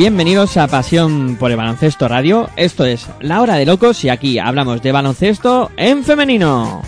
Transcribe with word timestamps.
bienvenidos 0.00 0.56
a 0.56 0.66
Pasión 0.66 1.36
por 1.36 1.50
el 1.50 1.58
Baloncesto 1.58 2.08
Radio. 2.08 2.48
Esto 2.56 2.86
es 2.86 3.06
La 3.20 3.42
Hora 3.42 3.56
de 3.56 3.66
Locos 3.66 4.02
y 4.02 4.08
aquí 4.08 4.38
hablamos 4.38 4.80
de 4.80 4.92
baloncesto 4.92 5.70
en 5.76 6.04
femenino. 6.04 6.80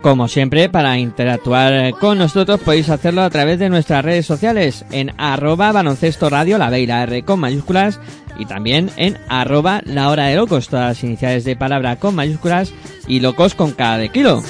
Como 0.00 0.28
siempre, 0.28 0.70
para 0.70 0.98
interactuar 0.98 1.92
con 1.92 2.16
nosotros 2.16 2.60
podéis 2.60 2.88
hacerlo 2.88 3.22
a 3.22 3.28
través 3.28 3.58
de 3.58 3.68
nuestras 3.68 4.02
redes 4.02 4.24
sociales 4.24 4.84
en 4.90 5.12
arroba 5.18 5.72
baloncesto 5.72 6.30
radio, 6.30 6.56
la 6.56 6.70
B 6.70 6.80
y 6.80 6.86
la 6.86 7.02
R 7.02 7.22
con 7.22 7.38
mayúsculas, 7.38 8.00
y 8.38 8.46
también 8.46 8.90
en 8.96 9.18
arroba 9.28 9.82
la 9.84 10.08
hora 10.08 10.26
de 10.26 10.36
locos, 10.36 10.68
todas 10.68 10.88
las 10.88 11.04
iniciales 11.04 11.44
de 11.44 11.54
palabra 11.54 11.96
con 11.96 12.14
mayúsculas 12.14 12.72
y 13.06 13.20
locos 13.20 13.54
con 13.54 13.72
cada 13.72 13.98
de 13.98 14.08
kilo. 14.08 14.42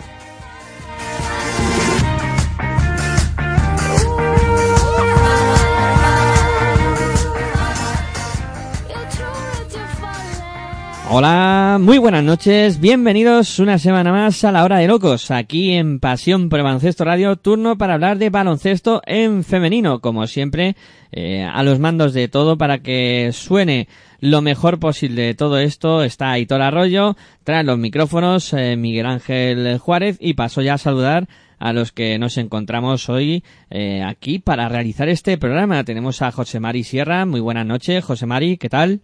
Hola, 11.12 11.80
muy 11.82 11.98
buenas 11.98 12.24
noches, 12.24 12.80
bienvenidos 12.80 13.58
una 13.58 13.80
semana 13.80 14.12
más 14.12 14.44
a 14.44 14.52
la 14.52 14.64
hora 14.64 14.78
de 14.78 14.88
locos, 14.88 15.32
aquí 15.32 15.72
en 15.72 16.00
Pasión 16.00 16.50
por 16.50 16.62
Baloncesto 16.62 17.04
Radio, 17.04 17.36
turno 17.36 17.80
para 17.80 17.96
hablar 17.96 18.20
de 18.20 18.30
baloncesto 18.30 19.02
en 19.08 19.44
femenino, 19.44 20.02
como 20.02 20.28
siempre, 20.28 20.76
eh, 21.12 21.42
a 21.44 21.64
los 21.64 21.80
mandos 21.80 22.14
de 22.14 22.28
todo 22.28 22.60
para 22.60 22.84
que 22.84 23.32
suene 23.34 23.88
lo 24.20 24.44
mejor 24.44 24.78
posible 24.78 25.24
de 25.24 25.34
todo 25.34 25.58
esto, 25.58 26.04
está 26.04 26.30
Aitor 26.30 26.62
Arroyo, 26.62 27.18
tras 27.44 27.66
los 27.66 27.80
micrófonos, 27.80 28.54
eh, 28.54 28.76
Miguel 28.76 29.08
Ángel 29.08 29.80
Juárez, 29.80 30.16
y 30.20 30.36
paso 30.36 30.62
ya 30.62 30.76
a 30.76 30.78
saludar 30.78 31.28
a 31.58 31.74
los 31.74 31.92
que 31.92 32.20
nos 32.20 32.38
encontramos 32.38 33.10
hoy 33.10 33.44
eh, 33.72 34.04
aquí 34.04 34.38
para 34.38 34.70
realizar 34.70 35.10
este 35.10 35.40
programa. 35.40 35.84
Tenemos 35.84 36.22
a 36.22 36.32
José 36.32 36.60
Mari 36.60 36.84
Sierra, 36.84 37.26
muy 37.26 37.40
buenas 37.40 37.66
noches, 37.66 38.06
José 38.06 38.28
Mari, 38.28 38.58
¿qué 38.58 38.70
tal? 38.70 39.02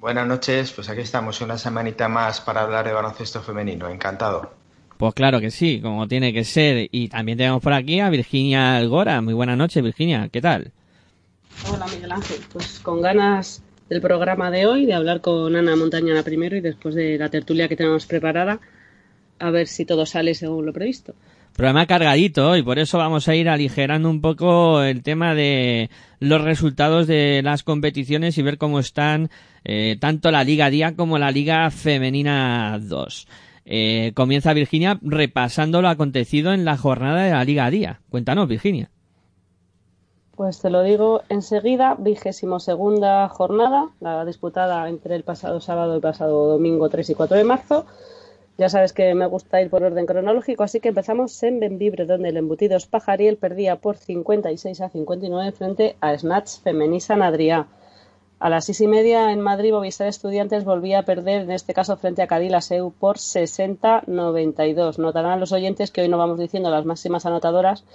Buenas 0.00 0.26
noches, 0.26 0.72
pues 0.72 0.88
aquí 0.88 1.02
estamos 1.02 1.42
una 1.42 1.58
semanita 1.58 2.08
más 2.08 2.40
para 2.40 2.62
hablar 2.62 2.86
de 2.86 2.92
baloncesto 2.94 3.42
femenino, 3.42 3.86
encantado. 3.86 4.50
Pues 4.96 5.12
claro 5.12 5.40
que 5.40 5.50
sí, 5.50 5.82
como 5.82 6.08
tiene 6.08 6.32
que 6.32 6.42
ser. 6.42 6.88
Y 6.90 7.08
también 7.08 7.36
tenemos 7.36 7.62
por 7.62 7.74
aquí 7.74 8.00
a 8.00 8.08
Virginia 8.08 8.78
Algora. 8.78 9.20
Muy 9.20 9.34
buenas 9.34 9.58
noches, 9.58 9.82
Virginia. 9.82 10.30
¿Qué 10.32 10.40
tal? 10.40 10.72
Hola 11.70 11.86
Miguel 11.86 12.12
Ángel, 12.12 12.38
pues 12.50 12.80
con 12.80 13.02
ganas 13.02 13.62
del 13.90 14.00
programa 14.00 14.50
de 14.50 14.64
hoy, 14.64 14.86
de 14.86 14.94
hablar 14.94 15.20
con 15.20 15.54
Ana 15.54 15.76
Montañana 15.76 16.22
primero 16.22 16.56
y 16.56 16.62
después 16.62 16.94
de 16.94 17.18
la 17.18 17.28
tertulia 17.28 17.68
que 17.68 17.76
tenemos 17.76 18.06
preparada, 18.06 18.58
a 19.38 19.50
ver 19.50 19.66
si 19.66 19.84
todo 19.84 20.06
sale 20.06 20.32
según 20.32 20.64
lo 20.64 20.72
previsto. 20.72 21.14
Programa 21.54 21.86
cargadito 21.86 22.56
y 22.56 22.62
por 22.62 22.78
eso 22.78 22.98
vamos 22.98 23.28
a 23.28 23.34
ir 23.34 23.48
aligerando 23.48 24.08
un 24.08 24.20
poco 24.20 24.82
el 24.82 25.02
tema 25.02 25.34
de 25.34 25.90
los 26.18 26.40
resultados 26.42 27.06
de 27.06 27.42
las 27.42 27.62
competiciones 27.62 28.38
y 28.38 28.42
ver 28.42 28.56
cómo 28.56 28.78
están 28.78 29.30
eh, 29.64 29.96
tanto 30.00 30.30
la 30.30 30.44
Liga 30.44 30.70
Día 30.70 30.96
como 30.96 31.18
la 31.18 31.30
Liga 31.30 31.70
Femenina 31.70 32.78
2. 32.80 33.28
Eh, 33.66 34.12
comienza 34.14 34.52
Virginia 34.52 34.98
repasando 35.02 35.82
lo 35.82 35.88
acontecido 35.88 36.52
en 36.52 36.64
la 36.64 36.76
jornada 36.76 37.22
de 37.22 37.30
la 37.32 37.44
Liga 37.44 37.70
Día. 37.70 38.00
Cuéntanos, 38.08 38.48
Virginia. 38.48 38.90
Pues 40.34 40.58
te 40.60 40.70
lo 40.70 40.82
digo 40.82 41.22
enseguida, 41.28 41.96
vigésimo 41.98 42.60
segunda 42.60 43.28
jornada, 43.28 43.90
la 44.00 44.24
disputada 44.24 44.88
entre 44.88 45.14
el 45.14 45.22
pasado 45.22 45.60
sábado 45.60 45.92
y 45.92 45.96
el 45.96 46.00
pasado 46.00 46.46
domingo 46.46 46.88
3 46.88 47.10
y 47.10 47.14
4 47.14 47.36
de 47.36 47.44
marzo. 47.44 47.84
Ya 48.60 48.68
sabes 48.68 48.92
que 48.92 49.14
me 49.14 49.24
gusta 49.24 49.62
ir 49.62 49.70
por 49.70 49.82
orden 49.82 50.04
cronológico, 50.04 50.64
así 50.64 50.80
que 50.80 50.90
empezamos 50.90 51.42
en 51.42 51.60
Benvibre, 51.60 52.04
donde 52.04 52.28
el 52.28 52.36
embutidos 52.36 52.84
Pajariel 52.86 53.38
perdía 53.38 53.76
por 53.76 53.96
56 53.96 54.82
a 54.82 54.90
59 54.90 55.52
frente 55.52 55.96
a 56.02 56.14
Snatch 56.18 56.60
Femení 56.62 57.00
San 57.00 57.22
Adrià. 57.22 57.68
A 58.38 58.50
las 58.50 58.66
seis 58.66 58.82
y 58.82 58.86
media 58.86 59.32
en 59.32 59.40
Madrid, 59.40 59.72
Movistar 59.72 60.08
Estudiantes 60.08 60.66
volvía 60.66 60.98
a 60.98 61.04
perder, 61.04 61.40
en 61.44 61.52
este 61.52 61.72
caso 61.72 61.96
frente 61.96 62.20
a 62.20 62.26
Cadila 62.26 62.60
Seu, 62.60 62.92
por 62.92 63.16
60-92. 63.16 64.98
Notarán 64.98 65.40
los 65.40 65.52
oyentes 65.52 65.90
que 65.90 66.02
hoy 66.02 66.08
no 66.10 66.18
vamos 66.18 66.38
diciendo 66.38 66.68
las 66.68 66.84
máximas 66.84 67.24
anotadoras 67.24 67.86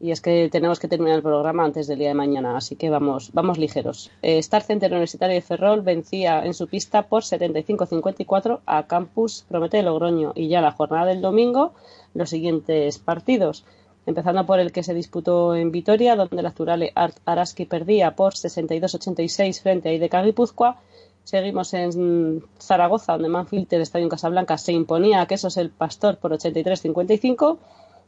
y 0.00 0.10
es 0.10 0.20
que 0.20 0.48
tenemos 0.50 0.80
que 0.80 0.88
terminar 0.88 1.16
el 1.16 1.22
programa 1.22 1.64
antes 1.64 1.86
del 1.86 1.98
día 1.98 2.08
de 2.08 2.14
mañana, 2.14 2.56
así 2.56 2.76
que 2.76 2.90
vamos, 2.90 3.30
vamos 3.32 3.58
ligeros. 3.58 4.10
Eh, 4.22 4.38
Star 4.38 4.62
Center 4.62 4.90
Universitario 4.90 5.34
de 5.34 5.40
Ferrol 5.40 5.82
vencía 5.82 6.44
en 6.44 6.54
su 6.54 6.66
pista 6.66 7.02
por 7.02 7.22
75-54 7.22 8.60
a 8.66 8.86
Campus 8.86 9.44
Promete 9.48 9.78
de 9.78 9.84
Logroño 9.84 10.32
y 10.34 10.48
ya 10.48 10.60
la 10.60 10.72
jornada 10.72 11.06
del 11.06 11.22
domingo 11.22 11.72
los 12.14 12.30
siguientes 12.30 12.98
partidos. 12.98 13.64
Empezando 14.06 14.44
por 14.44 14.60
el 14.60 14.72
que 14.72 14.82
se 14.82 14.92
disputó 14.92 15.54
en 15.54 15.72
Vitoria, 15.72 16.16
donde 16.16 16.38
el 16.38 16.46
Azturale 16.46 16.92
Art 16.94 17.16
Araski 17.24 17.64
perdía 17.64 18.14
por 18.14 18.34
62-86 18.34 19.62
frente 19.62 19.88
a 19.88 19.92
IDK 19.94 20.24
Guipúzcoa. 20.24 20.76
Seguimos 21.24 21.72
en 21.72 22.44
Zaragoza, 22.58 23.14
donde 23.14 23.30
Manfield 23.30 23.68
del 23.68 23.80
Estadio 23.80 24.04
en 24.04 24.10
Casablanca 24.10 24.58
se 24.58 24.72
imponía 24.72 25.22
a 25.22 25.26
Quesos 25.26 25.56
el 25.56 25.70
Pastor 25.70 26.18
por 26.18 26.32
83-55. 26.32 27.56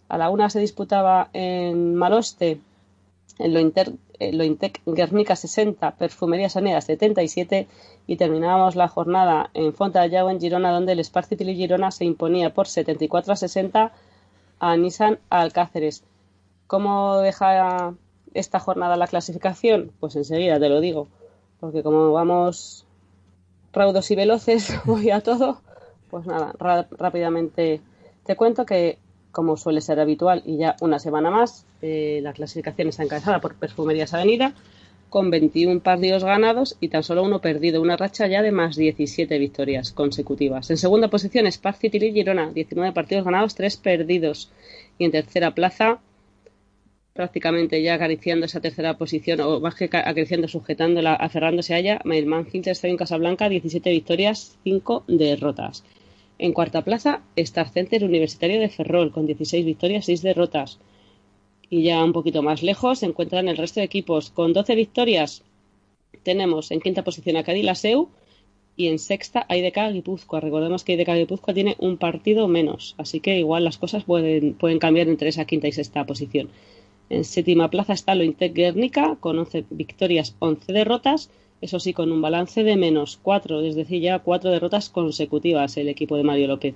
A 0.09 0.19
la 0.19 0.31
una 0.31 0.51
se 0.51 0.61
disputaba 0.61 1.29
en 1.33 1.95
Maloste 1.95 2.61
el 3.39 3.53
Lointer- 3.55 3.95
el 4.19 4.39
Lointec 4.39 4.81
Guernica 4.87 5.37
60, 5.37 5.97
Perfumería 5.97 6.49
Saneda 6.49 6.81
77 6.81 7.67
y 8.07 8.17
terminábamos 8.17 8.77
la 8.77 8.89
jornada 8.89 9.51
en 9.53 9.75
Fontallao 9.75 10.31
en 10.31 10.41
Girona 10.41 10.71
donde 10.73 10.93
el 10.93 11.01
Spark 11.01 11.27
City 11.27 11.45
Girona 11.55 11.91
se 11.91 12.05
imponía 12.05 12.55
por 12.55 12.67
74 12.67 13.33
a 13.33 13.37
60 13.37 13.93
a 14.59 14.77
Nissan 14.77 15.19
Alcáceres. 15.29 16.03
¿Cómo 16.67 17.19
deja 17.19 17.95
esta 18.33 18.59
jornada 18.59 18.97
la 18.97 19.07
clasificación? 19.07 19.93
Pues 20.01 20.17
enseguida 20.17 20.59
te 20.59 20.69
lo 20.69 20.81
digo, 20.81 21.09
porque 21.61 21.83
como 21.83 22.13
vamos 22.13 22.87
raudos 23.73 24.11
y 24.11 24.17
veloces, 24.17 24.73
voy 24.87 25.11
a 25.11 25.21
todo, 25.21 25.61
pues 26.11 26.27
nada, 26.27 26.55
rápidamente 26.59 27.83
te 28.25 28.37
cuento 28.37 28.65
que 28.65 28.99
como 29.37 29.59
suele 29.59 29.83
ser 29.83 30.01
habitual 30.01 30.43
y 30.47 30.57
ya 30.57 30.77
una 30.81 30.99
semana 30.99 31.31
más, 31.31 31.67
eh, 31.83 32.21
la 32.23 32.33
clasificación 32.33 32.89
está 32.89 33.03
encabezada 33.03 33.39
por 33.43 33.55
Perfumerías 33.55 34.15
Avenida 34.15 34.55
con 35.11 35.31
21 35.31 35.81
partidos 35.83 36.25
ganados 36.25 36.77
y 36.81 36.89
tan 36.89 37.03
solo 37.03 37.23
uno 37.23 37.41
perdido, 37.43 37.83
una 37.83 37.99
racha 37.99 38.27
ya 38.27 38.41
de 38.41 38.51
más 38.51 38.77
17 38.77 39.39
victorias 39.39 39.93
consecutivas. 39.93 40.71
En 40.71 40.79
segunda 40.79 41.09
posición, 41.09 41.47
Spark 41.53 41.77
City 41.79 41.99
y 42.07 42.13
Girona, 42.13 42.51
19 42.51 42.93
partidos 42.95 43.25
ganados, 43.27 43.55
3 43.55 43.77
perdidos. 43.77 44.51
Y 44.99 45.05
en 45.05 45.13
tercera 45.13 45.55
plaza, 45.55 46.01
prácticamente 47.13 47.83
ya 47.83 47.95
acariciando 47.95 48.47
esa 48.47 48.61
tercera 48.61 48.97
posición, 48.99 49.41
o 49.41 49.61
más 49.61 49.75
que 49.75 49.89
ca- 49.91 50.01
acariciando, 50.09 50.49
sujetándola, 50.49 51.15
aferrándose 51.15 51.75
a 51.75 51.79
ella, 51.79 52.01
Mailman 52.05 52.47
Hilter 52.51 52.73
está 52.73 52.89
en 52.89 52.97
Casablanca, 52.97 53.49
17 53.49 53.91
victorias, 53.91 54.57
5 54.65 55.05
derrotas. 55.07 55.85
En 56.39 56.53
cuarta 56.53 56.85
plaza, 56.85 57.23
Star 57.37 57.71
Center 57.71 58.05
Universitario 58.05 58.61
de 58.61 58.69
Ferrol, 58.69 59.11
con 59.11 59.27
16 59.27 59.65
victorias, 59.65 60.05
6 60.05 60.23
derrotas. 60.23 60.79
Y 61.71 61.83
ya 61.83 62.05
un 62.05 62.13
poquito 62.13 62.43
más 62.43 62.63
lejos 62.63 63.01
se 63.01 63.07
encuentran 63.07 63.49
el 63.49 63.57
resto 63.57 63.81
de 63.81 63.87
equipos. 63.87 64.31
Con 64.31 64.53
12 64.53 64.75
victorias 64.75 65.43
tenemos 66.23 66.71
en 66.71 66.81
quinta 66.81 67.05
posición 67.05 67.37
a 67.37 67.43
Cadilaseu 67.43 68.09
y 68.77 68.89
en 68.89 68.99
sexta 68.99 69.47
a 69.49 69.57
IDK 69.57 69.93
Guipúzcoa. 69.93 70.41
Recordemos 70.41 70.85
que 70.85 70.93
IDK 70.93 71.15
Guipúzcoa 71.15 71.55
tiene 71.55 71.77
un 71.79 71.97
partido 71.97 72.47
menos, 72.47 72.95
así 72.99 73.21
que 73.21 73.39
igual 73.39 73.65
las 73.65 73.79
cosas 73.79 74.05
pueden, 74.05 74.55
pueden 74.55 74.79
cambiar 74.79 75.09
entre 75.09 75.31
esa 75.31 75.47
quinta 75.47 75.69
y 75.69 75.73
sexta 75.73 76.05
posición. 76.05 76.51
En 77.09 77.25
séptima 77.25 77.71
plaza 77.71 77.95
está 77.95 78.15
Lointec 78.15 78.53
Guernica 78.53 79.17
con 79.21 79.39
11 79.39 79.65
victorias, 79.71 80.37
11 80.41 80.73
derrotas. 80.73 81.31
Eso 81.61 81.81
sí, 81.81 81.93
con 81.95 82.13
un 82.13 82.21
balance 82.21 82.65
de 82.65 82.77
menos 82.77 83.19
4, 83.23 83.63
es 83.63 83.75
decir, 83.75 84.03
ya 84.03 84.19
4 84.19 84.51
derrotas 84.51 84.91
consecutivas 84.91 85.77
el 85.77 85.89
equipo 85.89 86.17
de 86.17 86.23
Mario 86.23 86.49
López. 86.49 86.75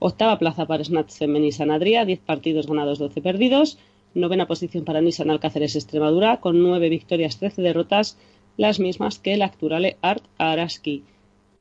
Octava 0.00 0.38
plaza 0.38 0.66
para 0.66 0.84
Snatch 0.84 1.12
Femení 1.12 1.52
Sanadría, 1.52 2.04
10 2.04 2.20
partidos 2.20 2.66
ganados, 2.66 2.98
12 2.98 3.20
perdidos. 3.20 3.78
Novena 4.14 4.46
posición 4.46 4.84
para 4.84 5.00
Nissan 5.00 5.30
Alcáceres 5.30 5.76
Extremadura, 5.76 6.38
con 6.40 6.62
9 6.62 6.88
victorias, 6.88 7.38
13 7.38 7.62
derrotas, 7.62 8.18
las 8.56 8.80
mismas 8.80 9.18
que 9.18 9.34
el 9.34 9.42
Acturale 9.42 9.96
Art 10.02 10.24
Araski. 10.38 11.04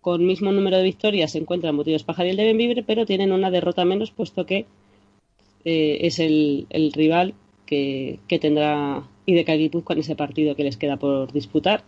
Con 0.02 0.26
mismo 0.26 0.52
número 0.52 0.78
de 0.78 0.84
victorias 0.84 1.32
se 1.32 1.40
encuentran 1.40 1.76
Motivos 1.76 2.04
Pajariel 2.04 2.38
de 2.38 2.46
Benvibre, 2.46 2.84
pero 2.84 3.06
tienen 3.06 3.32
una 3.32 3.52
derrota 3.52 3.86
menos, 3.86 4.12
puesto 4.12 4.46
que 4.46 4.66
eh, 5.66 5.98
es 6.02 6.20
el, 6.20 6.68
rival 6.94 7.34
que, 7.66 8.20
que 8.28 8.40
tendrá 8.40 9.04
IDK 9.26 9.50
Guipúzcoa 9.50 9.96
en 9.96 10.00
ese 10.00 10.16
partido 10.16 10.56
que 10.56 10.64
les 10.64 10.78
queda 10.78 10.98
por 10.98 11.32
disputar, 11.34 11.84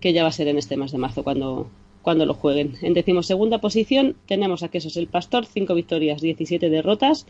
que 0.00 0.12
ya 0.12 0.22
va 0.22 0.28
a 0.28 0.32
ser 0.32 0.48
en 0.48 0.58
este 0.58 0.76
mes 0.76 0.92
de 0.92 0.98
marzo 0.98 1.22
cuando, 1.24 1.70
cuando 2.02 2.26
lo 2.26 2.34
jueguen. 2.34 2.76
En 2.82 2.94
decimosegunda 2.94 3.58
posición 3.58 4.16
tenemos 4.26 4.62
a 4.62 4.68
Quesos 4.68 4.96
el 4.96 5.06
Pastor, 5.06 5.46
5 5.46 5.74
victorias, 5.74 6.20
17 6.20 6.70
derrotas, 6.70 7.26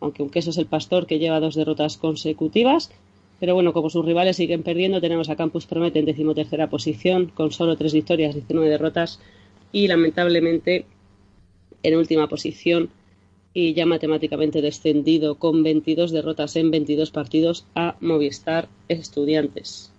aunque 0.00 0.22
un 0.22 0.30
Quesos 0.30 0.58
el 0.58 0.66
Pastor 0.66 1.06
que 1.06 1.18
lleva 1.18 1.40
dos 1.40 1.54
derrotas 1.54 1.96
consecutivas. 1.96 2.90
Pero 3.40 3.54
bueno, 3.54 3.72
como 3.72 3.90
sus 3.90 4.04
rivales 4.04 4.36
siguen 4.36 4.62
perdiendo, 4.62 5.00
tenemos 5.00 5.28
a 5.28 5.36
Campus 5.36 5.66
Promete 5.66 5.98
en 5.98 6.06
decimotercera 6.06 6.70
posición, 6.70 7.32
con 7.34 7.50
solo 7.50 7.76
3 7.76 7.92
victorias, 7.92 8.34
19 8.34 8.68
derrotas, 8.68 9.20
y 9.72 9.88
lamentablemente 9.88 10.86
en 11.82 11.96
última 11.96 12.28
posición 12.28 12.90
y 13.52 13.74
ya 13.74 13.86
matemáticamente 13.86 14.62
descendido 14.62 15.36
con 15.36 15.62
22 15.62 16.10
derrotas 16.10 16.56
en 16.56 16.70
22 16.70 17.10
partidos 17.12 17.66
a 17.74 17.96
Movistar 18.00 18.68
Estudiantes. 18.88 19.93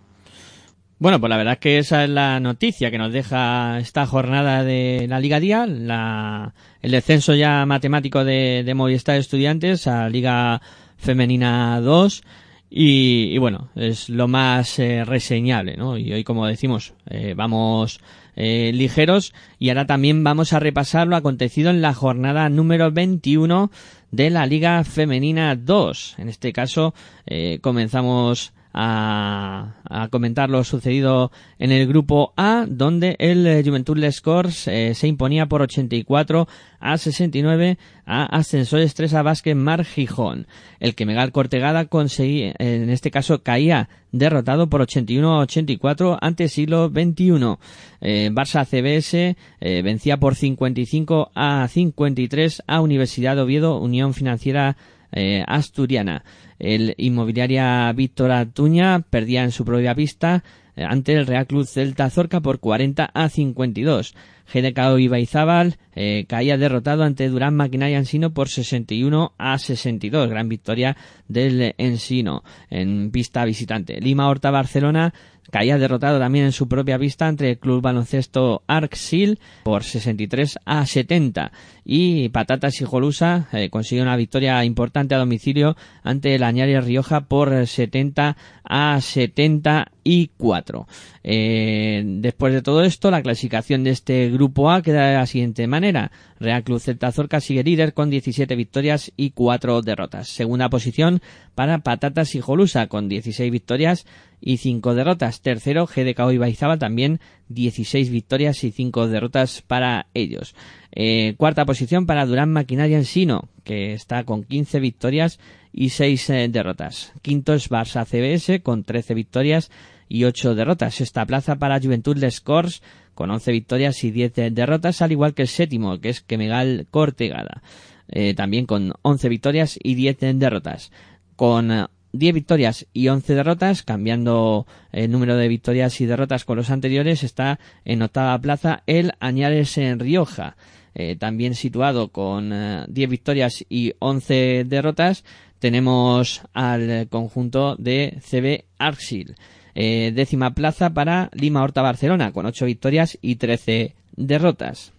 Bueno, 0.97 1.19
pues 1.19 1.29
la 1.29 1.37
verdad 1.37 1.53
es 1.53 1.59
que 1.59 1.77
esa 1.77 2.05
es 2.05 2.09
la 2.09 2.39
noticia 2.39 2.89
que 2.89 2.97
nos 2.97 3.11
deja 3.11 3.79
esta 3.79 4.05
jornada 4.05 4.63
de 4.63 5.07
la 5.09 5.19
Liga 5.19 5.41
Día, 5.41 5.65
la, 5.65 6.53
el 6.81 6.91
descenso 6.91 7.35
ya 7.35 7.65
matemático 7.65 8.23
de, 8.23 8.63
de 8.65 8.73
Movistar 8.73 9.17
Estudiantes 9.17 9.87
a 9.87 10.07
Liga 10.07 10.61
Femenina 10.95 11.81
2 11.81 12.23
y, 12.69 13.37
bueno, 13.37 13.69
es 13.75 14.09
lo 14.09 14.27
más 14.27 14.79
eh, 14.79 15.05
reseñable, 15.05 15.77
¿no? 15.77 15.97
Y 15.97 16.11
hoy, 16.11 16.23
como 16.23 16.47
decimos, 16.47 16.93
eh, 17.09 17.33
vamos 17.35 17.99
eh, 18.35 18.71
ligeros 18.73 19.33
y 19.59 19.69
ahora 19.69 19.85
también 19.85 20.23
vamos 20.23 20.51
a 20.51 20.59
repasar 20.59 21.07
lo 21.07 21.15
acontecido 21.15 21.69
en 21.69 21.81
la 21.81 21.93
jornada 21.93 22.49
número 22.49 22.91
21 22.91 23.71
de 24.11 24.29
la 24.29 24.45
Liga 24.45 24.83
Femenina 24.83 25.55
2. 25.55 26.15
En 26.17 26.29
este 26.29 26.51
caso, 26.51 26.93
eh, 27.25 27.59
comenzamos 27.61 28.51
a, 28.77 30.07
comentar 30.11 30.49
lo 30.49 30.63
sucedido 30.63 31.31
en 31.59 31.71
el 31.71 31.87
grupo 31.87 32.33
A, 32.35 32.65
donde 32.67 33.15
el 33.19 33.47
eh, 33.47 33.63
Juventud 33.65 33.97
Les 33.97 34.19
Corts 34.19 34.67
eh, 34.67 34.93
se 34.93 35.07
imponía 35.07 35.45
por 35.45 35.61
84 35.61 36.47
a 36.79 36.97
69 36.97 37.77
a 38.05 38.25
Ascensores 38.25 38.93
3 38.93 39.13
a 39.13 39.21
Vázquez 39.23 39.55
Mar 39.55 39.85
Gijón. 39.85 40.47
El 40.79 40.93
que 40.93 41.05
Megal 41.05 41.31
Cortegada 41.31 41.85
conseguía, 41.85 42.53
en 42.59 42.89
este 42.89 43.11
caso 43.11 43.41
caía 43.43 43.89
derrotado 44.11 44.69
por 44.69 44.81
81 44.81 45.33
a 45.33 45.39
84 45.39 46.17
ante 46.21 46.49
siglo 46.49 46.89
XXI. 46.89 47.57
Eh, 48.01 48.29
Barça 48.31 48.65
CBS 48.65 49.35
eh, 49.61 49.81
vencía 49.81 50.17
por 50.17 50.35
55 50.35 51.31
a 51.33 51.67
53 51.67 52.63
a 52.67 52.81
Universidad 52.81 53.35
de 53.35 53.41
Oviedo 53.41 53.79
Unión 53.79 54.13
Financiera 54.13 54.77
eh, 55.11 55.43
Asturiana. 55.47 56.23
El 56.59 56.93
Inmobiliaria 56.97 57.91
Víctor 57.93 58.31
Atuña 58.31 59.01
perdía 59.09 59.43
en 59.43 59.51
su 59.51 59.65
propia 59.65 59.95
pista 59.95 60.43
eh, 60.75 60.83
ante 60.83 61.13
el 61.13 61.27
Real 61.27 61.47
Club 61.47 61.65
Celta 61.65 62.09
Zorca 62.09 62.41
por 62.41 62.59
40 62.59 63.05
a 63.13 63.29
52. 63.29 64.15
GDK 64.53 64.99
Ibaizábal 64.99 65.77
eh, 65.95 66.25
caía 66.27 66.57
derrotado 66.57 67.03
ante 67.03 67.29
Durán 67.29 67.55
Maquinaria 67.55 67.97
Ensino 67.97 68.33
por 68.33 68.49
61 68.49 69.33
a 69.37 69.57
62. 69.57 70.29
Gran 70.29 70.49
victoria 70.49 70.97
del 71.27 71.73
Ensino 71.77 72.43
en 72.69 73.11
pista 73.11 73.45
visitante. 73.45 73.99
Lima 74.01 74.27
Horta 74.27 74.51
Barcelona 74.51 75.13
caía 75.51 75.77
derrotado 75.77 76.19
también 76.19 76.45
en 76.45 76.51
su 76.51 76.67
propia 76.67 76.99
pista 76.99 77.27
ante 77.27 77.51
el 77.51 77.59
club 77.59 77.81
baloncesto 77.81 78.63
Arcsil 78.67 79.39
por 79.63 79.83
63 79.83 80.59
a 80.65 80.85
70 80.85 81.51
y 81.83 82.29
Patatas 82.29 82.81
y 82.81 82.85
Jolusa 82.85 83.47
eh, 83.53 83.69
consiguió 83.69 84.03
una 84.03 84.17
victoria 84.17 84.63
importante 84.65 85.15
a 85.15 85.19
domicilio 85.19 85.75
ante 86.03 86.35
el 86.35 86.43
Añares 86.43 86.83
Rioja 86.83 87.21
por 87.21 87.67
70 87.67 88.35
a 88.63 88.99
74 88.99 90.87
eh, 91.23 92.03
después 92.05 92.53
de 92.53 92.61
todo 92.61 92.83
esto 92.83 93.11
la 93.11 93.21
clasificación 93.21 93.83
de 93.83 93.91
este 93.91 94.29
grupo 94.35 94.69
A 94.69 94.81
queda 94.81 95.07
de 95.07 95.15
la 95.15 95.25
siguiente 95.25 95.67
manera 95.67 96.11
Real 96.39 96.63
Club 96.63 96.79
Celta 96.79 97.11
Zorca 97.11 97.41
sigue 97.41 97.63
líder 97.63 97.93
con 97.93 98.09
17 98.09 98.55
victorias 98.55 99.11
y 99.17 99.31
4 99.31 99.81
derrotas 99.81 100.27
segunda 100.27 100.69
posición 100.69 101.21
para 101.55 101.79
Patatas 101.79 102.35
y 102.35 102.41
Jolusa 102.41 102.87
con 102.87 103.09
16 103.09 103.51
victorias 103.51 104.05
y 104.41 104.57
5 104.57 104.93
derrotas. 104.93 105.41
Tercero, 105.41 105.87
GDK 105.87 106.31
Ibaizaba 106.31 106.77
también 106.77 107.19
16 107.49 108.09
victorias 108.11 108.63
y 108.63 108.71
5 108.71 109.07
derrotas 109.07 109.61
para 109.61 110.07
ellos. 110.13 110.55
Eh, 110.91 111.33
cuarta 111.37 111.65
posición 111.65 112.05
para 112.05 112.25
Durán 112.25 112.51
Maquinaria 112.51 112.97
Ensino, 112.97 113.49
que 113.63 113.93
está 113.93 114.23
con 114.23 114.43
15 114.43 114.79
victorias 114.79 115.39
y 115.73 115.89
6 115.89 116.29
eh, 116.29 116.47
derrotas. 116.49 117.11
Quinto 117.21 117.53
es 117.53 117.69
Barça 117.69 118.05
CBS 118.05 118.61
con 118.61 118.83
13 118.83 119.13
victorias 119.15 119.71
y 120.07 120.23
8 120.23 120.55
derrotas. 120.55 121.01
Esta 121.01 121.25
plaza 121.25 121.55
para 121.55 121.79
Juventud 121.79 122.17
Les 122.17 122.41
Corts 122.41 122.81
con 123.13 123.31
11 123.31 123.51
victorias 123.51 124.03
y 124.03 124.11
10 124.11 124.53
derrotas, 124.53 125.01
al 125.01 125.11
igual 125.11 125.33
que 125.33 125.43
el 125.43 125.47
séptimo, 125.47 125.99
que 125.99 126.09
es 126.09 126.21
Kemegal 126.21 126.87
Cortegada. 126.91 127.61
Eh, 128.07 128.33
también 128.33 128.65
con 128.65 128.93
11 129.01 129.29
victorias 129.29 129.79
y 129.81 129.95
10 129.95 130.39
derrotas. 130.39 130.91
Con 131.35 131.87
10 132.11 132.33
victorias 132.33 132.87
y 132.93 133.07
11 133.07 133.35
derrotas, 133.35 133.83
cambiando 133.83 134.67
el 134.91 135.11
número 135.11 135.35
de 135.37 135.47
victorias 135.47 135.99
y 136.01 136.05
derrotas 136.05 136.45
con 136.45 136.57
los 136.57 136.69
anteriores, 136.69 137.23
está 137.23 137.59
en 137.83 138.01
octava 138.01 138.39
plaza 138.39 138.83
el 138.85 139.13
Añares 139.19 139.77
en 139.77 139.99
Rioja. 139.99 140.55
Eh, 140.93 141.17
también 141.17 141.55
situado 141.55 142.09
con 142.09 142.53
eh, 142.53 142.85
10 142.87 143.09
victorias 143.09 143.65
y 143.67 143.93
11 143.99 144.63
derrotas, 144.65 145.25
tenemos 145.59 146.41
al 146.53 147.07
conjunto 147.09 147.75
de 147.75 148.19
CB 148.21 148.65
Arxil. 148.77 149.35
Eh, 149.75 150.13
décima 150.15 150.55
plaza 150.55 150.93
para 150.93 151.29
Lima 151.33 151.61
Horta 151.61 151.81
Barcelona, 151.81 152.31
con 152.31 152.45
8 152.45 152.65
victorias 152.65 153.17
y 153.21 153.35
13 153.35 153.93
derrotas. 154.15 154.93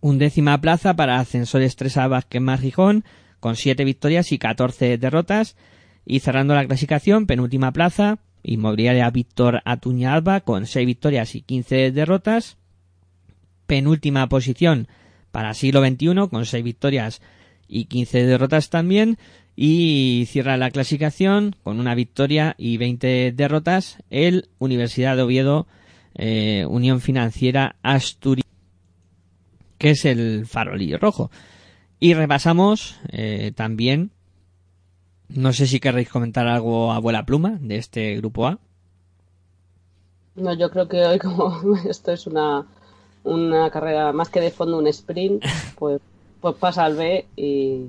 Undécima 0.00 0.60
plaza 0.60 0.94
para 0.96 1.20
Ascensores 1.20 1.76
3 1.76 1.96
a 1.98 2.08
Vázquez 2.08 2.42
Gijón, 2.60 3.04
con 3.38 3.54
7 3.54 3.84
victorias 3.84 4.32
y 4.32 4.38
14 4.38 4.98
derrotas. 4.98 5.56
Y 6.04 6.18
cerrando 6.18 6.54
la 6.54 6.66
clasificación, 6.66 7.26
penúltima 7.26 7.72
plaza, 7.72 8.18
Inmobiliaria 8.42 9.08
Víctor 9.10 9.62
Atuña 9.64 10.12
Alba 10.14 10.40
con 10.40 10.66
6 10.66 10.84
victorias 10.84 11.36
y 11.36 11.42
15 11.42 11.92
derrotas. 11.92 12.56
Penúltima 13.68 14.28
posición 14.28 14.88
para 15.30 15.54
siglo 15.54 15.80
XXI 15.86 16.28
con 16.28 16.44
6 16.44 16.64
victorias 16.64 17.22
y 17.68 17.84
15 17.84 18.26
derrotas 18.26 18.70
también. 18.70 19.18
Y 19.54 20.24
cierra 20.28 20.56
la 20.56 20.70
clasificación 20.70 21.54
con 21.62 21.78
una 21.78 21.94
victoria 21.94 22.54
y 22.56 22.78
20 22.78 23.32
derrotas 23.32 23.98
el 24.08 24.48
Universidad 24.58 25.16
de 25.16 25.22
Oviedo 25.22 25.66
eh, 26.14 26.66
Unión 26.68 27.00
Financiera 27.00 27.76
Asturias, 27.82 28.46
que 29.78 29.90
es 29.90 30.04
el 30.04 30.46
farolillo 30.46 30.98
rojo. 30.98 31.30
Y 32.00 32.14
repasamos 32.14 32.98
eh, 33.10 33.52
también, 33.54 34.10
no 35.28 35.52
sé 35.52 35.66
si 35.66 35.80
querréis 35.80 36.08
comentar 36.08 36.46
algo 36.48 36.92
a 36.92 36.98
vuela 36.98 37.24
pluma 37.24 37.58
de 37.60 37.76
este 37.76 38.16
grupo 38.16 38.46
A. 38.46 38.58
No, 40.34 40.54
yo 40.54 40.70
creo 40.70 40.88
que 40.88 41.04
hoy 41.04 41.18
como 41.18 41.76
esto 41.88 42.12
es 42.12 42.26
una, 42.26 42.66
una 43.22 43.70
carrera 43.70 44.12
más 44.12 44.28
que 44.28 44.40
de 44.40 44.50
fondo, 44.50 44.78
un 44.78 44.86
sprint, 44.86 45.44
pues, 45.78 46.00
pues 46.40 46.54
pasa 46.56 46.84
al 46.84 46.96
B 46.96 47.26
y, 47.36 47.86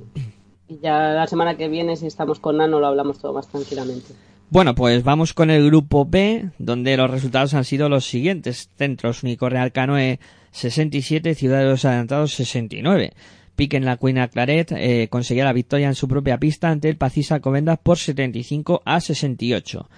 y 0.67 0.79
ya 0.79 1.09
la 1.09 1.27
semana 1.27 1.55
que 1.55 1.67
viene 1.67 1.95
si 1.95 2.07
estamos 2.07 2.39
con 2.39 2.57
Nano 2.57 2.79
lo 2.79 2.87
hablamos 2.87 3.19
todo 3.19 3.33
más 3.33 3.47
tranquilamente. 3.47 4.13
Bueno, 4.49 4.75
pues 4.75 5.03
vamos 5.03 5.33
con 5.33 5.49
el 5.49 5.65
grupo 5.65 6.05
B, 6.05 6.49
donde 6.59 6.95
los 6.95 7.09
resultados 7.09 7.53
han 7.55 7.63
sido 7.63 7.89
los 7.89 8.05
siguientes. 8.05 8.69
Centros 8.77 9.23
Único 9.23 9.49
Real 9.49 9.71
Canoe 9.71 10.19
67, 10.51 11.33
Ciudad 11.33 11.59
de 11.59 11.65
los 11.65 11.85
Adelantados 11.85 12.33
69. 12.35 13.13
Pique 13.55 13.77
en 13.77 13.85
la 13.85 13.97
Cuina 13.97 14.27
Claret 14.27 14.71
eh, 14.71 15.07
conseguía 15.09 15.43
la 15.43 15.53
victoria 15.53 15.87
en 15.87 15.95
su 15.95 16.07
propia 16.07 16.39
pista 16.39 16.69
ante 16.69 16.89
el 16.89 16.97
Pacisa 16.97 17.39
Covendas 17.39 17.79
por 17.81 17.97
75 17.97 18.81
a 18.85 18.99
68. 18.99 19.89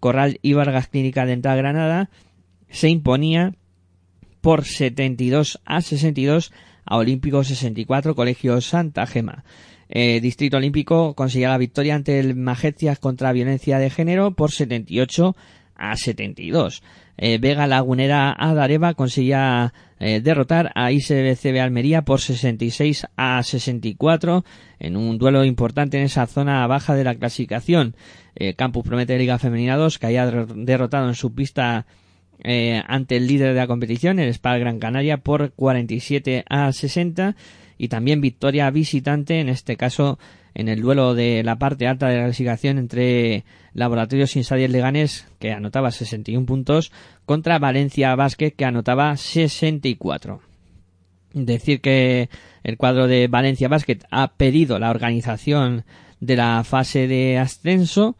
Corral 0.00 0.38
y 0.42 0.52
Vargas 0.52 0.88
Clínica 0.88 1.26
Dental 1.26 1.56
Granada 1.56 2.10
se 2.68 2.88
imponía 2.88 3.54
por 4.40 4.64
72 4.64 5.60
a 5.64 5.80
62 5.80 6.52
a 6.84 6.96
Olímpico 6.96 7.42
64 7.42 8.14
Colegio 8.14 8.60
Santa 8.60 9.06
Gema. 9.06 9.44
Eh, 9.88 10.20
Distrito 10.20 10.56
Olímpico 10.56 11.14
conseguía 11.14 11.48
la 11.48 11.58
victoria 11.58 11.94
ante 11.94 12.18
el 12.18 12.34
Magecias 12.34 12.98
contra 12.98 13.32
violencia 13.32 13.78
de 13.78 13.90
género 13.90 14.32
por 14.32 14.50
78 14.50 15.36
a 15.76 15.96
72. 15.96 16.82
Eh, 17.16 17.38
Vega 17.38 17.66
Lagunera 17.66 18.34
Adareva 18.36 18.94
conseguía 18.94 19.72
eh, 20.00 20.20
derrotar 20.20 20.72
a 20.74 20.90
ISBCB 20.90 21.60
Almería 21.60 22.02
por 22.02 22.20
66 22.20 23.06
a 23.16 23.42
64 23.42 24.44
en 24.80 24.96
un 24.96 25.18
duelo 25.18 25.44
importante 25.44 25.98
en 25.98 26.04
esa 26.04 26.26
zona 26.26 26.66
baja 26.66 26.94
de 26.94 27.04
la 27.04 27.14
clasificación. 27.14 27.94
Eh, 28.34 28.54
Campus 28.54 28.84
Promete 28.84 29.18
Liga 29.18 29.38
Femenina 29.38 29.76
2 29.76 29.98
que 29.98 30.06
había 30.06 30.26
derrotado 30.26 31.08
en 31.08 31.14
su 31.14 31.34
pista 31.34 31.86
ante 32.88 33.16
el 33.16 33.26
líder 33.26 33.54
de 33.54 33.60
la 33.60 33.66
competición, 33.66 34.18
el 34.18 34.34
Spal 34.34 34.60
Gran 34.60 34.78
Canaria, 34.78 35.18
por 35.18 35.52
47 35.52 36.44
a 36.50 36.72
60 36.72 37.36
y 37.78 37.88
también 37.88 38.20
victoria 38.20 38.70
visitante, 38.70 39.40
en 39.40 39.48
este 39.48 39.76
caso 39.76 40.18
en 40.54 40.68
el 40.68 40.80
duelo 40.80 41.14
de 41.14 41.42
la 41.42 41.56
parte 41.56 41.86
alta 41.86 42.08
de 42.08 42.16
la 42.16 42.24
clasificación 42.24 42.78
entre 42.78 43.44
Laboratorios 43.72 44.36
Insadier 44.36 44.70
Leganés, 44.70 45.26
que 45.40 45.52
anotaba 45.52 45.90
61 45.90 46.46
puntos, 46.46 46.92
contra 47.26 47.58
Valencia 47.58 48.14
Basket, 48.14 48.52
que 48.52 48.64
anotaba 48.64 49.16
64. 49.16 50.40
Decir 51.32 51.80
que 51.80 52.28
el 52.62 52.76
cuadro 52.76 53.08
de 53.08 53.26
Valencia 53.26 53.68
Basket 53.68 53.98
ha 54.10 54.34
pedido 54.34 54.78
la 54.78 54.90
organización 54.90 55.84
de 56.20 56.36
la 56.36 56.62
fase 56.62 57.08
de 57.08 57.38
ascenso 57.38 58.16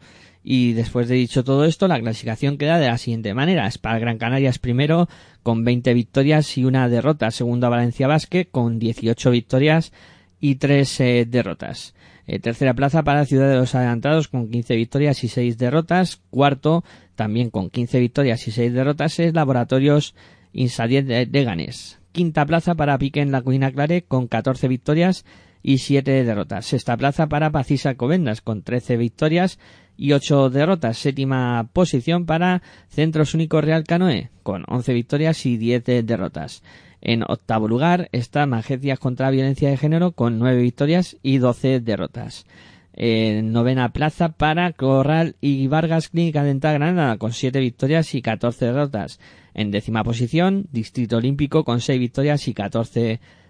y 0.47 0.73
después 0.73 1.07
de 1.07 1.15
dicho 1.15 1.43
todo 1.43 1.65
esto, 1.65 1.87
la 1.87 1.99
clasificación 1.99 2.59
queda 2.59 2.77
de 2.77 2.85
la 2.85 2.99
siguiente 2.99 3.33
manera. 3.33 3.69
Spal 3.71 3.99
Gran 3.99 4.19
Canaria 4.19 4.51
es 4.51 4.59
primero 4.59 5.09
con 5.41 5.65
20 5.65 5.91
victorias 5.95 6.55
y 6.59 6.65
una 6.65 6.87
derrota. 6.87 7.31
Segundo 7.31 7.67
Valencia 7.67 8.07
Basket 8.07 8.45
con 8.51 8.77
18 8.77 9.31
victorias 9.31 9.91
y 10.39 10.55
3 10.57 10.99
eh, 10.99 11.25
derrotas. 11.27 11.95
Eh, 12.27 12.37
tercera 12.37 12.75
plaza 12.75 13.01
para 13.01 13.25
Ciudad 13.25 13.49
de 13.49 13.55
los 13.55 13.73
Adelantados 13.73 14.27
con 14.27 14.51
15 14.51 14.75
victorias 14.75 15.23
y 15.23 15.29
6 15.29 15.57
derrotas. 15.57 16.21
Cuarto, 16.29 16.83
también 17.15 17.49
con 17.49 17.71
15 17.71 17.99
victorias 17.99 18.47
y 18.47 18.51
6 18.51 18.71
derrotas, 18.71 19.17
es 19.17 19.33
Laboratorios 19.33 20.13
Insadiet 20.53 21.07
de, 21.07 21.25
de 21.25 21.43
Ganes. 21.43 21.97
Quinta 22.11 22.45
plaza 22.45 22.75
para 22.75 22.99
Pique 22.99 23.21
en 23.21 23.31
la 23.31 23.41
Cuina 23.41 23.71
Clare 23.71 24.03
con 24.03 24.27
14 24.27 24.67
victorias 24.67 25.25
y 25.63 25.79
7 25.79 26.23
derrotas. 26.23 26.67
Sexta 26.67 26.95
plaza 26.95 27.25
para 27.29 27.49
Pacisa 27.49 27.95
Covendas 27.95 28.41
con 28.41 28.61
13 28.61 28.97
victorias 28.97 29.57
y 29.97 30.13
8 30.13 30.49
derrotas. 30.49 30.97
Séptima 30.97 31.69
posición 31.73 32.25
para 32.25 32.61
Centros 32.89 33.33
Único 33.33 33.61
Real 33.61 33.83
Canoe 33.83 34.29
con 34.43 34.63
11 34.67 34.93
victorias 34.93 35.45
y 35.45 35.57
10 35.57 36.05
derrotas. 36.05 36.63
En 37.01 37.23
octavo 37.23 37.67
lugar 37.67 38.09
está 38.11 38.45
Magecias 38.45 38.99
contra 38.99 39.27
la 39.27 39.31
Violencia 39.31 39.69
de 39.69 39.77
Género 39.77 40.13
con 40.13 40.39
9 40.39 40.61
victorias 40.61 41.17
y 41.21 41.37
12 41.37 41.79
derrotas. 41.79 42.45
En 42.93 43.51
novena 43.51 43.89
plaza 43.89 44.29
para 44.29 44.71
Corral 44.71 45.35
y 45.41 45.67
Vargas 45.67 46.09
Clínica 46.09 46.43
Dental 46.43 46.75
Granada 46.75 47.17
con 47.17 47.33
7 47.33 47.59
victorias 47.59 48.15
y 48.15 48.21
14 48.21 48.65
derrotas. 48.65 49.19
En 49.53 49.71
décima 49.71 50.03
posición, 50.03 50.67
Distrito 50.71 51.17
Olímpico 51.17 51.63
con 51.63 51.81
6 51.81 51.99
victorias 51.99 52.47
y 52.47 52.53
14 52.53 52.99
derrotas. 52.99 53.44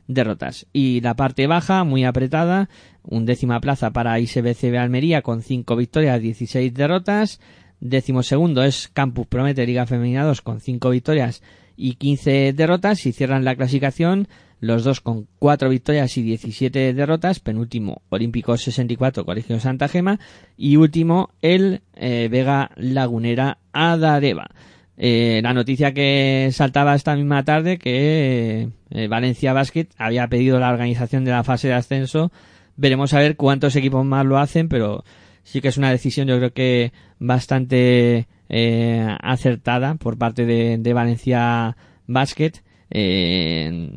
Y 0.74 1.02
la 1.02 1.16
parte 1.16 1.48
baja, 1.48 1.84
muy 1.84 2.04
apretada, 2.04 2.70
un 3.04 3.26
décima 3.26 3.60
plaza 3.60 3.92
para 3.92 4.20
ISBCB 4.20 4.78
Almería 4.78 5.22
con 5.22 5.42
5 5.42 5.76
victorias, 5.76 6.22
16 6.22 6.74
derrotas. 6.74 7.40
Décimo 7.80 8.24
segundo 8.24 8.64
es 8.64 8.90
Campus 8.94 9.28
Promete 9.28 9.66
Liga 9.66 9.86
Femenina 9.86 10.24
2 10.24 10.42
con 10.42 10.60
5 10.62 10.90
victorias 10.90 11.42
y 11.76 11.96
15 11.96 12.54
derrotas 12.54 13.06
y 13.06 13.12
cierran 13.12 13.44
la 13.44 13.56
clasificación 13.56 14.28
los 14.60 14.84
dos 14.84 15.02
con 15.02 15.28
4 15.40 15.70
victorias 15.70 16.18
y 16.18 16.24
17 16.24 16.94
derrotas, 16.94 17.40
penúltimo 17.40 18.02
Olímpico 18.10 18.58
64 18.58 19.26
Colegio 19.26 19.60
Santa 19.60 19.88
Gema 19.88 20.20
y 20.58 20.78
último 20.78 21.32
el 21.42 21.82
eh, 21.94 22.30
Vega 22.32 22.72
Lagunera 22.76 23.60
Adareva. 23.74 24.50
Eh, 24.98 25.42
la 25.44 25.54
noticia 25.54 25.94
que 25.94 26.50
saltaba 26.54 26.96
esta 26.96 27.16
misma 27.16 27.44
tarde 27.44 27.78
que 27.78 28.70
eh, 28.92 29.08
Valencia 29.08 29.52
Basket 29.54 29.88
había 29.98 30.28
pedido 30.28 30.60
la 30.60 30.70
organización 30.72 31.26
de 31.26 31.32
la 31.32 31.44
fase 31.44 31.68
de 31.68 31.74
ascenso. 31.74 32.32
Veremos 32.78 33.14
a 33.14 33.20
ver 33.20 33.36
cuántos 33.36 33.76
equipos 33.76 34.06
más 34.06 34.26
lo 34.26 34.38
hacen, 34.38 34.70
pero 34.70 35.04
sí 35.44 35.62
que 35.62 35.70
es 35.70 35.78
una 35.78 35.92
decisión 35.92 36.28
yo 36.28 36.38
creo 36.38 36.54
que 36.54 36.94
bastante 37.20 38.28
eh, 38.50 39.08
acertada 39.22 39.96
por 39.96 40.18
parte 40.18 40.46
de, 40.46 40.94
Valencia 40.94 41.76
Basket. 42.08 42.54
eh, 42.92 43.90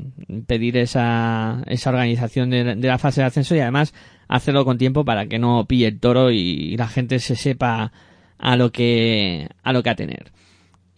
pedir 0.46 0.76
esa, 0.78 1.62
esa 1.66 1.90
organización 1.90 2.50
de, 2.50 2.74
de 2.76 2.88
la 2.88 2.98
fase 2.98 3.20
de 3.20 3.26
ascenso 3.26 3.54
y 3.54 3.60
además 3.60 3.94
hacerlo 4.28 4.64
con 4.64 4.78
tiempo 4.78 5.04
para 5.04 5.26
que 5.26 5.38
no 5.38 5.66
pille 5.66 5.86
el 5.86 6.00
toro 6.00 6.30
y, 6.30 6.38
y 6.38 6.76
la 6.76 6.88
gente 6.88 7.18
se 7.18 7.36
sepa 7.36 7.92
a 8.38 8.56
lo 8.56 8.72
que 8.72 9.48
a 9.62 9.72
lo 9.72 9.82
que 9.82 9.90
atener. 9.90 10.32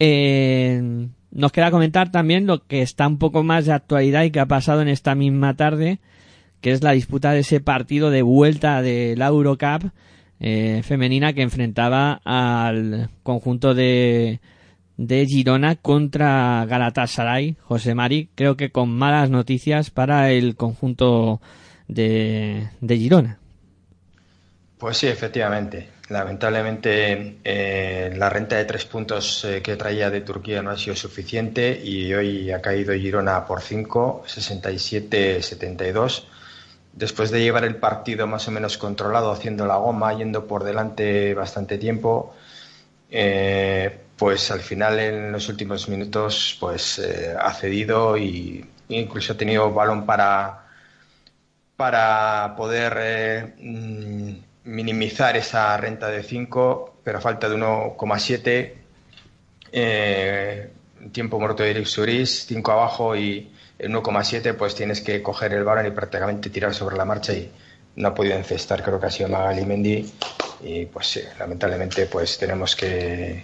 Eh, 0.03 1.09
nos 1.29 1.51
queda 1.51 1.69
comentar 1.69 2.11
también 2.11 2.47
lo 2.47 2.65
que 2.65 2.81
está 2.81 3.05
un 3.05 3.19
poco 3.19 3.43
más 3.43 3.67
de 3.67 3.73
actualidad 3.73 4.23
y 4.23 4.31
que 4.31 4.39
ha 4.39 4.47
pasado 4.47 4.81
en 4.81 4.87
esta 4.87 5.13
misma 5.13 5.55
tarde, 5.55 5.99
que 6.59 6.71
es 6.71 6.81
la 6.81 6.93
disputa 6.93 7.33
de 7.33 7.41
ese 7.41 7.59
partido 7.59 8.09
de 8.09 8.23
vuelta 8.23 8.81
de 8.81 9.13
la 9.15 9.27
Eurocup 9.27 9.91
eh, 10.39 10.81
femenina 10.83 11.33
que 11.33 11.43
enfrentaba 11.43 12.19
al 12.25 13.11
conjunto 13.21 13.75
de, 13.75 14.39
de 14.97 15.25
Girona 15.27 15.75
contra 15.75 16.65
Galatasaray. 16.65 17.57
José 17.61 17.93
Mari, 17.93 18.31
creo 18.33 18.57
que 18.57 18.71
con 18.71 18.89
malas 18.89 19.29
noticias 19.29 19.91
para 19.91 20.31
el 20.31 20.55
conjunto 20.55 21.41
de, 21.87 22.69
de 22.81 22.97
Girona. 22.97 23.37
Pues 24.79 24.97
sí, 24.97 25.05
efectivamente. 25.05 26.00
Lamentablemente 26.11 27.37
eh, 27.41 28.13
la 28.17 28.29
renta 28.29 28.57
de 28.57 28.65
tres 28.65 28.83
puntos 28.83 29.45
eh, 29.45 29.61
que 29.61 29.77
traía 29.77 30.09
de 30.09 30.19
Turquía 30.19 30.61
no 30.61 30.71
ha 30.71 30.77
sido 30.77 30.93
suficiente 30.93 31.81
y 31.81 32.13
hoy 32.13 32.51
ha 32.51 32.61
caído 32.61 32.93
Girona 32.93 33.45
por 33.45 33.61
5, 33.61 34.25
67-72. 34.27 36.25
Después 36.91 37.31
de 37.31 37.39
llevar 37.41 37.63
el 37.63 37.77
partido 37.77 38.27
más 38.27 38.45
o 38.49 38.51
menos 38.51 38.77
controlado, 38.77 39.31
haciendo 39.31 39.65
la 39.65 39.77
goma, 39.77 40.13
yendo 40.13 40.47
por 40.47 40.65
delante 40.65 41.33
bastante 41.33 41.77
tiempo, 41.77 42.35
eh, 43.09 43.97
pues 44.17 44.51
al 44.51 44.59
final 44.59 44.99
en 44.99 45.31
los 45.31 45.47
últimos 45.47 45.87
minutos 45.87 46.57
pues 46.59 47.01
ha 47.39 47.53
cedido 47.53 48.17
y 48.17 48.69
incluso 48.89 49.31
ha 49.31 49.37
tenido 49.37 49.71
balón 49.73 50.05
para, 50.05 50.67
para 51.77 52.53
poder 52.57 53.53
mm, 53.61 54.50
minimizar 54.63 55.35
esa 55.37 55.75
renta 55.77 56.07
de 56.09 56.23
5, 56.23 56.95
pero 57.03 57.21
falta 57.21 57.49
de 57.49 57.55
1,7. 57.55 58.73
Eh, 59.71 60.71
tiempo 61.11 61.39
muerto 61.39 61.63
de 61.63 61.71
Eric 61.71 61.85
Suris, 61.85 62.45
5 62.47 62.71
abajo 62.71 63.15
y 63.15 63.51
el 63.79 63.91
1,7, 63.91 64.55
pues 64.55 64.75
tienes 64.75 65.01
que 65.01 65.23
coger 65.23 65.53
el 65.53 65.63
balón 65.63 65.87
y 65.87 65.91
prácticamente 65.91 66.49
tirar 66.49 66.73
sobre 66.73 66.97
la 66.97 67.05
marcha 67.05 67.33
y, 67.33 67.51
no 67.95 68.09
ha 68.09 68.13
podido 68.13 68.35
encestar, 68.35 68.83
creo 68.83 68.99
que 68.99 69.07
ha 69.07 69.11
sido 69.11 69.29
Magali 69.29 69.65
Mendy. 69.65 70.11
Y 70.63 70.85
pues 70.85 71.07
sí, 71.07 71.21
lamentablemente 71.39 72.05
pues 72.05 72.37
tenemos 72.37 72.75
que, 72.75 73.43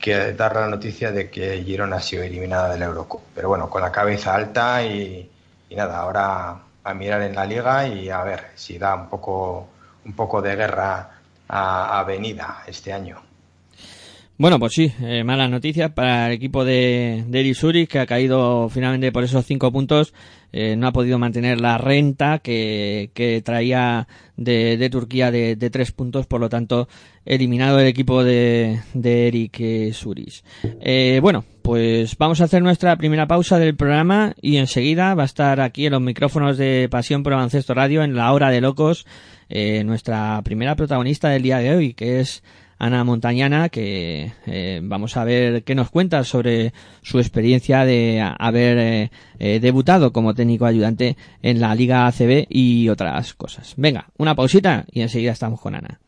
que 0.00 0.32
dar 0.32 0.56
la 0.56 0.68
noticia 0.68 1.12
de 1.12 1.30
que 1.30 1.62
Girona 1.62 1.96
ha 1.96 2.02
sido 2.02 2.22
eliminada 2.22 2.70
del 2.70 2.82
Eurocup. 2.82 3.22
Pero 3.34 3.48
bueno, 3.48 3.70
con 3.70 3.82
la 3.82 3.92
cabeza 3.92 4.34
alta 4.34 4.84
y, 4.84 5.30
y 5.70 5.76
nada, 5.76 5.98
ahora 5.98 6.62
a 6.84 6.94
mirar 6.94 7.22
en 7.22 7.34
la 7.34 7.44
liga 7.44 7.86
y 7.86 8.10
a 8.10 8.22
ver 8.22 8.48
si 8.54 8.78
da 8.78 8.94
un 8.94 9.08
poco, 9.08 9.68
un 10.08 10.14
poco 10.14 10.40
de 10.42 10.56
guerra 10.56 11.10
a, 11.48 11.84
a 11.84 11.98
Avenida 12.00 12.64
este 12.66 12.92
año. 12.92 13.27
Bueno, 14.38 14.60
pues 14.60 14.72
sí, 14.72 14.92
eh, 15.02 15.24
malas 15.24 15.50
noticias 15.50 15.90
para 15.90 16.28
el 16.28 16.32
equipo 16.34 16.64
de, 16.64 17.24
de 17.26 17.40
Eri 17.40 17.54
Zurich, 17.54 17.90
que 17.90 17.98
ha 17.98 18.06
caído 18.06 18.68
finalmente 18.68 19.10
por 19.10 19.24
esos 19.24 19.44
cinco 19.44 19.72
puntos. 19.72 20.14
Eh, 20.52 20.76
no 20.76 20.86
ha 20.86 20.92
podido 20.92 21.18
mantener 21.18 21.60
la 21.60 21.76
renta 21.76 22.38
que, 22.38 23.10
que 23.14 23.42
traía 23.42 24.06
de, 24.36 24.76
de 24.76 24.90
Turquía 24.90 25.32
de, 25.32 25.56
de 25.56 25.70
tres 25.70 25.90
puntos, 25.90 26.28
por 26.28 26.40
lo 26.40 26.48
tanto, 26.48 26.88
eliminado 27.24 27.80
el 27.80 27.88
equipo 27.88 28.22
de, 28.22 28.80
de 28.94 29.26
Eric 29.26 29.92
Zurich. 29.92 30.44
Eh, 30.62 31.18
bueno, 31.20 31.44
pues 31.62 32.16
vamos 32.16 32.40
a 32.40 32.44
hacer 32.44 32.62
nuestra 32.62 32.96
primera 32.96 33.26
pausa 33.26 33.58
del 33.58 33.74
programa 33.74 34.34
y 34.40 34.58
enseguida 34.58 35.16
va 35.16 35.24
a 35.24 35.26
estar 35.26 35.60
aquí 35.60 35.86
en 35.86 35.92
los 35.92 36.00
micrófonos 36.00 36.56
de 36.56 36.88
Pasión 36.88 37.24
por 37.24 37.32
Baloncesto 37.32 37.74
Radio 37.74 38.04
en 38.04 38.14
la 38.14 38.32
hora 38.32 38.50
de 38.50 38.60
locos 38.60 39.04
eh, 39.48 39.82
nuestra 39.82 40.40
primera 40.44 40.76
protagonista 40.76 41.28
del 41.28 41.42
día 41.42 41.58
de 41.58 41.74
hoy, 41.74 41.92
que 41.92 42.20
es 42.20 42.44
Ana 42.78 43.02
Montañana, 43.04 43.68
que 43.68 44.32
eh, 44.46 44.80
vamos 44.82 45.16
a 45.16 45.24
ver 45.24 45.64
qué 45.64 45.74
nos 45.74 45.90
cuenta 45.90 46.22
sobre 46.24 46.72
su 47.02 47.18
experiencia 47.18 47.84
de 47.84 48.24
haber 48.38 48.78
eh, 48.78 49.10
eh, 49.38 49.58
debutado 49.60 50.12
como 50.12 50.34
técnico 50.34 50.66
ayudante 50.66 51.16
en 51.42 51.60
la 51.60 51.74
Liga 51.74 52.06
ACB 52.06 52.46
y 52.48 52.88
otras 52.88 53.34
cosas. 53.34 53.74
Venga, 53.76 54.06
una 54.16 54.34
pausita 54.34 54.84
y 54.92 55.00
enseguida 55.00 55.32
estamos 55.32 55.60
con 55.60 55.74
Ana. 55.74 55.98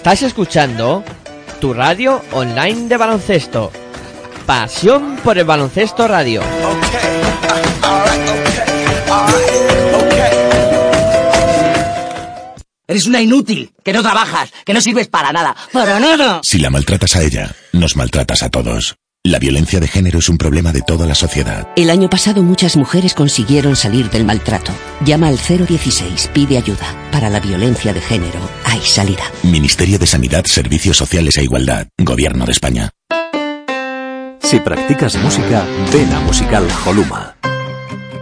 Estás 0.00 0.22
escuchando 0.22 1.04
tu 1.60 1.74
radio 1.74 2.22
online 2.32 2.88
de 2.88 2.96
baloncesto. 2.96 3.70
Pasión 4.46 5.18
por 5.22 5.36
el 5.36 5.44
baloncesto 5.44 6.08
radio. 6.08 6.40
Eres 12.88 13.06
una 13.06 13.20
inútil, 13.20 13.74
que 13.84 13.92
no 13.92 14.00
trabajas, 14.00 14.50
que 14.64 14.72
no 14.72 14.80
sirves 14.80 15.08
para 15.08 15.34
nada. 15.34 15.54
¡Para 15.70 16.00
nada! 16.00 16.40
Si 16.44 16.56
la 16.56 16.70
maltratas 16.70 17.16
a 17.16 17.22
ella, 17.22 17.54
nos 17.74 17.94
maltratas 17.94 18.42
a 18.42 18.48
todos. 18.48 18.96
La 19.22 19.38
violencia 19.38 19.80
de 19.80 19.86
género 19.86 20.18
es 20.18 20.30
un 20.30 20.38
problema 20.38 20.72
de 20.72 20.80
toda 20.80 21.06
la 21.06 21.14
sociedad. 21.14 21.68
El 21.76 21.90
año 21.90 22.08
pasado 22.08 22.42
muchas 22.42 22.78
mujeres 22.78 23.12
consiguieron 23.12 23.76
salir 23.76 24.08
del 24.08 24.24
maltrato. 24.24 24.72
Llama 25.04 25.28
al 25.28 25.36
016, 25.36 26.30
pide 26.32 26.56
ayuda. 26.56 26.96
Para 27.12 27.28
la 27.28 27.38
violencia 27.38 27.92
de 27.92 28.00
género 28.00 28.40
hay 28.64 28.80
salida. 28.80 29.24
Ministerio 29.42 29.98
de 29.98 30.06
Sanidad, 30.06 30.46
Servicios 30.46 30.96
Sociales 30.96 31.36
e 31.36 31.44
Igualdad, 31.44 31.86
Gobierno 31.98 32.46
de 32.46 32.52
España. 32.52 32.92
Si 34.40 34.58
practicas 34.58 35.16
música, 35.16 35.66
ven 35.92 36.10
a 36.14 36.20
Musical 36.20 36.66
Holuma. 36.86 37.36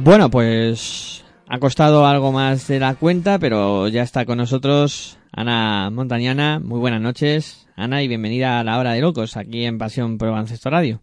Bueno, 0.00 0.30
pues 0.30 1.24
ha 1.48 1.58
costado 1.58 2.06
algo 2.06 2.30
más 2.30 2.68
de 2.68 2.78
la 2.78 2.94
cuenta, 2.94 3.40
pero 3.40 3.88
ya 3.88 4.02
está 4.02 4.24
con 4.24 4.38
nosotros 4.38 5.18
Ana 5.32 5.90
Montañana. 5.90 6.60
Muy 6.60 6.78
buenas 6.78 7.00
noches, 7.00 7.68
Ana, 7.74 8.00
y 8.02 8.08
bienvenida 8.08 8.60
a 8.60 8.64
la 8.64 8.78
Hora 8.78 8.92
de 8.92 9.00
Locos, 9.00 9.36
aquí 9.36 9.64
en 9.64 9.76
Pasión 9.76 10.16
por 10.16 10.30
Baloncesto 10.30 10.70
Radio. 10.70 11.02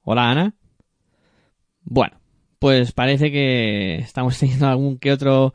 Hola, 0.00 0.30
Ana. 0.30 0.54
Bueno, 1.82 2.18
pues 2.58 2.92
parece 2.92 3.30
que 3.30 3.96
estamos 3.96 4.38
teniendo 4.40 4.68
algún 4.68 4.98
que 4.98 5.12
otro 5.12 5.52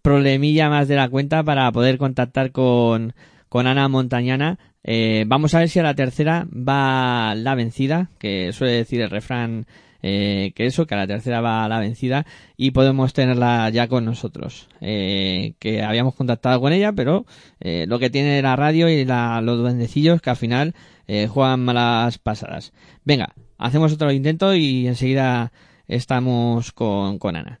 problemilla 0.00 0.70
más 0.70 0.86
de 0.86 0.94
la 0.94 1.08
cuenta 1.08 1.42
para 1.42 1.70
poder 1.72 1.98
contactar 1.98 2.52
con, 2.52 3.14
con 3.48 3.66
Ana 3.66 3.88
Montañana. 3.88 4.60
Eh, 4.84 5.24
vamos 5.26 5.54
a 5.54 5.60
ver 5.60 5.68
si 5.68 5.78
a 5.78 5.82
la 5.82 5.94
tercera 5.94 6.46
va 6.52 7.34
la 7.34 7.54
vencida, 7.54 8.10
que 8.18 8.52
suele 8.52 8.72
decir 8.74 9.00
el 9.00 9.10
refrán 9.10 9.66
eh, 10.02 10.52
que 10.54 10.66
eso, 10.66 10.86
que 10.86 10.94
a 10.94 10.98
la 10.98 11.06
tercera 11.06 11.40
va 11.40 11.68
la 11.68 11.78
vencida 11.78 12.26
y 12.56 12.72
podemos 12.72 13.12
tenerla 13.12 13.70
ya 13.70 13.88
con 13.88 14.04
nosotros. 14.04 14.68
Eh, 14.80 15.54
que 15.58 15.82
habíamos 15.82 16.14
contactado 16.14 16.60
con 16.60 16.72
ella, 16.72 16.92
pero 16.92 17.24
eh, 17.60 17.86
lo 17.88 17.98
que 17.98 18.10
tiene 18.10 18.42
la 18.42 18.56
radio 18.56 18.88
y 18.88 19.04
la, 19.04 19.40
los 19.40 19.58
duendecillos 19.58 20.20
que 20.20 20.30
al 20.30 20.36
final 20.36 20.74
eh, 21.06 21.28
juegan 21.28 21.64
malas 21.64 22.18
pasadas. 22.18 22.72
Venga, 23.04 23.34
hacemos 23.58 23.92
otro 23.92 24.12
intento 24.12 24.54
y 24.54 24.86
enseguida 24.88 25.52
estamos 25.86 26.72
con, 26.72 27.18
con 27.18 27.36
Ana. 27.36 27.60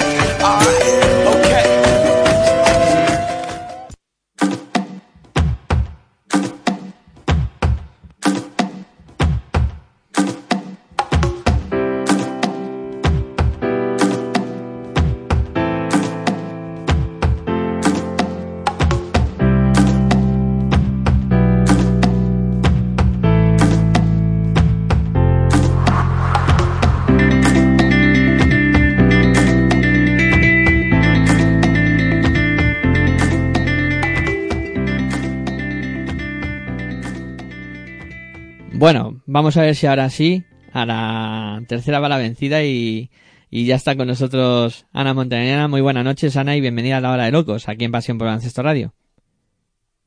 vamos 39.41 39.57
a 39.57 39.63
ver 39.63 39.75
si 39.75 39.87
ahora 39.87 40.07
sí, 40.11 40.43
a 40.71 40.85
la 40.85 41.63
tercera 41.67 41.99
va 41.99 42.07
la 42.07 42.19
vencida 42.19 42.63
y, 42.63 43.09
y 43.49 43.65
ya 43.65 43.73
está 43.73 43.95
con 43.95 44.07
nosotros 44.07 44.85
Ana 44.93 45.15
Montañana. 45.15 45.67
Muy 45.67 45.81
buenas 45.81 46.03
noches, 46.03 46.37
Ana, 46.37 46.55
y 46.55 46.61
bienvenida 46.61 46.97
a 46.97 47.01
la 47.01 47.11
Hora 47.11 47.25
de 47.25 47.31
Locos, 47.31 47.67
aquí 47.67 47.85
en 47.85 47.91
Pasión 47.91 48.19
por 48.19 48.27
Baloncesto 48.27 48.61
Radio. 48.61 48.93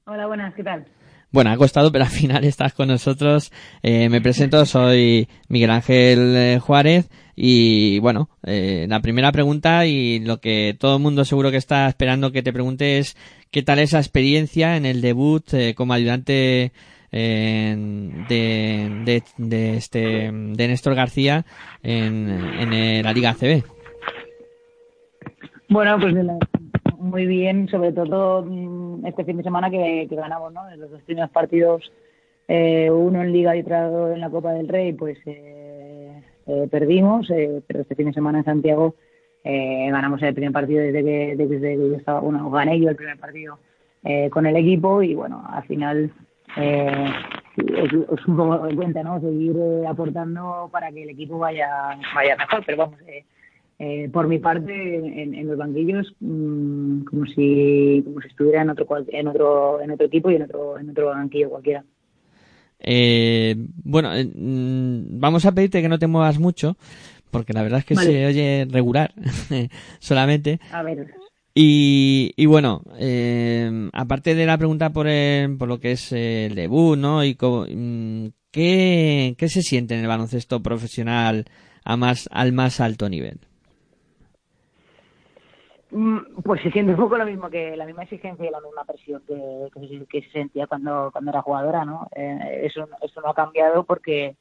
Hola, 0.07 0.29
buenas, 0.29 0.55
¿qué 0.55 0.63
tal? 0.63 0.85
Bueno, 1.33 1.51
ha 1.51 1.57
costado, 1.57 1.91
pero 1.91 2.05
al 2.05 2.11
final 2.13 2.45
estás 2.45 2.75
con 2.75 2.87
nosotros. 2.87 3.51
Eh, 3.83 4.09
me 4.09 4.21
presento, 4.21 4.65
soy 4.67 5.29
Miguel 5.49 5.71
Ángel 5.71 6.37
eh, 6.37 6.61
Juárez 6.61 7.11
y 7.35 7.99
bueno, 7.99 8.31
eh, 8.45 8.87
la 8.89 9.01
primera 9.01 9.33
pregunta 9.33 9.85
y 9.85 10.21
lo 10.21 10.41
que 10.41 10.77
todo 10.79 10.99
el 10.99 11.03
mundo 11.03 11.25
seguro 11.25 11.51
que 11.51 11.57
está 11.57 11.89
esperando 11.89 12.31
que 12.31 12.45
te 12.45 12.53
pregunte 12.53 12.99
es 12.99 13.17
qué 13.51 13.65
tal 13.65 13.81
esa 13.81 13.99
experiencia 13.99 14.77
en 14.77 14.87
el 14.87 15.01
debut 15.01 15.53
eh, 15.55 15.75
como 15.75 15.93
ayudante 15.93 16.73
eh, 17.17 17.77
de, 18.29 19.23
de, 19.39 19.77
este 19.77 20.33
de 20.33 20.69
Néstor 20.69 20.97
García 20.97 21.45
en, 21.83 22.29
en 22.29 23.03
la 23.05 23.13
Liga 23.13 23.31
ACB. 23.31 23.63
Bueno, 25.69 25.97
pues 26.01 26.15
muy 26.99 27.27
bien, 27.27 27.69
sobre 27.69 27.93
todo 27.93 28.45
mm, 28.45 29.07
este 29.07 29.25
fin 29.25 29.37
de 29.37 29.43
semana 29.45 29.71
que, 29.71 30.09
ganamos, 30.11 30.53
¿no? 30.53 30.69
En 30.71 30.81
los 30.81 30.91
dos 30.91 31.03
primeros 31.03 31.31
partidos, 31.31 31.93
eh, 32.49 32.91
uno 32.91 33.23
en 33.23 33.33
Liga 33.33 33.57
y 33.57 33.61
otro 33.61 34.13
en 34.13 34.21
la 34.21 34.31
Copa 34.31 34.53
del 34.53 34.69
Rey, 34.69 34.93
pues 34.93 35.19
eh, 35.27 36.21
eh, 36.47 36.69
perdimos, 36.71 37.31
eh, 37.31 37.63
pero 37.67 37.83
este 37.83 37.95
fin 37.95 38.07
de 38.07 38.13
semana 38.13 38.39
en 38.39 38.45
Santiago 38.45 38.97
eh, 39.45 39.89
ganamos 39.91 40.23
el 40.23 40.35
primer 40.35 40.53
partido 40.53 40.83
desde 40.83 41.05
que, 41.05 41.37
desde 41.37 41.77
yo 41.77 41.95
estaba, 41.95 42.21
bueno, 42.21 42.51
gané 42.51 42.81
yo 42.81 42.89
el 42.89 42.97
primer 42.97 43.19
partido 43.19 43.59
eh, 44.03 44.31
con 44.31 44.47
el 44.47 44.57
equipo 44.57 45.03
y 45.03 45.15
bueno, 45.15 45.45
al 45.47 45.65
final 45.65 46.11
eh, 46.57 47.11
os, 47.57 48.19
os 48.19 48.27
un 48.27 48.37
poco 48.37 48.67
de 48.67 48.75
cuenta, 48.75 49.03
¿no? 49.03 49.21
Seguir 49.21 49.57
eh, 49.57 49.87
aportando 49.87 50.69
para 50.73 50.91
que 50.93 51.03
el 51.03 51.11
equipo 51.11 51.39
vaya, 51.39 51.69
vaya 52.15 52.37
mejor, 52.37 52.63
pero 52.67 52.79
vamos, 52.79 53.01
eh, 53.07 53.25
eh, 53.79 54.09
por 54.13 54.29
mi 54.29 54.39
parte, 54.39 54.97
en, 54.97 55.35
en 55.35 55.47
los 55.47 55.59
banquillos, 55.59 56.15
mm, 56.21 57.05
como 57.05 57.27
si 57.27 58.03
como 58.05 58.21
si 58.21 58.29
estuviera 58.29 58.63
en 58.63 58.71
otro 58.71 58.87
en 59.09 59.29
otro 59.29 59.81
en 59.81 59.91
otro 59.91 60.07
equipo 60.07 60.31
y 60.31 60.37
en 60.37 60.43
otro 60.43 60.79
en 60.79 60.91
otro 60.91 61.07
banquillo 61.09 61.51
cualquiera. 61.51 61.85
Eh, 62.79 63.57
bueno, 63.83 64.11
mm, 64.13 65.19
vamos 65.19 65.47
a 65.47 65.53
pedirte 65.53 65.83
que 65.83 65.89
no 65.89 65.99
te 65.99 66.07
muevas 66.07 66.39
mucho, 66.39 66.77
porque 67.31 67.53
la 67.53 67.63
verdad 67.63 67.81
es 67.81 67.85
que 67.85 67.95
Vale. 67.95 68.11
se 68.13 68.27
oye 68.27 68.67
regular 68.71 69.13
solamente. 69.99 70.61
A 70.71 70.83
ver, 70.83 71.15
Y, 71.57 72.33
y 72.37 72.47
bueno, 72.47 72.83
eh, 72.99 73.89
aparte 73.93 74.35
de 74.35 74.45
la 74.47 74.59
pregunta 74.59 74.91
por, 74.91 75.07
el- 75.07 75.57
por 75.57 75.69
lo 75.69 75.79
que 75.79 75.93
es 75.93 76.11
el 76.13 76.55
debut, 76.57 76.99
¿no? 76.99 77.23
Y 77.25 77.37
cómo- 77.37 77.65
mm, 77.71 78.27
¿qué, 78.51 79.35
¿qué 79.39 79.49
se 79.49 79.63
siente 79.63 79.95
en 79.95 80.01
el 80.01 80.09
baloncesto 80.09 80.63
profesional 80.63 81.45
a 81.85 81.97
más, 81.97 82.29
al 82.33 82.53
más 82.53 82.81
alto 82.81 83.09
nivel? 83.09 83.39
Mm, 85.91 86.43
Pues 86.43 86.61
se 86.63 86.73
siente 86.73 86.93
un 86.93 86.99
poco 86.99 87.17
lo 87.17 87.25
mismo 87.27 87.49
que 87.49 87.77
la 87.77 87.87
misma 87.87 88.03
exigencia 88.03 88.47
y 88.47 88.51
la 88.51 88.61
misma 88.61 88.85
presión 88.85 89.23
que, 89.27 89.69
que, 89.73 89.89
se- 89.89 90.07
que 90.07 90.23
se 90.23 90.31
sentía 90.33 90.67
cuando, 90.67 91.11
cuando 91.13 91.31
era 91.31 91.43
jugadora, 91.43 91.85
¿no? 91.85 92.09
Eh, 92.17 92.63
eso, 92.65 92.89
eso 93.01 93.21
no 93.21 93.29
ha 93.31 93.35
cambiado 93.35 93.85
porque 93.85 94.37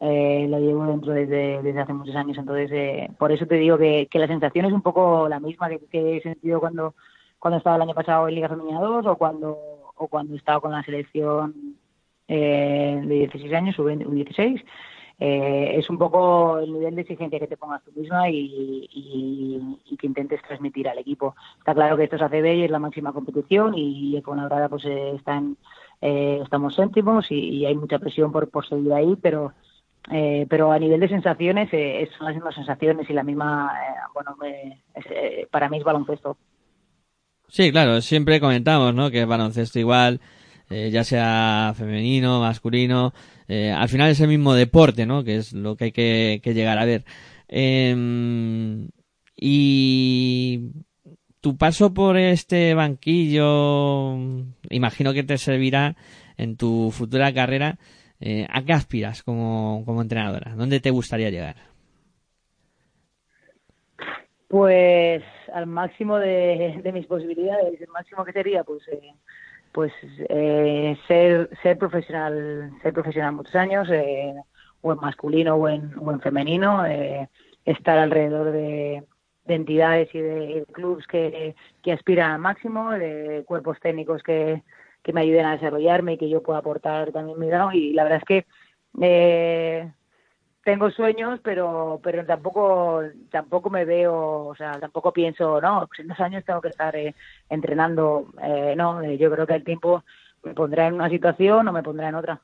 eh, 0.00 0.46
lo 0.48 0.58
llevo 0.58 0.86
dentro 0.86 1.12
desde, 1.12 1.62
desde 1.62 1.80
hace 1.80 1.92
muchos 1.92 2.14
años, 2.14 2.38
entonces 2.38 2.70
eh, 2.72 3.10
por 3.18 3.32
eso 3.32 3.46
te 3.46 3.56
digo 3.56 3.76
que, 3.78 4.08
que 4.10 4.18
la 4.18 4.26
sensación 4.26 4.66
es 4.66 4.72
un 4.72 4.82
poco 4.82 5.28
la 5.28 5.40
misma 5.40 5.68
que, 5.68 6.16
he 6.16 6.20
sentido 6.22 6.60
cuando, 6.60 6.94
cuando 7.38 7.58
estaba 7.58 7.76
el 7.76 7.82
año 7.82 7.94
pasado 7.94 8.28
en 8.28 8.34
Liga 8.34 8.48
Femenina 8.48 8.80
2 8.80 9.06
o 9.06 9.16
cuando, 9.16 9.58
o 9.96 10.08
cuando 10.08 10.36
estaba 10.36 10.60
con 10.60 10.72
la 10.72 10.82
selección 10.82 11.76
eh, 12.28 13.00
de 13.04 13.14
16 13.14 13.52
años, 13.54 13.78
o 13.78 13.86
16 13.86 14.62
eh, 15.20 15.74
es 15.76 15.90
un 15.90 15.98
poco 15.98 16.58
el 16.60 16.72
nivel 16.72 16.94
de 16.94 17.02
exigencia 17.02 17.40
que 17.40 17.48
te 17.48 17.56
pongas 17.56 17.82
tú 17.82 17.90
misma 17.92 18.30
y, 18.30 18.88
que 19.98 20.06
intentes 20.06 20.40
transmitir 20.42 20.88
al 20.88 20.98
equipo. 20.98 21.34
Está 21.58 21.74
claro 21.74 21.96
que 21.96 22.04
esto 22.04 22.16
es 22.16 22.22
ACB 22.22 22.54
y 22.54 22.64
es 22.64 22.70
la 22.70 22.78
máxima 22.78 23.12
competición 23.12 23.74
y 23.76 24.20
con 24.22 24.36
la 24.36 24.44
grada 24.44 24.68
pues 24.68 24.84
eh, 24.84 25.14
están, 25.16 25.56
eh, 26.00 26.40
estamos 26.44 26.76
céntimos 26.76 27.30
y, 27.32 27.34
y 27.34 27.66
hay 27.66 27.74
mucha 27.74 27.98
presión 27.98 28.30
por, 28.30 28.48
por 28.48 28.66
seguir 28.68 28.92
ahí, 28.92 29.16
pero 29.20 29.52
eh, 30.12 30.46
pero 30.48 30.72
a 30.72 30.78
nivel 30.78 31.00
de 31.00 31.08
sensaciones 31.08 31.72
eh, 31.72 32.02
es- 32.02 32.10
son 32.16 32.26
las 32.26 32.34
mismas 32.34 32.54
sensaciones 32.54 33.08
y 33.10 33.12
la 33.12 33.22
misma, 33.24 33.72
eh, 33.82 33.94
bueno, 34.14 34.36
es, 34.94 35.06
eh, 35.10 35.46
para 35.50 35.68
mí 35.68 35.78
es 35.78 35.84
baloncesto. 35.84 36.36
Sí, 37.48 37.70
claro, 37.72 38.00
siempre 38.02 38.40
comentamos, 38.40 38.94
¿no? 38.94 39.10
Que 39.10 39.20
el 39.20 39.26
baloncesto 39.26 39.78
igual, 39.78 40.20
eh, 40.68 40.90
ya 40.92 41.02
sea 41.04 41.72
femenino, 41.76 42.40
masculino, 42.40 43.14
al 43.48 43.88
final 43.88 44.10
es 44.10 44.20
el 44.20 44.28
mismo 44.28 44.52
deporte, 44.54 45.06
¿no? 45.06 45.24
Que 45.24 45.36
es 45.36 45.52
lo 45.54 45.76
que 45.76 45.84
hay 45.84 45.92
que, 45.92 46.40
que 46.42 46.52
llegar 46.54 46.78
a 46.78 46.84
ver. 46.84 47.04
Eh, 47.48 48.86
Y 49.36 50.70
tu 51.40 51.56
paso 51.56 51.94
por 51.94 52.16
este 52.18 52.74
banquillo, 52.74 54.16
imagino 54.70 55.12
que 55.14 55.22
te 55.24 55.38
servirá 55.38 55.96
en 56.36 56.56
tu 56.56 56.90
futura 56.92 57.32
carrera. 57.32 57.78
Eh, 58.20 58.46
¿A 58.50 58.62
qué 58.62 58.72
aspiras 58.72 59.22
como, 59.22 59.84
como 59.84 60.02
entrenadora? 60.02 60.54
¿Dónde 60.56 60.80
te 60.80 60.90
gustaría 60.90 61.30
llegar? 61.30 61.56
Pues 64.48 65.22
al 65.52 65.66
máximo 65.66 66.18
de, 66.18 66.80
de 66.82 66.92
mis 66.92 67.06
posibilidades, 67.06 67.80
el 67.80 67.88
máximo 67.88 68.24
que 68.24 68.32
sería, 68.32 68.64
pues, 68.64 68.82
eh, 68.88 69.12
pues 69.72 69.92
eh, 70.30 70.96
ser 71.06 71.50
ser 71.62 71.78
profesional, 71.78 72.72
ser 72.82 72.92
profesional 72.92 73.34
muchos 73.34 73.54
años, 73.54 73.88
eh, 73.90 74.34
o 74.80 74.92
en 74.92 74.98
masculino 75.00 75.54
o 75.56 75.68
en, 75.68 75.92
o 75.98 76.10
en 76.10 76.20
femenino, 76.20 76.86
eh, 76.86 77.28
estar 77.64 77.98
alrededor 77.98 78.52
de, 78.52 79.04
de 79.44 79.54
entidades 79.54 80.08
y 80.14 80.20
de 80.20 80.64
clubes 80.72 81.06
que, 81.06 81.54
que 81.82 81.92
aspiran 81.92 82.32
al 82.32 82.40
máximo, 82.40 82.90
de 82.90 83.44
cuerpos 83.46 83.78
técnicos 83.80 84.22
que, 84.22 84.62
que 85.02 85.12
me 85.12 85.22
ayuden 85.22 85.46
a 85.46 85.52
desarrollarme 85.52 86.14
y 86.14 86.18
que 86.18 86.28
yo 86.28 86.42
pueda 86.42 86.58
aportar 86.58 87.12
también 87.12 87.38
mi 87.38 87.46
grado. 87.46 87.72
Y 87.72 87.92
la 87.92 88.04
verdad 88.04 88.18
es 88.18 88.24
que 88.24 88.46
eh, 89.00 89.90
tengo 90.68 90.90
sueños, 90.90 91.40
pero 91.42 91.98
pero 92.02 92.26
tampoco 92.26 93.00
tampoco 93.30 93.70
me 93.70 93.86
veo, 93.86 94.48
o 94.48 94.54
sea, 94.54 94.78
tampoco 94.78 95.14
pienso, 95.14 95.60
no, 95.62 95.86
pues 95.86 96.00
en 96.00 96.08
dos 96.08 96.20
años 96.20 96.44
tengo 96.44 96.60
que 96.60 96.68
estar 96.68 96.94
eh, 96.94 97.14
entrenando. 97.48 98.26
Eh, 98.42 98.74
no, 98.76 99.00
eh, 99.00 99.16
yo 99.16 99.30
creo 99.30 99.46
que 99.46 99.54
el 99.54 99.64
tiempo 99.64 100.04
me 100.44 100.52
pondrá 100.52 100.86
en 100.86 100.92
una 100.92 101.08
situación 101.08 101.66
o 101.66 101.72
me 101.72 101.82
pondrá 101.82 102.10
en 102.10 102.16
otra. 102.16 102.42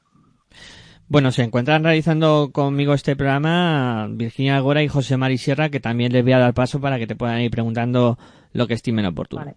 Bueno, 1.06 1.32
se 1.32 1.42
encuentran 1.42 1.84
realizando 1.84 2.48
conmigo 2.50 2.94
este 2.94 3.14
programa 3.14 4.08
Virginia 4.10 4.58
Gora 4.60 4.82
y 4.82 4.88
José 4.88 5.18
Mari 5.18 5.36
Sierra, 5.36 5.68
que 5.68 5.80
también 5.80 6.10
les 6.10 6.24
voy 6.24 6.32
a 6.32 6.38
dar 6.38 6.54
paso 6.54 6.80
para 6.80 6.98
que 6.98 7.06
te 7.06 7.16
puedan 7.16 7.42
ir 7.42 7.50
preguntando 7.50 8.16
lo 8.54 8.66
que 8.66 8.72
estimen 8.72 9.04
oportuno. 9.04 9.54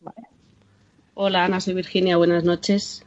Vale. 0.00 0.35
Hola 1.18 1.46
Ana, 1.46 1.60
soy 1.60 1.72
Virginia, 1.72 2.18
buenas 2.18 2.44
noches. 2.44 3.02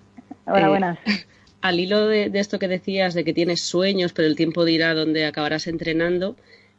Hola, 0.46 0.68
Eh, 0.68 0.70
buenas. 0.70 1.00
Al 1.62 1.80
hilo 1.80 2.08
de, 2.08 2.32
de 2.32 2.40
esto 2.40 2.58
que 2.58 2.68
decías, 2.68 3.14
de 3.14 3.24
que 3.24 3.34
tienes 3.36 3.62
sueños, 3.62 4.14
pero 4.14 4.28
el 4.28 4.36
tiempo 4.36 4.66
dirá 4.66 4.96
dónde 4.96 5.26
acabarás 5.28 5.68
entrenando, 5.68 6.36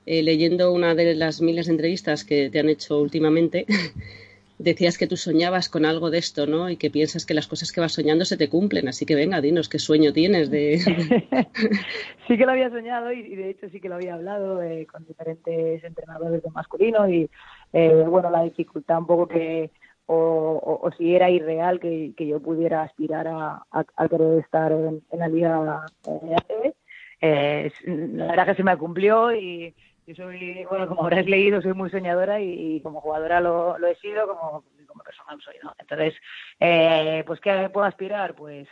eh, 0.06 0.24
leyendo 0.24 0.72
una 0.72 0.96
de 0.96 1.14
las 1.14 1.40
miles 1.40 1.66
de 1.66 1.72
entrevistas 1.72 2.24
que 2.24 2.50
te 2.50 2.58
han 2.58 2.68
hecho 2.68 2.98
últimamente, 2.98 3.64
decías 4.58 4.98
que 4.98 5.06
tú 5.06 5.16
soñabas 5.16 5.68
con 5.68 5.84
algo 5.84 6.10
de 6.10 6.18
esto, 6.18 6.46
¿no? 6.48 6.68
Y 6.68 6.76
que 6.76 6.90
piensas 6.90 7.24
que 7.24 7.34
las 7.34 7.46
cosas 7.46 7.70
que 7.70 7.80
vas 7.80 7.92
soñando 7.92 8.24
se 8.24 8.36
te 8.36 8.48
cumplen. 8.48 8.88
Así 8.88 9.06
que 9.06 9.14
venga, 9.14 9.40
dinos 9.40 9.68
qué 9.68 9.78
sueño 9.78 10.12
tienes 10.12 10.50
de... 10.50 10.78
sí 12.26 12.36
que 12.36 12.44
lo 12.44 12.50
había 12.50 12.70
soñado 12.70 13.12
y, 13.12 13.20
y 13.20 13.36
de 13.36 13.50
hecho 13.50 13.68
sí 13.70 13.80
que 13.80 13.88
lo 13.88 13.94
había 13.94 14.14
hablado 14.14 14.60
eh, 14.62 14.84
con 14.90 15.06
diferentes 15.06 15.84
entrenadores 15.84 16.42
de 16.42 16.50
masculino 16.50 17.08
y 17.08 17.30
eh, 17.72 18.04
bueno 18.08 18.30
la 18.30 18.42
dificultad 18.42 18.98
un 18.98 19.06
poco 19.06 19.28
que 19.28 19.70
o, 20.12 20.90
si 20.96 21.14
era 21.14 21.30
irreal 21.30 21.78
que, 21.78 22.14
yo 22.18 22.40
pudiera 22.40 22.82
aspirar 22.82 23.28
a, 23.28 23.62
a, 23.70 24.08
querer 24.08 24.38
estar 24.38 24.72
en, 24.72 25.02
la 25.12 25.28
liga 25.28 25.86
eh, 26.06 26.34
ACB. 26.36 26.74
Eh, 27.22 27.72
la 27.84 28.26
verdad 28.26 28.46
que 28.46 28.54
se 28.54 28.62
me 28.64 28.76
cumplió 28.76 29.32
y 29.32 29.74
yo 30.06 30.14
soy, 30.14 30.64
bueno, 30.68 30.88
como 30.88 31.02
habrás 31.02 31.26
leído, 31.26 31.62
soy 31.62 31.74
muy 31.74 31.90
soñadora 31.90 32.40
y, 32.40 32.80
como 32.80 33.00
jugadora 33.00 33.40
lo, 33.40 33.78
lo 33.78 33.86
he 33.86 33.94
sido, 33.96 34.26
como, 34.26 34.64
como 34.86 35.04
persona 35.04 35.34
lo 35.34 35.40
soy, 35.40 35.54
¿no? 35.62 35.74
Entonces, 35.78 36.14
eh, 36.58 37.22
pues 37.26 37.40
¿qué 37.40 37.70
puedo 37.72 37.86
aspirar? 37.86 38.34
Pues 38.34 38.66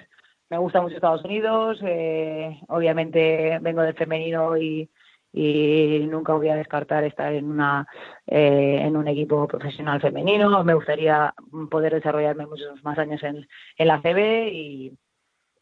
me 0.51 0.59
gusta 0.59 0.81
mucho 0.81 0.97
Estados 0.97 1.25
Unidos, 1.25 1.79
eh, 1.85 2.59
obviamente 2.69 3.59
vengo 3.61 3.83
del 3.83 3.95
femenino 3.95 4.57
y, 4.57 4.91
y 5.33 6.07
nunca 6.09 6.33
voy 6.35 6.49
a 6.49 6.57
descartar 6.57 7.05
estar 7.05 7.33
en 7.33 7.51
una 7.51 7.87
eh, 8.27 8.81
en 8.83 8.97
un 8.97 9.09
equipo 9.09 9.47
profesional 9.47 10.01
femenino. 10.01 10.65
Me 10.65 10.75
gustaría 10.75 11.35
poder 11.71 11.95
desarrollarme 11.95 12.47
muchos 12.47 12.83
más 12.83 12.99
años 12.99 13.23
en, 13.23 13.47
en 13.77 13.89
la 13.89 14.01
CB 14.01 14.49
y, 14.53 14.99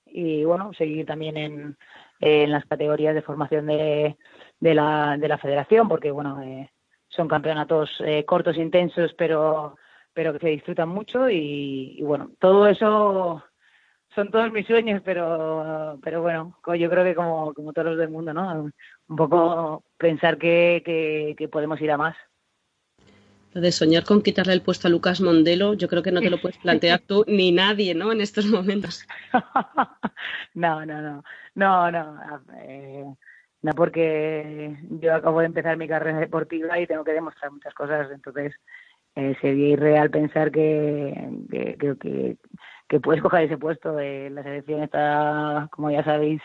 y 0.06 0.44
bueno, 0.44 0.72
seguir 0.74 1.06
también 1.06 1.36
en, 1.36 1.76
en 2.20 2.50
las 2.50 2.64
categorías 2.66 3.14
de 3.14 3.22
formación 3.22 3.66
de, 3.66 4.16
de, 4.60 4.74
la, 4.74 5.16
de 5.18 5.28
la 5.28 5.38
federación, 5.38 5.88
porque 5.88 6.10
bueno, 6.10 6.40
eh, 6.42 6.70
son 7.08 7.28
campeonatos 7.28 7.90
eh, 8.00 8.24
cortos, 8.24 8.56
intensos, 8.56 9.14
pero 9.14 9.76
pero 10.12 10.32
que 10.32 10.38
se 10.38 10.48
disfrutan 10.48 10.88
mucho 10.88 11.28
y, 11.28 11.96
y 11.98 12.02
bueno, 12.02 12.30
todo 12.38 12.66
eso 12.66 13.44
son 14.14 14.30
todos 14.30 14.50
mis 14.50 14.66
sueños, 14.66 15.02
pero 15.04 15.98
pero 16.02 16.22
bueno, 16.22 16.56
yo 16.78 16.88
creo 16.88 17.04
que 17.04 17.14
como, 17.14 17.52
como 17.52 17.72
todos 17.74 17.88
los 17.88 17.98
del 17.98 18.08
mundo, 18.08 18.32
¿no? 18.32 18.70
Un 19.08 19.16
poco 19.16 19.84
pensar 19.98 20.38
que, 20.38 20.82
que, 20.84 21.34
que 21.36 21.48
podemos 21.48 21.80
ir 21.80 21.90
a 21.90 21.96
más. 21.96 22.16
Lo 23.56 23.62
de 23.62 23.72
soñar 23.72 24.04
con 24.04 24.20
quitarle 24.20 24.52
el 24.52 24.60
puesto 24.60 24.86
a 24.86 24.90
Lucas 24.90 25.22
Mondelo, 25.22 25.72
yo 25.72 25.88
creo 25.88 26.02
que 26.02 26.12
no 26.12 26.20
te 26.20 26.28
lo 26.28 26.38
puedes 26.38 26.58
plantear 26.58 27.00
tú 27.00 27.24
ni 27.26 27.52
nadie, 27.52 27.94
¿no? 27.94 28.12
En 28.12 28.20
estos 28.20 28.44
momentos. 28.44 29.06
no, 30.54 30.84
no, 30.84 31.00
no, 31.00 31.22
no, 31.54 31.90
no, 31.90 32.42
eh, 32.58 33.06
no 33.62 33.72
porque 33.72 34.76
yo 35.00 35.14
acabo 35.14 35.40
de 35.40 35.46
empezar 35.46 35.78
mi 35.78 35.88
carrera 35.88 36.18
deportiva 36.18 36.78
y 36.78 36.86
tengo 36.86 37.02
que 37.02 37.14
demostrar 37.14 37.50
muchas 37.50 37.72
cosas, 37.72 38.10
entonces 38.10 38.54
eh, 39.14 39.34
sería 39.40 39.68
irreal 39.68 40.10
pensar 40.10 40.50
que, 40.50 41.30
que, 41.50 41.76
que, 41.78 41.96
que, 41.96 42.36
que 42.86 43.00
puedes 43.00 43.22
coger 43.22 43.44
ese 43.44 43.56
puesto. 43.56 43.98
Eh, 43.98 44.28
la 44.28 44.42
selección 44.42 44.82
está, 44.82 45.68
como 45.72 45.90
ya 45.90 46.04
sabéis, 46.04 46.42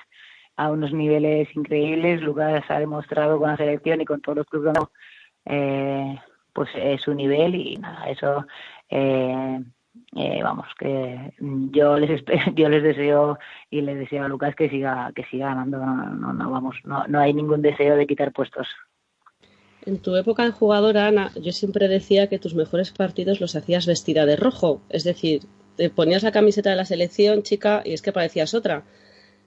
a 0.55 0.71
unos 0.71 0.93
niveles 0.93 1.47
increíbles. 1.55 2.21
Lucas 2.21 2.63
ha 2.69 2.79
demostrado 2.79 3.39
con 3.39 3.49
la 3.49 3.57
selección 3.57 4.01
y 4.01 4.05
con 4.05 4.21
todos 4.21 4.39
los 4.39 4.47
clubes 4.47 4.73
eh, 5.45 6.19
pues 6.53 6.69
eh, 6.75 6.97
su 7.03 7.13
nivel 7.13 7.55
y 7.55 7.75
nada, 7.77 8.09
eso 8.09 8.45
eh, 8.89 9.59
eh, 10.15 10.39
vamos 10.43 10.67
que 10.77 11.33
yo 11.39 11.97
les 11.97 12.23
yo 12.55 12.69
les 12.69 12.83
deseo 12.83 13.37
y 13.69 13.81
les 13.81 13.97
deseo 13.97 14.25
a 14.25 14.27
Lucas 14.27 14.55
que 14.55 14.69
siga 14.69 15.11
que 15.15 15.23
siga 15.25 15.47
ganando 15.47 15.77
no, 15.77 16.09
no, 16.09 16.33
no 16.33 16.51
vamos 16.51 16.75
no, 16.83 17.05
no 17.07 17.19
hay 17.19 17.33
ningún 17.33 17.61
deseo 17.61 17.95
de 17.95 18.07
quitar 18.07 18.31
puestos 18.31 18.67
En 19.85 19.99
tu 19.99 20.15
época 20.15 20.43
de 20.43 20.51
jugadora, 20.51 21.07
Ana, 21.07 21.31
yo 21.41 21.51
siempre 21.51 21.87
decía 21.87 22.27
que 22.27 22.39
tus 22.39 22.53
mejores 22.53 22.91
partidos 22.91 23.41
los 23.41 23.55
hacías 23.55 23.87
vestida 23.87 24.27
de 24.27 24.35
rojo. 24.35 24.79
Es 24.89 25.03
decir, 25.03 25.41
te 25.75 25.89
ponías 25.89 26.21
la 26.21 26.31
camiseta 26.31 26.69
de 26.69 26.75
la 26.75 26.85
selección, 26.85 27.41
chica, 27.41 27.81
y 27.83 27.93
es 27.93 28.03
que 28.03 28.11
parecías 28.11 28.53
otra. 28.53 28.83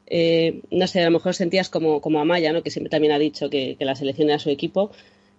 Eh, 0.06 0.62
no 0.70 0.86
sé, 0.86 1.00
a 1.00 1.06
lo 1.06 1.10
mejor 1.12 1.34
sentías 1.34 1.68
como, 1.70 2.00
como 2.00 2.20
Amaya, 2.20 2.52
¿no? 2.52 2.62
que 2.62 2.70
siempre 2.70 2.90
también 2.90 3.12
ha 3.12 3.18
dicho 3.18 3.48
que, 3.50 3.76
que 3.76 3.84
la 3.84 3.94
selección 3.94 4.28
era 4.28 4.38
su 4.38 4.50
equipo. 4.50 4.90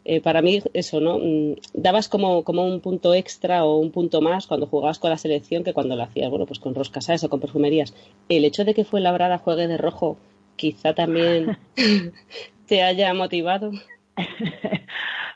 Eh, 0.08 0.22
para 0.22 0.44
mí, 0.44 0.62
eso, 0.74 1.00
¿no? 1.00 1.18
Mm, 1.18 1.56
Dabas 1.74 2.08
como, 2.10 2.44
como 2.44 2.64
un 2.66 2.80
punto 2.80 3.16
extra 3.16 3.66
o 3.66 3.78
un 3.78 3.92
punto 3.92 4.22
más 4.22 4.46
cuando 4.46 4.68
jugabas 4.68 5.00
con 5.00 5.10
la 5.10 5.18
selección 5.18 5.64
que 5.64 5.74
cuando 5.74 5.96
lo 5.96 6.04
hacías, 6.04 6.30
bueno, 6.30 6.46
pues 6.46 6.60
con 6.60 6.76
roscasas 6.76 7.24
o 7.24 7.30
con 7.30 7.40
perfumerías. 7.40 7.96
El 8.30 8.46
hecho 8.46 8.66
de 8.66 8.76
que 8.76 8.86
fue 8.86 9.02
labrada 9.02 9.40
juegue 9.40 9.68
de 9.68 9.78
rojo, 9.78 10.18
quizá 10.58 10.94
también 10.94 11.58
te 12.68 12.84
haya 12.84 13.14
motivado. 13.14 13.72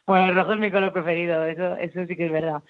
Bueno, 0.09 0.29
el 0.29 0.35
rojo 0.35 0.53
es 0.53 0.59
mi 0.59 0.71
color 0.71 0.91
preferido, 0.91 1.45
eso, 1.45 1.75
eso 1.75 2.03
sí 2.07 2.15
que 2.15 2.25
es 2.25 2.31
verdad. 2.31 2.63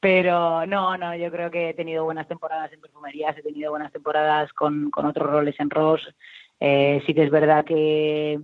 Pero 0.00 0.66
no, 0.66 0.96
no, 0.96 1.14
yo 1.16 1.30
creo 1.30 1.50
que 1.50 1.70
he 1.70 1.74
tenido 1.74 2.04
buenas 2.04 2.28
temporadas 2.28 2.72
en 2.72 2.80
perfumerías, 2.80 3.36
he 3.36 3.42
tenido 3.42 3.70
buenas 3.70 3.92
temporadas 3.92 4.52
con, 4.52 4.90
con 4.90 5.06
otros 5.06 5.30
roles 5.30 5.58
en 5.58 5.70
ROS. 5.70 6.06
Eh, 6.60 7.02
sí 7.06 7.14
que 7.14 7.24
es 7.24 7.30
verdad 7.30 7.64
que 7.64 8.40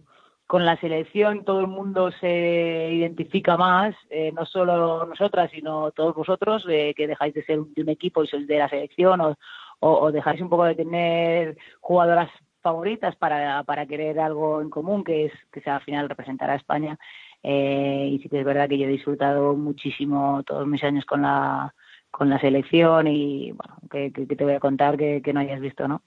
con 0.46 0.66
la 0.66 0.76
selección 0.78 1.44
todo 1.44 1.60
el 1.60 1.66
mundo 1.66 2.10
se 2.12 2.90
identifica 2.92 3.56
más, 3.56 3.94
eh, 4.10 4.32
no 4.32 4.44
solo 4.44 5.06
nosotras, 5.06 5.50
sino 5.50 5.92
todos 5.92 6.14
vosotros, 6.14 6.66
eh, 6.68 6.92
que 6.94 7.06
dejáis 7.06 7.32
de 7.34 7.44
ser 7.44 7.60
un, 7.60 7.72
de 7.74 7.82
un 7.82 7.88
equipo 7.88 8.22
y 8.22 8.26
sois 8.26 8.46
de 8.46 8.58
la 8.58 8.68
selección 8.68 9.20
o, 9.22 9.36
o, 9.80 9.90
o 10.00 10.12
dejáis 10.12 10.40
un 10.40 10.50
poco 10.50 10.64
de 10.64 10.74
tener 10.74 11.56
jugadoras 11.80 12.30
favoritas 12.62 13.16
para, 13.16 13.62
para 13.64 13.86
querer 13.86 14.20
algo 14.20 14.60
en 14.62 14.70
común, 14.70 15.04
que 15.04 15.26
es 15.26 15.32
que 15.52 15.60
sea 15.60 15.76
al 15.76 15.82
final 15.82 16.08
representar 16.08 16.48
a 16.50 16.56
España. 16.56 16.98
Eh, 17.42 18.09
y 18.12 18.18
sí 18.20 18.28
que 18.28 18.40
es 18.40 18.44
verdad 18.44 18.68
que 18.68 18.78
yo 18.78 18.87
he 18.87 18.88
disfrutado 18.88 19.55
muchísimo 19.55 20.42
todos 20.44 20.66
mis 20.66 20.83
años 20.85 21.05
con 21.05 21.22
la 21.22 21.74
con 22.11 22.28
la 22.28 22.38
selección 22.40 23.07
y 23.09 23.52
bueno, 23.52 23.76
que, 23.90 24.12
que, 24.12 24.26
que 24.26 24.37
te 24.37 24.44
voy 24.44 24.52
a 24.55 24.61
contar 24.61 24.96
que, 24.98 25.22
que 25.22 25.33
no 25.33 25.40
hayas 25.40 25.61
visto, 25.61 25.88
¿no? 25.88 26.02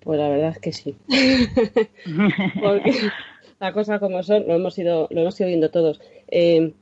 Pues 0.00 0.18
la 0.18 0.28
verdad 0.28 0.50
es 0.50 0.58
que 0.58 0.72
sí. 0.72 0.96
Porque 2.60 2.92
la 3.60 3.72
cosa 3.72 3.98
como 4.00 4.22
son, 4.22 4.46
lo 4.48 4.54
hemos 4.54 4.76
ido, 4.78 5.06
lo 5.10 5.20
hemos 5.20 5.38
ido 5.40 5.48
viendo 5.48 5.70
todos. 5.70 6.00
Eh, 6.28 6.72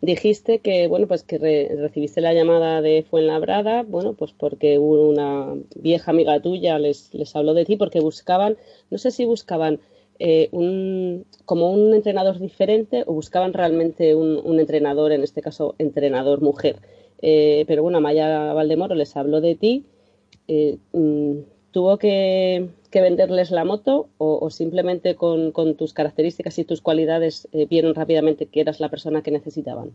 dijiste 0.00 0.60
que, 0.60 0.88
bueno, 0.88 1.06
pues 1.08 1.22
que 1.24 1.38
re- 1.38 1.70
recibiste 1.76 2.20
la 2.20 2.34
llamada 2.34 2.82
de 2.82 3.04
Fuenlabrada, 3.08 3.82
bueno, 3.82 4.14
pues 4.14 4.32
porque 4.32 4.78
una 4.78 5.54
vieja 5.76 6.10
amiga 6.12 6.40
tuya 6.40 6.78
les, 6.78 7.12
les 7.14 7.36
habló 7.36 7.54
de 7.54 7.64
ti, 7.66 7.76
porque 7.76 8.00
buscaban, 8.00 8.56
no 8.90 8.98
sé 8.98 9.10
si 9.10 9.24
buscaban 9.26 9.80
eh, 10.18 10.48
un, 10.52 11.26
como 11.44 11.70
un 11.70 11.94
entrenador 11.94 12.38
diferente 12.38 13.04
o 13.06 13.14
buscaban 13.14 13.52
realmente 13.52 14.14
un, 14.14 14.40
un 14.42 14.60
entrenador, 14.60 15.12
en 15.12 15.22
este 15.22 15.42
caso 15.42 15.74
entrenador 15.78 16.40
mujer. 16.40 16.76
Eh, 17.22 17.64
pero 17.66 17.82
bueno, 17.82 18.00
Maya 18.00 18.52
Valdemoro 18.52 18.94
les 18.94 19.16
habló 19.16 19.40
de 19.40 19.54
ti. 19.54 19.86
Eh, 20.48 20.78
mm, 20.92 21.38
¿tuvo 21.70 21.98
que, 21.98 22.68
venderles 22.92 23.50
la 23.50 23.66
moto 23.66 24.08
o, 24.16 24.48
simplemente 24.48 25.16
con, 25.16 25.52
con 25.52 25.76
tus 25.76 25.92
características 25.92 26.58
y 26.58 26.64
tus 26.64 26.80
cualidades 26.80 27.46
vieron 27.68 27.94
rápidamente 27.94 28.46
que 28.46 28.62
eras 28.62 28.80
la 28.80 28.88
persona 28.88 29.20
que 29.20 29.30
necesitaban? 29.30 29.90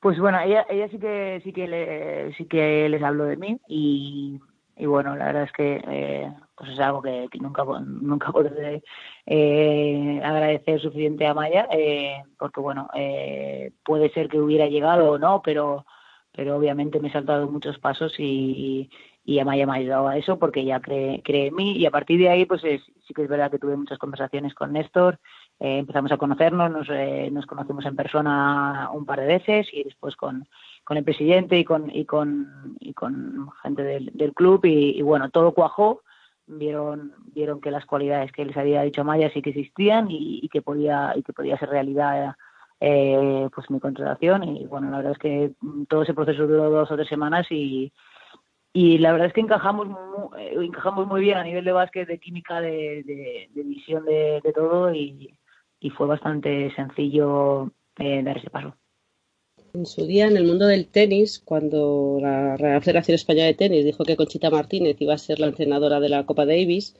Pues 0.00 0.18
bueno, 0.20 0.38
ella, 0.40 0.66
ella 0.68 0.88
sí 0.90 0.98
que 0.98 1.40
sí 1.42 1.52
que 1.54 1.66
le, 1.66 2.34
sí 2.34 2.44
que 2.44 2.86
les 2.90 3.02
habló 3.02 3.24
de 3.24 3.38
mí 3.38 3.58
y, 3.66 4.38
y 4.78 4.86
bueno, 4.86 5.16
la 5.16 5.26
verdad 5.26 5.42
es 5.42 5.52
que 5.52 5.82
eh, 5.88 6.32
pues 6.56 6.70
es 6.70 6.78
algo 6.78 7.02
que, 7.02 7.28
nunca 7.40 7.64
nunca 7.64 8.30
podré 8.32 8.82
eh, 9.26 10.20
agradecer 10.24 10.80
suficiente 10.80 11.26
a 11.26 11.34
Maya 11.34 11.68
eh, 11.70 12.22
porque 12.38 12.60
bueno 12.60 12.88
eh, 12.94 13.72
puede 13.84 14.10
ser 14.10 14.28
que 14.28 14.40
hubiera 14.40 14.66
llegado 14.66 15.12
o 15.12 15.18
no, 15.18 15.42
pero 15.42 15.84
pero 16.32 16.56
obviamente 16.56 17.00
me 17.00 17.08
he 17.08 17.12
saltado 17.12 17.50
muchos 17.50 17.78
pasos 17.80 18.14
y, 18.18 18.88
y 19.24 19.40
Amaya 19.40 19.66
me 19.66 19.72
ha 19.72 19.76
ayudado 19.76 20.06
a 20.06 20.16
eso 20.16 20.38
porque 20.38 20.60
ella 20.60 20.80
cree, 20.80 21.20
cree 21.24 21.48
en 21.48 21.54
mí 21.56 21.72
y 21.76 21.84
a 21.84 21.90
partir 21.90 22.20
de 22.20 22.28
ahí 22.28 22.44
pues 22.44 22.62
es, 22.62 22.80
sí 23.06 23.14
que 23.14 23.22
es 23.22 23.28
verdad 23.28 23.50
que 23.50 23.58
tuve 23.58 23.76
muchas 23.76 23.98
conversaciones 23.98 24.54
con 24.54 24.72
Néstor, 24.72 25.18
eh, 25.58 25.78
empezamos 25.78 26.12
a 26.12 26.16
conocernos, 26.16 26.70
nos, 26.70 26.88
nos 27.32 27.46
conocimos 27.46 27.84
en 27.86 27.96
persona 27.96 28.88
un 28.92 29.04
par 29.04 29.20
de 29.20 29.26
veces 29.26 29.68
y 29.72 29.82
después 29.82 30.14
con, 30.14 30.46
con 30.88 30.96
el 30.96 31.04
presidente 31.04 31.58
y 31.58 31.64
con, 31.66 31.94
y 31.94 32.06
con, 32.06 32.74
y 32.80 32.94
con 32.94 33.50
gente 33.62 33.82
del, 33.82 34.10
del 34.14 34.32
club 34.32 34.64
y, 34.64 35.02
bueno, 35.02 35.28
todo 35.28 35.52
cuajó. 35.52 36.02
Vieron 36.46 37.12
vieron 37.34 37.60
que 37.60 37.70
las 37.70 37.84
cualidades 37.84 38.32
que 38.32 38.46
les 38.46 38.56
había 38.56 38.80
dicho 38.80 39.04
Maya 39.04 39.30
sí 39.30 39.42
que 39.42 39.50
existían 39.50 40.06
y, 40.08 40.48
que 40.48 40.62
podía 40.62 41.12
y 41.14 41.22
que 41.22 41.34
podía 41.34 41.58
ser 41.58 41.68
realidad 41.68 42.34
eh, 42.80 43.50
pues 43.54 43.70
mi 43.70 43.80
contratación. 43.80 44.44
Y 44.44 44.64
bueno 44.64 44.90
la 44.90 44.96
verdad 44.96 45.12
es 45.12 45.18
que 45.18 45.52
todo 45.90 46.04
ese 46.04 46.14
proceso 46.14 46.46
duró 46.46 46.70
dos 46.70 46.90
o 46.90 46.96
tres 46.96 47.08
semanas 47.08 47.46
y 47.50 47.92
y 48.72 48.96
la 48.96 49.12
verdad 49.12 49.26
es 49.26 49.34
que 49.34 49.42
encajamos 49.42 49.88
muy, 49.88 50.40
eh, 50.40 50.54
encajamos 50.58 51.06
muy 51.06 51.20
bien 51.20 51.36
a 51.36 51.44
nivel 51.44 51.66
de 51.66 51.72
básquet 51.72 52.08
de 52.08 52.18
química 52.18 52.62
de, 52.62 53.02
de, 53.04 53.50
de 53.52 54.00
de, 54.06 54.40
de 54.42 54.52
todo 54.54 54.94
y, 54.94 55.38
y 55.80 55.90
fue 55.90 56.06
bastante 56.06 56.74
sencillo 56.74 57.72
eh, 57.98 58.22
dar 58.22 58.38
ese 58.38 58.48
paso 58.48 58.74
En 59.78 59.86
su 59.86 60.06
día, 60.06 60.26
en 60.26 60.36
el 60.36 60.44
mundo 60.44 60.66
del 60.66 60.88
tenis, 60.88 61.38
cuando 61.38 62.18
la 62.20 62.56
Real 62.56 62.82
Federación 62.82 63.14
Española 63.14 63.46
de 63.46 63.54
Tenis 63.54 63.84
dijo 63.84 64.02
que 64.02 64.16
Conchita 64.16 64.50
Martínez 64.50 64.96
iba 64.98 65.14
a 65.14 65.18
ser 65.18 65.38
la 65.38 65.46
entrenadora 65.46 66.00
de 66.00 66.08
la 66.08 66.26
Copa 66.26 66.44
Davis, 66.46 66.96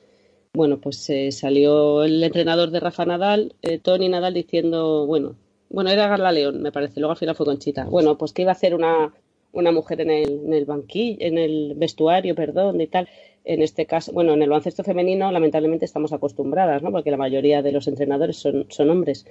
bueno, 0.52 0.80
pues 0.80 1.10
eh, 1.10 1.32
salió 1.32 2.04
el 2.04 2.22
entrenador 2.22 2.70
de 2.70 2.78
Rafa 2.78 3.04
Nadal, 3.04 3.56
eh, 3.62 3.78
Tony 3.78 4.08
Nadal, 4.08 4.34
diciendo, 4.34 5.06
bueno, 5.06 5.34
bueno, 5.70 5.90
era 5.90 6.06
Garla 6.06 6.30
León, 6.30 6.62
me 6.62 6.70
parece, 6.70 7.00
luego 7.00 7.10
al 7.10 7.18
final 7.18 7.34
fue 7.34 7.46
Conchita. 7.46 7.82
Bueno, 7.86 8.16
pues 8.16 8.32
que 8.32 8.42
iba 8.42 8.52
a 8.52 8.54
hacer 8.54 8.76
una, 8.76 9.12
una 9.50 9.72
mujer 9.72 10.00
en 10.02 10.10
el, 10.10 10.30
en 10.46 10.54
el 10.54 10.64
banquillo, 10.64 11.16
en 11.18 11.36
el 11.36 11.74
vestuario, 11.74 12.36
perdón, 12.36 12.80
y 12.80 12.86
tal. 12.86 13.08
En 13.44 13.60
este 13.60 13.86
caso, 13.86 14.12
bueno, 14.12 14.34
en 14.34 14.42
el 14.42 14.50
baloncesto 14.50 14.84
femenino, 14.84 15.32
lamentablemente 15.32 15.84
estamos 15.84 16.12
acostumbradas, 16.12 16.80
¿no? 16.80 16.92
Porque 16.92 17.10
la 17.10 17.16
mayoría 17.16 17.60
de 17.60 17.72
los 17.72 17.88
entrenadores 17.88 18.36
son, 18.36 18.66
son 18.68 18.88
hombres. 18.90 19.26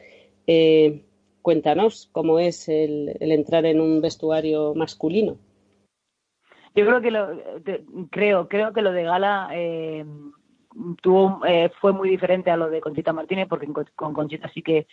Eh, 0.48 1.00
cuéntanos 1.48 2.10
cómo 2.12 2.40
es 2.40 2.68
el, 2.68 3.16
entrar 3.22 3.66
en 3.66 3.80
un 3.80 4.02
vestuario 4.02 4.76
masculino. 4.76 5.38
Yo 6.76 6.86
creo 6.86 7.00
que 7.00 7.10
lo 7.10 7.42
creo 8.12 8.50
creo 8.50 8.74
que 8.74 8.82
lo 8.82 8.92
de 8.92 9.04
Gala 9.04 9.48
eh, 9.54 10.06
tuvo 11.02 11.46
eh, 11.48 11.72
fue 11.80 11.94
muy 11.94 12.10
diferente 12.10 12.52
a 12.52 12.58
lo 12.58 12.70
de 12.70 12.82
Conchita 12.82 13.14
Martínez 13.14 13.48
porque 13.48 13.66
con, 13.68 13.86
con 13.96 14.14
Conchita 14.14 14.52
sí 14.54 14.62
que 14.62 14.88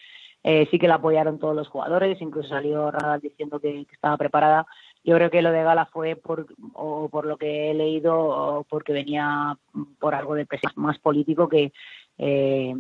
eh, 0.45 0.69
sí 0.71 0.79
que 0.79 0.87
la 0.87 0.95
apoyaron 0.95 1.41
todos 1.41 1.57
los 1.57 1.67
jugadores, 1.67 2.23
incluso 2.23 2.51
salió 2.51 2.89
Radal 2.89 3.21
diciendo 3.21 3.59
que, 3.59 3.85
que, 3.85 3.93
estaba 3.93 4.17
preparada. 4.17 4.65
Yo 5.03 5.17
creo 5.17 5.33
que 5.33 5.43
lo 5.43 5.51
de 5.51 5.65
Gala 5.65 5.87
fue 5.87 6.15
por 6.15 6.47
o 6.75 7.09
por 7.09 7.27
lo 7.27 7.37
que 7.37 7.73
he 7.73 7.75
leído 7.75 8.15
o 8.17 8.63
porque 8.63 8.93
venía 8.93 9.59
por 9.99 10.15
algo 10.15 10.37
de 10.37 10.47
más 10.77 11.01
político 11.01 11.49
que 11.49 11.73
eh, 12.17 12.75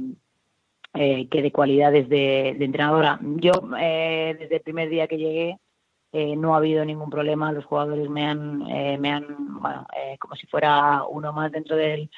eh, 0.95 1.29
que 1.29 1.43
de 1.43 1.53
cualidades 1.53 2.09
de, 2.09 2.51
entrenadora. 2.51 3.19
Yo, 3.23 3.53
eh, 3.79 4.37
desde 4.39 4.57
el 4.57 4.63
primer 4.63 4.89
día 4.89 5.07
que 5.07 5.19
llegué, 5.19 5.59
eh, 6.17 6.37
no 6.37 6.55
ha 6.55 6.59
habido 6.59 6.85
ningún 6.85 7.11
problema. 7.11 7.51
Los 7.51 7.65
jugadores 7.65 8.09
me 8.09 8.25
han, 8.25 8.63
eh, 8.71 8.97
me 8.99 9.11
han 9.11 9.27
bueno, 9.61 9.85
eh, 9.97 10.17
como 10.21 10.37
si 10.37 10.47
fuera 10.47 11.03
uno 11.09 11.33
más 11.33 11.51
dentro 11.51 11.75
del, 11.75 12.09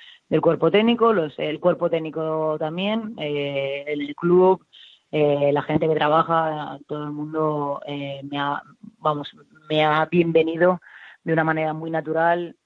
cuerpo 0.43 0.71
técnico, 0.71 1.15
los, 1.15 1.33
el 1.39 1.59
cuerpo 1.61 1.89
técnico 1.89 2.57
también, 2.59 3.15
el 3.17 4.15
club, 4.15 4.67
la 5.11 5.63
gente 5.63 5.89
que 5.89 5.95
trabaja, 5.95 6.79
todo 6.87 7.05
el 7.05 7.13
mundo 7.13 7.81
me 7.87 8.39
ha, 8.39 8.63
vamos, 8.99 9.35
me 9.71 9.83
ha 9.83 10.05
bienvenido 10.07 10.81
de 11.25 11.33
una 11.33 11.45
manera 11.45 11.73
muy 11.73 11.91
natural. 11.91 12.57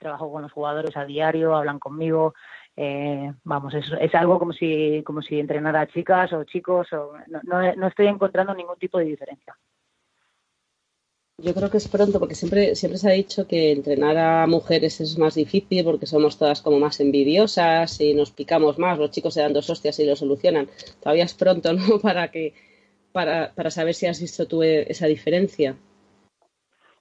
Trabajo 0.00 0.32
con 0.32 0.42
los 0.42 0.50
jugadores 0.50 0.96
a 0.96 1.04
diario, 1.04 1.54
hablan 1.54 1.78
conmigo, 1.78 2.34
eh, 2.82 3.34
vamos, 3.44 3.74
es, 3.74 3.84
es, 4.00 4.14
algo 4.14 4.38
como 4.38 4.54
si, 4.54 5.02
como 5.04 5.20
si 5.20 5.38
entrenara 5.38 5.82
a 5.82 5.86
chicas 5.86 6.32
o 6.32 6.44
chicos, 6.44 6.90
o, 6.94 7.12
no, 7.26 7.40
no, 7.42 7.74
no, 7.74 7.86
estoy 7.88 8.06
encontrando 8.06 8.54
ningún 8.54 8.78
tipo 8.78 8.96
de 8.96 9.04
diferencia. 9.04 9.54
Yo 11.36 11.52
creo 11.52 11.70
que 11.70 11.76
es 11.76 11.88
pronto, 11.88 12.18
porque 12.18 12.34
siempre, 12.34 12.74
siempre 12.74 12.96
se 12.98 13.08
ha 13.10 13.12
dicho 13.12 13.46
que 13.46 13.72
entrenar 13.72 14.16
a 14.16 14.46
mujeres 14.46 14.98
es 15.02 15.18
más 15.18 15.34
difícil 15.34 15.84
porque 15.84 16.06
somos 16.06 16.38
todas 16.38 16.62
como 16.62 16.78
más 16.78 17.00
envidiosas 17.00 18.00
y 18.00 18.14
nos 18.14 18.30
picamos 18.30 18.78
más, 18.78 18.98
los 18.98 19.10
chicos 19.10 19.34
se 19.34 19.42
dan 19.42 19.52
dos 19.52 19.68
hostias 19.68 19.98
y 19.98 20.06
lo 20.06 20.16
solucionan. 20.16 20.66
Todavía 21.00 21.24
es 21.24 21.34
pronto, 21.34 21.74
¿no? 21.74 21.98
Para 22.02 22.30
que, 22.30 22.54
para, 23.12 23.52
para 23.52 23.70
saber 23.70 23.92
si 23.92 24.06
has 24.06 24.22
visto 24.22 24.48
tú 24.48 24.62
esa 24.62 25.06
diferencia. 25.06 25.76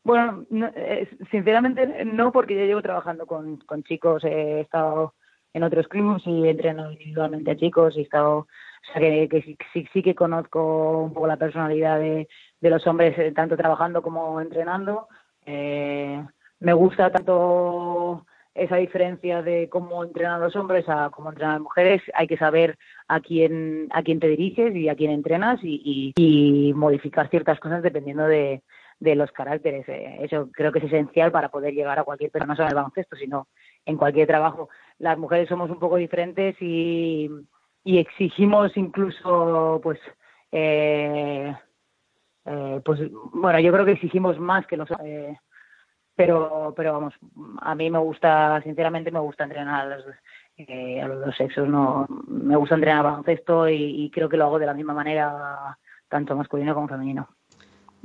Bueno, 0.04 0.46
no, 0.50 0.68
eh, 0.76 1.08
sinceramente 1.32 2.04
no, 2.04 2.34
porque 2.34 2.56
yo 2.56 2.66
llevo 2.66 2.82
trabajando 2.82 3.26
con, 3.26 3.58
con 3.58 3.84
chicos, 3.84 4.26
he 4.26 4.60
estado 4.60 5.14
en 5.54 5.64
otros 5.64 5.88
clubes 5.88 6.22
y 6.26 6.48
entreno 6.48 6.92
individualmente 6.92 7.52
a 7.52 7.58
chicos 7.58 7.98
y 7.98 8.02
estado, 8.02 8.38
o 8.40 8.48
sea, 8.94 9.02
que, 9.02 9.28
que 9.30 9.58
sí, 9.74 9.88
sí, 9.94 10.04
que 10.04 10.16
conozco 10.16 11.04
un 11.04 11.14
poco 11.14 11.28
la 11.28 11.38
personalidad 11.38 12.00
de, 12.00 12.28
de 12.62 12.70
los 12.70 12.86
hombres, 12.88 13.18
eh, 13.18 13.32
tanto 13.32 13.58
trabajando 13.58 14.02
como 14.02 14.42
entrenando. 14.42 15.08
Eh, 15.46 16.24
me 16.60 16.74
gusta 16.74 17.12
tanto 17.12 18.26
esa 18.54 18.76
diferencia 18.76 19.42
de 19.42 19.70
cómo 19.70 20.04
entrenan 20.04 20.42
los 20.42 20.56
hombres 20.56 20.86
a 20.90 21.10
cómo 21.10 21.30
entrenan 21.30 21.56
las 21.56 21.62
mujeres. 21.62 22.02
Hay 22.14 22.28
que 22.28 22.38
saber 22.38 22.78
a 23.08 23.20
quién, 23.22 23.88
a 23.92 24.04
quién 24.04 24.20
te 24.20 24.28
diriges 24.28 24.76
y 24.76 24.90
a 24.90 24.96
quién 24.96 25.12
entrenas 25.12 25.60
y, 25.64 26.14
y, 26.16 26.70
y 26.70 26.74
modificar 26.74 27.30
ciertas 27.30 27.60
cosas 27.60 27.82
dependiendo 27.82 28.28
de, 28.28 28.62
de 29.00 29.16
los 29.16 29.32
caracteres. 29.32 29.88
Eh, 29.88 30.18
eso 30.22 30.50
creo 30.52 30.72
que 30.72 30.80
es 30.80 30.86
esencial 30.86 31.32
para 31.32 31.50
poder 31.50 31.74
llegar 31.74 31.98
a 32.00 32.04
cualquier 32.04 32.32
persona, 32.32 32.54
no 32.54 32.56
solo 32.56 32.68
en 32.68 32.72
el 32.72 32.76
baloncesto, 32.76 33.16
sino 33.16 33.48
en 33.86 33.98
cualquier 33.98 34.28
trabajo. 34.28 34.70
Las 34.98 35.18
mujeres 35.18 35.50
somos 35.50 35.70
un 35.70 35.80
poco 35.80 35.98
diferentes 35.98 36.56
y, 36.62 37.30
exigimos 37.86 38.76
incluso, 38.78 39.80
pues, 39.82 40.00
eh, 40.52 41.56
eh, 42.46 42.82
pues, 42.84 43.00
bueno, 43.34 43.60
yo 43.60 43.72
creo 43.72 43.86
que 43.86 43.94
exigimos 43.94 44.40
más 44.40 44.68
que 44.68 44.78
los. 44.78 44.90
Eh, 45.04 45.38
pero, 46.16 46.74
pero 46.76 46.94
vamos, 46.94 47.14
a 47.62 47.76
mí 47.76 47.90
me 47.90 48.00
gusta, 48.00 48.62
sinceramente, 48.62 49.12
me 49.12 49.20
gusta 49.20 49.46
entrenar 49.46 49.82
a 49.88 49.98
los, 49.98 50.06
eh, 50.58 51.02
a 51.02 51.08
los 51.08 51.26
dos 51.26 51.36
sexos. 51.36 51.68
No, 51.68 52.06
me 52.28 52.58
gusta 52.58 52.76
entrenar 52.76 53.04
baloncesto 53.04 53.70
y 53.70 54.12
creo 54.14 54.28
que 54.30 54.38
lo 54.38 54.46
hago 54.46 54.60
de 54.60 54.66
la 54.66 54.74
misma 54.74 54.94
manera, 54.94 55.78
tanto 56.10 56.36
masculino 56.36 56.74
como 56.76 56.90
femenino 56.90 57.30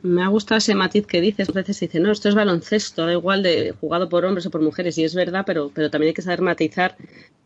me 0.04 0.22
ha 0.22 0.28
gustado 0.28 0.58
ese 0.58 0.74
matiz 0.74 1.06
que 1.06 1.22
dices. 1.22 1.48
A 1.48 1.52
veces 1.52 1.80
dice, 1.80 1.98
no, 1.98 2.12
esto 2.12 2.28
es 2.28 2.34
baloncesto, 2.34 3.06
da 3.06 3.12
igual 3.12 3.42
de 3.42 3.72
jugado 3.80 4.10
por 4.10 4.26
hombres 4.26 4.44
o 4.44 4.50
por 4.50 4.60
mujeres, 4.60 4.98
y 4.98 5.04
es 5.04 5.14
verdad, 5.14 5.44
pero, 5.46 5.70
pero 5.74 5.90
también 5.90 6.08
hay 6.08 6.14
que 6.14 6.20
saber 6.20 6.42
matizar, 6.42 6.96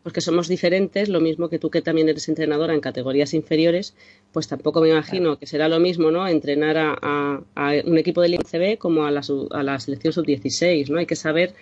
porque 0.03 0.21
somos 0.21 0.49
diferentes, 0.49 1.09
lo 1.09 1.21
mismo 1.21 1.49
que 1.49 1.61
tú 1.61 1.71
que 1.71 1.83
también 1.83 2.09
eres 2.09 2.29
entrenadora 2.29 2.75
en 2.75 2.81
categorías 2.81 3.33
inferiores, 3.33 3.97
pues 4.33 4.49
tampoco 4.49 4.81
me 4.81 4.89
imagino 4.89 5.39
que 5.39 5.47
será 5.47 5.69
lo 5.69 5.79
mismo, 5.79 6.11
¿no? 6.11 6.27
Entrenar 6.27 6.77
a, 6.79 6.99
a, 7.01 7.41
a 7.55 7.73
un 7.85 7.97
equipo 7.97 8.23
de 8.23 8.31
Liga 8.31 8.43
CB 8.43 8.77
como 8.77 9.05
a 9.05 9.13
la, 9.13 9.23
a 9.53 9.63
la 9.63 9.79
selección 9.79 10.13
sub-16, 10.13 10.91
¿no? 10.91 10.99
Hay 10.99 11.07
que 11.07 11.17
saber, 11.17 11.55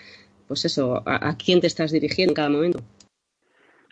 pues 0.49 0.65
eso, 0.65 1.03
a, 1.05 1.29
a, 1.29 1.37
quién 1.37 1.61
te 1.61 1.67
estás 1.67 1.93
dirigiendo 1.93 2.31
en 2.31 2.37
cada 2.37 2.49
momento. 2.49 2.81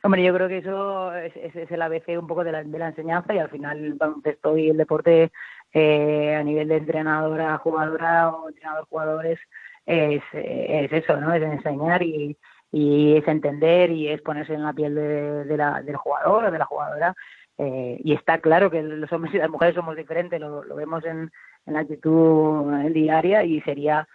Hombre, 0.02 0.24
yo 0.24 0.34
creo 0.34 0.48
que 0.48 0.58
eso 0.58 1.14
es, 1.14 1.36
es, 1.36 1.54
es 1.54 1.70
el 1.70 1.82
ABC 1.82 2.18
un 2.18 2.26
poco 2.26 2.44
de 2.44 2.52
la, 2.52 2.64
de 2.64 2.78
la 2.78 2.88
enseñanza 2.88 3.34
y 3.34 3.38
al 3.38 3.50
final 3.50 3.84
el 3.84 3.94
baloncesto 3.94 4.56
y 4.56 4.70
el 4.70 4.76
deporte 4.78 5.32
eh, 5.74 6.34
a 6.34 6.42
nivel 6.42 6.68
de 6.68 6.78
entrenadora, 6.78 7.58
jugadora 7.58 8.30
o 8.30 8.48
entrenador 8.48 8.86
jugadores 8.86 9.38
es, 9.84 10.22
es 10.32 10.92
eso, 10.92 11.20
¿no? 11.20 11.34
Es 11.34 11.42
enseñar 11.42 12.02
y, 12.02 12.38
y 12.72 13.16
es 13.16 13.28
entender 13.28 13.90
y 13.90 14.08
es 14.08 14.20
ponerse 14.22 14.54
en 14.54 14.62
la 14.62 14.72
piel 14.72 14.94
de, 14.94 15.56
la, 15.56 15.82
del 15.82 15.96
jugador 15.96 16.46
o 16.46 16.50
de 16.50 16.58
la 16.58 16.64
jugadora. 16.64 17.14
Eh, 17.56 18.00
y 18.02 18.14
está 18.14 18.38
claro 18.38 18.70
que 18.70 18.82
los 18.82 19.12
hombres 19.12 19.34
y 19.34 19.38
las 19.38 19.50
mujeres 19.50 19.76
somos 19.76 19.96
diferentes, 19.96 20.40
lo, 20.40 20.62
vemos 20.74 21.04
en, 21.04 21.30
en 21.66 21.72
la 21.72 21.80
actitud 21.80 22.72
diaria 22.90 23.44
y 23.44 23.60
sería 23.60 24.08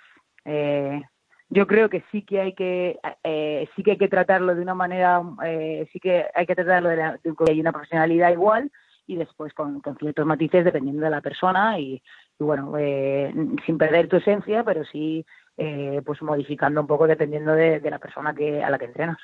eh, 0.43 1.01
yo 1.49 1.67
creo 1.67 1.89
que 1.89 2.03
sí 2.11 2.23
que 2.23 2.41
hay 2.41 2.53
que 2.53 2.99
eh, 3.23 3.69
sí 3.75 3.83
que 3.83 3.91
hay 3.91 3.97
que 3.97 4.09
tratarlo 4.09 4.55
de 4.55 4.61
una 4.61 4.75
manera 4.75 5.21
eh, 5.45 5.87
sí 5.93 5.99
que 5.99 6.25
hay 6.33 6.45
que 6.45 6.55
tratarlo 6.55 6.89
de, 6.89 6.97
la, 6.97 7.19
de 7.23 7.59
una 7.61 7.71
profesionalidad 7.71 8.31
igual 8.31 8.71
y 9.09 9.15
después 9.15 9.53
con, 9.55 9.81
con 9.81 9.97
ciertos 9.97 10.23
matices 10.23 10.63
dependiendo 10.63 11.03
de 11.03 11.09
la 11.09 11.19
persona 11.19 11.79
y, 11.79 11.95
y 12.39 12.43
bueno, 12.43 12.73
eh, 12.77 13.33
sin 13.65 13.75
perder 13.75 14.07
tu 14.07 14.17
esencia, 14.17 14.63
pero 14.63 14.85
sí 14.85 15.25
eh, 15.57 16.03
pues 16.05 16.21
modificando 16.21 16.81
un 16.81 16.85
poco 16.85 17.07
dependiendo 17.07 17.53
de, 17.53 17.79
de 17.79 17.89
la 17.89 17.97
persona 17.97 18.35
que 18.35 18.63
a 18.63 18.69
la 18.69 18.77
que 18.77 18.85
entrenas. 18.85 19.17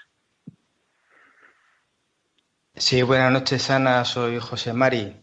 Sí, 2.74 3.04
buenas 3.04 3.32
noches, 3.32 3.70
Ana. 3.70 4.04
Soy 4.06 4.40
José 4.40 4.74
Mari. 4.74 5.16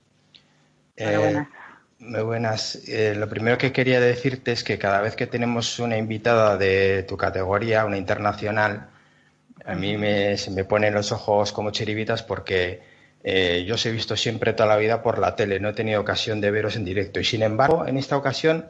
Hola, 0.97 1.19
buenas. 1.19 1.49
Muy 1.99 2.23
buenas. 2.23 2.89
Eh, 2.89 3.17
lo 3.17 3.29
primero 3.29 3.59
que 3.59 3.73
quería 3.73 4.01
decirte 4.01 4.53
es 4.53 4.63
que 4.63 4.79
cada 4.79 5.01
vez 5.01 5.17
que 5.17 5.27
tenemos 5.27 5.81
una 5.81 5.97
invitada 5.97 6.57
de 6.57 7.03
tu 7.03 7.17
categoría, 7.17 7.85
una 7.85 7.99
internacional, 7.99 8.91
a 9.65 9.75
mí 9.75 9.99
me, 9.99 10.37
se 10.37 10.53
me 10.53 10.65
ponen 10.65 10.95
los 10.95 11.11
ojos 11.11 11.53
como 11.53 11.73
chiribitas 11.73 12.23
porque 12.23 12.92
eh, 13.25 13.65
yo 13.67 13.75
os 13.75 13.87
he 13.87 13.93
visto 13.93 14.17
siempre 14.17 14.53
toda 14.53 14.69
la 14.69 14.77
vida 14.77 15.03
por 15.03 15.19
la 15.19 15.37
tele, 15.37 15.61
no 15.61 15.69
he 15.69 15.73
tenido 15.73 16.01
ocasión 16.01 16.41
de 16.41 16.51
veros 16.51 16.77
en 16.77 16.85
directo. 16.85 17.21
Y 17.21 17.25
sin 17.25 17.43
embargo, 17.43 17.87
en 17.87 17.97
esta 17.97 18.17
ocasión, 18.17 18.67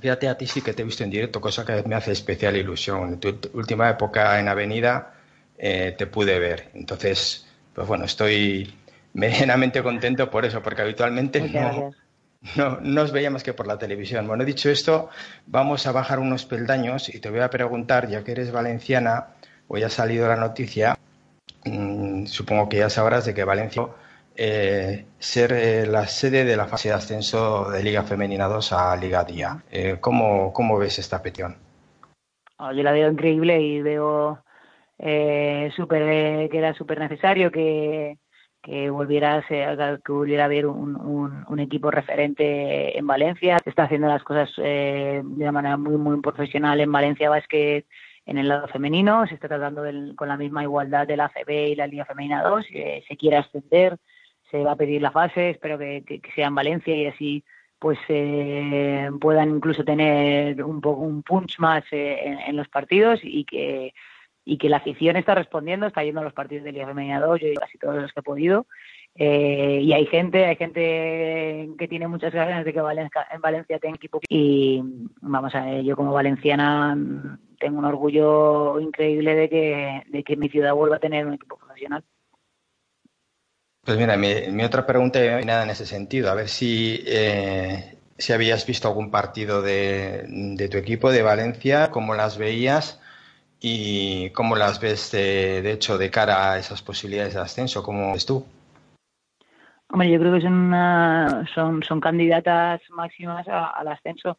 fíjate 0.00 0.28
a 0.28 0.38
ti 0.38 0.46
sí 0.46 0.62
que 0.62 0.72
te 0.72 0.82
he 0.82 0.84
visto 0.84 1.04
en 1.04 1.10
directo, 1.10 1.40
cosa 1.40 1.64
que 1.64 1.82
me 1.86 1.94
hace 1.94 2.12
especial 2.12 2.56
ilusión. 2.56 3.14
En 3.14 3.20
tu 3.20 3.38
última 3.54 3.90
época 3.90 4.38
en 4.40 4.48
Avenida 4.48 5.14
eh, 5.58 5.94
te 5.96 6.06
pude 6.06 6.38
ver. 6.38 6.70
Entonces, 6.74 7.46
pues 7.74 7.86
bueno, 7.86 8.04
estoy 8.04 8.74
medianamente 9.12 9.82
contento 9.82 10.30
por 10.30 10.44
eso, 10.44 10.62
porque 10.62 10.82
habitualmente 10.82 11.40
no, 11.40 11.90
no, 12.54 12.80
no 12.80 13.02
os 13.02 13.42
que 13.42 13.52
por 13.52 13.66
la 13.66 13.78
televisión. 13.78 14.26
Bueno, 14.26 14.44
dicho 14.44 14.70
esto, 14.70 15.10
vamos 15.46 15.86
a 15.86 15.92
bajar 15.92 16.18
unos 16.18 16.44
peldaños 16.44 17.08
y 17.08 17.18
te 17.18 17.30
voy 17.30 17.40
a 17.40 17.50
preguntar, 17.50 18.08
ya 18.08 18.22
que 18.22 18.32
eres 18.32 18.52
valenciana, 18.52 19.28
hoy 19.68 19.82
ha 19.82 19.90
salido 19.90 20.28
la 20.28 20.36
noticia, 20.36 20.95
supongo 22.28 22.68
que 22.68 22.78
ya 22.78 22.90
sabrás 22.90 23.24
de 23.26 23.34
que 23.34 23.44
Valencia 23.44 23.88
eh, 24.36 25.06
ser 25.18 25.52
eh, 25.52 25.86
la 25.86 26.06
sede 26.06 26.44
de 26.44 26.56
la 26.56 26.66
fase 26.66 26.88
de 26.90 26.94
ascenso 26.94 27.70
de 27.70 27.82
Liga 27.82 28.02
Femenina 28.04 28.46
2 28.48 28.72
a 28.72 28.94
Liga 28.96 29.24
Día. 29.24 29.64
Eh, 29.70 29.98
¿cómo, 30.00 30.52
¿Cómo 30.52 30.78
ves 30.78 30.98
esta 30.98 31.22
petición? 31.22 31.56
Ah, 32.58 32.72
Yo 32.72 32.82
la 32.82 32.92
veo 32.92 33.10
increíble 33.10 33.60
y 33.60 33.82
veo 33.82 34.42
eh, 34.98 35.70
súper 35.76 36.02
eh, 36.02 36.48
que 36.50 36.58
era 36.58 36.74
súper 36.74 36.98
necesario 37.00 37.50
que, 37.50 38.18
que 38.62 38.90
volviera 38.90 39.36
a 39.38 39.42
que 40.04 40.12
volviera 40.12 40.44
a 40.44 40.46
haber 40.46 40.66
un, 40.66 40.96
un- 40.96 41.60
equipo 41.60 41.90
referente 41.90 42.96
en 42.98 43.06
Valencia. 43.06 43.58
Está 43.64 43.84
haciendo 43.84 44.08
las 44.08 44.22
cosas 44.24 44.50
eh, 44.58 45.22
de 45.24 45.42
una 45.44 45.52
manera 45.52 45.76
muy 45.76 45.96
muy 45.98 46.20
profesional 46.20 46.80
en 46.80 46.92
Valencia 46.92 47.30
Basket 47.30 47.84
en 48.26 48.38
el 48.38 48.48
lado 48.48 48.68
femenino. 48.68 49.26
Se 49.26 49.34
está 49.34 49.48
tratando 49.48 49.82
del- 49.82 50.14
con 50.16 50.28
la 50.28 50.36
misma 50.36 50.62
igualdad 50.62 51.06
de 51.06 51.16
la 51.16 51.28
CB 51.30 51.68
y 51.70 51.74
la 51.76 51.86
Liga 51.86 52.04
Femenina 52.04 52.42
2. 52.42 52.66
eh, 52.72 53.02
se 53.08 53.16
quiere 53.16 53.36
ascender, 53.38 53.96
se 54.50 54.62
va 54.62 54.72
a 54.72 54.76
pedir 54.76 55.00
la 55.00 55.10
fase. 55.12 55.50
Espero 55.50 55.78
que, 55.78 56.02
que- 56.06 56.20
que 56.20 56.32
sea 56.32 56.48
en 56.48 56.54
Valencia 56.54 56.94
y 56.94 57.06
así 57.06 57.44
pues 57.78 57.98
eh, 58.08 59.10
puedan 59.20 59.50
incluso 59.56 59.84
tener 59.84 60.62
un 60.64 60.80
poco 60.80 61.02
un 61.02 61.22
punch 61.22 61.58
más 61.58 61.84
eh, 61.92 62.36
en, 62.46 62.56
los 62.56 62.68
partidos 62.68 63.20
y 63.22 63.44
que 63.44 63.92
y 64.48 64.58
que 64.58 64.68
la 64.68 64.76
afición 64.76 65.16
está 65.16 65.34
respondiendo, 65.34 65.86
está 65.86 66.04
yendo 66.04 66.20
a 66.20 66.24
los 66.24 66.32
partidos 66.32 66.64
de 66.64 66.70
Liga 66.72 66.86
Femenina 66.86 67.18
2, 67.20 67.40
yo 67.40 67.48
casi 67.58 67.78
todos 67.78 67.96
los 68.00 68.12
que 68.12 68.20
he 68.20 68.22
podido, 68.22 68.66
eh, 69.16 69.80
y 69.82 69.92
hay 69.92 70.06
gente, 70.06 70.44
hay 70.46 70.54
gente 70.54 71.68
que 71.76 71.88
tiene 71.88 72.06
muchas 72.06 72.32
ganas 72.32 72.64
de 72.64 72.72
que 72.72 72.80
Valencia, 72.80 73.26
en 73.32 73.40
Valencia 73.40 73.78
tenga 73.80 73.96
equipo 73.96 74.20
y 74.28 74.80
vamos 75.20 75.52
a 75.56 75.64
ver, 75.64 75.82
yo 75.82 75.96
como 75.96 76.12
valenciana 76.12 76.96
tengo 77.56 77.78
un 77.78 77.84
orgullo 77.84 78.78
increíble 78.80 79.34
de 79.34 79.48
que, 79.48 80.02
de 80.08 80.24
que 80.24 80.36
mi 80.36 80.48
ciudad 80.48 80.74
vuelva 80.74 80.96
a 80.96 81.00
tener 81.00 81.26
un 81.26 81.34
equipo 81.34 81.56
profesional. 81.56 82.04
Pues 83.84 83.96
mira, 83.98 84.16
mi, 84.16 84.34
mi 84.50 84.64
otra 84.64 84.84
pregunta 84.84 85.20
nada 85.44 85.62
en 85.62 85.70
ese 85.70 85.86
sentido, 85.86 86.30
a 86.30 86.34
ver 86.34 86.48
si, 86.48 87.02
eh, 87.06 87.96
si 88.18 88.32
habías 88.32 88.66
visto 88.66 88.88
algún 88.88 89.10
partido 89.12 89.62
de, 89.62 90.24
de 90.28 90.68
tu 90.68 90.76
equipo 90.76 91.12
de 91.12 91.22
Valencia, 91.22 91.90
cómo 91.92 92.14
las 92.14 92.36
veías 92.36 93.00
y 93.60 94.30
cómo 94.30 94.56
las 94.56 94.80
ves 94.80 95.12
de, 95.12 95.62
de 95.62 95.72
hecho 95.72 95.98
de 95.98 96.10
cara 96.10 96.52
a 96.52 96.58
esas 96.58 96.82
posibilidades 96.82 97.34
de 97.34 97.40
ascenso, 97.40 97.82
¿cómo 97.84 98.12
ves 98.12 98.26
tú? 98.26 98.44
Hombre, 99.88 100.10
yo 100.10 100.18
creo 100.18 100.34
que 100.34 100.40
son, 100.40 100.52
una- 100.52 101.46
son, 101.54 101.82
son 101.84 102.00
candidatas 102.00 102.80
máximas 102.90 103.46
a- 103.46 103.66
al 103.70 103.88
ascenso. 103.88 104.36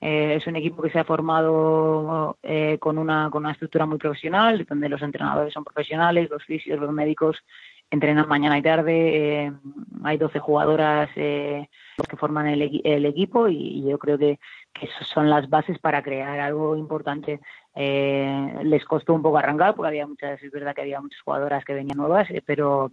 Eh, 0.00 0.36
es 0.36 0.46
un 0.46 0.56
equipo 0.56 0.82
que 0.82 0.90
se 0.90 0.98
ha 0.98 1.04
formado 1.04 2.38
eh, 2.42 2.78
con, 2.78 2.98
una, 2.98 3.28
con 3.30 3.44
una 3.44 3.52
estructura 3.52 3.86
muy 3.86 3.98
profesional, 3.98 4.64
donde 4.68 4.88
los 4.88 5.02
entrenadores 5.02 5.52
son 5.52 5.64
profesionales, 5.64 6.30
los 6.30 6.44
fisios, 6.44 6.80
los 6.80 6.92
médicos 6.92 7.36
entrenan 7.90 8.28
mañana 8.28 8.56
y 8.58 8.62
tarde. 8.62 9.46
eh, 9.46 9.52
hay 10.04 10.16
12 10.16 10.38
jugadoras 10.38 11.10
eh, 11.16 11.68
que 12.08 12.16
forman 12.16 12.46
el, 12.46 12.80
el 12.84 13.04
equipo 13.04 13.48
y, 13.48 13.56
y 13.56 13.90
yo 13.90 13.98
creo 13.98 14.16
que, 14.16 14.38
que 14.72 14.88
son 15.12 15.28
las 15.28 15.48
bases 15.50 15.78
para 15.78 16.02
crear 16.02 16.38
algo 16.40 16.76
importante. 16.76 17.40
Eh, 17.74 18.60
les 18.64 18.84
costó 18.84 19.14
un 19.14 19.22
poco 19.22 19.38
arrancar 19.38 19.74
porque 19.74 19.88
había 19.88 20.06
muchas, 20.06 20.42
es 20.42 20.50
verdad 20.50 20.74
que 20.74 20.82
había 20.82 21.00
muchas 21.00 21.20
jugadoras 21.22 21.64
que 21.64 21.74
venían 21.74 21.98
nuevas, 21.98 22.30
eh, 22.30 22.42
pero 22.44 22.90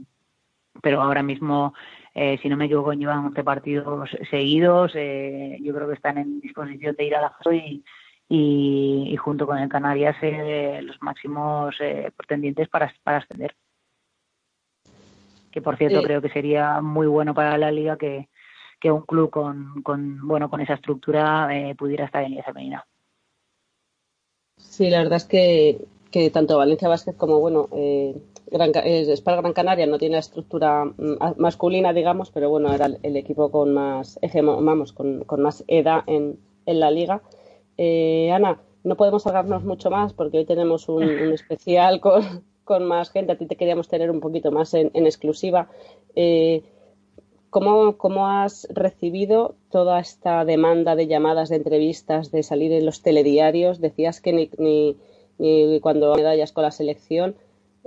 pero 0.82 1.02
ahora 1.02 1.24
mismo, 1.24 1.74
eh, 2.20 2.40
si 2.42 2.50
no 2.50 2.58
me 2.58 2.66
equivoco, 2.66 2.94
llevan 2.94 3.26
11 3.28 3.44
partidos 3.44 4.10
seguidos. 4.32 4.94
eh, 4.96 5.60
yo 5.62 5.72
creo 5.72 5.88
que 5.88 5.94
están 5.94 6.18
en 6.18 6.42
disposición 6.42 6.96
de 6.96 7.06
ir 7.06 7.16
a 7.16 7.22
la 7.22 7.38
y, 7.54 7.84
y, 8.28 9.10
y 9.10 9.16
junto 9.18 9.46
con 9.46 9.60
el 9.60 9.70
Canarias 9.70 10.16
eh, 10.24 10.82
los 10.82 11.00
máximos 11.00 11.76
eh, 11.80 12.12
pretendientes 12.18 12.70
para, 12.70 12.92
para 13.04 13.20
ascender. 13.20 13.56
Que 15.52 15.62
por 15.62 15.78
cierto 15.78 16.02
creo 16.02 16.20
que 16.20 16.30
sería 16.30 16.82
muy 16.82 17.06
bueno 17.06 17.36
para 17.36 17.56
la 17.56 17.70
liga 17.70 17.98
que, 17.98 18.30
que 18.80 18.92
un 18.92 19.04
club 19.04 19.30
con, 19.30 19.84
con 19.84 20.28
bueno 20.28 20.50
con 20.50 20.60
esa 20.60 20.74
estructura 20.74 21.48
pudiera 21.78 22.06
estar 22.06 22.24
en 22.24 22.32
Liga 22.32 22.44
Femenina. 22.44 22.84
Sí, 24.58 24.90
la 24.90 25.00
verdad 25.04 25.18
es 25.18 25.26
que, 25.26 25.86
que 26.12 26.32
tanto 26.32 26.58
Valencia 26.58 26.90
Basket 26.90 27.14
como, 27.16 27.40
bueno, 27.40 27.70
eh, 27.74 28.16
Gran, 28.52 28.72
Spar 29.18 29.42
Gran 29.42 29.54
Canaria 29.54 29.86
no 29.88 29.98
tiene 29.98 30.14
la 30.14 30.20
estructura 30.20 30.86
mm, 30.86 31.18
masculina, 31.38 31.94
digamos, 31.94 32.32
pero 32.32 32.50
bueno, 32.50 32.74
era 32.74 32.86
el, 32.88 32.98
el 33.04 33.16
equipo 33.18 33.52
con 33.52 33.74
más, 33.74 34.20
hegemo- 34.22 34.64
vamos, 34.64 34.94
con, 34.94 35.24
con 35.26 35.42
más 35.42 35.64
edad 35.68 36.04
en, 36.08 36.38
en 36.66 36.80
la 36.80 36.92
liga. 36.92 37.22
Eh, 37.78 38.32
Ana, 38.32 38.60
no 38.84 38.96
podemos 38.96 39.28
hablarnos 39.28 39.64
mucho 39.64 39.90
más 39.90 40.14
porque 40.14 40.38
hoy 40.40 40.46
tenemos 40.46 40.88
un, 40.90 41.04
un 41.04 41.34
especial 41.34 42.00
con, 42.00 42.44
con 42.64 42.86
más 42.86 43.10
gente. 43.10 43.34
A 43.34 43.38
ti 43.38 43.46
te 43.48 43.56
queríamos 43.58 43.88
tener 43.90 44.10
un 44.12 44.20
poquito 44.22 44.52
más 44.52 44.74
en, 44.74 44.92
en 44.94 45.06
exclusiva. 45.06 45.70
Eh, 46.16 46.64
¿Cómo, 47.50 47.98
¿Cómo 47.98 48.28
has 48.28 48.68
recibido 48.72 49.56
toda 49.72 50.00
esta 50.00 50.44
demanda 50.46 50.96
de 50.96 51.08
llamadas, 51.08 51.50
de 51.50 51.56
entrevistas, 51.56 52.30
de 52.32 52.44
salir 52.44 52.72
en 52.74 52.86
los 52.86 53.02
telediarios? 53.02 53.80
Decías 53.80 54.20
que 54.22 54.34
ni, 54.34 54.50
ni, 54.58 54.98
ni 55.38 55.80
cuando 55.80 56.14
medallas 56.16 56.52
con 56.52 56.64
la 56.64 56.72
selección 56.72 57.36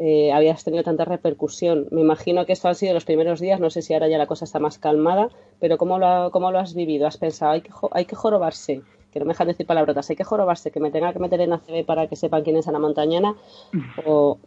eh, 0.02 0.32
habías 0.32 0.64
tenido 0.64 0.82
tanta 0.82 1.04
repercusión. 1.04 1.86
Me 1.90 2.00
imagino 2.00 2.46
que 2.46 2.54
esto 2.54 2.68
han 2.68 2.74
sido 2.74 2.94
los 2.94 3.04
primeros 3.04 3.38
días, 3.38 3.60
no 3.60 3.68
sé 3.68 3.82
si 3.82 3.92
ahora 3.92 4.08
ya 4.08 4.16
la 4.16 4.26
cosa 4.26 4.46
está 4.46 4.58
más 4.58 4.78
calmada, 4.78 5.28
pero 5.60 5.76
¿cómo 5.76 5.98
lo, 5.98 6.06
ha- 6.06 6.30
cómo 6.30 6.50
lo 6.50 6.58
has 6.58 6.74
vivido? 6.74 7.06
¿Has 7.06 7.18
pensado, 7.18 7.52
hay 7.52 7.60
que, 7.60 7.70
hay 7.92 8.06
que 8.06 8.16
jorobarse? 8.16 8.80
Que 9.12 9.18
no 9.18 9.26
me 9.26 9.32
dejan 9.34 9.48
decir 9.48 9.66
palabrotas, 9.66 10.08
hay 10.08 10.16
que 10.16 10.24
jorobarse, 10.24 10.70
que 10.70 10.80
me 10.80 10.90
tenga 10.90 11.12
que 11.12 11.18
meter 11.18 11.40
en 11.42 11.52
ACB 11.52 11.84
para 11.84 12.06
que 12.06 12.16
sepan 12.16 12.42
quién 12.42 12.56
es 12.56 12.66
Ana 12.66 12.78
Montañana, 12.78 13.34
o, 14.06 14.38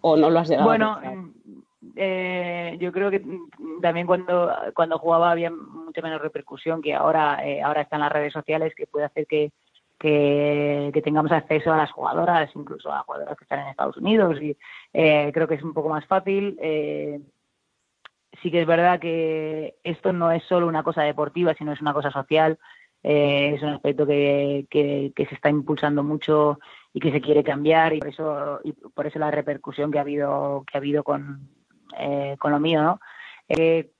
o 0.00 0.16
no 0.16 0.30
lo 0.30 0.38
has 0.38 0.48
llegado 0.48 0.68
Bueno, 0.68 0.98
eh, 1.96 2.76
yo 2.80 2.90
creo 2.92 3.10
que 3.10 3.22
también 3.82 4.06
cuando, 4.06 4.50
cuando 4.74 4.98
jugaba 4.98 5.30
había 5.30 5.50
mucha 5.50 6.00
menos 6.02 6.20
repercusión 6.20 6.80
que 6.82 6.94
ahora, 6.94 7.46
eh, 7.46 7.60
ahora 7.62 7.82
están 7.82 8.00
las 8.00 8.12
redes 8.12 8.32
sociales 8.32 8.72
que 8.76 8.86
puede 8.86 9.06
hacer 9.06 9.26
que, 9.26 9.52
que, 9.98 11.00
tengamos 11.04 11.32
acceso 11.32 11.72
a 11.72 11.76
las 11.76 11.90
jugadoras, 11.90 12.50
incluso 12.54 12.92
a 12.92 13.02
jugadoras 13.02 13.36
que 13.36 13.44
están 13.44 13.60
en 13.60 13.68
Estados 13.68 13.96
Unidos 13.96 14.40
y 14.40 14.56
eh, 14.92 15.30
creo 15.32 15.48
que 15.48 15.54
es 15.54 15.62
un 15.62 15.74
poco 15.74 15.88
más 15.88 16.06
fácil. 16.06 16.56
Eh, 16.60 17.20
sí 18.42 18.50
que 18.50 18.60
es 18.60 18.66
verdad 18.66 19.00
que 19.00 19.76
esto 19.84 20.12
no 20.12 20.30
es 20.30 20.42
solo 20.44 20.66
una 20.66 20.82
cosa 20.82 21.02
deportiva, 21.02 21.54
sino 21.54 21.72
es 21.72 21.80
una 21.80 21.92
cosa 21.92 22.10
social. 22.10 22.58
Eh, 23.02 23.54
es 23.54 23.62
un 23.62 23.70
aspecto 23.70 24.06
que, 24.06 24.66
que, 24.70 25.12
que 25.14 25.26
se 25.26 25.34
está 25.36 25.48
impulsando 25.50 26.02
mucho 26.02 26.58
y 26.92 27.00
que 27.00 27.12
se 27.12 27.20
quiere 27.20 27.44
cambiar 27.44 27.94
y 27.94 28.00
por 28.00 28.08
eso 28.08 28.60
y 28.64 28.72
por 28.72 29.06
eso 29.06 29.20
la 29.20 29.30
repercusión 29.30 29.92
que 29.92 29.98
ha 29.98 30.00
habido 30.00 30.64
que 30.66 30.76
ha 30.76 30.80
habido 30.80 31.04
con 31.04 31.48
eh, 31.96 32.36
con 32.40 32.50
lo 32.50 32.58
mío 32.58 32.82
no 32.82 33.00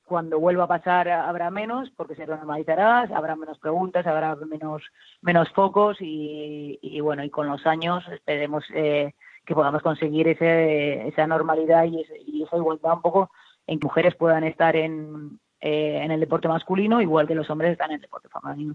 cuando 0.09 0.41
vuelva 0.41 0.65
a 0.65 0.69
pasar 0.69 1.09
habrá 1.11 1.51
menos 1.51 1.91
porque 1.97 2.17
se 2.17 2.27
normalizará 2.27 3.03
habrá 3.15 3.37
menos 3.37 3.59
preguntas 3.59 4.07
habrá 4.07 4.35
menos 4.37 4.83
menos 5.23 5.49
focos 5.51 5.99
y, 6.01 6.79
y 6.83 7.01
bueno 7.01 7.25
y 7.25 7.31
con 7.31 7.47
los 7.49 7.67
años 7.67 8.05
esperemos 8.09 8.65
eh, 8.75 9.15
que 9.47 9.55
podamos 9.55 9.83
conseguir 9.83 10.29
ese, 10.29 11.09
esa 11.09 11.27
normalidad 11.27 11.85
y, 11.85 12.01
ese- 12.03 12.19
y 12.27 12.43
esa 12.45 12.57
igualdad 12.57 12.95
un 12.95 13.03
poco 13.03 13.31
en 13.67 13.79
que 13.79 13.87
mujeres 13.87 14.17
puedan 14.17 14.45
estar 14.45 14.77
en 14.77 15.39
eh, 15.61 16.01
en 16.03 16.11
el 16.13 16.21
deporte 16.21 16.49
masculino 16.49 17.01
igual 17.03 17.29
que 17.29 17.35
los 17.37 17.51
hombres 17.51 17.73
están 17.73 17.91
en 17.91 17.97
el 17.97 18.03
deporte 18.03 18.29
femenino 18.31 18.75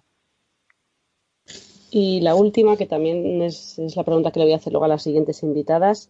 Y 1.91 2.21
la 2.21 2.36
última, 2.36 2.77
que 2.77 2.88
también 2.88 3.41
es, 3.43 3.77
es 3.79 3.95
la 3.95 4.03
pregunta 4.03 4.31
que 4.31 4.39
le 4.39 4.45
voy 4.45 4.53
a 4.53 4.57
hacer 4.57 4.73
luego 4.73 4.86
a 4.86 4.89
las 4.89 5.03
siguientes 5.03 5.43
invitadas, 5.43 6.09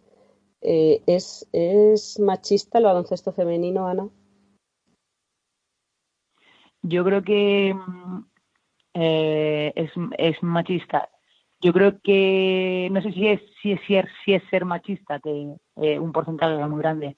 eh, 0.62 1.02
¿es, 1.06 1.46
¿es 1.52 2.18
machista 2.20 2.78
el 2.78 2.84
baloncesto 2.84 3.32
femenino, 3.32 3.86
Ana? 3.86 4.08
Yo 6.86 7.04
creo 7.04 7.22
que 7.22 7.74
mm, 7.74 8.18
eh, 8.94 9.72
es, 9.76 9.90
es 10.18 10.42
machista. 10.42 11.08
yo 11.62 11.72
creo 11.72 12.00
que 12.02 12.88
no 12.92 13.02
sé 13.02 13.12
si 13.12 13.28
es 13.28 13.40
si 13.62 13.72
es 13.72 13.80
si 13.88 13.96
si 14.24 14.34
es 14.34 14.42
ser 14.50 14.64
machista 14.66 15.20
que 15.20 15.54
eh, 15.76 15.98
un 15.98 16.12
porcentaje 16.12 16.56
muy 16.68 16.80
grande 16.80 17.16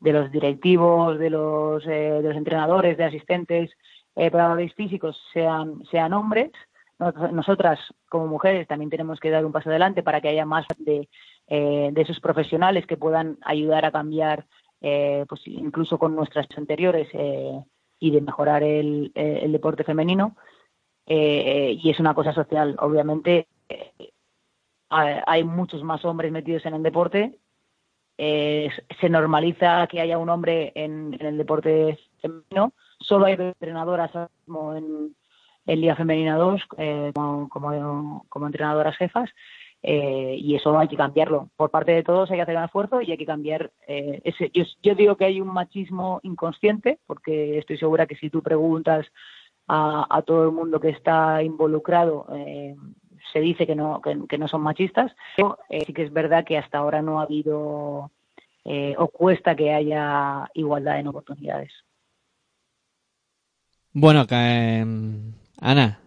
de 0.00 0.12
los 0.12 0.30
directivos 0.32 1.18
de 1.18 1.30
los 1.30 1.86
eh, 1.86 2.20
de 2.22 2.28
los 2.28 2.36
entrenadores 2.36 2.96
de 2.98 3.04
asistentes 3.04 3.70
preparadores 4.14 4.74
físicos 4.74 5.16
sean 5.32 5.82
sean 5.90 6.12
hombres 6.14 6.50
Nos- 6.98 7.32
nosotras 7.32 7.78
como 8.08 8.26
mujeres 8.28 8.66
también 8.68 8.90
tenemos 8.90 9.20
que 9.20 9.30
dar 9.30 9.44
un 9.46 9.52
paso 9.52 9.70
adelante 9.70 10.02
para 10.02 10.20
que 10.20 10.28
haya 10.30 10.46
más 10.46 10.66
de 10.78 11.08
de 11.48 12.02
esos 12.02 12.20
profesionales 12.20 12.86
que 12.86 12.96
puedan 12.96 13.38
ayudar 13.44 13.84
a 13.86 13.92
cambiar 13.92 14.46
pues 15.28 15.42
incluso 15.46 15.98
con 15.98 16.16
nuestras 16.16 16.46
anteriores 16.58 17.08
eh, 17.14 17.60
y 18.04 18.10
de 18.10 18.20
mejorar 18.20 18.62
el, 18.62 19.12
eh, 19.14 19.46
deporte 19.48 19.82
femenino 19.82 20.36
eh, 21.06 21.78
y 21.82 21.88
es 21.88 21.98
una 21.98 22.12
cosa 22.12 22.34
social. 22.34 22.76
Obviamente 22.78 23.48
eh, 23.70 24.10
hay 24.90 25.42
muchos 25.42 25.82
más 25.82 26.04
hombres 26.04 26.30
metidos 26.30 26.66
en 26.66 26.74
el 26.74 26.82
deporte. 26.82 27.38
se 28.18 29.08
normaliza 29.08 29.86
que 29.86 30.02
haya 30.02 30.18
un 30.18 30.28
hombre 30.28 30.72
en, 30.74 31.16
el 31.18 31.38
deporte 31.38 31.98
femenino. 32.20 32.74
Solo 33.00 33.24
hay 33.24 33.36
entrenadoras 33.38 34.10
en, 34.14 35.16
en 35.66 35.80
Liga 35.80 35.96
Femenina 35.96 36.36
2 36.36 36.60
eh, 36.76 37.12
como, 37.14 37.48
como, 37.48 38.26
como 38.28 38.46
entrenadoras 38.46 38.98
jefas. 38.98 39.30
Eh, 39.86 40.36
y 40.40 40.54
eso 40.54 40.78
hay 40.78 40.88
que 40.88 40.96
cambiarlo. 40.96 41.50
Por 41.56 41.70
parte 41.70 41.92
de 41.92 42.02
todos 42.02 42.30
hay 42.30 42.38
que 42.38 42.42
hacer 42.42 42.56
un 42.56 42.64
esfuerzo 42.64 43.02
y 43.02 43.10
hay 43.10 43.18
que 43.18 43.26
cambiar 43.26 43.70
eh, 43.86 44.22
ese. 44.24 44.50
Yo, 44.54 44.64
yo 44.82 44.94
digo 44.94 45.16
que 45.16 45.26
hay 45.26 45.42
un 45.42 45.48
machismo 45.48 46.20
inconsciente, 46.22 47.00
porque 47.06 47.58
estoy 47.58 47.76
segura 47.76 48.06
que 48.06 48.16
si 48.16 48.30
tú 48.30 48.40
preguntas 48.42 49.06
a, 49.68 50.22
todo 50.26 50.44
el 50.44 50.52
mundo 50.52 50.80
que 50.80 50.88
está 50.88 51.42
involucrado, 51.42 52.26
eh, 52.34 52.74
se 53.30 53.40
dice 53.40 53.66
que 53.66 53.74
no, 53.74 54.00
que, 54.00 54.38
no 54.38 54.48
son 54.48 54.62
machistas. 54.62 55.12
Pero 55.36 55.58
eh, 55.68 55.84
sí 55.86 55.92
que 55.92 56.04
es 56.04 56.12
verdad 56.12 56.46
que 56.46 56.56
hasta 56.56 56.78
ahora 56.78 57.02
no 57.02 57.20
ha 57.20 57.24
habido 57.24 58.10
o 58.96 59.08
cuesta 59.08 59.54
que 59.54 59.74
haya 59.74 60.48
igualdad 60.54 60.98
en 60.98 61.08
oportunidades. 61.08 61.70
Bueno, 63.92 64.24
eh, 64.30 64.82
Ana, 65.60 66.00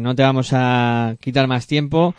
no 0.00 0.14
te 0.16 0.22
vamos 0.24 0.50
a 0.52 1.14
quitar 1.20 1.46
más 1.46 1.68
tiempo. 1.68 2.12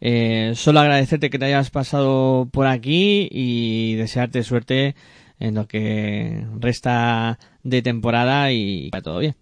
Eh, 0.00 0.52
solo 0.54 0.80
agradecerte 0.80 1.30
que 1.30 1.38
te 1.38 1.46
hayas 1.46 1.70
pasado 1.70 2.48
por 2.52 2.66
aquí 2.66 3.28
y 3.30 3.94
desearte 3.94 4.42
suerte 4.42 4.94
en 5.38 5.54
lo 5.54 5.66
que 5.66 6.46
resta 6.58 7.38
de 7.62 7.82
temporada 7.82 8.52
y 8.52 8.90
que 8.90 9.02
todo 9.02 9.18
bien. 9.18 9.34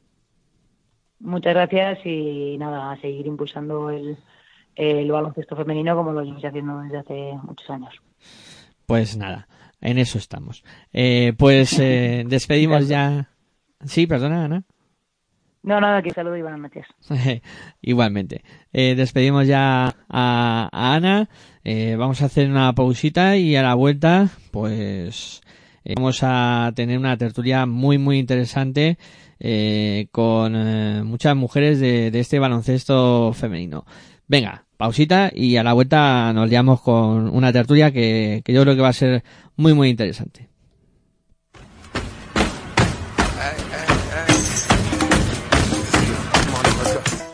Muchas 1.21 1.55
gracias 1.55 1.99
y 2.05 2.57
nada, 2.59 2.93
a 2.93 3.01
seguir 3.01 3.27
impulsando 3.27 3.91
el, 3.91 4.17
el 4.77 5.11
baloncesto 5.11 5.57
femenino 5.57 5.97
como 5.97 6.13
lo 6.13 6.23
llevamos 6.23 6.45
haciendo 6.45 6.79
desde 6.81 6.99
hace 6.99 7.39
muchos 7.43 7.69
años. 7.71 7.95
Pues 8.87 9.17
nada, 9.17 9.49
en 9.81 9.99
eso 9.99 10.19
estamos. 10.19 10.65
Eh, 10.93 11.33
pues 11.39 11.79
eh, 11.79 12.25
despedimos 12.29 12.89
ya. 12.89 13.31
Sí, 13.85 14.07
perdona, 14.07 14.45
Ana. 14.45 14.65
No, 15.65 15.81
nada, 15.81 16.03
que 16.03 16.11
saludo 16.11 16.37
y 16.37 16.43
buenas. 16.43 16.71
Igualmente. 17.81 18.45
Eh, 18.75 18.95
despedimos 18.95 19.47
ya 19.47 19.97
a, 20.11 20.69
Ana. 20.71 21.31
Eh, 21.65 21.97
vamos 21.99 22.21
a 22.21 22.27
hacer 22.27 22.51
una 22.51 22.75
pausita 22.75 23.39
y 23.39 23.57
a 23.57 23.63
la 23.63 23.75
vuelta, 23.75 24.29
pues 24.51 25.41
eh, 25.87 25.95
vamos 25.97 26.19
a 26.21 26.71
tener 26.77 26.99
una 26.99 27.17
tertulia 27.17 27.65
muy, 27.65 27.97
muy 27.97 28.19
interesante 28.19 28.99
eh, 29.41 30.09
con 30.13 30.53
muchas 31.07 31.35
mujeres 31.35 31.81
de, 31.81 32.11
de 32.11 32.21
este 32.21 32.39
baloncesto 32.39 33.33
femenino. 33.33 33.87
Venga, 34.29 34.67
pausita 34.77 35.31
y 35.35 35.57
a 35.57 35.63
la 35.63 35.73
vuelta 35.73 36.31
nos 36.35 36.51
liamos 36.51 36.83
con 36.83 37.35
una 37.35 37.55
tertulia 37.55 37.91
que, 37.91 38.43
que 38.45 38.53
yo 38.53 38.61
creo 38.63 38.75
que 38.75 38.83
va 38.83 38.89
a 38.89 38.93
ser 38.93 39.25
muy, 39.57 39.73
muy 39.73 39.89
interesante. 39.89 40.54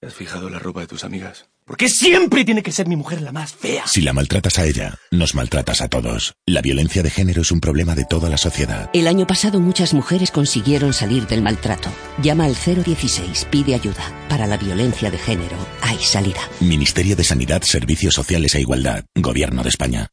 ¿Has 0.00 0.14
fijado 0.14 0.48
la 0.48 0.60
ropa 0.60 0.82
de 0.82 0.86
tus 0.86 1.02
amigas? 1.02 1.46
¿Por 1.64 1.76
qué 1.76 1.88
siempre 1.88 2.44
tiene 2.44 2.62
que 2.62 2.70
ser 2.70 2.86
mi 2.86 2.94
mujer 2.94 3.20
la 3.20 3.32
más 3.32 3.52
fea? 3.52 3.84
Si 3.88 4.00
la 4.00 4.12
maltratas 4.12 4.56
a 4.60 4.64
ella, 4.64 4.96
nos 5.10 5.34
maltratas 5.34 5.80
a 5.80 5.88
todos. 5.88 6.34
La 6.46 6.62
violencia 6.62 7.02
de 7.02 7.10
género 7.10 7.42
es 7.42 7.50
un 7.50 7.58
problema 7.58 7.96
de 7.96 8.04
toda 8.04 8.28
la 8.28 8.36
sociedad. 8.36 8.88
El 8.92 9.08
año 9.08 9.26
pasado 9.26 9.58
muchas 9.58 9.94
mujeres 9.94 10.30
consiguieron 10.30 10.92
salir 10.92 11.26
del 11.26 11.42
maltrato. 11.42 11.90
Llama 12.22 12.44
al 12.44 12.54
016, 12.54 13.48
pide 13.50 13.74
ayuda. 13.74 14.04
Para 14.28 14.46
la 14.46 14.56
violencia 14.56 15.10
de 15.10 15.18
género 15.18 15.56
hay 15.82 15.98
salida. 15.98 16.42
Ministerio 16.60 17.16
de 17.16 17.24
Sanidad, 17.24 17.62
Servicios 17.62 18.14
Sociales 18.14 18.54
e 18.54 18.60
Igualdad. 18.60 19.04
Gobierno 19.16 19.64
de 19.64 19.70
España. 19.70 20.06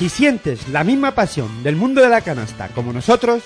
Si 0.00 0.08
sientes 0.08 0.66
la 0.68 0.82
misma 0.82 1.14
pasión 1.14 1.62
del 1.62 1.76
mundo 1.76 2.00
de 2.00 2.08
la 2.08 2.22
canasta 2.22 2.66
como 2.70 2.92
nosotros, 2.92 3.44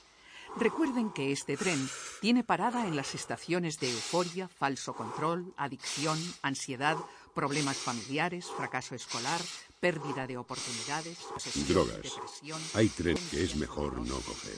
Recuerden 0.56 1.10
que 1.10 1.30
este 1.30 1.56
tren 1.56 1.78
tiene 2.20 2.42
parada 2.42 2.88
en 2.88 2.96
las 2.96 3.14
estaciones 3.14 3.78
de 3.78 3.88
euforia, 3.88 4.48
falso 4.48 4.94
control, 4.94 5.54
adicción, 5.56 6.18
ansiedad, 6.42 6.96
problemas 7.34 7.76
familiares, 7.76 8.46
fracaso 8.56 8.96
escolar, 8.96 9.40
pérdida 9.80 10.26
de 10.26 10.36
oportunidades, 10.36 11.16
obsesión, 11.34 11.66
Drogas. 11.68 11.96
depresión. 12.02 12.60
Hay 12.74 12.88
tren 12.88 13.16
que 13.30 13.42
es 13.42 13.56
mejor 13.56 13.98
no 14.06 14.16
coger. 14.16 14.54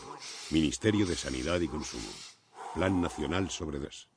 Ministerio 0.51 1.07
de 1.07 1.17
Sanidad 1.17 1.61
y 1.61 1.69
Consumo. 1.69 2.09
Plan 2.75 3.01
Nacional 3.01 3.51
sobre 3.51 3.79
dos. 3.79 4.09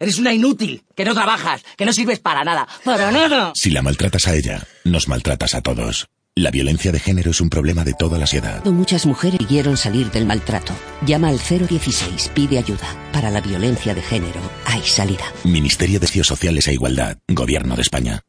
Eres 0.00 0.18
una 0.18 0.32
inútil, 0.32 0.84
que 0.96 1.04
no 1.04 1.12
trabajas, 1.12 1.62
que 1.76 1.84
no 1.84 1.92
sirves 1.92 2.20
para 2.20 2.44
nada. 2.44 2.66
¡Para 2.84 3.10
nada! 3.10 3.52
Si 3.54 3.70
la 3.70 3.82
maltratas 3.82 4.26
a 4.28 4.34
ella, 4.34 4.66
nos 4.84 5.08
maltratas 5.08 5.54
a 5.54 5.60
todos. 5.60 6.08
La 6.36 6.52
violencia 6.52 6.92
de 6.92 7.00
género 7.00 7.32
es 7.32 7.40
un 7.40 7.50
problema 7.50 7.82
de 7.82 7.94
toda 7.94 8.16
la 8.16 8.26
sociedad. 8.26 8.64
Muchas 8.64 9.06
mujeres 9.06 9.38
consiguieron 9.38 9.76
salir 9.76 10.08
del 10.12 10.24
maltrato. 10.24 10.72
Llama 11.04 11.28
al 11.30 11.40
016, 11.40 12.30
pide 12.32 12.58
ayuda. 12.58 12.86
Para 13.12 13.28
la 13.30 13.40
violencia 13.40 13.92
de 13.92 14.02
género 14.02 14.40
hay 14.64 14.82
salida. 14.82 15.24
Ministerio 15.42 15.98
de 15.98 16.06
Servicios 16.06 16.28
Sociales 16.28 16.68
e 16.68 16.74
Igualdad. 16.74 17.18
Gobierno 17.26 17.74
de 17.74 17.82
España. 17.82 18.22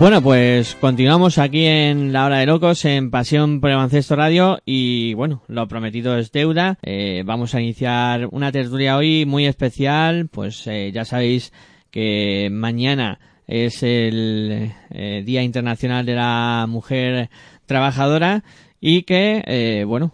Bueno, 0.00 0.22
pues 0.22 0.76
continuamos 0.76 1.36
aquí 1.36 1.66
en 1.66 2.10
La 2.14 2.24
Hora 2.24 2.38
de 2.38 2.46
Locos, 2.46 2.86
en 2.86 3.10
Pasión 3.10 3.60
por 3.60 3.68
el 3.68 4.04
Radio 4.08 4.58
y 4.64 5.12
bueno, 5.12 5.42
lo 5.46 5.68
prometido 5.68 6.16
es 6.16 6.32
deuda. 6.32 6.78
Eh, 6.80 7.22
vamos 7.26 7.54
a 7.54 7.60
iniciar 7.60 8.26
una 8.32 8.50
tertulia 8.50 8.96
hoy 8.96 9.26
muy 9.26 9.44
especial, 9.44 10.28
pues 10.28 10.66
eh, 10.66 10.90
ya 10.90 11.04
sabéis 11.04 11.52
que 11.90 12.48
mañana 12.50 13.20
es 13.46 13.82
el 13.82 14.72
eh, 14.88 15.22
Día 15.26 15.42
Internacional 15.42 16.06
de 16.06 16.14
la 16.14 16.64
Mujer 16.66 17.28
Trabajadora 17.66 18.42
y 18.80 19.02
que, 19.02 19.44
eh, 19.46 19.84
bueno, 19.86 20.12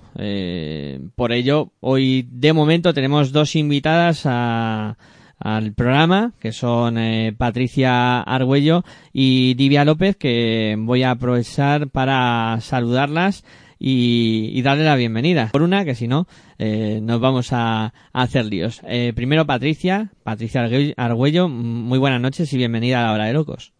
por 1.14 1.30
ello 1.30 1.70
hoy 1.78 2.26
de 2.28 2.52
momento 2.52 2.92
tenemos 2.92 3.30
dos 3.30 3.54
invitadas 3.54 4.22
a 4.24 4.98
al 5.38 5.72
programa, 5.74 6.32
que 6.40 6.52
son 6.52 6.96
eh, 6.98 7.34
Patricia 7.36 8.20
Argüello 8.22 8.84
y 9.12 9.54
Divia 9.54 9.84
López, 9.84 10.16
que 10.16 10.74
voy 10.78 11.02
a 11.02 11.10
aprovechar 11.12 11.88
para 11.88 12.58
saludarlas 12.60 13.44
y, 13.78 14.50
y 14.54 14.62
darle 14.62 14.84
la 14.84 14.96
bienvenida. 14.96 15.50
Por 15.52 15.62
una, 15.62 15.84
que 15.84 15.94
si 15.94 16.08
no, 16.08 16.26
eh, 16.58 17.00
nos 17.02 17.20
vamos 17.20 17.52
a, 17.52 17.86
a 17.86 18.22
hacer 18.22 18.46
líos. 18.46 18.80
Eh, 18.88 19.12
primero 19.14 19.44
Patricia, 19.46 20.10
Patricia 20.22 20.62
Argüello- 20.66 20.94
Argüello, 20.96 21.48
muy 21.48 21.98
buenas 21.98 22.20
noches 22.20 22.50
y 22.52 22.56
bienvenida 22.56 23.00
a 23.00 23.06
la 23.08 23.12
hora 23.12 23.24
de 23.26 23.34
locos. 23.34 23.72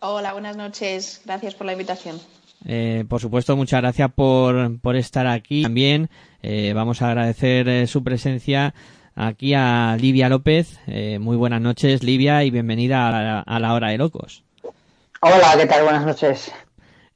Hola, 0.00 0.32
buenas 0.32 0.56
noches. 0.56 1.22
Gracias 1.24 1.54
por 1.54 1.66
la 1.66 1.72
invitación. 1.72 2.16
Eh, 2.66 3.04
por 3.08 3.20
supuesto, 3.20 3.56
muchas 3.56 3.80
gracias 3.80 4.12
por, 4.12 4.78
por 4.80 4.96
estar 4.96 5.26
aquí. 5.26 5.62
También 5.62 6.10
eh, 6.42 6.72
vamos 6.74 7.00
a 7.02 7.08
agradecer 7.08 7.68
eh, 7.68 7.86
su 7.86 8.04
presencia 8.04 8.74
aquí 9.14 9.54
a 9.54 9.96
Livia 10.00 10.28
López. 10.28 10.78
Eh, 10.86 11.18
muy 11.18 11.36
buenas 11.36 11.60
noches, 11.60 12.02
Livia, 12.02 12.44
y 12.44 12.50
bienvenida 12.50 13.08
a 13.08 13.10
la, 13.22 13.40
a 13.40 13.58
la 13.60 13.74
hora 13.74 13.88
de 13.90 13.98
locos. 13.98 14.44
Hola, 15.20 15.54
¿qué 15.56 15.66
tal? 15.66 15.84
Buenas 15.84 16.04
noches. 16.06 16.52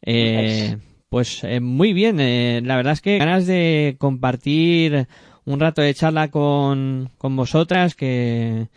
Eh, 0.02 0.76
pues 1.08 1.42
eh, 1.44 1.60
muy 1.60 1.92
bien, 1.92 2.20
eh, 2.20 2.60
la 2.64 2.76
verdad 2.76 2.92
es 2.92 3.00
que 3.00 3.18
ganas 3.18 3.46
de 3.46 3.96
compartir 3.98 5.08
un 5.44 5.60
rato 5.60 5.82
de 5.82 5.94
charla 5.94 6.28
con, 6.30 7.10
con 7.18 7.34
vosotras 7.36 7.94
que, 7.94 8.68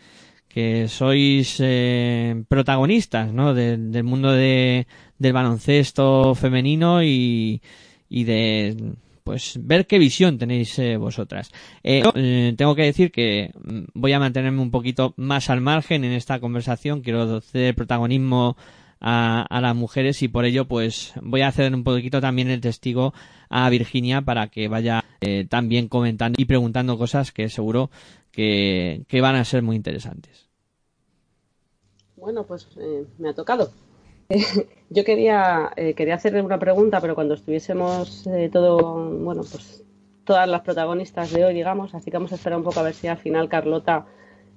que 0.48 0.88
sois 0.88 1.56
eh, 1.60 2.42
protagonistas 2.48 3.32
¿no? 3.32 3.54
de- 3.54 3.76
del 3.76 4.04
mundo 4.04 4.32
de, 4.32 4.86
del 5.18 5.32
baloncesto 5.32 6.34
femenino 6.34 7.02
y, 7.04 7.60
y 8.08 8.24
de 8.24 8.76
pues 9.30 9.56
ver 9.62 9.86
qué 9.86 10.00
visión 10.00 10.38
tenéis 10.38 10.76
eh, 10.80 10.96
vosotras. 10.96 11.52
Eh, 11.84 12.02
eh, 12.16 12.52
tengo 12.58 12.74
que 12.74 12.82
decir 12.82 13.12
que 13.12 13.52
mm, 13.62 13.82
voy 13.94 14.12
a 14.12 14.18
mantenerme 14.18 14.60
un 14.60 14.72
poquito 14.72 15.14
más 15.16 15.50
al 15.50 15.60
margen 15.60 16.02
en 16.02 16.10
esta 16.10 16.40
conversación, 16.40 17.00
quiero 17.00 17.40
ceder 17.40 17.76
protagonismo 17.76 18.56
a, 18.98 19.42
a 19.42 19.60
las 19.60 19.76
mujeres 19.76 20.20
y 20.24 20.26
por 20.28 20.46
ello 20.46 20.66
pues 20.66 21.12
voy 21.22 21.42
a 21.42 21.46
hacer 21.46 21.72
un 21.72 21.84
poquito 21.84 22.20
también 22.20 22.50
el 22.50 22.60
testigo 22.60 23.14
a 23.48 23.70
Virginia 23.70 24.20
para 24.20 24.48
que 24.48 24.66
vaya 24.66 25.04
también 25.48 25.86
comentando 25.86 26.34
y 26.36 26.46
preguntando 26.46 26.98
cosas 26.98 27.30
que 27.30 27.48
seguro 27.48 27.88
que, 28.32 29.06
van 29.22 29.36
a 29.36 29.44
ser 29.44 29.62
muy 29.62 29.76
interesantes. 29.76 30.48
Bueno, 32.16 32.44
pues 32.44 32.66
me 33.18 33.28
ha 33.28 33.34
tocado. 33.34 33.70
Yo 34.90 35.04
quería, 35.04 35.72
eh, 35.76 35.94
quería 35.94 36.14
hacerle 36.14 36.42
una 36.42 36.58
pregunta, 36.58 37.00
pero 37.00 37.14
cuando 37.14 37.34
estuviésemos 37.34 38.26
eh, 38.26 38.48
todo, 38.52 39.10
bueno, 39.10 39.42
pues 39.42 39.84
todas 40.24 40.48
las 40.48 40.62
protagonistas 40.62 41.32
de 41.32 41.44
hoy, 41.44 41.54
digamos, 41.54 41.94
así 41.94 42.10
que 42.10 42.16
vamos 42.16 42.32
a 42.32 42.36
esperar 42.36 42.58
un 42.58 42.64
poco 42.64 42.80
a 42.80 42.84
ver 42.84 42.94
si 42.94 43.08
al 43.08 43.18
final 43.18 43.48
Carlota, 43.48 44.06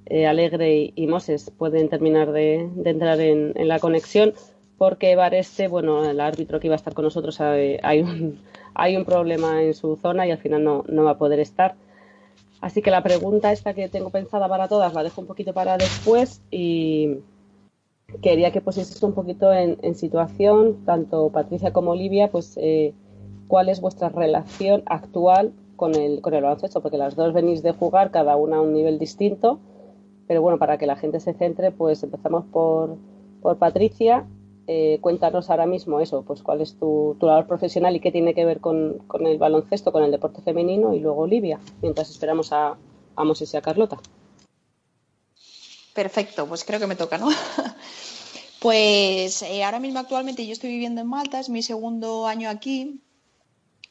eh, 0.05 0.27
Alegre 0.27 0.91
y, 0.95 1.07
Moses 1.07 1.51
pueden 1.57 1.89
terminar 1.89 2.31
de, 2.31 2.69
entrar 2.85 3.19
en, 3.19 3.53
la 3.67 3.79
conexión, 3.79 4.33
porque 4.77 5.15
Bareste, 5.15 5.67
bueno, 5.67 6.07
el 6.07 6.19
árbitro 6.19 6.59
que 6.59 6.67
iba 6.67 6.75
a 6.75 6.77
estar 6.77 6.93
con 6.93 7.05
nosotros, 7.05 7.39
eh, 7.41 7.79
hay 7.81 8.01
un, 8.01 8.39
hay 8.75 8.97
un 8.97 9.05
problema 9.05 9.63
en 9.63 9.73
su 9.73 9.95
zona 9.95 10.27
y 10.27 10.31
al 10.31 10.37
final 10.37 10.63
no, 10.63 10.83
no 10.87 11.03
va 11.03 11.11
a 11.11 11.17
poder 11.17 11.39
estar. 11.39 11.75
Así 12.61 12.81
que 12.81 12.91
la 12.91 13.03
pregunta 13.03 13.51
esta 13.51 13.73
que 13.73 13.89
tengo 13.89 14.09
pensada 14.09 14.47
para 14.47 14.67
todas 14.67 14.93
la 14.93 15.03
dejo 15.03 15.21
un 15.21 15.27
poquito 15.27 15.53
para 15.53 15.77
después 15.77 16.41
y 16.51 17.17
quería 18.21 18.51
que 18.51 18.61
pusieseis 18.61 19.01
un 19.03 19.13
poquito 19.13 19.51
en, 19.53 19.77
en 19.81 19.95
situación, 19.95 20.85
tanto 20.85 21.29
Patricia 21.29 21.73
como 21.73 21.91
Olivia, 21.91 22.31
pues 22.31 22.57
eh, 22.57 22.93
cuál 23.47 23.69
es 23.69 23.81
vuestra 23.81 24.09
relación 24.09 24.83
actual 24.85 25.53
con 25.75 25.95
el, 25.95 26.21
con 26.21 26.33
el 26.33 26.43
baloncesto, 26.43 26.81
porque 26.81 26.97
las 26.97 27.15
dos 27.15 27.33
venís 27.33 27.63
de 27.63 27.71
jugar, 27.71 28.11
cada 28.11 28.35
una 28.35 28.57
a 28.57 28.61
un 28.61 28.73
nivel 28.73 28.99
distinto, 28.99 29.59
pero 30.27 30.41
bueno, 30.41 30.57
para 30.57 30.77
que 30.77 30.85
la 30.85 30.95
gente 30.95 31.19
se 31.19 31.33
centre, 31.33 31.71
pues 31.71 32.03
empezamos 32.03 32.45
por, 32.45 32.97
por 33.41 33.57
Patricia. 33.57 34.25
Eh, 34.65 34.99
cuéntanos 35.01 35.49
ahora 35.49 35.65
mismo 35.65 35.99
eso, 35.99 36.23
pues 36.25 36.41
cuál 36.41 36.61
es 36.61 36.75
tu, 36.75 37.17
tu 37.19 37.25
labor 37.25 37.47
profesional 37.47 37.97
y 37.97 37.99
qué 37.99 38.13
tiene 38.13 38.33
que 38.33 38.45
ver 38.45 38.61
con, 38.61 38.99
con 39.07 39.27
el 39.27 39.37
baloncesto, 39.37 39.91
con 39.91 40.03
el 40.03 40.11
deporte 40.11 40.41
femenino, 40.41 40.93
y 40.93 40.99
luego 40.99 41.23
Olivia, 41.23 41.59
mientras 41.81 42.09
esperamos 42.09 42.53
a, 42.53 42.77
a 43.17 43.23
Moses 43.25 43.53
y 43.53 43.57
a 43.57 43.61
Carlota. 43.61 43.97
Perfecto, 45.93 46.47
pues 46.47 46.63
creo 46.63 46.79
que 46.79 46.87
me 46.87 46.95
toca, 46.95 47.17
¿no? 47.17 47.29
Pues 48.59 49.41
eh, 49.41 49.61
ahora 49.65 49.81
mismo 49.81 49.99
actualmente 49.99 50.47
yo 50.47 50.53
estoy 50.53 50.69
viviendo 50.69 51.01
en 51.01 51.07
Malta, 51.07 51.37
es 51.37 51.49
mi 51.49 51.61
segundo 51.61 52.27
año 52.27 52.49
aquí. 52.49 53.01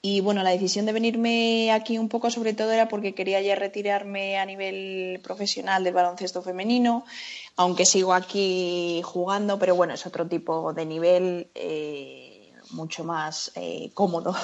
Y 0.00 0.22
bueno, 0.22 0.42
la 0.42 0.48
decisión 0.48 0.86
de 0.86 0.94
venirme 0.94 1.70
aquí 1.72 1.98
un 1.98 2.09
poco 2.09 2.30
sobre 2.30 2.55
todo 2.55 2.72
era 2.72 2.88
porque 2.88 3.14
quería 3.14 3.42
ya 3.42 3.55
retirarme 3.55 4.38
a 4.38 4.46
nivel 4.46 5.20
profesional 5.22 5.84
del 5.84 5.92
baloncesto 5.92 6.40
femenino, 6.40 7.05
aunque 7.57 7.84
sigo 7.84 8.14
aquí 8.14 9.03
jugando, 9.05 9.59
pero 9.59 9.76
bueno, 9.76 9.92
es 9.92 10.07
otro 10.07 10.26
tipo 10.26 10.72
de 10.72 10.86
nivel 10.86 11.50
eh, 11.55 12.55
mucho 12.70 13.05
más 13.05 13.53
eh, 13.57 13.90
cómodo. 13.92 14.34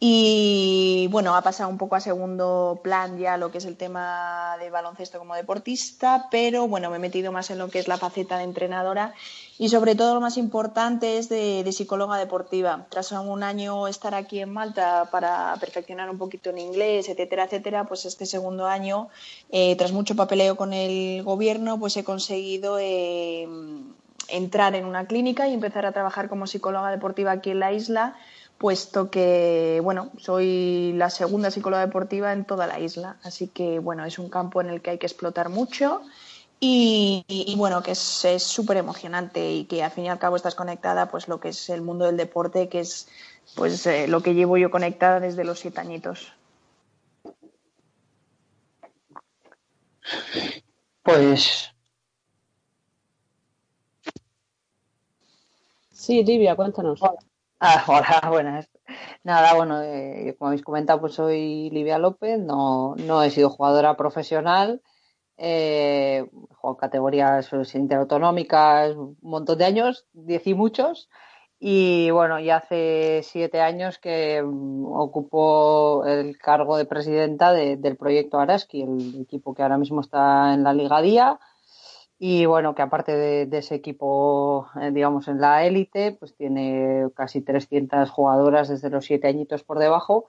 Y 0.00 1.08
bueno, 1.10 1.34
ha 1.34 1.42
pasado 1.42 1.68
un 1.68 1.76
poco 1.76 1.96
a 1.96 2.00
segundo 2.00 2.78
plan 2.84 3.18
ya 3.18 3.36
lo 3.36 3.50
que 3.50 3.58
es 3.58 3.64
el 3.64 3.76
tema 3.76 4.56
de 4.60 4.70
baloncesto 4.70 5.18
como 5.18 5.34
deportista, 5.34 6.28
pero 6.30 6.68
bueno, 6.68 6.88
me 6.88 6.98
he 6.98 7.00
metido 7.00 7.32
más 7.32 7.50
en 7.50 7.58
lo 7.58 7.68
que 7.68 7.80
es 7.80 7.88
la 7.88 7.98
faceta 7.98 8.38
de 8.38 8.44
entrenadora 8.44 9.12
y 9.58 9.70
sobre 9.70 9.96
todo 9.96 10.14
lo 10.14 10.20
más 10.20 10.36
importante 10.36 11.18
es 11.18 11.28
de, 11.28 11.68
psicóloga 11.72 12.16
deportiva. 12.16 12.86
Tras 12.90 13.10
un 13.10 13.42
año 13.42 13.88
estar 13.88 14.14
aquí 14.14 14.38
en 14.38 14.52
Malta 14.52 15.08
para 15.10 15.56
perfeccionar 15.58 16.08
un 16.10 16.18
poquito 16.18 16.50
en 16.50 16.58
inglés, 16.58 17.08
etcétera, 17.08 17.46
etcétera, 17.46 17.84
pues 17.84 18.04
este 18.04 18.24
segundo 18.24 18.68
año, 18.68 19.08
eh, 19.50 19.74
tras 19.74 19.90
mucho 19.90 20.14
papeleo 20.14 20.56
con 20.56 20.72
el 20.74 21.24
gobierno, 21.24 21.80
pues 21.80 21.96
he 21.96 22.04
conseguido 22.04 22.78
eh, 22.78 23.48
entrar 24.28 24.76
en 24.76 24.84
una 24.84 25.06
clínica 25.06 25.48
y 25.48 25.54
empezar 25.54 25.86
a 25.86 25.92
trabajar 25.92 26.28
como 26.28 26.46
psicóloga 26.46 26.92
deportiva 26.92 27.32
aquí 27.32 27.50
en 27.50 27.58
la 27.58 27.72
isla 27.72 28.16
puesto 28.58 29.10
que, 29.10 29.80
bueno, 29.82 30.10
soy 30.18 30.92
la 30.96 31.10
segunda 31.10 31.50
psicóloga 31.50 31.86
deportiva 31.86 32.32
en 32.32 32.44
toda 32.44 32.66
la 32.66 32.80
isla. 32.80 33.18
Así 33.22 33.48
que, 33.48 33.78
bueno, 33.78 34.04
es 34.04 34.18
un 34.18 34.28
campo 34.28 34.60
en 34.60 34.68
el 34.68 34.82
que 34.82 34.90
hay 34.90 34.98
que 34.98 35.06
explotar 35.06 35.48
mucho 35.48 36.02
y, 36.60 37.24
y, 37.28 37.54
bueno, 37.56 37.82
que 37.82 37.92
es 37.92 38.42
súper 38.42 38.78
emocionante 38.78 39.52
y 39.52 39.64
que 39.66 39.82
al 39.84 39.92
fin 39.92 40.04
y 40.06 40.08
al 40.08 40.18
cabo 40.18 40.36
estás 40.36 40.54
conectada, 40.56 41.10
pues 41.10 41.28
lo 41.28 41.40
que 41.40 41.50
es 41.50 41.70
el 41.70 41.82
mundo 41.82 42.06
del 42.06 42.16
deporte, 42.16 42.68
que 42.68 42.80
es 42.80 43.08
pues 43.54 43.86
eh, 43.86 44.08
lo 44.08 44.22
que 44.22 44.34
llevo 44.34 44.56
yo 44.58 44.70
conectada 44.70 45.20
desde 45.20 45.44
los 45.44 45.60
siete 45.60 45.80
añitos. 45.80 46.32
Pues 51.02 51.72
Sí, 56.08 56.24
Livia, 56.24 56.56
cuéntanos. 56.56 57.00
Ah, 57.60 57.84
hola, 57.88 58.28
buenas. 58.30 58.70
Nada, 59.24 59.54
bueno, 59.54 59.82
eh, 59.82 60.34
como 60.38 60.48
habéis 60.48 60.62
comentado, 60.62 61.00
pues 61.00 61.14
soy 61.14 61.70
Livia 61.70 61.98
López, 61.98 62.38
no, 62.38 62.94
no 62.96 63.22
he 63.22 63.30
sido 63.30 63.50
jugadora 63.50 63.96
profesional, 63.96 64.82
eh, 65.38 66.26
en 66.62 66.74
categorías 66.76 67.50
interautonómicas 67.74 68.94
un 68.96 69.18
montón 69.22 69.58
de 69.58 69.64
años, 69.66 70.06
diez 70.12 70.46
y 70.46 70.54
muchos, 70.54 71.08
y 71.60 72.10
bueno, 72.12 72.40
ya 72.40 72.58
hace 72.58 73.22
siete 73.24 73.60
años 73.62 73.98
que 73.98 74.42
mm, 74.44 74.86
ocupo 74.92 76.04
el 76.06 76.38
cargo 76.38 76.76
de 76.76 76.86
presidenta 76.86 77.52
de- 77.52 77.76
del 77.76 77.96
proyecto 77.96 78.38
Araski, 78.40 78.82
el 78.82 79.22
equipo 79.22 79.54
que 79.54 79.62
ahora 79.62 79.78
mismo 79.78 80.00
está 80.02 80.54
en 80.54 80.64
la 80.64 80.74
Liga 80.74 81.00
Día. 81.02 81.40
Y 82.20 82.46
bueno, 82.46 82.74
que 82.74 82.82
aparte 82.82 83.16
de, 83.16 83.46
de 83.46 83.58
ese 83.58 83.76
equipo, 83.76 84.68
eh, 84.80 84.90
digamos, 84.92 85.28
en 85.28 85.40
la 85.40 85.64
élite, 85.66 86.12
pues 86.18 86.34
tiene 86.36 87.08
casi 87.14 87.42
300 87.42 88.10
jugadoras 88.10 88.68
desde 88.68 88.90
los 88.90 89.04
siete 89.04 89.28
añitos 89.28 89.62
por 89.64 89.78
debajo. 89.78 90.28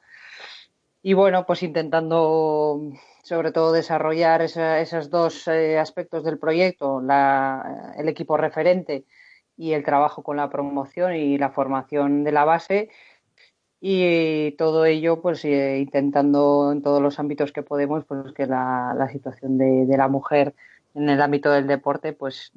Y 1.02 1.14
bueno, 1.14 1.46
pues 1.46 1.64
intentando 1.64 2.82
sobre 3.24 3.52
todo 3.52 3.72
desarrollar 3.72 4.42
esa- 4.42 4.80
esos 4.82 5.10
dos 5.10 5.48
eh, 5.48 5.78
aspectos 5.80 6.24
del 6.24 6.38
proyecto, 6.40 7.00
la- 7.02 7.94
el 7.98 8.10
equipo 8.10 8.36
referente 8.38 9.06
y 9.58 9.74
el 9.74 9.84
trabajo 9.84 10.24
con 10.24 10.38
la 10.38 10.50
promoción 10.50 11.16
y 11.16 11.38
la 11.38 11.52
formación 11.52 12.24
de 12.24 12.32
la 12.32 12.46
base. 12.46 12.90
y 13.82 14.52
todo 14.58 14.86
ello 14.86 15.22
pues 15.22 15.46
eh, 15.46 15.80
intentando 15.80 16.72
en 16.72 16.82
todos 16.82 17.02
los 17.02 17.20
ámbitos 17.20 17.52
que 17.52 17.64
podemos 17.64 18.06
pues 18.06 18.34
que 18.34 18.46
la, 18.48 18.94
la 18.98 19.10
situación 19.10 19.58
de, 19.58 19.86
de, 19.86 19.98
la 19.98 20.08
mujer 20.10 20.54
en 20.96 21.10
el 21.10 21.22
ámbito 21.22 21.52
del 21.52 21.68
deporte 21.68 22.14
pues 22.14 22.52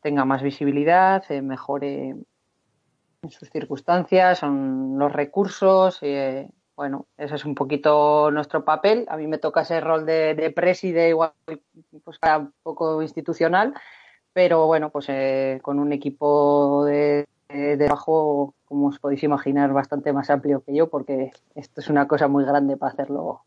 tenga 0.00 0.24
más 0.24 0.42
visibilidad, 0.42 1.24
eh, 1.30 1.42
mejore 1.42 2.10
en 3.22 3.30
sus 3.30 3.50
circunstancias, 3.50 4.38
son 4.38 4.98
los 4.98 5.12
recursos, 5.12 5.98
eh, 6.02 6.48
bueno, 6.76 7.06
ese 7.16 7.34
es 7.36 7.44
un 7.44 7.54
poquito 7.54 8.30
nuestro 8.30 8.64
papel. 8.64 9.06
A 9.08 9.16
mí 9.16 9.26
me 9.26 9.38
toca 9.38 9.62
ese 9.62 9.80
rol 9.80 10.04
de, 10.04 10.34
de 10.34 10.50
preside 10.50 11.08
igual 11.08 11.32
pues 12.04 12.18
un 12.38 12.52
poco 12.62 13.02
institucional, 13.02 13.74
pero 14.32 14.66
bueno, 14.66 14.90
pues 14.90 15.06
eh, 15.08 15.58
con 15.62 15.78
un 15.78 15.92
equipo 15.92 16.84
de, 16.84 17.26
de 17.48 17.76
trabajo, 17.78 18.54
como 18.66 18.88
os 18.88 18.98
podéis 18.98 19.22
imaginar, 19.22 19.72
bastante 19.72 20.12
más 20.12 20.28
amplio 20.28 20.62
que 20.62 20.74
yo, 20.74 20.88
porque 20.88 21.32
esto 21.54 21.80
es 21.80 21.88
una 21.88 22.06
cosa 22.06 22.28
muy 22.28 22.44
grande 22.44 22.76
para 22.76 22.92
hacerlo 22.92 23.42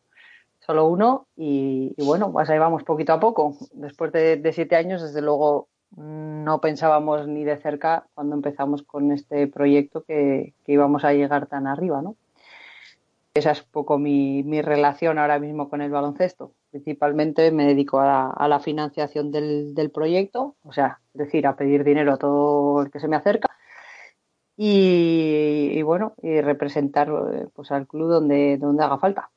solo 0.70 0.86
uno. 0.86 1.26
Y, 1.36 1.96
bueno, 1.98 2.32
pues 2.32 2.48
ahí 2.50 2.60
vamos 2.60 2.84
poquito 2.84 3.14
a 3.14 3.20
poco. 3.20 3.58
Después 3.74 4.12
de, 4.12 4.52
siete 4.54 4.76
años, 4.76 5.02
desde 5.02 5.20
luego, 5.22 5.68
no 5.96 6.62
pensábamos 6.62 7.28
ni 7.28 7.44
de 7.44 7.58
cerca 7.58 8.06
cuando 8.14 8.36
empezamos 8.36 8.84
con 8.84 9.12
este 9.12 9.48
proyecto 9.48 10.04
que, 10.04 10.54
íbamos 10.68 11.04
a 11.06 11.14
llegar 11.14 11.48
tan 11.48 11.66
arriba, 11.66 12.04
¿no? 12.04 12.16
Esa 13.34 13.52
es 13.52 13.62
un 13.64 13.72
poco 13.72 13.98
mi, 13.98 14.62
relación 14.62 15.18
ahora 15.18 15.40
mismo 15.40 15.70
con 15.70 15.82
el 15.82 15.90
baloncesto. 15.90 16.52
Principalmente 16.70 17.52
me 17.52 17.66
dedico 17.66 18.00
a, 18.00 18.48
la 18.48 18.60
financiación 18.60 19.32
del, 19.32 19.92
proyecto, 19.92 20.56
o 20.64 20.72
sea, 20.72 21.00
es 21.16 21.20
decir, 21.20 21.48
a 21.48 21.56
pedir 21.56 21.84
dinero 21.84 22.14
a 22.14 22.18
todo 22.18 22.84
el 22.84 22.92
que 22.92 23.00
se 23.00 23.08
me 23.08 23.16
acerca 23.16 23.50
y, 24.56 25.72
y 25.74 25.82
bueno, 25.82 26.14
y 26.22 26.42
representar 26.42 27.10
pues 27.54 27.72
al 27.72 27.88
club 27.88 28.10
donde, 28.10 28.58
donde 28.60 28.84
haga 28.84 29.00
falta. 29.00 29.32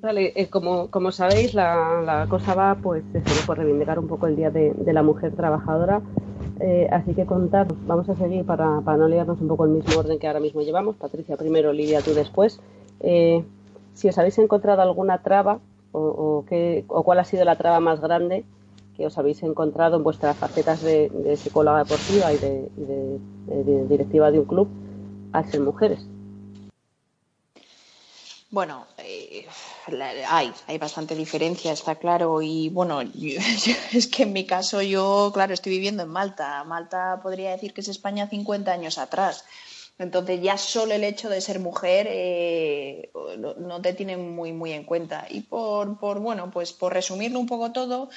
Vale, 0.00 0.32
eh, 0.36 0.48
como, 0.48 0.90
como 0.90 1.10
sabéis, 1.10 1.54
la, 1.54 2.00
la, 2.02 2.26
cosa 2.28 2.54
va 2.54 2.76
pues 2.76 3.02
por 3.46 3.58
reivindicar 3.58 3.98
un 3.98 4.06
poco 4.06 4.28
el 4.28 4.36
Día 4.36 4.50
de, 4.50 4.72
de 4.72 4.92
la 4.92 5.02
Mujer 5.02 5.34
Trabajadora. 5.34 6.02
Eh, 6.60 6.88
así 6.92 7.14
que 7.14 7.26
contar, 7.26 7.66
vamos 7.86 8.08
a 8.08 8.14
seguir 8.14 8.44
para, 8.44 8.80
para, 8.80 8.96
no 8.96 9.08
liarnos 9.08 9.40
un 9.40 9.48
poco 9.48 9.64
el 9.64 9.72
mismo 9.72 9.98
orden 9.98 10.20
que 10.20 10.28
ahora 10.28 10.38
mismo 10.38 10.62
llevamos. 10.62 10.94
Patricia 10.96 11.36
primero, 11.36 11.72
Lidia 11.72 12.00
tú 12.00 12.14
después. 12.14 12.60
Eh, 13.00 13.44
si 13.94 14.08
os 14.08 14.16
habéis 14.18 14.38
encontrado 14.38 14.82
alguna 14.82 15.22
traba 15.22 15.58
o, 15.90 16.00
o, 16.00 16.44
qué, 16.48 16.84
o 16.86 17.02
cuál 17.02 17.18
ha 17.18 17.24
sido 17.24 17.44
la 17.44 17.56
traba 17.56 17.80
más 17.80 18.00
grande 18.00 18.44
que 18.96 19.04
os 19.04 19.18
habéis 19.18 19.42
encontrado 19.42 19.96
en 19.96 20.04
vuestras 20.04 20.36
facetas 20.36 20.80
de, 20.82 21.08
de 21.08 21.36
psicóloga 21.36 21.78
deportiva 21.84 22.32
y 22.32 22.38
de, 22.38 22.68
de, 22.76 23.64
de 23.64 23.86
directiva 23.86 24.30
de 24.30 24.38
un 24.38 24.44
club 24.44 24.68
al 25.32 25.44
ser 25.44 25.60
mujeres. 25.60 26.06
Bueno, 28.50 28.86
eh, 28.98 29.46
hay, 30.28 30.52
hay 30.66 30.78
bastante 30.78 31.14
diferencia, 31.14 31.72
está 31.72 31.96
claro. 31.96 32.42
Y 32.42 32.68
bueno, 32.68 33.00
es 33.92 34.06
que 34.06 34.22
en 34.22 34.32
mi 34.32 34.46
caso 34.46 34.82
yo, 34.82 35.30
claro, 35.32 35.54
estoy 35.54 35.72
viviendo 35.72 36.02
en 36.02 36.10
Malta. 36.10 36.64
Malta 36.64 37.20
podría 37.22 37.50
decir 37.50 37.72
que 37.72 37.80
es 37.80 37.88
España 37.88 38.28
50 38.28 38.72
años 38.72 38.98
atrás. 38.98 39.44
Entonces 39.98 40.40
ya 40.40 40.56
solo 40.56 40.94
el 40.94 41.02
hecho 41.02 41.28
de 41.28 41.40
ser 41.40 41.58
mujer 41.58 42.06
eh, 42.08 43.10
no, 43.38 43.54
no, 43.54 43.80
te 43.82 43.94
tienen 43.94 44.32
muy 44.32 44.52
muy 44.52 44.72
en 44.72 44.84
cuenta. 44.84 45.26
Y 45.28 45.40
por, 45.40 45.98
por 45.98 46.20
bueno, 46.20 46.50
pues 46.52 46.72
por 46.72 46.92
resumirlo 46.92 47.40
un 47.40 47.46
poco 47.46 47.72
todo, 47.72 48.08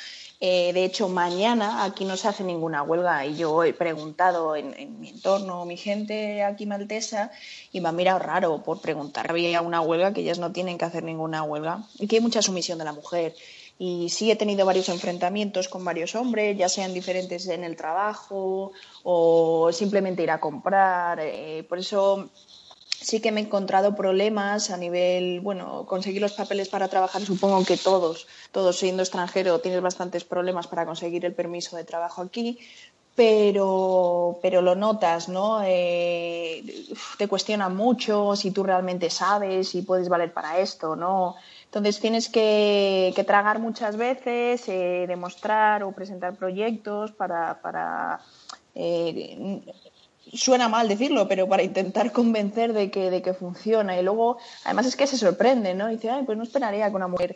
eh, 0.44 0.74
de 0.74 0.84
hecho 0.86 1.08
mañana 1.08 1.84
aquí 1.84 2.04
no 2.04 2.18
se 2.18 2.28
hace 2.28 2.44
ninguna 2.44 2.82
huelga 2.82 3.28
y 3.28 3.36
yo 3.36 3.64
he 3.64 3.74
preguntado 3.74 4.56
en, 4.56 5.00
mi 5.00 5.10
entorno, 5.10 5.66
mi 5.66 5.78
gente 5.78 6.44
aquí 6.44 6.66
maltesa, 6.66 7.30
y 7.72 7.80
me 7.80 7.90
ha 7.90 7.92
mirado 7.92 8.18
raro 8.18 8.64
por 8.64 8.82
preguntar. 8.82 9.30
Había 9.30 9.62
una 9.62 9.82
huelga 9.82 10.14
que 10.14 10.22
ellas 10.22 10.40
no 10.40 10.52
tienen 10.52 10.80
que 10.80 10.86
hacer 10.86 11.04
ninguna 11.04 11.44
huelga 11.44 11.84
y 12.00 12.08
que 12.08 12.16
hay 12.16 12.22
mucha 12.24 12.42
sumisión 12.42 12.80
de 12.80 12.86
la 12.86 12.94
mujer. 12.94 13.36
Y 13.78 14.10
sí 14.10 14.32
he 14.32 14.36
tenido 14.36 14.66
varios 14.66 14.90
enfrentamientos 14.90 15.68
con 15.68 15.86
varios 15.86 16.16
hombres, 16.16 16.58
ya 16.58 16.70
sean 16.70 16.92
diferentes 16.92 17.48
en 17.48 17.64
el 17.64 17.76
trabajo 17.76 18.72
o 19.04 19.72
simplemente 19.72 20.24
ir 20.24 20.32
a 20.32 20.40
comprar. 20.40 21.20
Eh, 21.22 21.64
por 21.70 21.78
eso 21.78 22.32
sí 23.02 23.20
que 23.20 23.32
me 23.32 23.42
he 23.42 23.44
encontrado 23.44 23.96
problemas 23.96 24.70
a 24.70 24.78
nivel, 24.78 25.42
bueno, 25.42 25.86
conseguir 25.88 26.22
los 26.22 26.34
papeles 26.34 26.70
para 26.70 26.88
trabajar, 26.88 27.22
supongo 27.24 27.66
que 27.66 27.76
todos, 27.76 28.28
todos 28.52 28.78
siendo 28.78 29.02
extranjero 29.02 29.60
tienes 29.60 29.82
bastantes 29.82 30.24
problemas 30.24 30.68
para 30.68 30.86
conseguir 30.86 31.26
el 31.26 31.34
permiso 31.34 31.76
de 31.76 31.84
trabajo 31.84 32.22
aquí, 32.22 32.60
pero, 33.16 34.40
pero 34.42 34.62
lo 34.62 34.76
notas, 34.76 35.28
¿no? 35.28 35.62
Eh, 35.66 36.64
te 37.18 37.28
cuestionan 37.28 37.76
mucho 37.76 38.36
si 38.36 38.52
tú 38.52 38.64
realmente 38.64 39.10
sabes, 39.10 39.70
si 39.70 39.82
puedes 39.82 40.08
valer 40.08 40.32
para 40.32 40.60
esto, 40.60 40.96
¿no? 40.96 41.36
Entonces 41.66 42.00
tienes 42.00 42.30
que, 42.30 43.12
que 43.16 43.24
tragar 43.24 43.60
muchas 43.60 43.98
veces, 43.98 44.68
eh, 44.68 45.06
demostrar 45.08 45.84
o 45.84 45.92
presentar 45.92 46.36
proyectos 46.36 47.12
para, 47.12 47.62
para 47.62 48.22
eh, 48.76 49.62
suena 50.34 50.70
mal 50.70 50.88
decirlo, 50.88 51.28
pero 51.28 51.48
para 51.48 51.64
intentar 51.64 52.12
convencer 52.12 52.74
de 52.74 52.92
que, 52.92 53.10
de 53.10 53.22
que 53.22 53.34
funciona. 53.34 54.00
Y 54.00 54.04
luego, 54.04 54.38
además 54.64 54.86
es 54.86 54.96
que 54.96 55.08
se 55.08 55.18
sorprende, 55.18 55.74
¿no? 55.74 55.90
Y 55.90 55.96
dice, 55.96 56.10
ay, 56.10 56.24
pues 56.24 56.38
no 56.38 56.44
esperaría 56.44 56.90
que 56.90 56.96
una 56.96 57.08
mujer... 57.08 57.36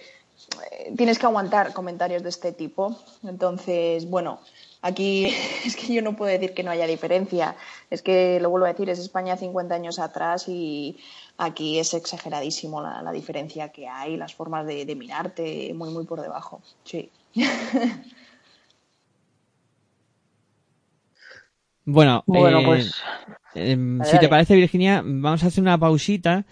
Eh, 0.71 0.93
tienes 0.97 1.17
que 1.17 1.25
aguantar 1.25 1.73
comentarios 1.73 2.23
de 2.23 2.29
este 2.29 2.51
tipo. 2.51 2.97
Entonces, 3.23 4.09
bueno, 4.09 4.39
aquí 4.81 5.25
es 5.65 5.75
que 5.75 5.93
yo 5.93 6.01
no 6.01 6.15
puedo 6.15 6.31
decir 6.31 6.53
que 6.53 6.63
no 6.63 6.71
haya 6.71 6.87
diferencia. 6.87 7.55
Es 7.89 8.01
que, 8.01 8.39
lo 8.39 8.49
vuelvo 8.49 8.65
a 8.65 8.69
decir, 8.69 8.89
es 8.89 8.99
España 8.99 9.37
50 9.37 9.75
años 9.75 9.99
atrás 9.99 10.47
y 10.47 10.97
aquí 11.37 11.79
es 11.79 11.93
exageradísimo 11.93 12.81
la, 12.81 13.11
diferencia 13.11 13.69
que 13.69 13.87
hay, 13.87 14.17
las 14.17 14.33
formas 14.33 14.65
de, 14.65 14.85
de 14.85 14.95
mirarte 14.95 15.73
muy, 15.73 15.89
muy 15.89 16.05
por 16.05 16.21
debajo. 16.21 16.61
Sí. 16.83 17.09
Bueno, 21.85 22.23
bueno 22.25 22.59
eh, 22.59 22.65
pues. 22.65 22.93
Eh, 23.53 23.77
si 24.03 24.19
te 24.19 24.27
parece, 24.27 24.55
Virginia, 24.55 25.01
vamos 25.05 25.43
a 25.43 25.47
hacer 25.47 25.61
una 25.61 25.77
pausita. 25.77 26.45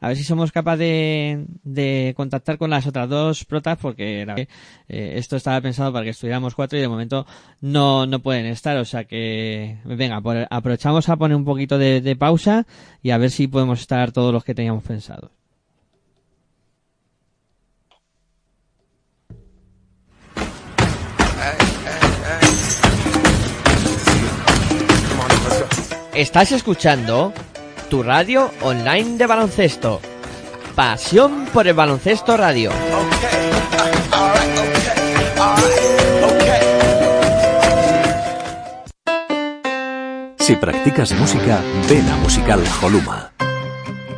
A 0.00 0.08
ver 0.08 0.16
si 0.16 0.22
somos 0.22 0.52
capaces 0.52 0.78
de, 0.78 1.46
de, 1.64 2.14
contactar 2.16 2.56
con 2.56 2.70
las 2.70 2.86
otras 2.86 3.08
dos 3.08 3.44
protas, 3.44 3.78
porque 3.78 4.46
eh, 4.88 5.12
esto 5.16 5.34
estaba 5.36 5.60
pensado 5.60 5.92
para 5.92 6.04
que 6.04 6.10
estuviéramos 6.10 6.54
cuatro 6.54 6.78
y 6.78 6.80
de 6.80 6.86
momento 6.86 7.26
no, 7.60 8.06
no 8.06 8.20
pueden 8.20 8.46
estar. 8.46 8.76
O 8.76 8.84
sea 8.84 9.04
que, 9.04 9.78
venga, 9.84 10.20
por, 10.20 10.46
aprovechamos 10.50 11.08
a 11.08 11.16
poner 11.16 11.36
un 11.36 11.44
poquito 11.44 11.78
de, 11.78 12.00
de 12.00 12.14
pausa 12.14 12.64
y 13.02 13.10
a 13.10 13.18
ver 13.18 13.30
si 13.30 13.48
podemos 13.48 13.80
estar 13.80 14.12
todos 14.12 14.32
los 14.32 14.44
que 14.44 14.54
teníamos 14.54 14.84
pensados. 14.84 15.32
Estás 26.18 26.50
escuchando 26.50 27.32
tu 27.88 28.02
radio 28.02 28.50
online 28.62 29.18
de 29.18 29.26
baloncesto. 29.28 30.00
Pasión 30.74 31.46
por 31.52 31.68
el 31.68 31.74
baloncesto 31.74 32.36
radio. 32.36 32.72
Si 40.40 40.56
practicas 40.56 41.12
música, 41.12 41.60
ven 41.88 42.08
a 42.08 42.16
Musical 42.16 42.64
Holuma. 42.82 43.30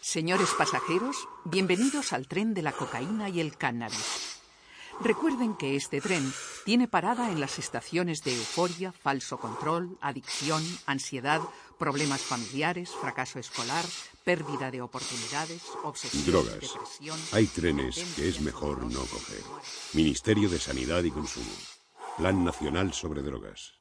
Señores 0.00 0.50
pasajeros, 0.56 1.28
bienvenidos 1.44 2.12
al 2.12 2.26
tren 2.26 2.54
de 2.54 2.62
la 2.62 2.72
cocaína 2.72 3.28
y 3.28 3.40
el 3.40 3.56
cannabis. 3.56 4.38
Recuerden 5.00 5.54
que 5.54 5.76
este 5.76 6.00
tren 6.00 6.32
tiene 6.64 6.88
parada 6.88 7.30
en 7.30 7.40
las 7.40 7.60
estaciones 7.60 8.24
de 8.24 8.34
euforia, 8.34 8.90
falso 8.90 9.38
control, 9.38 9.96
adicción, 10.00 10.60
ansiedad, 10.86 11.40
problemas 11.78 12.22
familiares, 12.22 12.90
fracaso 12.90 13.38
escolar, 13.38 13.84
pérdida 14.28 14.70
de 14.70 14.82
oportunidades, 14.82 15.62
obsesión, 15.84 16.26
Drogas. 16.26 16.60
depresión. 16.60 17.18
Hay 17.32 17.46
trenes 17.46 17.96
que 18.14 18.28
es 18.28 18.42
mejor 18.42 18.84
no 18.84 19.00
coger. 19.00 19.40
Ministerio 19.94 20.50
de 20.50 20.58
Sanidad 20.58 21.02
y 21.04 21.10
Consumo. 21.10 21.50
Plan 22.18 22.44
Nacional 22.44 22.92
sobre 22.92 23.22
Drogas. 23.22 23.72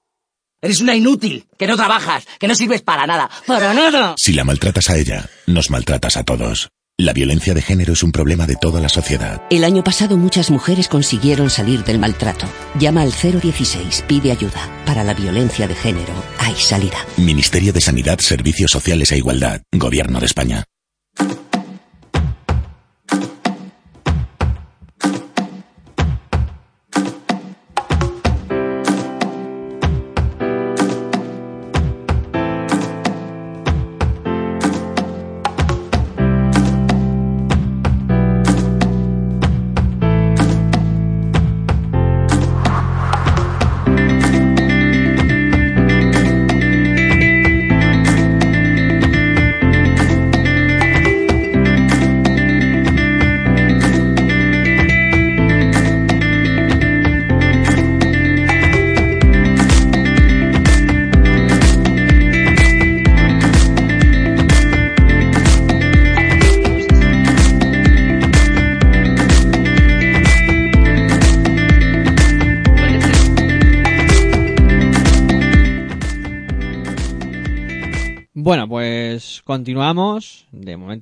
Eres 0.61 0.79
una 0.79 0.95
inútil, 0.95 1.49
que 1.57 1.67
no 1.67 1.75
trabajas, 1.75 2.25
que 2.39 2.47
no 2.47 2.55
sirves 2.55 2.81
para 2.81 3.05
nada. 3.05 3.29
¡Para 3.45 3.73
nada! 3.73 4.15
Si 4.17 4.31
la 4.31 4.45
maltratas 4.45 4.89
a 4.89 4.95
ella, 4.95 5.29
nos 5.47 5.69
maltratas 5.69 6.15
a 6.15 6.23
todos. 6.23 6.69
La 6.99 7.13
violencia 7.13 7.53
de 7.53 7.61
género 7.61 7.93
es 7.93 8.01
un 8.01 8.11
problema 8.11 8.47
de 8.47 8.55
toda 8.55 8.81
la 8.81 8.89
sociedad. 8.89 9.43
El 9.51 9.65
año 9.65 9.83
pasado 9.83 10.17
muchas 10.17 10.49
mujeres 10.49 10.87
consiguieron 10.87 11.51
salir 11.51 11.83
del 11.83 11.99
maltrato. 11.99 12.47
Llama 12.79 13.03
al 13.03 13.11
016, 13.11 14.03
pide 14.07 14.31
ayuda. 14.31 14.67
Para 14.83 15.03
la 15.03 15.13
violencia 15.13 15.67
de 15.67 15.75
género 15.75 16.11
hay 16.39 16.55
salida. 16.55 16.97
Ministerio 17.17 17.71
de 17.71 17.81
Sanidad, 17.81 18.17
Servicios 18.17 18.71
Sociales 18.71 19.11
e 19.11 19.17
Igualdad. 19.17 19.61
Gobierno 19.71 20.19
de 20.19 20.25
España. 20.25 20.63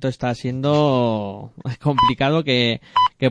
Está 0.08 0.34
siendo 0.34 1.52
complicado 1.82 2.44
que, 2.44 2.80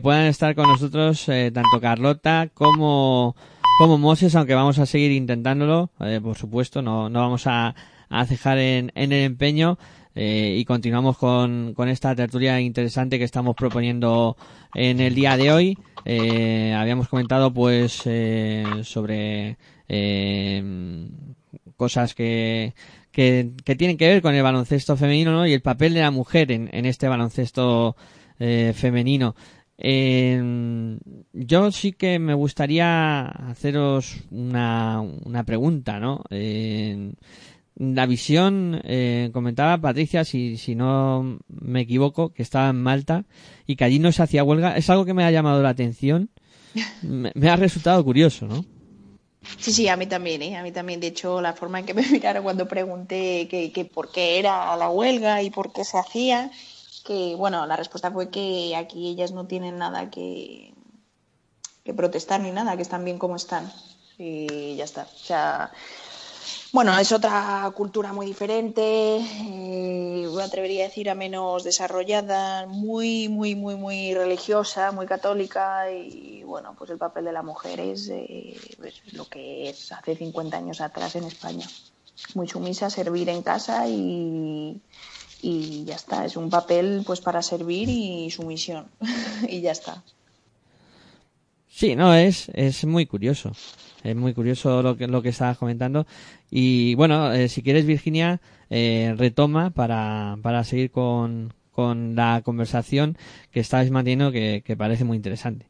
puedan 0.02 0.26
estar 0.26 0.56
con 0.56 0.68
nosotros 0.68 1.28
eh, 1.30 1.52
tanto 1.54 1.80
Carlota 1.80 2.50
como, 2.54 3.36
como 3.80 3.98
Moses, 3.98 4.36
aunque 4.36 4.56
vamos 4.56 4.80
a 4.80 4.86
seguir 4.86 5.12
intentándolo, 5.12 5.92
eh, 6.00 6.20
por 6.22 6.38
supuesto, 6.38 6.82
no, 6.82 7.10
no 7.10 7.20
vamos 7.20 7.48
a, 7.48 7.76
a 8.10 8.26
cejar 8.26 8.58
en, 8.58 8.92
en 8.96 9.12
el 9.12 9.24
empeño. 9.24 9.78
eh, 10.16 10.56
y 10.58 10.66
continuamos 10.66 11.18
con, 11.18 11.74
con 11.76 11.90
esta 11.90 12.16
tertulia 12.16 12.60
interesante 12.62 13.18
que 13.18 13.26
estamos 13.26 13.56
proponiendo 13.56 14.38
en 14.74 15.00
el 15.00 15.14
día 15.14 15.38
de 15.38 15.52
hoy. 15.52 15.78
Habíamos 16.06 17.08
comentado 17.08 17.54
pues 17.54 18.04
sobre 18.84 19.58
cosas 21.78 22.14
que, 22.16 22.74
que, 23.16 23.54
que 23.64 23.78
tienen 23.78 23.96
que 23.96 24.10
ver 24.10 24.22
con 24.22 24.36
el 24.36 24.44
baloncesto 24.44 24.98
femenino 24.98 25.32
¿no? 25.32 25.48
y 25.48 25.54
el 25.54 25.62
papel 25.62 25.94
de 25.94 26.02
la 26.02 26.12
mujer 26.12 26.52
en, 26.52 26.70
en 26.74 26.86
este 26.86 27.08
baloncesto 27.08 27.96
eh, 28.40 28.74
femenino. 28.76 29.36
Eh, 29.78 30.98
yo 31.32 31.72
sí 31.72 31.94
que 31.94 32.20
me 32.20 32.34
gustaría 32.34 33.26
haceros 33.26 34.18
una, 34.32 35.00
una 35.00 35.46
pregunta, 35.46 35.98
¿no? 35.98 36.26
Eh, 36.30 37.14
la 37.78 38.06
visión, 38.06 38.82
eh, 38.84 39.30
comentaba 39.32 39.78
Patricia, 39.78 40.26
si, 40.26 40.58
si 40.58 40.76
no 40.76 41.40
me 41.48 41.82
equivoco, 41.82 42.34
que 42.34 42.44
estaba 42.44 42.70
en 42.70 42.82
Malta 42.82 43.24
y 43.66 43.78
que 43.78 43.86
allí 43.86 44.00
no 44.00 44.12
se 44.12 44.24
hacía 44.24 44.44
huelga. 44.44 44.76
Es 44.76 44.90
algo 44.90 45.06
que 45.06 45.14
me 45.14 45.24
ha 45.24 45.32
llamado 45.32 45.64
la 45.64 45.70
atención. 45.70 46.30
Me, 47.02 47.32
me 47.34 47.50
ha 47.50 47.56
resultado 47.56 48.04
curioso, 48.04 48.48
¿no? 48.48 48.66
Sí, 49.60 49.72
sí, 49.74 49.88
a 49.88 49.98
mí 49.98 50.08
también, 50.08 50.42
¿eh? 50.42 50.58
A 50.58 50.64
mí 50.64 50.72
también. 50.72 51.00
De 51.00 51.08
hecho, 51.08 51.42
la 51.42 51.54
forma 51.54 51.80
en 51.80 51.86
que 51.86 51.94
me 51.94 52.02
miraron 52.12 52.44
cuando 52.44 52.68
pregunté 52.68 53.48
que, 53.50 53.72
que 53.72 53.86
por 53.86 54.12
qué 54.12 54.40
era 54.40 54.76
la 54.76 54.90
huelga 54.90 55.42
y 55.42 55.50
por 55.50 55.74
qué 55.74 55.84
se 55.84 55.98
hacía, 55.98 56.52
que, 57.06 57.36
bueno, 57.36 57.66
la 57.66 57.76
respuesta 57.76 58.12
fue 58.12 58.30
que 58.30 58.76
aquí 58.76 59.10
ellas 59.10 59.32
no 59.32 59.46
tienen 59.46 59.78
nada 59.78 60.10
que, 60.10 60.74
que 61.84 61.94
protestar 61.94 62.42
ni 62.42 62.52
nada, 62.52 62.76
que 62.76 62.82
están 62.82 63.06
bien 63.06 63.20
como 63.20 63.36
están. 63.36 63.72
Y 64.18 64.76
ya 64.76 64.86
está. 64.86 65.04
O 65.04 65.18
sea, 65.18 65.72
bueno, 66.76 67.00
es 67.00 67.14
otra 67.14 67.72
cultura 67.74 68.12
muy 68.12 68.26
diferente, 68.26 68.82
eh, 69.16 70.28
me 70.30 70.44
atrevería 70.44 70.84
a 70.84 70.88
decir 70.90 71.10
a 71.10 71.16
menos 71.16 71.64
desarrollada, 71.64 72.66
muy, 72.68 73.30
muy, 73.30 73.56
muy, 73.56 73.76
muy 73.76 74.14
religiosa, 74.14 74.92
muy 74.92 75.06
católica 75.06 75.90
y 75.90 76.44
bueno, 76.44 76.76
pues 76.78 76.90
el 76.90 76.98
papel 76.98 77.24
de 77.24 77.32
la 77.32 77.44
mujer 77.44 77.80
es 77.80 78.10
eh, 78.10 78.60
pues 78.78 79.02
lo 79.14 79.24
que 79.24 79.70
es 79.70 79.90
hace 79.94 80.18
50 80.18 80.58
años 80.58 80.82
atrás 80.82 81.16
en 81.16 81.24
España. 81.24 81.66
Muy 82.34 82.50
sumisa, 82.50 82.90
servir 82.90 83.30
en 83.30 83.42
casa 83.42 83.88
y, 83.88 84.82
y 85.42 85.86
ya 85.86 85.96
está. 85.96 86.26
Es 86.26 86.36
un 86.36 86.50
papel 86.50 87.04
pues 87.08 87.22
para 87.22 87.42
servir 87.42 87.88
y 87.88 88.30
sumisión 88.32 88.92
y 89.48 89.62
ya 89.62 89.72
está. 89.72 90.04
Sí, 91.76 91.96
no, 91.96 92.14
es, 92.14 92.50
es 92.54 92.86
muy 92.86 93.06
curioso. 93.06 93.52
Es 94.04 94.16
muy 94.16 94.34
curioso 94.34 94.82
lo 94.82 94.96
que, 94.98 95.08
lo 95.08 95.22
que 95.22 95.30
estabas 95.30 95.58
comentando. 95.58 96.06
Y 96.50 96.96
bueno, 96.96 97.34
eh, 97.34 97.50
si 97.50 97.62
quieres, 97.64 97.86
Virginia, 97.86 98.40
eh, 98.70 99.14
retoma 99.18 99.72
para, 99.72 100.38
para 100.42 100.64
seguir 100.64 100.92
con, 100.92 101.54
con 101.72 102.16
la 102.16 102.42
conversación 102.46 103.18
que 103.52 103.60
estabais 103.60 103.92
manteniendo 103.92 104.32
que, 104.32 104.64
que 104.66 104.78
parece 104.78 105.04
muy 105.04 105.18
interesante. 105.18 105.68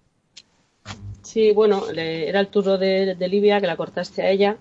Sí, 1.24 1.52
bueno, 1.52 1.92
le- 1.92 2.30
era 2.30 2.40
el 2.40 2.48
turno 2.50 2.78
de, 2.78 3.16
de 3.16 3.28
Livia, 3.28 3.60
que 3.60 3.68
la 3.68 3.78
cortaste 3.78 4.22
a 4.22 4.30
ella. 4.30 4.58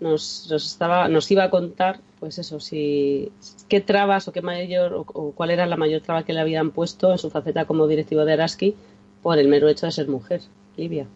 Nos, 0.00 0.46
nos, 0.50 0.64
estaba, 0.66 1.08
nos 1.08 1.30
iba 1.30 1.44
a 1.44 1.50
contar, 1.50 2.00
pues 2.20 2.38
eso, 2.38 2.60
si 2.60 3.30
qué 3.68 3.80
trabas 3.80 4.28
o 4.28 4.32
qué 4.32 4.42
mayor 4.42 4.92
o, 4.94 5.00
o 5.12 5.32
cuál 5.32 5.50
era 5.50 5.66
la 5.66 5.76
mayor 5.76 6.00
traba 6.02 6.24
que 6.24 6.32
le 6.34 6.40
habían 6.40 6.70
puesto 6.70 7.12
en 7.12 7.18
su 7.18 7.30
faceta 7.30 7.64
como 7.66 7.86
directivo 7.86 8.24
de 8.24 8.32
Araski 8.34 8.74
por 9.22 9.38
el 9.38 9.48
mero 9.48 9.68
hecho 9.68 9.86
de 9.86 9.92
ser 9.92 10.08
mujer. 10.08 10.40
Livia. 10.76 11.06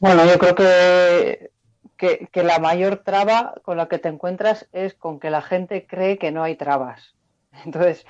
Bueno, 0.00 0.24
yo 0.24 0.38
creo 0.38 0.54
que, 0.54 1.50
que, 1.96 2.42
la 2.42 2.58
mayor 2.58 3.02
traba 3.04 3.54
con 3.62 3.76
la 3.76 3.88
que 3.88 3.98
te 3.98 4.08
encuentras 4.08 4.66
es 4.72 4.94
con 4.94 5.20
que 5.20 5.30
la 5.30 5.42
gente 5.42 5.86
cree 5.86 6.18
que 6.18 6.32
no 6.32 6.42
hay 6.42 6.56
trabas. 6.56 7.14
Entonces, 7.64 8.06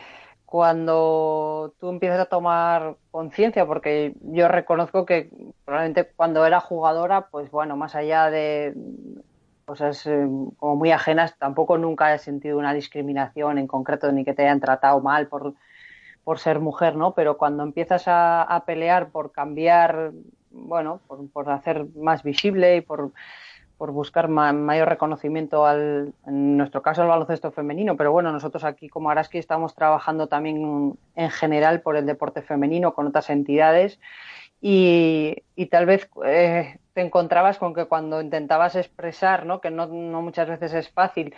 cuando 0.46 1.74
tú 1.80 1.90
empiezas 1.90 2.20
a 2.20 2.26
tomar 2.26 2.96
conciencia, 3.10 3.66
porque 3.66 4.14
yo 4.20 4.48
reconozco 4.48 5.04
que 5.04 5.30
probablemente 5.64 6.12
cuando 6.14 6.46
era 6.46 6.60
jugadora, 6.60 7.28
pues 7.28 7.50
bueno, 7.50 7.76
más 7.76 7.94
allá 7.94 8.30
de 8.30 8.74
cosas 9.64 10.06
eh, 10.06 10.26
como 10.56 10.76
muy 10.76 10.90
ajenas, 10.90 11.36
tampoco 11.38 11.78
nunca 11.78 12.14
he 12.14 12.18
sentido 12.18 12.58
una 12.58 12.74
discriminación 12.74 13.58
en 13.58 13.66
concreto 13.66 14.10
ni 14.10 14.24
que 14.24 14.34
te 14.34 14.42
hayan 14.42 14.60
tratado 14.60 15.00
mal 15.00 15.28
por, 15.28 15.54
por 16.24 16.38
ser 16.38 16.60
mujer, 16.60 16.96
¿no? 16.96 17.14
Pero 17.14 17.36
cuando 17.36 17.62
empiezas 17.62 18.04
a, 18.06 18.62
pelear 18.66 19.10
por 19.10 19.32
cambiar, 19.32 20.12
bueno, 20.50 21.00
por, 21.32 21.50
hacer 21.50 21.86
más 21.96 22.22
visible 22.22 22.76
y 22.76 22.80
por, 22.80 23.12
por 23.78 23.92
buscar 23.92 24.28
ma- 24.28 24.52
mayor 24.52 24.88
reconocimiento 24.88 25.66
al, 25.66 26.12
en 26.26 26.56
nuestro 26.56 26.82
caso, 26.82 27.02
al 27.02 27.08
baloncesto 27.08 27.50
femenino. 27.50 27.96
Pero 27.96 28.12
bueno, 28.12 28.32
nosotros 28.32 28.64
aquí 28.64 28.88
como 28.88 29.10
Araski 29.10 29.38
estamos 29.38 29.74
trabajando 29.74 30.26
también 30.26 30.98
en 31.16 31.30
general 31.30 31.80
por 31.80 31.96
el 31.96 32.06
deporte 32.06 32.42
femenino 32.42 32.94
con 32.94 33.06
otras 33.06 33.30
entidades 33.30 33.98
y, 34.60 35.36
tal 35.70 35.86
vez 35.86 36.08
eh, 36.24 36.78
te 36.92 37.00
encontrabas 37.00 37.58
con 37.58 37.74
que 37.74 37.86
cuando 37.86 38.20
intentabas 38.20 38.76
expresar, 38.76 39.46
¿no? 39.46 39.60
que 39.60 39.70
no, 39.70 39.86
no 39.86 40.22
muchas 40.22 40.48
veces 40.48 40.74
es 40.74 40.90
fácil, 40.90 41.34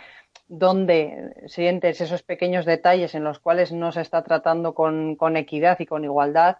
dónde 0.47 1.33
sientes 1.47 2.01
esos 2.01 2.23
pequeños 2.23 2.65
detalles 2.65 3.15
en 3.15 3.23
los 3.23 3.39
cuales 3.39 3.71
no 3.71 3.91
se 3.91 4.01
está 4.01 4.23
tratando 4.23 4.73
con, 4.73 5.15
con 5.15 5.37
equidad 5.37 5.79
y 5.79 5.85
con 5.85 6.03
igualdad, 6.03 6.57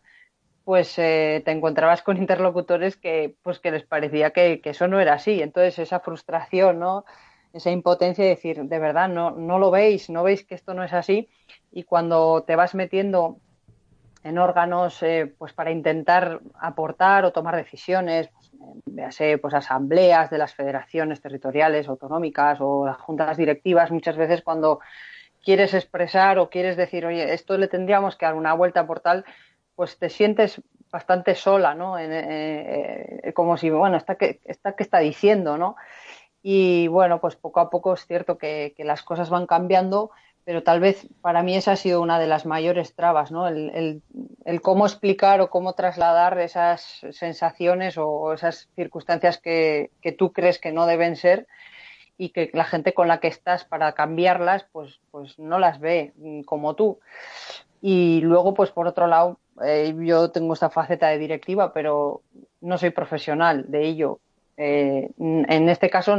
pues 0.64 0.98
eh, 1.00 1.42
te 1.46 1.52
encontrabas 1.52 2.02
con 2.02 2.18
interlocutores 2.24 2.98
que, 2.98 3.36
pues, 3.44 3.60
que 3.60 3.72
les 3.72 3.84
parecía 3.84 4.32
que, 4.32 4.62
que, 4.62 4.72
eso 4.72 4.88
no 4.88 5.00
era 5.00 5.16
así. 5.16 5.42
Entonces, 5.42 5.80
esa 5.80 6.00
frustración, 6.00 6.80
¿no? 6.80 7.06
esa 7.54 7.70
impotencia 7.72 8.24
de 8.24 8.32
decir, 8.32 8.64
de 8.64 8.80
verdad, 8.80 9.08
no, 9.10 9.32
no 9.32 9.60
lo 9.60 9.70
veis, 9.72 10.10
no 10.10 10.24
veis 10.24 10.44
que 10.44 10.56
esto 10.56 10.74
no 10.74 10.84
es 10.84 10.94
así. 10.94 11.30
Y 11.72 11.84
cuando 11.84 12.44
te 12.44 12.56
vas 12.56 12.74
metiendo 12.76 13.40
en 14.24 14.38
órganos 14.38 15.04
eh, 15.04 15.34
pues 15.38 15.54
para 15.54 15.72
intentar 15.72 16.40
aportar 16.60 17.26
o 17.26 17.32
tomar 17.32 17.56
decisiones, 17.56 18.30
véase 18.86 19.38
pues 19.38 19.54
asambleas 19.54 20.30
de 20.30 20.38
las 20.38 20.54
federaciones 20.54 21.22
territoriales 21.22 21.88
autonómicas 21.88 22.60
o 22.62 22.86
las 22.86 22.98
juntas 22.98 23.38
directivas, 23.38 23.92
muchas 23.92 24.16
veces 24.16 24.42
cuando 24.42 24.80
quieres 25.44 25.74
expresar 25.74 26.40
o 26.40 26.50
quieres 26.50 26.78
decir, 26.78 27.06
oye, 27.06 27.34
esto 27.34 27.58
le 27.58 27.68
tendríamos 27.68 28.16
que 28.16 28.26
dar 28.26 28.36
una 28.36 28.54
vuelta 28.54 28.88
por 28.88 29.02
tal, 29.02 29.26
pues 29.76 29.98
te 30.00 30.10
sientes 30.10 30.62
bastante 30.90 31.36
sola, 31.36 31.74
¿no? 31.74 31.98
En, 32.00 32.12
eh, 32.14 33.20
eh, 33.24 33.34
como 33.34 33.58
si, 33.58 33.70
bueno, 33.70 33.98
¿esta 33.98 34.16
qué, 34.16 34.40
esta 34.46 34.76
que 34.76 34.84
está 34.84 35.00
diciendo, 35.00 35.58
no? 35.58 35.76
Y 36.42 36.88
bueno, 36.88 37.20
pues 37.20 37.36
poco 37.36 37.60
a 37.60 37.70
poco 37.70 37.94
es 37.94 38.06
cierto 38.06 38.38
que, 38.38 38.74
que, 38.78 38.84
las 38.84 39.02
cosas 39.02 39.30
van 39.30 39.48
cambiando, 39.48 40.12
pero 40.46 40.64
tal 40.64 40.80
vez 40.80 41.08
para 41.22 41.44
mí 41.44 41.56
esa 41.56 41.74
ha 41.74 41.76
sido 41.76 42.02
una 42.02 42.20
de 42.20 42.28
las 42.28 42.46
mayores 42.46 42.96
trabas, 42.96 43.32
¿no? 43.32 43.48
El, 43.48 43.70
el, 43.74 44.02
el 44.46 44.62
cómo 44.62 44.86
explicar 44.86 45.42
o 45.42 45.50
cómo 45.50 45.74
trasladar 45.74 46.40
esas 46.40 47.02
sensaciones 47.12 47.98
o 47.98 48.34
esas 48.34 48.70
circunstancias 48.76 49.38
que, 49.38 49.92
tú 50.18 50.32
crees 50.34 50.60
que 50.60 50.72
no 50.72 50.86
deben 50.86 51.16
ser 51.16 51.48
y 52.18 52.30
que 52.30 52.50
la 52.54 52.66
gente 52.66 52.94
con 52.94 53.08
la 53.08 53.20
que 53.20 53.28
estás 53.28 53.64
para 53.64 53.94
cambiarlas, 53.94 54.66
pues, 54.72 55.00
pues 55.12 55.40
no 55.40 55.60
las 55.60 55.80
ve 55.80 56.14
como 56.46 56.76
tú. 56.76 57.00
Y 57.82 58.22
luego, 58.22 58.54
pues 58.54 58.72
por 58.72 58.88
otro 58.88 59.08
lado, 59.08 59.40
eh, 59.64 59.94
yo 60.00 60.32
tengo 60.32 60.54
esta 60.54 60.70
faceta 60.70 61.08
de 61.08 61.18
directiva, 61.18 61.74
pero 61.74 62.22
no 62.62 62.78
soy 62.78 62.92
profesional 62.92 63.66
de 63.70 63.86
ello. 63.86 64.20
Eh, 64.66 65.10
en 65.18 65.68
este 65.68 65.90
caso 65.90 66.16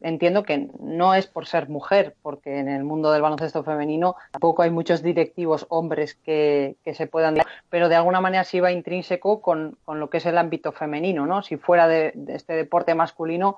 entiendo 0.00 0.44
que 0.44 0.68
no 0.78 1.12
es 1.14 1.26
por 1.26 1.48
ser 1.48 1.68
mujer, 1.68 2.14
porque 2.22 2.60
en 2.60 2.68
el 2.68 2.84
mundo 2.84 3.10
del 3.10 3.20
baloncesto 3.20 3.64
femenino 3.64 4.14
tampoco 4.30 4.62
hay 4.62 4.70
muchos 4.70 5.02
directivos 5.02 5.66
hombres 5.70 6.14
que, 6.14 6.76
se 6.84 7.08
puedan 7.08 7.38
pero 7.68 7.88
de 7.88 7.96
alguna 7.96 8.20
manera 8.20 8.44
sí 8.44 8.60
va 8.60 8.70
intrínseco 8.70 9.42
con, 9.42 9.76
lo 9.88 10.08
que 10.08 10.18
es 10.18 10.26
el 10.26 10.38
ámbito 10.38 10.70
femenino, 10.70 11.26
¿no? 11.26 11.42
Si 11.42 11.56
fuera 11.56 11.88
de, 11.88 12.14
este 12.28 12.52
deporte 12.52 12.94
masculino, 12.94 13.56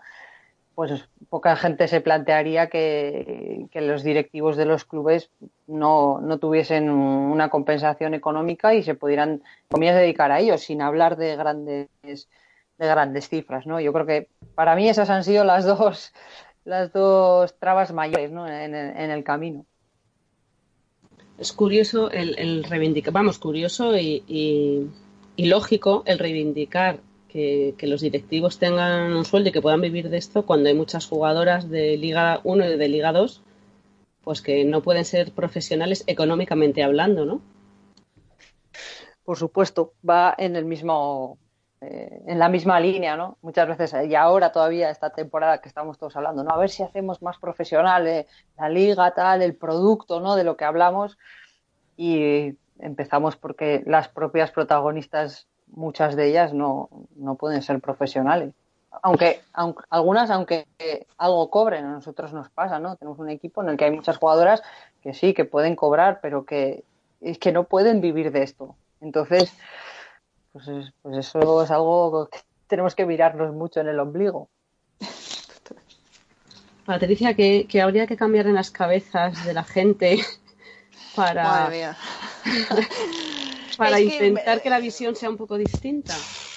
pues 0.75 1.07
poca 1.29 1.55
gente 1.55 1.87
se 1.87 2.01
plantearía 2.01 2.71
que, 2.71 3.67
que 3.71 3.83
los 3.83 4.03
directivos 4.03 4.57
de 4.57 4.65
los 4.65 4.87
clubes 4.87 5.29
no, 5.67 6.23
no, 6.23 6.39
tuviesen 6.39 6.89
una 6.89 7.51
compensación 7.51 8.15
económica 8.15 8.73
y 8.73 8.83
se 8.83 8.95
pudieran, 8.95 9.43
comillas, 9.71 9.97
dedicar 9.97 10.33
a 10.33 10.41
ellos, 10.41 10.63
sin 10.63 10.81
hablar 10.81 11.17
de 11.17 11.37
grandes 11.37 12.29
de 12.83 12.89
grandes 12.89 13.29
cifras, 13.29 13.67
¿no? 13.67 13.81
Yo 13.81 13.93
creo 13.93 14.07
que 14.07 14.29
para 14.55 14.75
mí 14.75 14.89
esas 14.89 15.09
han 15.09 15.25
sido 15.25 15.45
las 15.45 15.65
dos, 15.65 16.13
las 16.65 16.93
dos 16.93 17.59
trabas 17.59 17.93
mayores, 17.93 18.31
¿no? 18.33 18.47
En, 18.47 18.75
en 18.75 19.11
el 19.11 19.25
camino. 19.25 19.65
Es 21.39 21.53
curioso 21.53 22.11
el, 22.11 22.39
el 22.39 22.65
reivindicar, 22.65 23.13
vamos, 23.13 23.39
curioso 23.39 23.97
y, 23.97 24.23
y, 24.27 24.87
y, 25.37 25.47
lógico 25.47 26.03
el 26.07 26.19
reivindicar 26.19 27.01
que, 27.29 27.75
que, 27.79 27.87
los 27.87 28.01
directivos 28.01 28.59
tengan 28.59 29.15
un 29.15 29.25
sueldo 29.25 29.49
y 29.49 29.53
que 29.53 29.63
puedan 29.63 29.81
vivir 29.81 30.11
de 30.11 30.19
esto 30.19 30.45
cuando 30.45 30.69
hay 30.69 30.75
muchas 30.75 31.07
jugadoras 31.07 31.71
de 31.71 31.97
Liga 31.97 32.41
1 32.45 32.67
y 32.67 32.77
de 32.77 32.89
Liga 32.89 33.13
2 33.13 33.43
pues 34.23 34.41
que 34.41 34.65
no 34.65 34.83
pueden 34.83 35.05
ser 35.05 35.33
profesionales 35.33 36.05
económicamente 36.07 36.85
hablando, 36.85 37.25
¿no? 37.25 37.43
Por 39.25 39.37
supuesto, 39.37 39.95
va 40.09 40.35
en 40.39 40.55
el 40.55 40.65
mismo 40.65 41.39
eh, 41.85 42.23
en 42.29 42.39
la 42.39 42.49
misma 42.49 42.79
línea, 42.79 43.17
¿no? 43.17 43.39
Muchas 43.43 43.67
veces, 43.67 43.93
y 44.09 44.15
ahora 44.15 44.53
todavía 44.53 44.89
esta 44.89 45.11
temporada 45.11 45.61
que 45.61 45.69
estamos 45.69 45.99
todos 45.99 46.15
hablando, 46.15 46.45
¿no? 46.45 46.51
A 46.53 46.57
ver 46.57 46.71
si 46.71 46.85
hacemos 46.85 47.23
más 47.23 47.39
profesional 47.39 48.07
eh, 48.07 48.29
la 48.57 48.69
liga, 48.69 49.11
tal, 49.11 49.43
el 49.43 49.57
producto, 49.57 50.21
¿no? 50.21 50.37
De 50.37 50.45
lo 50.45 50.57
que 50.57 50.65
hablamos. 50.65 51.19
Y 51.97 52.57
empezamos 52.79 53.35
porque 53.35 53.83
las 53.85 54.07
propias 54.07 54.53
protagonistas, 54.53 55.49
muchas 55.67 56.15
de 56.15 56.29
ellas, 56.29 56.53
no, 56.53 56.89
no 57.17 57.35
pueden 57.35 57.63
ser 57.63 57.81
profesionales. 57.81 58.55
Aunque, 59.03 59.41
aunque, 59.53 59.83
algunas, 59.91 60.31
aunque 60.31 60.69
algo 61.19 61.51
cobren, 61.51 61.85
a 61.85 61.93
nosotros 61.95 62.33
nos 62.33 62.49
pasa, 62.49 62.79
¿no? 62.79 62.95
Tenemos 62.95 63.19
un 63.19 63.29
equipo 63.29 63.61
en 63.61 63.71
el 63.71 63.77
que 63.77 63.87
hay 63.87 63.91
muchas 63.91 64.19
jugadoras 64.19 64.63
que 65.03 65.15
sí, 65.15 65.35
que 65.35 65.45
pueden 65.45 65.75
cobrar, 65.75 66.21
pero 66.23 66.45
que 66.45 66.85
es 67.21 67.39
que 67.39 67.51
no 67.51 67.65
pueden 67.65 68.01
vivir 68.01 68.31
de 68.31 68.45
esto. 68.45 68.77
Entonces, 69.01 69.53
pues, 70.53 70.69
es, 70.69 70.93
pues 71.03 71.19
eso 71.19 71.63
es 71.63 71.71
algo 71.71 72.29
que 72.31 72.39
tenemos 72.67 72.95
que 72.95 73.07
mirarnos 73.07 73.55
mucho 73.55 73.81
en 73.81 73.89
el 73.89 73.99
ombligo. 73.99 74.49
Patricia, 76.85 77.35
que, 77.35 77.67
que 77.69 77.81
habría 77.81 78.07
que 78.07 78.17
cambiar 78.17 78.47
en 78.47 78.55
las 78.55 78.71
cabezas 78.71 79.45
de 79.45 79.55
la 79.55 79.63
gente 79.63 80.19
para, 81.17 81.71
para 83.77 83.99
es 83.99 84.15
intentar 84.15 84.59
que... 84.59 84.65
que 84.65 84.71
la 84.71 84.81
visión 84.81 85.15
sea 85.15 85.31
un 85.31 85.37
poco 85.37 85.57
distinta 85.57 86.15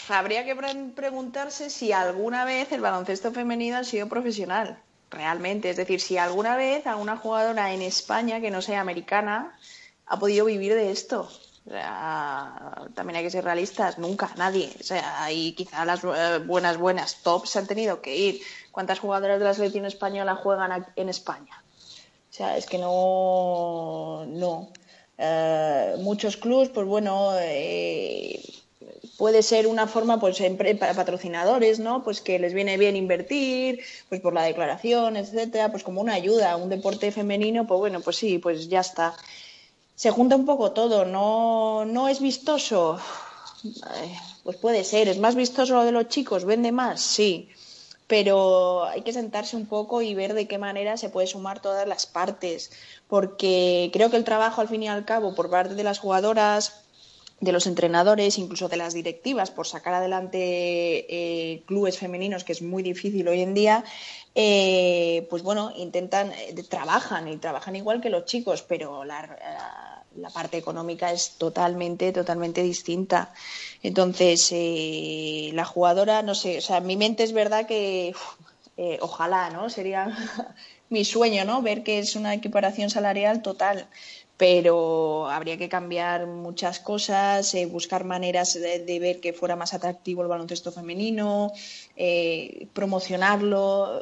habría 0.10 0.46
que 0.46 0.56
pre 0.56 0.74
preguntarse 0.96 1.70
si 1.70 1.92
alguna 1.92 2.46
vez 2.46 2.72
el 2.72 2.82
baloncesto 2.82 3.32
femenino 3.32 3.78
ha 3.78 3.84
sido 3.84 4.08
profesional, 4.08 4.80
realmente. 5.10 5.70
Es 5.70 5.78
decir, 5.78 6.02
si 6.02 6.18
alguna 6.18 6.56
vez 6.56 6.86
a 6.88 6.96
una 6.96 7.18
jugadora 7.18 7.74
en 7.74 7.82
España 7.82 8.42
que 8.42 8.52
no 8.52 8.62
sea 8.62 8.82
americana 8.82 9.58
ha 10.06 10.20
podido 10.20 10.46
vivir 10.46 10.74
de 10.74 10.92
esto. 10.92 11.30
O 11.68 11.72
sea, 11.72 12.76
también 12.94 13.18
hay 13.18 13.24
que 13.24 13.32
ser 13.32 13.44
realistas, 13.44 13.98
nunca, 13.98 14.30
nadie. 14.38 14.72
O 14.80 14.84
sea, 14.84 15.24
ahí 15.24 15.54
quizá 15.54 15.84
las 15.84 16.04
eh, 16.04 16.40
buenas, 16.46 16.78
buenas 16.78 17.24
tops 17.24 17.50
se 17.50 17.60
han 17.60 17.66
tenido 17.66 18.02
que 18.02 18.16
ir. 18.16 18.42
¿Cuántas 18.72 19.00
jugadoras 19.00 19.40
de 19.40 19.46
la 19.46 19.54
selección 19.54 19.86
española 19.86 20.36
juegan 20.36 20.86
en 20.96 21.10
España? 21.10 21.64
O 22.30 22.34
sea, 22.34 22.58
es 22.58 22.68
que 22.68 22.78
no. 22.78 24.26
no. 24.28 24.70
Uh, 25.18 25.98
muchos 26.02 26.36
clubs, 26.36 26.70
pues 26.70 26.86
bueno, 26.86 27.32
eh, 27.40 28.44
puede 29.18 29.42
ser 29.42 29.66
una 29.66 29.88
forma, 29.88 30.20
pues, 30.20 30.42
para 30.78 30.94
patrocinadores, 30.94 31.80
¿no? 31.80 32.04
Pues 32.04 32.22
que 32.22 32.38
les 32.38 32.54
viene 32.54 32.78
bien 32.78 32.96
invertir, 32.96 33.80
pues 34.10 34.20
por 34.22 34.34
la 34.34 34.44
declaración, 34.44 35.16
etcétera, 35.16 35.72
pues 35.72 35.84
como 35.84 36.02
una 36.02 36.14
ayuda 36.14 36.52
a 36.52 36.58
un 36.58 36.70
deporte 36.70 37.12
femenino, 37.12 37.66
pues 37.66 37.80
bueno, 37.80 38.02
pues 38.02 38.18
sí, 38.18 38.38
pues 38.38 38.68
ya 38.68 38.82
está 38.82 39.16
se 39.96 40.12
junta 40.12 40.36
un 40.36 40.46
poco 40.46 40.72
todo, 40.72 41.06
no, 41.06 41.86
no 41.86 42.08
es 42.08 42.20
vistoso, 42.20 43.00
pues 44.44 44.58
puede 44.58 44.84
ser, 44.84 45.08
es 45.08 45.20
más 45.20 45.36
vistoso 45.36 45.76
lo 45.76 45.84
de 45.84 45.92
los 45.92 46.10
chicos, 46.10 46.46
vende 46.46 46.72
más, 46.72 47.02
sí, 47.02 47.50
pero 48.08 48.86
hay 48.86 49.02
que 49.02 49.14
sentarse 49.14 49.56
un 49.56 49.66
poco 49.66 50.02
y 50.02 50.14
ver 50.14 50.34
de 50.34 50.48
qué 50.48 50.58
manera 50.58 50.98
se 50.98 51.10
puede 51.10 51.28
sumar 51.28 51.62
todas 51.62 51.88
las 51.88 52.06
partes, 52.06 52.72
porque 53.08 53.90
creo 53.94 54.12
que 54.12 54.18
el 54.18 54.24
trabajo 54.24 54.62
al 54.62 54.68
fin 54.68 54.84
y 54.84 54.88
al 54.88 55.06
cabo 55.06 55.34
por 55.34 55.50
parte 55.50 55.76
de 55.76 55.84
las 55.84 56.00
jugadoras, 56.00 56.85
de 57.40 57.52
los 57.52 57.68
entrenadores, 57.68 58.38
incluso 58.38 58.70
de 58.70 58.78
las 58.78 58.94
directivas, 58.94 59.52
por 59.52 59.68
sacar 59.68 59.94
adelante 59.94 60.40
eh, 60.40 61.64
clubes 61.66 61.98
femeninos, 61.98 62.44
que 62.44 62.54
es 62.54 62.62
muy 62.62 62.82
difícil 62.82 63.28
hoy 63.28 63.42
en 63.42 63.54
día, 63.54 63.84
eh, 64.36 65.28
pues 65.30 65.44
bueno, 65.44 65.72
intentan, 65.76 66.32
eh, 66.32 66.54
trabajan 66.70 67.28
y 67.28 67.38
trabajan 67.38 67.76
igual 67.76 68.02
que 68.02 68.10
los 68.10 68.26
chicos, 68.26 68.62
pero 68.62 69.04
la, 69.04 70.04
la 70.16 70.30
parte 70.30 70.58
económica 70.58 71.12
es 71.12 71.32
totalmente, 71.38 72.14
totalmente 72.14 72.64
distinta. 72.64 73.34
Entonces, 73.84 74.50
eh, 74.52 75.52
la 75.54 75.66
jugadora, 75.66 76.22
no 76.22 76.36
sé, 76.36 76.60
o 76.60 76.62
sea, 76.62 76.78
en 76.78 76.86
mi 76.86 76.96
mente 76.96 77.24
es 77.24 77.34
verdad 77.34 77.66
que 77.66 78.14
ojalá, 79.00 79.50
¿no? 79.52 79.70
Sería 79.70 80.18
mi 80.90 81.06
sueño, 81.06 81.46
¿no? 81.46 81.62
Ver 81.62 81.84
que 81.84 82.00
es 82.00 82.16
una 82.16 82.34
equiparación 82.34 82.90
salarial 82.90 83.42
total 83.42 83.88
pero 84.38 85.30
habría 85.30 85.58
que 85.58 85.70
cambiar 85.70 86.28
muchas 86.28 86.80
cosas, 86.80 87.54
eh, 87.56 87.66
buscar 87.66 88.04
maneras 88.04 88.54
de, 88.54 89.00
ver 89.00 89.20
que 89.22 89.34
fuera 89.34 89.56
más 89.56 89.74
atractivo 89.74 90.22
el 90.22 90.28
baloncesto 90.28 90.72
femenino, 90.72 91.52
eh, 91.96 92.68
promocionarlo, 92.74 94.02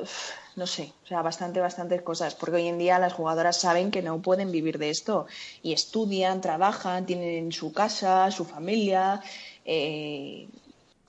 no 0.55 0.67
sé, 0.67 0.91
o 1.03 1.07
sea, 1.07 1.21
bastante, 1.21 1.59
bastantes 1.59 2.01
cosas, 2.01 2.35
porque 2.35 2.57
hoy 2.57 2.67
en 2.67 2.79
día 2.79 2.99
las 2.99 3.13
jugadoras 3.13 3.57
saben 3.57 3.91
que 3.91 4.01
no 4.01 4.21
pueden 4.21 4.51
vivir 4.51 4.77
de 4.79 4.89
esto 4.89 5.27
y 5.61 5.73
estudian, 5.73 6.41
trabajan, 6.41 7.05
tienen 7.05 7.51
su 7.51 7.73
casa, 7.73 8.29
su 8.31 8.45
familia. 8.45 9.21
Eh, 9.65 10.47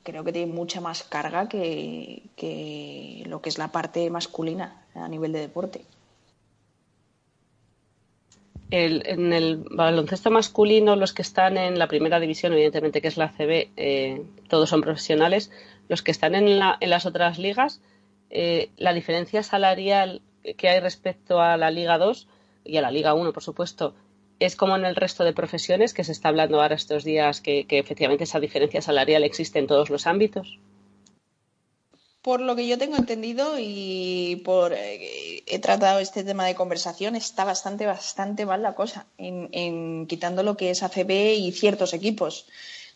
creo 0.03 0.22
que 0.25 0.33
tienen 0.33 0.55
mucha 0.55 0.81
más 0.81 1.03
carga 1.03 1.49
que, 1.49 2.22
que 2.37 3.25
lo 3.27 3.41
que 3.41 3.49
es 3.49 3.59
la 3.59 3.68
parte 3.68 4.11
masculina 4.11 4.85
a 4.95 5.09
nivel 5.09 5.33
de 5.33 5.41
deporte. 5.41 5.85
El- 8.70 9.02
en 9.06 9.32
el 9.32 9.56
baloncesto 9.70 10.30
masculino, 10.30 10.96
los 10.96 11.12
que 11.12 11.22
están 11.22 11.56
en 11.58 11.78
la 11.78 11.86
primera 11.88 12.18
división, 12.20 12.52
evidentemente 12.52 13.00
que 13.00 13.08
es 13.08 13.16
la 13.16 13.28
CB, 13.28 13.70
eh, 13.76 14.22
todos 14.48 14.68
son 14.70 14.80
profesionales. 14.80 15.50
Los 15.88 16.02
que 16.02 16.10
están 16.10 16.34
en, 16.34 16.58
la- 16.58 16.76
en 16.80 16.90
las 16.90 17.06
otras 17.06 17.38
ligas, 17.38 17.80
eh, 18.30 18.70
la 18.76 18.92
diferencia 18.92 19.42
salarial 19.42 20.22
que 20.56 20.68
hay 20.68 20.80
respecto 20.80 21.40
a 21.40 21.56
la 21.56 21.70
Liga 21.70 21.98
2 21.98 22.26
y 22.64 22.76
a 22.78 22.82
la 22.82 22.90
Liga 22.90 23.14
1, 23.14 23.32
por 23.32 23.42
supuesto, 23.42 23.94
es 24.40 24.56
como 24.56 24.76
en 24.76 24.84
el 24.84 24.96
resto 24.96 25.24
de 25.24 25.32
profesiones 25.32 25.94
que 25.94 26.04
se 26.04 26.12
está 26.12 26.28
hablando 26.28 26.60
ahora 26.60 26.74
estos 26.74 27.04
días 27.04 27.40
que, 27.40 27.66
que 27.66 27.78
efectivamente 27.78 28.24
esa 28.24 28.40
diferencia 28.40 28.82
salarial 28.82 29.22
existe 29.24 29.58
en 29.58 29.66
todos 29.66 29.90
los 29.90 30.06
ámbitos. 30.06 30.58
Por 32.25 32.41
lo 32.41 32.57
que 32.57 32.66
yo 32.66 32.79
tengo 32.79 32.97
entendido 32.97 33.59
y 33.59 34.41
por 34.47 34.72
eh, 34.72 35.43
he 35.47 35.59
tratado 35.59 35.99
este 35.99 36.25
tema 36.25 36.47
de 36.47 36.55
conversación, 36.55 37.16
está 37.16 37.45
bastante, 37.45 37.85
bastante 37.85 38.47
mal 38.47 38.62
la 38.62 38.75
cosa 38.75 39.05
en, 39.18 39.51
en 39.53 40.07
quitando 40.07 40.43
lo 40.43 40.57
que 40.57 40.70
es 40.70 40.83
ACB 40.83 41.35
y 41.37 41.53
ciertos 41.53 41.93
equipos 41.93 42.47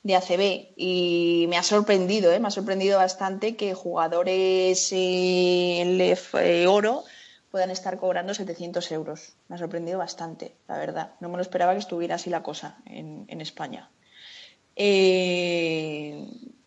de 0.02 0.16
ACB. 0.16 0.72
Y 0.76 1.44
me 1.50 1.58
ha 1.58 1.62
sorprendido, 1.62 2.32
¿eh? 2.32 2.40
me 2.40 2.48
ha 2.48 2.50
sorprendido 2.50 2.96
bastante 2.96 3.54
que 3.54 3.74
jugadores 3.74 4.88
eh, 4.92 5.82
LEF 5.84 6.34
eh, 6.36 6.66
oro 6.66 7.04
puedan 7.50 7.70
estar 7.70 7.98
cobrando 7.98 8.32
700 8.32 8.90
euros. 8.92 9.34
Me 9.48 9.56
ha 9.56 9.58
sorprendido 9.58 9.98
bastante, 9.98 10.54
la 10.68 10.78
verdad. 10.78 11.12
No 11.20 11.28
me 11.28 11.36
lo 11.36 11.42
esperaba 11.42 11.74
que 11.74 11.80
estuviera 11.80 12.14
así 12.14 12.30
la 12.30 12.42
cosa 12.42 12.78
en, 12.86 13.26
en 13.28 13.42
España. 13.42 13.90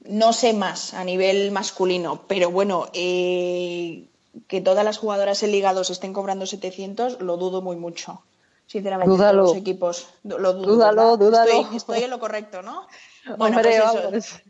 No 0.06 0.34
sé 0.34 0.54
más 0.54 0.94
a 0.94 1.04
nivel 1.04 1.52
masculino, 1.52 2.24
pero 2.28 2.50
bueno, 2.52 2.88
eh, 2.94 4.06
que 4.48 4.62
todas 4.62 4.86
las 4.86 4.98
jugadoras 4.98 5.44
en 5.44 5.52
Liga 5.52 5.74
2 5.74 5.90
estén 5.90 6.14
cobrando 6.14 6.46
700, 6.46 7.22
lo 7.22 7.38
dudo 7.38 7.62
muy 7.62 7.76
mucho. 7.76 8.22
Sinceramente, 8.68 9.12
Dúdalo. 9.12 9.44
los 9.44 9.56
equipos 9.56 10.08
lo 10.24 10.54
dudo. 10.54 10.76
Dúdalo, 10.76 11.18
dúdalo. 11.18 11.52
Estoy, 11.52 11.78
estoy 11.78 12.04
en 12.04 12.10
lo 12.10 12.20
correcto, 12.20 12.62
¿no? 12.62 12.88
Bueno, 13.38 13.58
Hombre, 13.58 13.64
pues 13.64 13.76
eso, 13.76 14.04
vamos. 14.04 14.42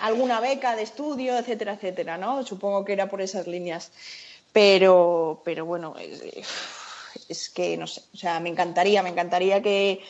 alguna 0.00 0.38
beca 0.38 0.76
de 0.76 0.82
estudio, 0.82 1.36
etcétera, 1.36 1.72
etcétera, 1.72 2.16
¿no? 2.16 2.44
Supongo 2.44 2.84
que 2.84 2.92
era 2.92 3.08
por 3.08 3.20
esas 3.20 3.48
líneas. 3.48 3.90
Pero, 4.52 5.42
pero 5.44 5.64
bueno, 5.66 5.96
es, 5.98 6.44
es 7.28 7.50
que 7.50 7.76
no 7.76 7.88
sé, 7.88 8.02
o 8.14 8.16
sea, 8.16 8.38
me 8.38 8.48
encantaría, 8.48 9.02
me 9.02 9.08
encantaría 9.08 9.62
que 9.62 10.00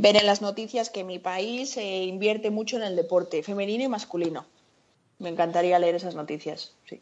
ver 0.00 0.16
en 0.16 0.26
las 0.26 0.40
noticias 0.40 0.88
que 0.90 1.04
mi 1.04 1.18
país 1.18 1.76
eh, 1.76 2.04
invierte 2.04 2.50
mucho 2.50 2.76
en 2.76 2.82
el 2.82 2.96
deporte 2.96 3.42
femenino 3.42 3.84
y 3.84 3.88
masculino. 3.88 4.46
Me 5.18 5.28
encantaría 5.28 5.78
leer 5.78 5.96
esas 5.96 6.14
noticias, 6.14 6.74
sí. 6.88 7.00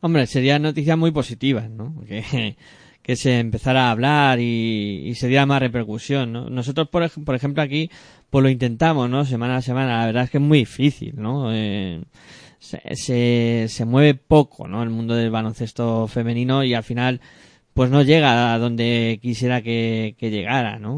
Hombre, 0.00 0.26
serían 0.26 0.62
noticias 0.62 0.96
muy 0.96 1.10
positivas, 1.10 1.68
¿no? 1.68 1.94
Que, 3.02 3.16
se 3.16 3.40
empezara 3.40 3.88
a 3.88 3.90
hablar 3.90 4.38
y, 4.38 5.02
y 5.04 5.16
se 5.16 5.26
diera 5.26 5.44
más 5.44 5.58
repercusión, 5.58 6.32
¿no? 6.32 6.48
Nosotros, 6.48 6.88
por, 6.90 7.10
por 7.24 7.34
ejemplo, 7.34 7.60
aquí, 7.60 7.90
pues 8.30 8.44
lo 8.44 8.48
intentamos, 8.48 9.10
¿no? 9.10 9.24
Semana 9.24 9.56
a 9.56 9.62
semana. 9.62 9.98
La 9.98 10.06
verdad 10.06 10.22
es 10.22 10.30
que 10.30 10.38
es 10.38 10.44
muy 10.44 10.58
difícil, 10.58 11.14
¿no? 11.16 11.52
Eh, 11.52 12.04
se, 12.60 12.80
se, 12.94 13.66
se 13.68 13.84
mueve 13.84 14.14
poco, 14.14 14.68
¿no? 14.68 14.84
El 14.84 14.90
mundo 14.90 15.16
del 15.16 15.32
baloncesto 15.32 16.06
femenino 16.06 16.62
y 16.62 16.74
al 16.74 16.84
final, 16.84 17.20
pues 17.74 17.90
no 17.90 18.02
llega 18.02 18.52
a 18.54 18.58
donde 18.58 19.18
quisiera 19.22 19.62
que, 19.62 20.14
llegara, 20.20 20.78
¿no? 20.78 20.94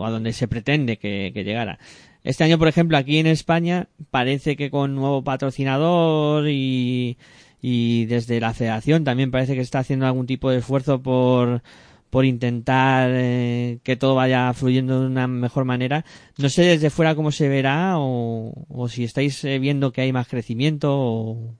O 0.00 0.06
a 0.06 0.10
donde 0.10 0.32
se 0.32 0.48
pretende 0.48 0.96
que, 0.98 1.30
llegara. 1.34 1.78
Este 2.24 2.44
año, 2.44 2.58
por 2.58 2.68
ejemplo, 2.68 2.96
aquí 2.96 3.18
en 3.18 3.26
España, 3.26 3.88
parece 4.10 4.56
que 4.56 4.70
con 4.70 4.94
nuevo 4.94 5.22
patrocinador 5.22 6.48
y, 6.48 7.16
y 7.62 8.06
desde 8.06 8.40
la 8.40 8.54
federación 8.54 9.04
también 9.04 9.30
parece 9.30 9.54
que 9.54 9.60
está 9.60 9.80
haciendo 9.80 10.06
algún 10.06 10.26
tipo 10.26 10.50
de 10.50 10.58
esfuerzo 10.58 11.00
por, 11.02 11.62
por 12.10 12.24
intentar 12.24 13.10
eh, 13.12 13.78
que 13.84 13.96
todo 13.96 14.14
vaya 14.16 14.52
fluyendo 14.54 15.00
de 15.00 15.06
una 15.06 15.26
mejor 15.28 15.64
manera. 15.64 16.04
No 16.38 16.48
sé 16.48 16.62
desde 16.62 16.90
fuera 16.90 17.14
cómo 17.14 17.30
se 17.32 17.48
verá 17.48 17.94
o, 17.98 18.88
si 18.88 19.04
estáis 19.04 19.42
eh, 19.44 19.58
viendo 19.58 19.92
que 19.92 20.00
hay 20.02 20.12
más 20.12 20.26
crecimiento 20.28 20.94
o- 20.98 21.54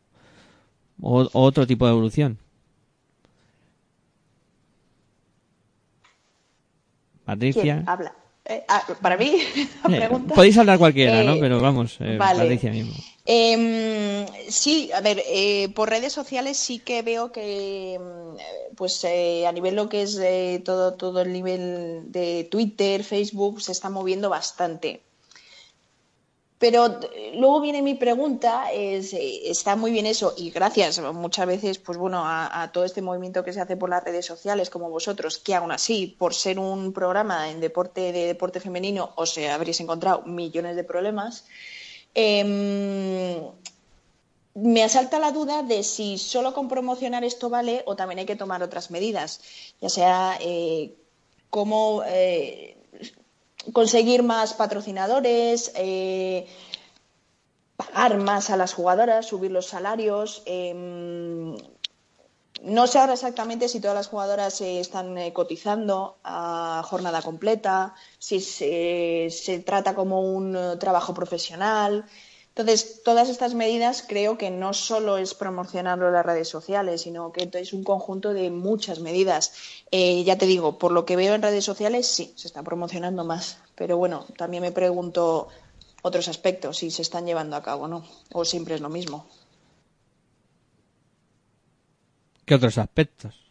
o 1.01 1.28
otro 1.32 1.66
tipo 1.66 1.86
de 1.86 1.92
evolución. 1.92 2.38
Patricia. 7.29 7.62
¿Quién 7.62 7.89
habla? 7.89 8.14
Eh, 8.51 8.64
ah, 8.68 8.83
para 9.03 9.16
mí, 9.18 9.33
la 9.85 9.95
Eh, 9.97 9.99
pregunta. 10.01 10.35
podéis 10.35 10.57
hablar 10.57 10.79
cualquiera, 10.79 11.22
¿no? 11.22 11.35
Eh, 11.35 11.39
Pero 11.39 11.61
vamos, 11.61 11.99
eh, 12.01 12.16
vale. 12.18 12.41
Patricia 12.41 12.70
mismo. 12.72 12.95
Em, 13.26 14.24
sí, 14.49 14.91
a 14.95 15.03
ver, 15.03 15.22
eh, 15.29 15.68
por 15.74 15.91
redes 15.91 16.14
sociales 16.14 16.57
sí 16.57 16.79
que 16.79 17.03
veo 17.03 17.31
que, 17.31 17.95
em, 17.95 18.03
pues 18.74 19.05
eh, 19.05 19.47
a 19.47 19.53
nivel 19.53 19.74
lo 19.76 19.91
que 19.91 20.01
es 20.03 20.18
todo, 20.64 20.95
todo 20.95 21.20
el 21.20 21.31
nivel 21.33 22.05
de 22.11 22.49
Twitter, 22.51 23.05
Facebook, 23.05 23.61
se 23.61 23.72
está 23.72 23.91
moviendo 23.91 24.31
bastante. 24.31 25.03
Pero 26.59 27.01
eh, 27.15 27.33
luego 27.35 27.61
viene 27.61 27.83
mi 27.83 27.95
pregunta, 27.95 28.73
eh, 28.73 29.01
está 29.45 29.77
muy 29.77 29.93
bien 29.93 30.07
eso 30.07 30.35
y 30.37 30.51
gracias 30.51 31.01
muchas 31.15 31.47
veces 31.47 31.79
pues 31.79 31.97
bueno 31.97 32.23
a, 32.25 32.71
todo 32.73 32.85
este 32.85 33.01
movimiento 33.01 33.45
que 33.45 33.53
se 33.53 33.61
hace 33.61 33.77
por 33.77 33.91
las 33.91 34.03
redes 34.03 34.27
sociales 34.27 34.69
como 34.69 34.91
vosotros, 34.91 35.39
que 35.39 35.55
aún 35.55 35.71
así 35.71 36.17
por 36.19 36.35
ser 36.35 36.59
un 36.59 36.93
programa 36.93 37.51
en 37.51 37.61
deporte 37.61 38.13
de 38.13 38.27
deporte 38.27 38.59
femenino 38.59 39.13
os 39.15 39.39
eh, 39.39 39.49
habréis 39.49 39.79
encontrado 39.81 40.23
millones 40.23 40.75
de 40.75 40.83
problemas. 40.83 41.45
Em, 42.15 43.41
me 44.55 44.83
asalta 44.83 45.21
la 45.21 45.31
duda 45.31 45.63
de 45.63 45.85
si 45.85 46.19
solo 46.19 46.53
con 46.55 46.67
promocionar 46.67 47.23
esto 47.23 47.49
vale 47.49 47.85
o 47.87 47.95
también 47.95 48.19
hay 48.19 48.27
que 48.27 48.35
tomar 48.35 48.63
otras 48.65 48.91
medidas, 48.91 49.41
ya 49.81 49.89
sea 49.89 50.37
cómo 51.51 52.03
conseguir 53.73 54.23
más 54.23 54.55
patrocinadores, 54.55 55.73
eh, 55.75 56.47
pagar 57.77 58.19
más 58.19 58.51
a 58.51 58.57
las 58.57 58.75
jugadoras, 58.75 59.27
subir 59.27 59.51
los 59.51 59.67
salarios. 59.67 60.43
em, 60.47 61.57
no 62.63 62.87
sé 62.89 62.99
ahora 62.99 63.13
exactamente 63.14 63.68
si 63.68 63.80
todas 63.80 63.97
las 63.97 64.09
jugadoras 64.09 64.61
están 64.61 65.17
eh, 65.17 65.33
cotizando 65.33 66.18
a 66.25 66.83
jornada 66.85 67.22
completa, 67.22 67.95
si 68.18 68.41
se, 68.41 69.29
se 69.30 69.61
trata 69.61 69.95
como 69.95 70.21
un 70.21 70.57
eh, 70.57 70.76
trabajo 70.76 71.14
profesional. 71.14 72.05
Entonces, 72.59 73.05
todas 73.05 73.29
estas 73.29 73.55
medidas 73.55 74.05
creo 74.07 74.37
que 74.37 74.51
no 74.51 74.75
solo 74.75 75.17
es 75.17 75.33
promocionarlo 75.35 76.09
en 76.09 76.13
las 76.14 76.26
redes 76.26 76.49
sociales, 76.49 77.03
sino 77.03 77.30
que 77.30 77.49
es 77.53 77.72
un 77.72 77.85
conjunto 77.85 78.35
de 78.35 78.51
muchas 78.51 78.99
medidas. 78.99 79.53
Eh, 79.93 80.25
ya 80.25 80.37
te 80.39 80.47
digo, 80.47 80.76
por 80.76 80.91
lo 80.91 81.05
que 81.05 81.14
veo 81.14 81.37
en 81.37 81.43
redes 81.43 81.64
sociales, 81.64 82.09
sí, 82.09 82.33
se 82.35 82.49
está 82.49 82.64
promocionando 82.64 83.22
más. 83.22 83.59
Pero 83.76 83.97
bueno, 83.97 84.26
también 84.37 84.64
me 84.64 84.72
pregunto 84.72 85.47
otros 86.03 86.26
aspectos, 86.26 86.79
si 86.79 86.91
se 86.91 87.03
están 87.03 87.26
llevando 87.26 87.55
a 87.55 87.63
cabo 87.63 87.85
o 87.85 87.89
no, 87.89 88.05
o 88.33 88.45
siempre 88.45 88.75
es 88.75 88.80
lo 88.80 88.89
mismo. 88.89 89.25
¿Qué 92.45 92.57
otros 92.57 92.76
aspectos? 92.76 93.47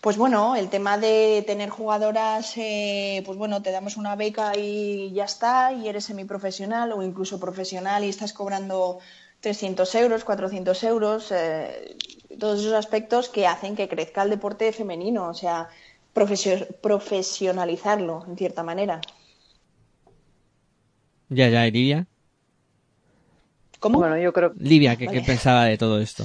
Pues 0.00 0.16
bueno, 0.16 0.56
el 0.56 0.70
tema 0.70 0.96
de 0.96 1.44
tener 1.46 1.68
jugadoras, 1.68 2.54
eh, 2.56 3.22
pues 3.26 3.36
bueno, 3.36 3.60
te 3.60 3.70
damos 3.70 3.98
una 3.98 4.16
beca 4.16 4.56
y 4.56 5.12
ya 5.12 5.24
está, 5.24 5.72
y 5.74 5.88
eres 5.88 6.04
semiprofesional 6.06 6.92
o 6.92 7.02
incluso 7.02 7.38
profesional 7.38 8.02
y 8.04 8.08
estás 8.08 8.32
cobrando 8.32 8.98
300 9.40 9.94
euros, 9.94 10.24
400 10.24 10.82
euros, 10.84 11.30
eh, 11.32 11.96
todos 12.38 12.60
esos 12.60 12.72
aspectos 12.72 13.28
que 13.28 13.46
hacen 13.46 13.76
que 13.76 13.88
crezca 13.88 14.22
el 14.22 14.30
deporte 14.30 14.72
femenino, 14.72 15.28
o 15.28 15.34
sea, 15.34 15.68
profesio- 16.14 16.66
profesionalizarlo 16.80 18.24
en 18.26 18.38
cierta 18.38 18.62
manera. 18.62 19.02
Ya, 21.28 21.48
ya, 21.48 21.66
¿y 21.66 21.70
Livia. 21.72 22.06
¿Cómo? 23.80 23.98
Bueno, 23.98 24.16
yo 24.18 24.32
creo 24.32 24.52
Livia, 24.58 24.96
¿qué, 24.96 25.08
qué 25.08 25.20
pensaba 25.20 25.64
de 25.66 25.76
todo 25.76 26.00
esto? 26.00 26.24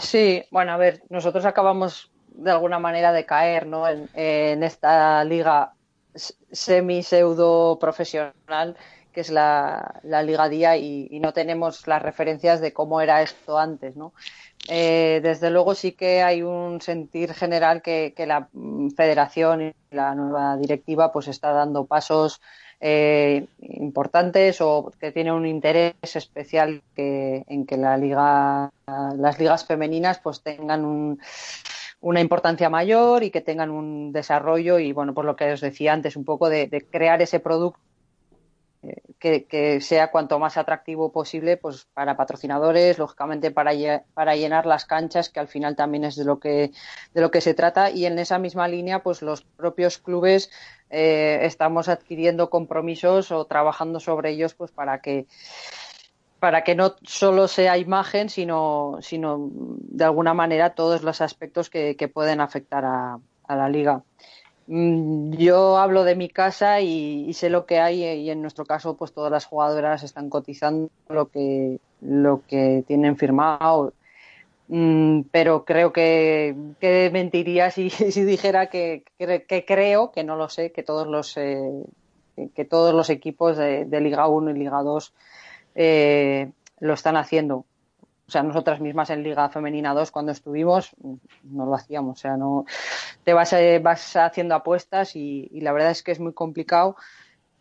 Sí, 0.00 0.42
bueno, 0.50 0.72
a 0.72 0.76
ver, 0.76 1.02
nosotros 1.10 1.44
acabamos 1.44 2.11
de 2.34 2.50
alguna 2.50 2.78
manera 2.78 3.12
de 3.12 3.26
caer, 3.26 3.66
¿no? 3.66 3.86
En, 3.88 4.62
esta 4.62 5.24
liga 5.24 5.72
semi-pseudo 6.14 7.78
profesional 7.78 8.76
que 9.12 9.20
es 9.20 9.30
la, 9.30 10.00
la 10.04 10.22
Liga 10.22 10.48
Día 10.48 10.76
y, 10.76 11.20
no 11.20 11.32
tenemos 11.32 11.86
las 11.86 12.02
referencias 12.02 12.60
de 12.60 12.72
cómo 12.72 13.00
era 13.00 13.22
esto 13.22 13.58
antes, 13.58 13.94
¿no? 13.94 14.12
Eh, 14.68 15.20
desde 15.22 15.50
luego 15.50 15.74
sí 15.74 15.92
que 15.92 16.22
hay 16.22 16.42
un 16.42 16.80
sentir 16.80 17.34
general 17.34 17.82
que, 17.82 18.14
que 18.16 18.26
la 18.26 18.48
federación 18.96 19.62
y 19.62 19.74
la 19.90 20.14
nueva 20.14 20.56
directiva 20.56 21.12
pues 21.12 21.28
está 21.28 21.52
dando 21.52 21.84
pasos 21.84 22.40
eh, 22.80 23.46
importantes 23.60 24.60
o 24.60 24.92
que 24.98 25.12
tiene 25.12 25.32
un 25.32 25.46
interés 25.46 25.94
especial 26.02 26.82
que, 26.96 27.44
en 27.46 27.64
que 27.64 27.76
la 27.76 27.96
liga, 27.96 28.72
las 28.86 29.38
ligas 29.38 29.64
femeninas 29.64 30.18
pues 30.18 30.42
tengan 30.42 30.84
un, 30.84 31.20
una 32.02 32.20
importancia 32.20 32.68
mayor 32.68 33.22
y 33.22 33.30
que 33.30 33.40
tengan 33.40 33.70
un 33.70 34.12
desarrollo 34.12 34.78
y 34.78 34.92
bueno, 34.92 35.14
por 35.14 35.24
lo 35.24 35.36
que 35.36 35.52
os 35.52 35.60
decía 35.60 35.92
antes, 35.92 36.16
un 36.16 36.24
poco 36.24 36.50
de, 36.50 36.86
crear 36.90 37.22
ese 37.22 37.40
producto 37.40 37.78
que, 39.20 39.44
que 39.44 39.80
sea 39.80 40.10
cuanto 40.10 40.40
más 40.40 40.56
atractivo 40.56 41.12
posible 41.12 41.56
pues 41.56 41.86
para 41.94 42.16
patrocinadores, 42.16 42.98
lógicamente 42.98 43.52
para, 43.52 43.72
para 44.14 44.34
llenar 44.34 44.66
las 44.66 44.84
canchas, 44.84 45.30
que 45.30 45.38
al 45.38 45.46
final 45.46 45.76
también 45.76 46.02
es 46.02 46.16
de 46.16 46.24
lo 46.24 46.40
que, 46.40 46.72
de 47.14 47.20
lo 47.20 47.30
que 47.30 47.40
se 47.40 47.54
trata. 47.54 47.90
Y 47.90 48.04
en 48.04 48.18
esa 48.18 48.40
misma 48.40 48.66
línea, 48.66 49.04
pues 49.04 49.22
los 49.22 49.42
propios 49.42 49.98
clubes 49.98 50.50
eh, 50.90 51.38
estamos 51.42 51.88
adquiriendo 51.88 52.50
compromisos 52.50 53.30
o 53.30 53.44
trabajando 53.44 54.00
sobre 54.00 54.30
ellos 54.30 54.54
pues 54.54 54.72
para 54.72 55.00
que 55.00 55.26
para 56.42 56.64
que 56.64 56.74
no 56.74 56.96
solo 57.04 57.46
sea 57.46 57.78
imagen, 57.78 58.28
sino, 58.28 58.98
sino 59.00 59.48
de 59.52 60.02
alguna 60.04 60.34
manera 60.34 60.74
todos 60.74 61.04
los 61.04 61.20
aspectos 61.20 61.70
que, 61.70 62.10
pueden 62.12 62.40
afectar 62.40 62.84
a, 62.84 63.20
a 63.46 63.56
la 63.56 63.68
liga. 63.68 64.02
Mm, 64.66 65.34
Yo 65.34 65.78
hablo 65.78 66.02
de 66.02 66.16
mi 66.16 66.28
casa 66.28 66.80
y, 66.80 67.32
sé 67.34 67.48
lo 67.48 67.64
que 67.64 67.78
hay 67.78 68.02
y 68.02 68.28
en 68.28 68.42
nuestro 68.42 68.64
caso 68.64 68.96
pues 68.96 69.12
todas 69.12 69.30
las 69.30 69.44
jugadoras 69.46 70.02
están 70.02 70.28
cotizando 70.30 70.90
lo 71.08 71.28
que 71.28 71.78
lo 72.00 72.42
que 72.48 72.82
tienen 72.88 73.16
firmado 73.16 73.92
Mm, 74.74 75.24
pero 75.30 75.66
creo 75.66 75.92
que, 75.92 76.56
que 76.80 77.10
mentiría 77.12 77.70
si, 77.70 77.90
si 77.90 78.24
dijera 78.24 78.68
que, 78.68 79.04
que, 79.18 79.44
que 79.44 79.64
creo 79.66 80.12
que 80.12 80.24
no 80.24 80.36
lo 80.36 80.48
sé 80.48 80.72
que 80.72 80.82
todos 80.82 81.06
los 81.06 81.36
eh, 81.36 81.84
que 82.54 82.64
todos 82.64 82.94
los 82.94 83.10
equipos 83.10 83.58
de, 83.58 83.84
de 83.84 84.00
Liga 84.00 84.26
1 84.28 84.50
y 84.50 84.54
Liga 84.54 84.82
2 84.82 85.12
eh, 85.74 86.50
lo 86.80 86.94
están 86.94 87.16
haciendo. 87.16 87.64
O 88.26 88.30
sea, 88.32 88.42
nosotras 88.42 88.80
mismas 88.80 89.10
en 89.10 89.22
Liga 89.22 89.48
Femenina 89.50 89.94
2 89.94 90.10
cuando 90.10 90.32
estuvimos 90.32 90.96
no 91.42 91.66
lo 91.66 91.74
hacíamos, 91.74 92.18
o 92.18 92.20
sea, 92.20 92.36
no 92.36 92.64
te 93.24 93.34
vas, 93.34 93.52
eh, 93.52 93.78
vas 93.82 94.16
haciendo 94.16 94.54
apuestas 94.54 95.16
y, 95.16 95.48
y 95.52 95.60
la 95.60 95.72
verdad 95.72 95.90
es 95.90 96.02
que 96.02 96.12
es 96.12 96.20
muy 96.20 96.32
complicado. 96.32 96.96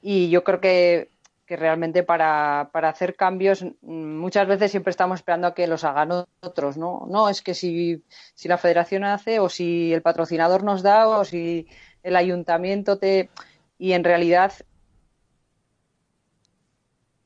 Y 0.01 0.29
yo 0.29 0.43
creo 0.43 0.61
que, 0.61 1.09
que 1.51 1.57
realmente 1.57 2.03
para, 2.03 2.69
para 2.71 2.87
hacer 2.87 3.17
cambios 3.17 3.61
mm, 3.63 4.17
muchas 4.17 4.47
veces 4.47 4.71
siempre 4.71 4.91
estamos 4.91 5.19
esperando 5.19 5.47
a 5.47 5.53
que 5.53 5.67
los 5.67 5.83
hagan 5.83 6.25
otros, 6.39 6.77
¿no? 6.77 7.05
No, 7.09 7.27
es 7.27 7.41
que 7.41 7.53
si, 7.53 8.01
si 8.35 8.47
la 8.47 8.57
federación 8.57 9.03
hace 9.03 9.41
o 9.41 9.49
si 9.49 9.91
el 9.91 10.01
patrocinador 10.01 10.63
nos 10.63 10.81
da 10.81 11.09
o 11.09 11.25
si 11.25 11.67
el 12.03 12.15
ayuntamiento 12.15 12.97
te... 12.97 13.29
Y 13.77 13.91
en 13.91 14.05
realidad 14.05 14.53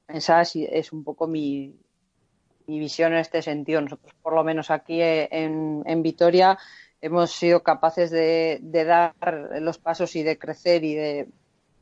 esa 0.07 0.41
es, 0.41 0.93
un 0.93 1.03
poco 1.03 1.27
mi, 1.27 1.75
mi 2.67 2.79
visión 2.79 3.13
en 3.13 3.19
este 3.19 3.41
sentido. 3.41 3.81
Nosotros, 3.81 4.13
por 4.21 4.33
lo 4.33 4.43
menos 4.43 4.71
aquí 4.71 5.01
eh, 5.01 5.27
en, 5.31 5.83
en 5.85 6.03
Vitoria, 6.03 6.57
hemos 7.01 7.31
sido 7.31 7.63
capaces 7.63 8.11
de, 8.11 8.59
de, 8.61 8.83
dar 8.85 9.13
los 9.59 9.77
pasos 9.77 10.15
y 10.15 10.23
de 10.23 10.37
crecer 10.37 10.83
y 10.83 10.95
de 10.95 11.27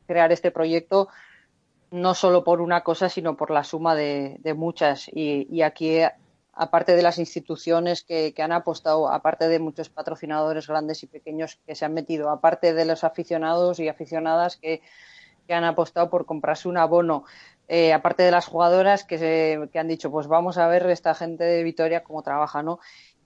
crear 0.06 0.32
este 0.32 0.50
proyecto 0.50 1.08
no 1.90 2.14
solo 2.14 2.42
por 2.42 2.60
una 2.60 2.82
cosa, 2.82 3.08
sino 3.08 3.36
por 3.36 3.50
la 3.50 3.62
suma 3.62 3.94
de, 3.94 4.36
de 4.40 4.54
muchas. 4.54 5.08
Y, 5.08 5.46
y, 5.48 5.62
aquí, 5.62 6.00
aparte 6.52 6.96
de 6.96 7.02
las 7.02 7.18
instituciones 7.18 8.02
que, 8.02 8.34
que, 8.34 8.42
han 8.42 8.50
apostado, 8.50 9.08
aparte 9.08 9.46
de 9.46 9.60
muchos 9.60 9.90
patrocinadores 9.90 10.66
grandes 10.66 11.04
y 11.04 11.06
pequeños 11.06 11.60
que 11.64 11.76
se 11.76 11.84
han 11.84 11.94
metido, 11.94 12.30
aparte 12.30 12.74
de 12.74 12.84
los 12.84 13.04
aficionados 13.04 13.78
y 13.78 13.88
aficionadas 13.88 14.56
que, 14.56 14.82
que 15.46 15.54
han 15.54 15.62
apostado 15.62 16.10
por 16.10 16.26
comprarse 16.26 16.68
un 16.68 16.78
abono, 16.78 17.24
eh, 17.66 17.92
aparte 17.92 18.22
de 18.22 18.30
las 18.30 18.46
jugadoras 18.46 19.04
que, 19.04 19.68
han 19.74 19.88
dicho, 19.88 20.10
pues 20.10 20.26
vamos 20.26 20.58
a 20.58 20.68
ver 20.68 20.88
esta 20.90 21.14
gente 21.14 21.44
de 21.44 21.62
Vitoria 21.62 22.04
cómo 22.04 22.22
trabaja, 22.22 22.62
¿no? 22.62 22.78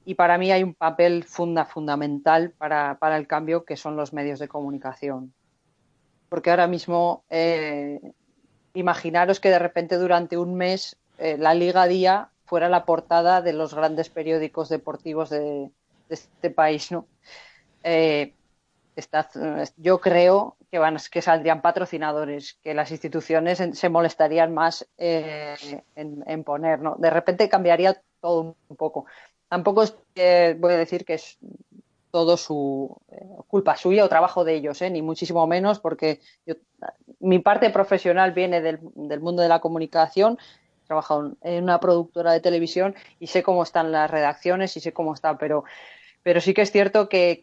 Y 0.05 0.15
para 0.15 0.39
mí 0.39 0.53
hay 0.53 0.63
un 0.63 0.75
papel 0.75 1.25
funda, 1.25 1.65
fundamental 1.65 2.53
para, 2.57 2.97
el 3.17 3.27
cambio 3.27 3.65
que 3.65 3.77
son 3.77 3.97
los 3.97 4.13
medios 4.13 4.39
de 4.39 4.49
comunicación. 4.49 5.35
Porque 6.29 6.51
ahora 6.51 6.67
mismo, 6.67 7.25
eh, 7.31 8.01
imaginaros 8.75 9.41
que 9.41 9.51
de 9.51 9.59
repente 9.59 9.97
durante 9.97 10.39
un 10.39 10.55
mes 10.55 10.97
eh, 11.19 11.37
la 11.37 11.53
Liga 11.55 11.87
Día 11.87 12.31
fuera 12.45 12.69
la 12.69 12.85
portada 12.85 13.43
de 13.43 13.53
los 13.53 13.75
grandes 13.75 14.09
periódicos 14.09 14.69
deportivos 14.69 15.31
de, 15.31 15.71
este 16.09 16.49
país, 16.49 16.91
¿no? 16.91 17.07
Está, 18.99 19.29
yo 19.77 20.01
creo 20.01 20.57
que, 20.73 20.79
van, 20.81 20.97
que 21.09 21.23
saldrían 21.23 21.63
patrocinadores, 21.63 22.59
que 22.65 22.75
las 22.75 22.91
instituciones 22.91 23.63
se 23.73 23.89
molestarían 23.89 24.53
más 24.53 24.89
eh, 24.99 25.55
en, 25.95 26.25
en, 26.27 26.43
poner, 26.43 26.81
¿no? 26.81 26.97
De 26.99 27.09
repente 27.09 27.49
cambiaría 27.49 28.03
todo 28.21 28.57
un 28.67 28.77
poco. 28.77 29.07
Tampoco 29.49 29.85
es, 29.85 29.97
eh, 30.17 30.57
voy 30.59 30.73
a 30.73 30.79
decir 30.79 31.05
que 31.05 31.15
es 31.15 31.39
todo 32.11 32.37
su 32.37 32.97
eh, 33.13 33.25
culpa 33.47 33.77
suya 33.77 34.05
o 34.05 34.09
trabajo 34.09 34.43
de 34.43 34.55
ellos, 34.55 34.83
¿eh? 34.83 34.91
ni 34.91 35.01
muchísimo 35.01 35.47
menos, 35.47 35.79
porque 35.79 36.19
yo, 36.45 36.55
mi 37.21 37.39
parte 37.39 37.71
profesional 37.71 38.33
viene 38.33 38.61
del, 38.61 38.81
del 38.97 39.21
mundo 39.21 39.43
de 39.43 39.49
la 39.49 39.61
comunicación, 39.61 40.39
he 40.83 40.87
trabajado 40.89 41.37
en 41.43 41.63
una 41.63 41.79
productora 41.79 42.33
de 42.33 42.41
televisión 42.41 42.97
y 43.21 43.29
sé 43.29 43.45
cómo 43.45 43.63
están 43.63 43.93
las 43.93 44.11
redacciones 44.11 44.77
y 44.77 44.81
sé 44.81 44.93
cómo 44.93 45.15
están, 45.15 45.39
pero, 45.39 45.63
pero 46.25 46.41
sí 46.41 46.53
que 46.53 46.63
es 46.63 46.73
cierto 46.73 47.09
que, 47.09 47.43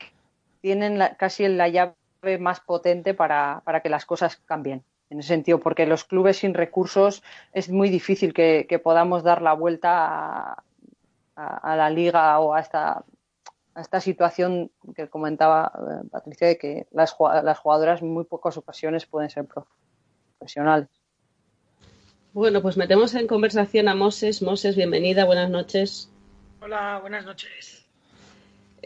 tienen 0.65 0.97
la, 0.97 1.15
casi 1.15 1.47
la 1.47 1.69
llave 1.69 2.39
más 2.39 2.59
potente 2.59 3.13
para, 3.13 3.61
para, 3.65 3.81
que 3.81 3.89
las 3.89 4.03
cosas 4.07 4.37
cambien. 4.47 4.83
En 5.11 5.19
ese 5.19 5.27
sentido, 5.27 5.59
porque 5.59 5.85
los 5.85 6.05
clubes 6.05 6.37
sin 6.37 6.55
recursos 6.55 7.21
es 7.53 7.69
muy 7.69 7.91
difícil 7.91 8.33
que, 8.33 8.65
que 8.67 8.79
podamos 8.79 9.21
dar 9.21 9.43
la 9.43 9.53
vuelta 9.53 9.91
a, 9.93 10.63
a, 11.35 11.57
a, 11.57 11.75
la 11.75 11.91
liga 11.91 12.39
o 12.39 12.55
a 12.55 12.61
esta, 12.61 13.03
a 13.75 13.81
esta 13.81 14.01
situación 14.01 14.71
que 14.95 15.07
comentaba 15.07 15.71
eh, 15.77 16.07
Patricia, 16.09 16.47
de 16.47 16.57
que 16.57 16.87
las, 16.89 17.15
las 17.43 17.59
jugadoras 17.59 18.01
en 18.01 18.11
muy 18.11 18.23
pocas 18.23 18.57
ocasiones 18.57 19.05
pueden 19.05 19.29
ser 19.29 19.45
profesionales. 19.45 20.89
Bueno, 22.33 22.63
pues 22.63 22.75
metemos 22.75 23.13
en 23.13 23.27
conversación 23.27 23.87
a 23.87 23.93
Moses. 23.93 24.41
Moses, 24.41 24.75
bienvenida, 24.75 25.25
buenas 25.25 25.51
noches. 25.51 26.09
Hola, 26.59 26.97
buenas 27.01 27.23
noches. 27.23 27.84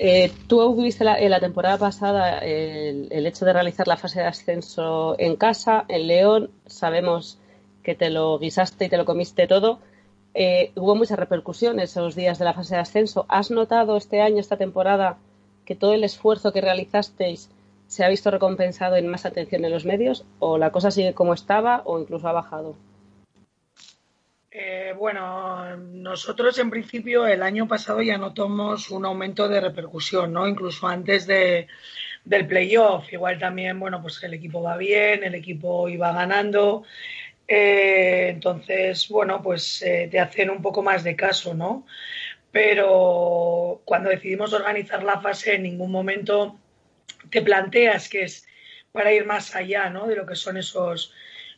Eh, 0.02 0.32
tú 0.48 0.74
viviste 0.76 1.04
la, 1.04 1.20
en 1.20 1.30
la 1.30 1.42
temporada 1.42 1.78
pasada 1.78 2.40
el, 2.40 3.10
el, 3.12 3.28
hecho 3.28 3.44
de 3.44 3.52
realizar 3.52 3.86
la 3.86 3.98
fase 3.98 4.22
de 4.22 4.28
ascenso 4.28 5.16
en 5.20 5.36
casa, 5.36 5.84
en 5.90 6.08
León. 6.08 6.52
Sabemos 6.68 7.38
que 7.84 7.96
te 7.96 8.10
lo 8.10 8.40
guisaste 8.40 8.86
y 8.86 8.90
te 8.90 8.96
lo 8.96 9.04
comiste 9.04 9.46
todo. 9.46 9.80
Eh, 10.34 10.72
hubo 10.76 10.96
mucha 10.96 11.18
repercusión 11.18 11.82
esos 11.82 12.16
días 12.16 12.40
de 12.40 12.46
la 12.46 12.54
fase 12.54 12.76
de 12.76 12.82
ascenso. 12.82 13.26
¿Has 13.28 13.52
notado 13.52 13.98
este 13.98 14.22
año, 14.22 14.40
esta 14.40 14.56
temporada, 14.56 15.18
que 15.66 15.76
todo 15.76 15.94
el 15.94 16.06
esfuerzo 16.06 16.54
que 16.54 16.62
realizasteis 16.62 17.50
se 17.88 18.06
ha 18.06 18.10
visto 18.10 18.32
recompensado 18.32 18.96
en 18.96 19.08
más 19.08 19.26
atención 19.26 19.66
en 19.66 19.72
los 19.72 19.84
medios? 19.84 20.24
¿O 20.40 20.58
la 20.58 20.72
cosa 20.72 20.92
sigue 20.92 21.14
como 21.14 21.34
estaba 21.34 21.82
o 21.84 22.00
incluso 22.00 22.26
ha 22.30 22.32
bajado? 22.32 22.76
Eh, 24.52 24.96
bueno, 24.98 25.78
nosotros 25.78 26.58
en 26.58 26.72
principio 26.72 27.28
el 27.28 27.44
año 27.44 27.68
pasado 27.68 28.02
ya 28.02 28.18
notamos 28.18 28.90
un 28.90 29.06
aumento 29.06 29.48
de 29.48 29.62
repercusión, 29.62 30.34
¿no? 30.34 30.48
Incluso 30.48 30.88
antes 30.88 31.28
de, 31.28 31.68
del 32.26 32.48
playoff. 32.48 33.12
Igual 33.14 33.38
también, 33.38 33.80
bueno, 33.80 34.02
pues 34.02 34.22
el 34.24 34.34
equipo 34.34 34.62
va 34.62 34.78
bien, 34.78 35.24
el 35.24 35.36
equipo 35.36 35.88
iba 35.88 36.12
ganando. 36.14 36.84
Eh, 37.48 38.30
entonces, 38.30 39.08
bueno, 39.10 39.42
pues 39.42 39.82
eh, 39.84 40.08
te 40.12 40.20
hacen 40.20 40.50
un 40.50 40.62
poco 40.62 40.82
más 40.82 41.04
de 41.04 41.16
caso, 41.16 41.54
¿no? 41.54 41.86
Pero 42.52 43.82
cuando 43.86 44.10
decidimos 44.10 44.54
organizar 44.54 45.04
la 45.04 45.22
fase, 45.22 45.56
en 45.56 45.64
ningún 45.64 45.92
momento 45.92 46.60
te 47.30 47.42
planteas 47.42 48.10
que 48.10 48.24
es 48.24 48.48
para 48.92 49.14
ir 49.14 49.26
más 49.26 49.56
allá, 49.56 49.90
¿no? 49.90 50.08
De 50.08 50.16
lo 50.16 50.26
que 50.26 50.36
son 50.36 50.58
esos 50.58 51.14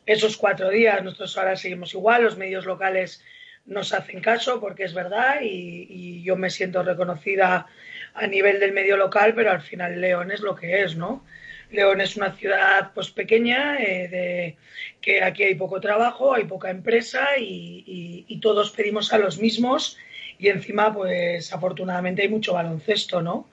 esos 0.06 0.36
cuatro 0.36 0.70
días. 0.70 1.02
Nosotros 1.02 1.36
ahora 1.38 1.56
seguimos 1.56 1.94
igual, 1.94 2.24
los 2.24 2.36
medios 2.36 2.66
locales 2.66 3.24
nos 3.64 3.92
hacen 3.92 4.20
caso 4.20 4.60
porque 4.60 4.84
es 4.84 4.94
verdad 4.94 5.40
y, 5.42 6.22
yo 6.22 6.36
me 6.36 6.50
siento 6.50 6.82
reconocida 6.82 7.66
a 8.14 8.26
nivel 8.26 8.60
del 8.60 8.72
medio 8.72 8.96
local, 8.96 9.34
pero 9.34 9.50
al 9.50 9.60
final 9.60 10.00
León 10.00 10.30
es 10.30 10.40
lo 10.40 10.54
que 10.54 10.82
es, 10.82 10.96
¿no? 10.96 11.24
León 11.70 12.00
es 12.00 12.16
una 12.16 12.32
ciudad 12.32 12.92
pues 12.94 13.10
pequeña, 13.10 13.78
eh, 13.82 14.08
de, 14.08 14.56
que 15.00 15.22
aquí 15.22 15.42
hay 15.42 15.54
poco 15.54 15.80
trabajo, 15.80 16.34
hay 16.34 16.44
poca 16.44 16.70
empresa 16.70 17.38
y, 17.38 18.38
todos 18.40 18.72
pedimos 18.72 19.12
a 19.12 19.18
los 19.18 19.38
mismos 19.38 19.96
y 20.38 20.48
encima 20.48 20.92
pues 20.92 21.52
afortunadamente 21.52 22.22
hay 22.22 22.28
mucho 22.28 22.54
baloncesto, 22.54 23.22
¿no? 23.22 23.48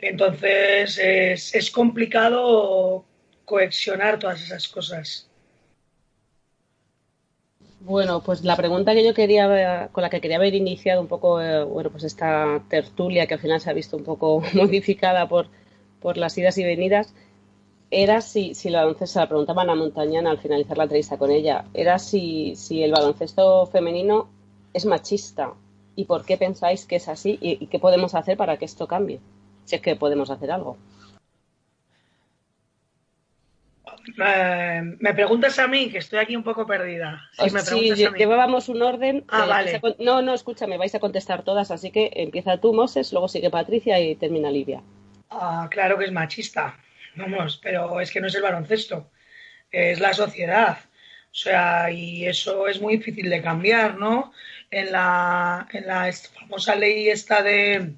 Entonces 0.00 0.98
es, 0.98 1.54
es 1.54 1.70
complicado 1.70 3.04
coexionar 3.44 4.18
todas 4.18 4.42
esas 4.42 4.68
cosas. 4.68 5.31
Bueno, 7.84 8.22
pues 8.22 8.44
la 8.44 8.56
pregunta 8.56 8.94
que 8.94 9.04
yo 9.04 9.12
quería, 9.12 9.88
con 9.90 10.02
la 10.02 10.10
que 10.10 10.20
quería 10.20 10.36
haber 10.36 10.54
iniciado 10.54 11.00
un 11.00 11.08
poco, 11.08 11.40
eh, 11.40 11.64
bueno, 11.64 11.90
pues 11.90 12.04
esta 12.04 12.62
tertulia 12.68 13.26
que 13.26 13.34
al 13.34 13.40
final 13.40 13.60
se 13.60 13.70
ha 13.70 13.72
visto 13.72 13.96
un 13.96 14.04
poco 14.04 14.40
modificada 14.54 15.28
por, 15.28 15.48
por 16.00 16.16
las 16.16 16.38
idas 16.38 16.56
y 16.58 16.64
venidas, 16.64 17.12
era 17.90 18.20
si, 18.20 18.54
si 18.54 18.68
el 18.68 18.74
baloncesto, 18.74 19.18
la 19.20 19.28
preguntaban 19.28 19.68
a 19.68 19.74
Montañana 19.74 20.30
al 20.30 20.38
finalizar 20.38 20.78
la 20.78 20.84
entrevista 20.84 21.18
con 21.18 21.30
ella, 21.32 21.64
era 21.74 21.98
si, 21.98 22.54
si 22.56 22.82
el 22.84 22.92
baloncesto 22.92 23.66
femenino 23.66 24.28
es 24.72 24.86
machista 24.86 25.54
y 25.96 26.04
por 26.04 26.24
qué 26.24 26.36
pensáis 26.36 26.86
que 26.86 26.96
es 26.96 27.08
así 27.08 27.38
y, 27.40 27.64
y 27.64 27.66
qué 27.66 27.80
podemos 27.80 28.14
hacer 28.14 28.36
para 28.36 28.58
que 28.58 28.64
esto 28.64 28.86
cambie, 28.86 29.20
si 29.64 29.74
es 29.76 29.82
que 29.82 29.96
podemos 29.96 30.30
hacer 30.30 30.52
algo. 30.52 30.76
Eh, 34.24 34.96
me 34.98 35.14
preguntas 35.14 35.58
a 35.58 35.66
mí, 35.68 35.90
que 35.90 35.98
estoy 35.98 36.18
aquí 36.18 36.36
un 36.36 36.42
poco 36.42 36.66
perdida. 36.66 37.28
Si 37.32 37.50
me 37.50 37.60
sí, 37.60 38.04
a 38.04 38.10
mí. 38.10 38.18
llevábamos 38.18 38.68
un 38.68 38.82
orden. 38.82 39.24
Ah, 39.28 39.44
eh, 39.44 39.48
vale. 39.48 39.76
a 39.76 40.02
No, 40.02 40.22
no, 40.22 40.34
escúchame, 40.34 40.78
vais 40.78 40.94
a 40.94 41.00
contestar 41.00 41.42
todas, 41.42 41.70
así 41.70 41.90
que 41.90 42.10
empieza 42.14 42.58
tú, 42.58 42.72
Moses, 42.72 43.12
luego 43.12 43.28
sigue 43.28 43.50
Patricia 43.50 43.98
y 44.00 44.16
termina 44.16 44.50
Livia. 44.50 44.82
Ah, 45.30 45.68
claro 45.70 45.98
que 45.98 46.04
es 46.04 46.12
machista. 46.12 46.76
Vamos, 47.14 47.58
pero 47.62 48.00
es 48.00 48.10
que 48.10 48.20
no 48.20 48.26
es 48.26 48.34
el 48.34 48.42
baloncesto, 48.42 49.10
es 49.70 50.00
la 50.00 50.14
sociedad. 50.14 50.78
O 51.30 51.34
sea, 51.34 51.90
y 51.90 52.26
eso 52.26 52.68
es 52.68 52.80
muy 52.80 52.96
difícil 52.96 53.30
de 53.30 53.42
cambiar, 53.42 53.98
¿no? 53.98 54.32
En 54.70 54.92
la, 54.92 55.66
en 55.72 55.86
la 55.86 56.10
famosa 56.12 56.74
ley 56.74 57.08
esta 57.08 57.42
de, 57.42 57.94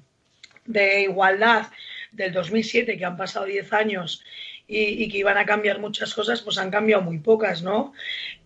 de 0.65 1.01
igualdad 1.01 1.67
del 2.11 2.31
2007, 2.31 2.97
que 2.97 3.05
han 3.05 3.17
pasado 3.17 3.45
10 3.45 3.73
años 3.73 4.23
y, 4.67 5.09
que 5.09 5.19
iban 5.19 5.37
a 5.37 5.45
cambiar 5.45 5.79
muchas 5.79 6.13
cosas, 6.13 6.41
pues 6.41 6.57
han 6.57 6.71
cambiado 6.71 7.03
muy 7.03 7.19
pocas, 7.19 7.61
¿no? 7.61 7.93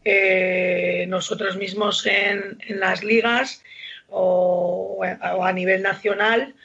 Eh, 0.04 1.06
nosotros 1.08 1.58
mismos 1.58 2.06
en, 2.06 2.58
en 2.68 2.80
las 2.80 3.04
ligas 3.04 3.64
o, 4.10 5.00
o 5.00 5.44
a 5.44 5.54
nivel 5.54 5.82
nacional, 5.82 6.56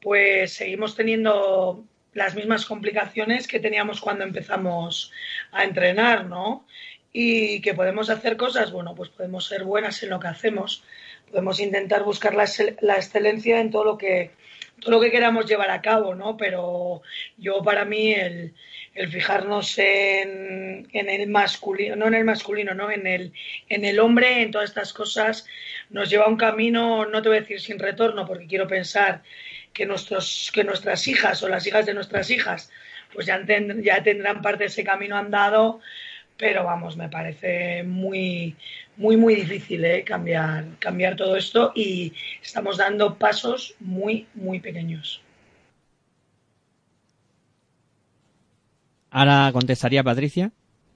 pues 0.00 0.54
seguimos 0.54 0.96
teniendo 0.96 1.84
las 2.14 2.34
mismas 2.34 2.66
complicaciones 2.66 3.46
que 3.46 3.60
teníamos 3.60 4.00
cuando 4.00 4.24
empezamos 4.24 5.12
a 5.50 5.64
entrenar, 5.64 6.26
¿no? 6.26 6.66
Y 7.12 7.60
que 7.60 7.74
podemos 7.74 8.08
hacer 8.08 8.36
cosas, 8.36 8.72
bueno, 8.72 8.94
pues 8.94 9.10
podemos 9.10 9.46
ser 9.46 9.64
buenas 9.64 10.02
en 10.02 10.10
lo 10.10 10.20
que 10.20 10.28
hacemos, 10.28 10.84
podemos 11.30 11.60
intentar 11.60 12.02
buscar 12.02 12.34
la, 12.34 12.46
la 12.80 12.96
excelencia 12.96 13.60
en 13.60 13.70
todo 13.70 13.84
lo 13.84 13.98
que 13.98 14.30
todo 14.80 14.90
lo 14.90 15.00
que 15.00 15.12
queramos 15.12 15.46
llevar 15.46 15.70
a 15.70 15.80
cabo, 15.80 16.14
¿no? 16.16 16.36
Pero 16.36 17.02
yo 17.38 17.62
para 17.62 17.84
mí 17.84 18.12
el, 18.12 18.52
el 18.94 19.10
fijarnos 19.10 19.78
en, 19.78 20.88
en 20.92 21.08
el 21.08 21.28
masculino, 21.28 21.96
no 21.96 22.06
en 22.08 22.14
el 22.14 22.24
masculino, 22.24 22.74
¿no? 22.74 22.90
En 22.90 23.06
el, 23.06 23.32
en 23.68 23.84
el 23.84 23.98
hombre, 24.00 24.42
en 24.42 24.50
todas 24.50 24.70
estas 24.70 24.92
cosas, 24.92 25.46
nos 25.90 26.10
lleva 26.10 26.24
a 26.26 26.28
un 26.28 26.36
camino, 26.36 27.06
no 27.06 27.22
te 27.22 27.28
voy 27.28 27.38
a 27.38 27.40
decir 27.40 27.60
sin 27.60 27.78
retorno, 27.78 28.26
porque 28.26 28.46
quiero 28.46 28.68
pensar 28.68 29.22
que, 29.72 29.86
nuestros, 29.86 30.50
que 30.52 30.64
nuestras 30.64 31.08
hijas 31.08 31.42
o 31.42 31.48
las 31.48 31.66
hijas 31.66 31.86
de 31.86 31.94
nuestras 31.94 32.30
hijas 32.30 32.70
pues 33.12 33.26
ya, 33.26 33.44
ya 33.82 34.02
tendrán 34.02 34.42
parte 34.42 34.64
de 34.64 34.68
ese 34.68 34.84
camino 34.84 35.16
andado, 35.16 35.80
pero 36.36 36.64
vamos, 36.64 36.96
me 36.96 37.08
parece 37.08 37.82
muy, 37.82 38.56
muy, 38.96 39.16
muy 39.16 39.34
difícil 39.34 39.84
¿eh? 39.84 40.02
cambiar, 40.04 40.64
cambiar 40.78 41.16
todo 41.16 41.36
esto 41.36 41.72
y 41.74 42.12
estamos 42.42 42.78
dando 42.78 43.16
pasos 43.16 43.74
muy, 43.80 44.26
muy 44.34 44.60
pequeños. 44.60 45.22
Ahora 49.12 49.50
contestaría 49.52 50.02
Patricia. 50.02 50.50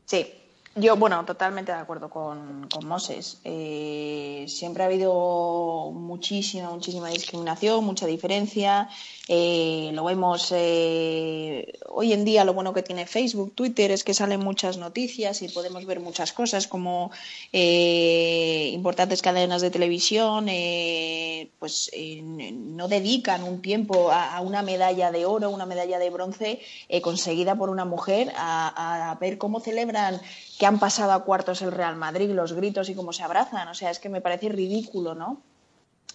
Sí, 0.06 0.26
yo, 0.74 0.96
bueno, 0.96 1.24
totalmente 1.24 1.72
de 1.72 1.78
acuerdo 1.78 2.10
con, 2.10 2.68
con 2.68 2.86
Moses. 2.86 3.40
Eh, 3.44 4.44
siempre 4.48 4.82
ha 4.82 4.86
habido 4.86 5.90
muchísima, 5.92 6.70
muchísima 6.70 7.08
discriminación, 7.08 7.84
mucha 7.84 8.06
diferencia. 8.06 8.88
Eh, 9.28 9.90
lo 9.92 10.04
vemos 10.04 10.52
eh, 10.54 11.72
hoy 11.88 12.12
en 12.12 12.24
día, 12.24 12.44
lo 12.44 12.54
bueno 12.54 12.72
que 12.72 12.82
tiene 12.82 13.06
Facebook, 13.06 13.54
Twitter, 13.54 13.90
es 13.90 14.04
que 14.04 14.14
salen 14.14 14.38
muchas 14.40 14.78
noticias 14.78 15.42
y 15.42 15.48
podemos 15.48 15.84
ver 15.84 15.98
muchas 15.98 16.32
cosas 16.32 16.68
como 16.68 17.10
eh, 17.52 18.70
importantes 18.72 19.22
cadenas 19.22 19.62
de 19.62 19.70
televisión, 19.70 20.46
eh, 20.48 21.50
pues 21.58 21.90
eh, 21.92 22.22
no 22.22 22.86
dedican 22.86 23.42
un 23.42 23.62
tiempo 23.62 24.12
a, 24.12 24.40
una 24.42 24.62
medalla 24.62 25.10
de 25.10 25.26
oro, 25.26 25.50
una 25.50 25.66
medalla 25.66 25.98
de 25.98 26.10
bronce 26.10 26.60
eh, 26.88 27.00
conseguida 27.00 27.56
por 27.56 27.70
una 27.70 27.84
mujer, 27.84 28.32
a, 28.36 29.10
a 29.10 29.14
ver 29.16 29.38
cómo 29.38 29.58
celebran 29.58 30.20
que 30.58 30.66
han 30.66 30.78
pasado 30.78 31.12
a 31.12 31.24
cuartos 31.24 31.62
el 31.62 31.72
Real 31.72 31.96
Madrid, 31.96 32.30
los 32.30 32.52
gritos 32.52 32.88
y 32.90 32.94
cómo 32.94 33.12
se 33.12 33.24
abrazan. 33.24 33.66
O 33.68 33.74
sea, 33.74 33.90
es 33.90 33.98
que 33.98 34.08
me 34.08 34.20
parece 34.20 34.48
ridículo, 34.50 35.14
¿no? 35.16 35.42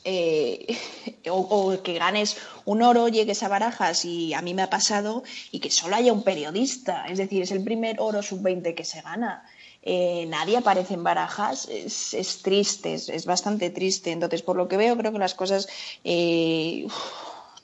Eh, 0.03 0.77
o, 1.29 1.77
que 1.83 1.99
ganes 1.99 2.37
un 2.65 2.81
oro, 2.81 3.07
llegues 3.07 3.43
a 3.43 3.47
barajas 3.47 4.05
y 4.05 4.33
a 4.33 4.41
mí 4.41 4.53
me 4.53 4.63
ha 4.63 4.69
pasado 4.69 5.23
y 5.51 5.59
que 5.59 5.69
solo 5.69 5.95
haya 5.95 6.13
un 6.13 6.23
periodista, 6.23 7.05
es 7.07 7.17
decir, 7.17 7.43
es 7.43 7.51
el 7.51 7.63
primer 7.63 7.97
oro 7.99 8.21
sub-20 8.21 8.73
que 8.75 8.85
se 8.85 9.01
gana. 9.01 9.43
Eh, 9.83 10.25
nadie 10.27 10.57
aparece 10.57 10.93
en 10.93 11.03
barajas, 11.03 11.67
es, 11.67 12.13
es 12.13 12.41
triste, 12.43 12.93
es, 12.93 13.25
bastante 13.25 13.69
triste. 13.69 14.11
Entonces, 14.11 14.41
por 14.43 14.55
lo 14.55 14.67
que 14.67 14.77
veo, 14.77 14.97
creo 14.97 15.11
que 15.11 15.19
las 15.19 15.33
cosas, 15.33 15.67
eh, 16.03 16.87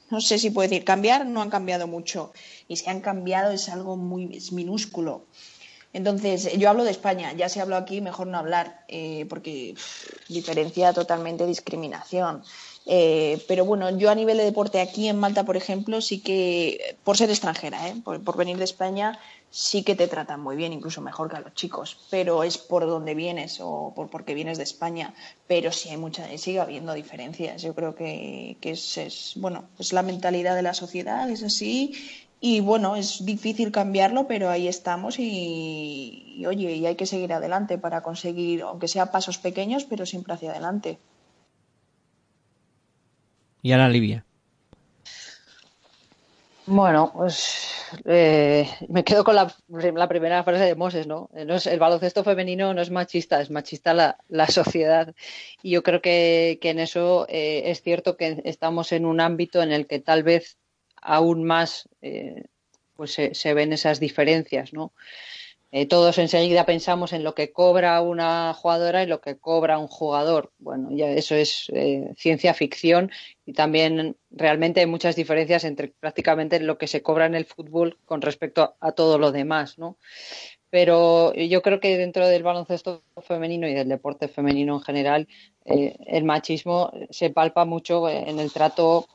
no 0.10 0.22
sé 0.22 0.40
si 0.40 0.50
puedo 0.50 0.68
decir, 0.68 0.84
cambiar, 0.84 1.26
no 1.26 1.42
han 1.42 1.50
cambiado 1.50 1.88
mucho. 1.88 2.34
Y 2.68 2.78
si 2.78 2.90
han 2.90 3.02
cambiado 3.02 3.52
es 3.52 3.70
algo 3.70 3.98
muy 3.98 4.36
es 4.36 4.52
minúsculo. 4.52 5.26
Entonces, 5.94 6.58
yo 6.58 6.70
hablo 6.70 6.84
de 6.84 6.92
España, 6.92 7.34
ya 7.34 7.50
se 7.50 7.62
habló 7.62 7.76
aquí, 7.76 8.02
mejor 8.02 8.28
no 8.28 8.38
hablar, 8.38 8.84
eh, 8.88 9.26
porque 9.30 9.76
diferencia 10.28 10.94
totalmente 10.94 11.46
discriminación. 11.46 12.44
Eh, 12.90 13.44
pero 13.50 13.66
bueno, 13.66 13.90
yo 13.98 14.10
a 14.10 14.16
nivel 14.16 14.38
de 14.38 14.46
deporte 14.46 14.80
aquí 14.80 15.10
en 15.10 15.20
Malta, 15.20 15.44
por 15.44 15.58
ejemplo, 15.58 16.00
sí 16.00 16.20
que, 16.20 16.96
por 17.04 17.18
ser 17.18 17.30
extranjera, 17.30 17.90
¿eh? 17.90 17.96
por, 18.02 18.38
venir 18.38 18.58
de 18.58 18.64
España, 18.64 19.20
sí 19.50 19.84
que 19.84 19.96
te 19.96 20.08
tratan 20.08 20.40
muy 20.40 20.56
bien, 20.56 20.72
incluso 20.72 21.02
mejor 21.02 21.30
que 21.30 21.36
a 21.36 21.42
los 21.42 21.54
chicos, 21.54 21.98
pero 22.10 22.44
es 22.44 22.58
por 22.58 22.86
donde 22.86 23.14
vienes 23.14 23.60
o 23.62 23.92
por 23.94 24.10
porque 24.10 24.34
vienes 24.34 24.58
de 24.58 24.64
España, 24.64 25.14
pero 25.48 25.74
sí 25.74 25.90
hay 25.90 25.98
mucha, 25.98 26.26
sigue 26.38 26.62
habiendo 26.62 26.94
diferencias. 26.94 27.62
Yo 27.62 27.76
creo 27.76 27.94
que, 27.94 28.58
es, 28.62 29.34
bueno, 29.36 29.68
es 29.78 29.92
la 29.92 30.02
mentalidad 30.02 30.56
de 30.56 30.62
la 30.62 30.74
sociedad, 30.74 31.30
es 31.30 31.44
así, 31.44 31.94
y 32.40 32.60
bueno, 32.62 32.96
es 32.96 33.26
difícil 33.26 33.72
cambiarlo, 33.72 34.28
pero 34.28 34.50
ahí 34.50 34.68
estamos 34.68 35.20
y, 35.20 36.36
y, 36.38 36.46
oye, 36.46 36.74
y 36.76 36.86
hay 36.86 36.96
que 36.96 37.06
seguir 37.06 37.34
adelante 37.34 37.78
para 37.78 38.02
conseguir, 38.02 38.62
aunque 38.62 38.88
sea 38.88 39.12
pasos 39.12 39.38
pequeños, 39.38 39.86
pero 39.86 40.06
siempre 40.06 40.34
hacia 40.34 40.52
adelante. 40.52 41.00
Y 43.62 43.72
ahora 43.72 43.90
Livia. 43.90 44.24
Bueno, 46.70 47.12
pues 47.14 47.70
eh, 48.06 48.68
me 48.90 49.06
quedo 49.06 49.24
con 49.24 49.36
la, 49.36 49.54
la 49.70 50.08
primera 50.10 50.44
frase 50.44 50.66
de 50.66 50.76
Moses, 50.76 51.08
¿no? 51.08 51.30
No 51.34 51.56
es- 51.56 51.66
el 51.66 51.80
baloncesto 51.80 52.26
femenino 52.26 52.74
no 52.74 52.82
es 52.82 52.92
machista, 52.92 53.40
es 53.40 53.50
machista 53.50 53.94
la, 53.94 54.18
la 54.28 54.48
sociedad. 54.48 55.16
Y 55.64 55.72
yo 55.72 55.82
creo 55.84 56.02
que, 56.02 56.60
que 56.62 56.72
en 56.72 56.80
eso 56.80 57.26
eh, 57.30 57.64
es 57.72 57.82
cierto 57.82 58.18
que 58.18 58.42
estamos 58.44 58.92
en 58.92 59.06
un 59.06 59.22
ámbito 59.22 59.62
en 59.64 59.72
el 59.72 59.88
que 59.88 60.00
tal 60.00 60.24
vez 60.24 60.58
aún 61.02 61.44
más 61.44 61.88
eh, 62.02 62.44
pues 62.96 63.12
se, 63.14 63.54
ven 63.54 63.74
esas 63.74 64.00
diferencias, 64.00 64.74
¿no? 64.74 64.94
Eh, 65.72 65.86
todos 65.86 66.18
enseguida 66.18 66.66
pensamos 66.66 67.12
en 67.12 67.26
lo 67.26 67.36
que 67.36 67.52
cobra 67.52 68.00
una 68.02 68.54
jugadora 68.54 69.04
y 69.04 69.06
lo 69.06 69.20
que 69.20 69.38
cobra 69.38 69.78
un 69.78 69.88
jugador. 69.88 70.54
Bueno, 70.60 70.90
ya 70.92 71.10
eso 71.10 71.36
es 71.36 71.70
eh, 71.74 72.14
ciencia 72.18 72.54
ficción 72.54 73.12
y 73.46 73.52
también 73.54 74.16
realmente 74.32 74.80
hay 74.80 74.86
muchas 74.86 75.18
diferencias 75.18 75.66
entre 75.66 75.90
prácticamente 75.90 76.62
lo 76.62 76.78
que 76.78 76.88
se 76.88 77.02
cobra 77.02 77.26
en 77.26 77.36
el 77.36 77.46
fútbol 77.46 78.00
con 78.06 78.22
respecto 78.22 78.76
a, 78.80 78.92
todo 78.94 79.20
lo 79.20 79.32
demás, 79.34 79.78
¿no? 79.78 79.98
Pero 80.70 81.34
yo 81.34 81.62
creo 81.62 81.80
que 81.80 81.98
dentro 81.98 82.28
del 82.28 82.44
baloncesto 82.44 83.04
femenino 83.22 83.68
y 83.68 83.74
del 83.74 83.90
deporte 83.90 84.28
femenino 84.28 84.76
en 84.76 84.82
general, 84.82 85.28
el 85.66 86.24
machismo 86.26 86.92
se 87.10 87.30
palpa 87.30 87.64
mucho 87.64 88.10
en 88.10 88.40
el 88.40 88.52
trato 88.52 89.08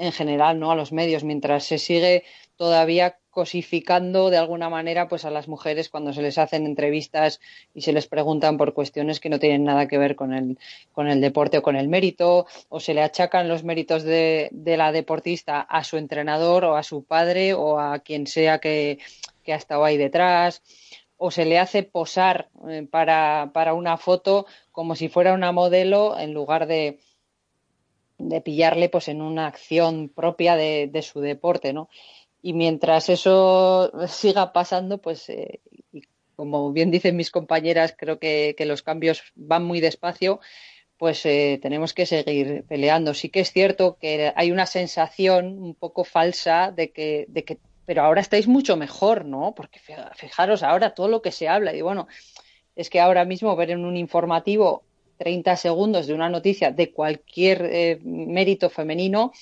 en 0.00 0.12
general, 0.12 0.58
¿no? 0.58 0.70
A 0.70 0.74
los 0.74 0.92
medios, 0.92 1.24
mientras 1.24 1.64
se 1.64 1.78
sigue 1.78 2.24
todavía 2.56 3.18
cosificando 3.30 4.28
de 4.30 4.38
alguna 4.38 4.68
manera 4.68 5.08
pues 5.08 5.24
a 5.24 5.30
las 5.30 5.46
mujeres 5.46 5.88
cuando 5.88 6.12
se 6.12 6.22
les 6.22 6.36
hacen 6.36 6.66
entrevistas 6.66 7.40
y 7.74 7.82
se 7.82 7.92
les 7.92 8.06
preguntan 8.08 8.56
por 8.56 8.74
cuestiones 8.74 9.20
que 9.20 9.28
no 9.28 9.38
tienen 9.38 9.64
nada 9.64 9.86
que 9.86 9.98
ver 9.98 10.16
con 10.16 10.34
el, 10.34 10.58
con 10.92 11.08
el 11.08 11.20
deporte 11.20 11.58
o 11.58 11.62
con 11.62 11.76
el 11.76 11.88
mérito, 11.88 12.46
o 12.68 12.80
se 12.80 12.94
le 12.94 13.02
achacan 13.02 13.48
los 13.48 13.62
méritos 13.62 14.02
de, 14.02 14.48
de 14.52 14.76
la 14.76 14.90
deportista 14.90 15.60
a 15.60 15.84
su 15.84 15.96
entrenador 15.96 16.64
o 16.64 16.76
a 16.76 16.82
su 16.82 17.04
padre 17.04 17.54
o 17.54 17.78
a 17.78 18.00
quien 18.00 18.26
sea 18.26 18.58
que, 18.58 18.98
que 19.44 19.52
ha 19.52 19.56
estado 19.56 19.84
ahí 19.84 19.96
detrás, 19.96 20.62
o 21.18 21.30
se 21.30 21.44
le 21.44 21.58
hace 21.58 21.82
posar 21.82 22.48
eh, 22.68 22.86
para, 22.90 23.50
para 23.52 23.74
una 23.74 23.98
foto 23.98 24.46
como 24.72 24.96
si 24.96 25.08
fuera 25.08 25.34
una 25.34 25.52
modelo 25.52 26.18
en 26.18 26.32
lugar 26.32 26.66
de, 26.66 26.98
de 28.28 28.40
pillarle 28.40 28.88
pues 28.88 29.08
en 29.08 29.22
una 29.22 29.46
acción 29.46 30.08
propia 30.08 30.56
de, 30.56 31.02
su 31.02 31.20
deporte, 31.20 31.72
¿no? 31.72 31.88
Y 32.42 32.52
mientras 32.52 33.08
eso 33.08 33.90
siga 34.08 34.52
pasando, 34.52 34.98
pues 34.98 35.28
eh, 35.28 35.60
como 36.36 36.72
bien 36.72 36.90
dicen 36.90 37.16
mis 37.16 37.30
compañeras, 37.30 37.94
creo 37.96 38.18
que, 38.18 38.54
que 38.56 38.66
los 38.66 38.82
cambios 38.82 39.22
van 39.34 39.64
muy 39.64 39.80
despacio, 39.80 40.40
pues 40.96 41.24
eh, 41.26 41.58
tenemos 41.62 41.94
que 41.94 42.06
seguir 42.06 42.64
peleando. 42.68 43.14
Sí 43.14 43.30
que 43.30 43.40
es 43.40 43.52
cierto 43.52 43.96
que 44.00 44.32
hay 44.36 44.52
una 44.52 44.66
sensación 44.66 45.58
un 45.62 45.74
poco 45.74 46.04
falsa 46.04 46.72
de 46.72 46.92
que, 46.92 47.26
de 47.28 47.44
que 47.44 47.58
pero 47.86 48.02
ahora 48.02 48.20
estáis 48.20 48.46
mucho 48.46 48.76
mejor, 48.76 49.24
¿no? 49.24 49.52
Porque 49.54 49.80
fija- 49.80 50.12
fijaros 50.14 50.62
ahora 50.62 50.94
todo 50.94 51.08
lo 51.08 51.22
que 51.22 51.32
se 51.32 51.48
habla 51.48 51.74
y 51.74 51.80
bueno, 51.82 52.06
es 52.76 52.90
que 52.90 53.00
ahora 53.00 53.24
mismo 53.24 53.56
ver 53.56 53.70
en 53.70 53.84
un 53.84 53.96
informativo 53.96 54.84
30 55.20 55.54
segundos 55.56 56.06
de 56.06 56.14
una 56.14 56.30
noticia 56.30 56.70
de 56.70 56.92
cualquier 56.92 57.68
eh, 57.70 57.98
mérito 58.02 58.70
femenino 58.70 59.32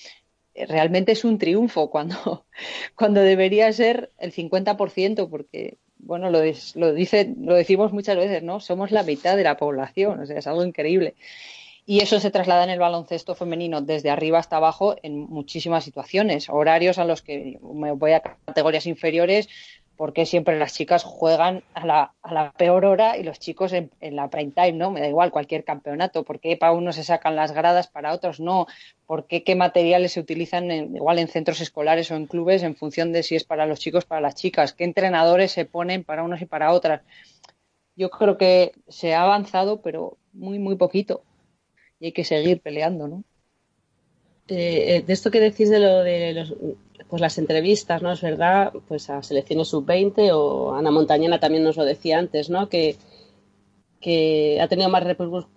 eh, 0.53 0.67
realmente 0.67 1.13
es 1.13 1.25
un 1.25 1.39
triunfo 1.39 1.89
cuando, 1.89 2.47
cuando 2.97 3.21
debería 3.21 3.73
ser 3.73 4.11
el 4.19 4.33
50%, 4.33 5.31
porque 5.31 5.79
bueno, 5.99 6.31
lo, 6.31 6.41
lo 6.75 6.93
dice, 6.93 7.33
lo 7.39 7.55
decimos 7.55 7.93
muchas 7.93 8.17
veces, 8.17 8.43
¿no? 8.43 8.59
Somos 8.59 8.91
la 8.91 9.05
mitad 9.05 9.37
de 9.37 9.45
la 9.45 9.57
población, 9.57 10.19
o 10.19 10.27
sea, 10.27 10.39
es 10.39 10.49
algo 10.49 10.65
increíble. 10.65 11.15
Y 11.87 12.01
eso 12.01 12.19
se 12.19 12.33
traslada 12.33 12.65
en 12.65 12.71
el 12.71 12.81
baloncesto 12.81 13.37
femenino 13.37 13.81
desde 13.81 14.11
arriba 14.11 14.41
hasta 14.41 14.57
abajo 14.57 14.97
en 15.03 15.21
muchísimas 15.21 15.85
situaciones, 15.85 16.49
horarios 16.49 16.99
a 16.99 17.05
los 17.05 17.23
que 17.23 17.61
me 17.63 17.93
voy 17.93 18.13
a 18.13 18.21
categorías 18.21 18.87
inferiores, 18.87 19.49
porque 19.99 20.27
siempre 20.27 20.57
las 20.61 20.75
chicas 20.75 21.03
juegan 21.03 21.65
a 21.75 21.85
la, 21.85 22.15
a 22.23 22.33
la 22.33 22.53
peor 22.53 22.85
hora 22.85 23.19
y 23.19 23.25
los 23.25 23.41
chicos 23.41 23.73
en, 23.73 23.91
en 24.01 24.15
la 24.15 24.31
prime 24.31 24.53
time, 24.53 24.75
¿no? 24.75 24.93
Me 24.93 25.01
da 25.01 25.09
igual 25.09 25.33
cualquier 25.33 25.65
campeonato, 25.65 26.23
¿por 26.23 26.39
qué 26.39 26.57
para 26.57 26.71
unos 26.71 26.95
se 26.95 27.03
sacan 27.03 27.35
las 27.35 27.51
gradas, 27.51 27.89
para 27.89 28.15
otros 28.15 28.39
no? 28.39 28.69
¿Por 29.07 29.27
qué 29.27 29.43
qué 29.43 29.57
materiales 29.57 30.13
se 30.13 30.21
utilizan 30.21 30.71
igual 30.71 31.19
en 31.19 31.27
centros 31.27 31.61
escolares 31.61 32.13
o 32.13 32.15
en 32.15 32.27
clubes 32.27 32.63
en 32.63 32.77
función 32.77 33.11
de 33.11 33.25
si 33.25 33.35
es 33.35 33.43
para 33.43 33.67
los 33.67 33.81
chicos 33.81 34.05
o 34.05 34.07
para 34.07 34.21
las 34.21 34.37
chicas? 34.37 34.73
¿Qué 34.73 34.85
entrenadores 34.85 35.51
se 35.51 35.65
ponen 35.65 36.05
para 36.05 36.23
unos 36.23 36.41
y 36.43 36.47
para 36.47 36.73
otras? 36.73 37.03
Yo 37.97 38.09
creo 38.09 38.39
que 38.39 38.71
se 38.87 39.15
ha 39.15 39.23
avanzado, 39.23 39.83
pero 39.83 40.17
muy, 40.33 40.61
muy 40.61 40.77
poquito. 40.77 41.25
Y 41.99 42.07
hay 42.07 42.13
que 42.13 42.23
seguir 42.23 42.61
peleando, 42.61 43.09
¿no? 43.09 43.25
Eh, 44.47 44.97
eh, 44.97 45.03
de 45.03 45.13
esto 45.13 45.33
que 45.33 45.41
decís 45.41 45.69
de 45.71 45.81
lo 45.81 46.05
de 46.05 46.33
los, 46.35 46.55
pues 47.09 47.21
las 47.23 47.39
entrevistas, 47.39 48.03
¿no? 48.03 48.13
Es 48.13 48.21
verdad, 48.21 48.73
pues 48.87 49.11
a 49.11 49.23
selecciones 49.23 49.69
sub-20 49.69 50.31
o 50.33 50.75
Ana 50.75 50.91
Montañana 50.91 51.41
también 51.41 51.65
nos 51.65 51.77
lo 51.77 51.85
decía 51.85 52.19
antes, 52.19 52.51
¿no? 52.51 52.69
Que, 52.69 52.97
que 54.01 54.61
ha 54.61 54.69
tenido 54.69 54.89
más, 54.89 55.05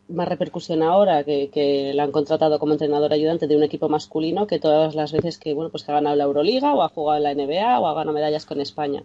más 0.07 0.27
repercusión 0.27 0.81
ahora 0.81 1.23
que, 1.23 1.49
que 1.49 1.93
la 1.93 2.03
han 2.03 2.11
contratado 2.11 2.57
como 2.59 2.73
entrenador 2.73 3.13
ayudante 3.13 3.47
de 3.47 3.55
un 3.55 3.63
equipo 3.63 3.89
masculino 3.89 4.47
que 4.47 4.59
todas 4.59 4.95
las 4.95 5.11
veces 5.11 5.37
que, 5.37 5.53
bueno, 5.53 5.69
pues 5.69 5.83
que 5.83 5.91
ha 5.91 5.95
ganado 5.95 6.15
la 6.15 6.23
Euroliga 6.23 6.73
o 6.73 6.81
ha 6.81 6.89
jugado 6.89 7.17
en 7.17 7.23
la 7.23 7.33
NBA 7.35 7.79
o 7.79 7.87
ha 7.87 7.93
ganado 7.93 8.13
medallas 8.13 8.45
con 8.45 8.61
España. 8.61 9.03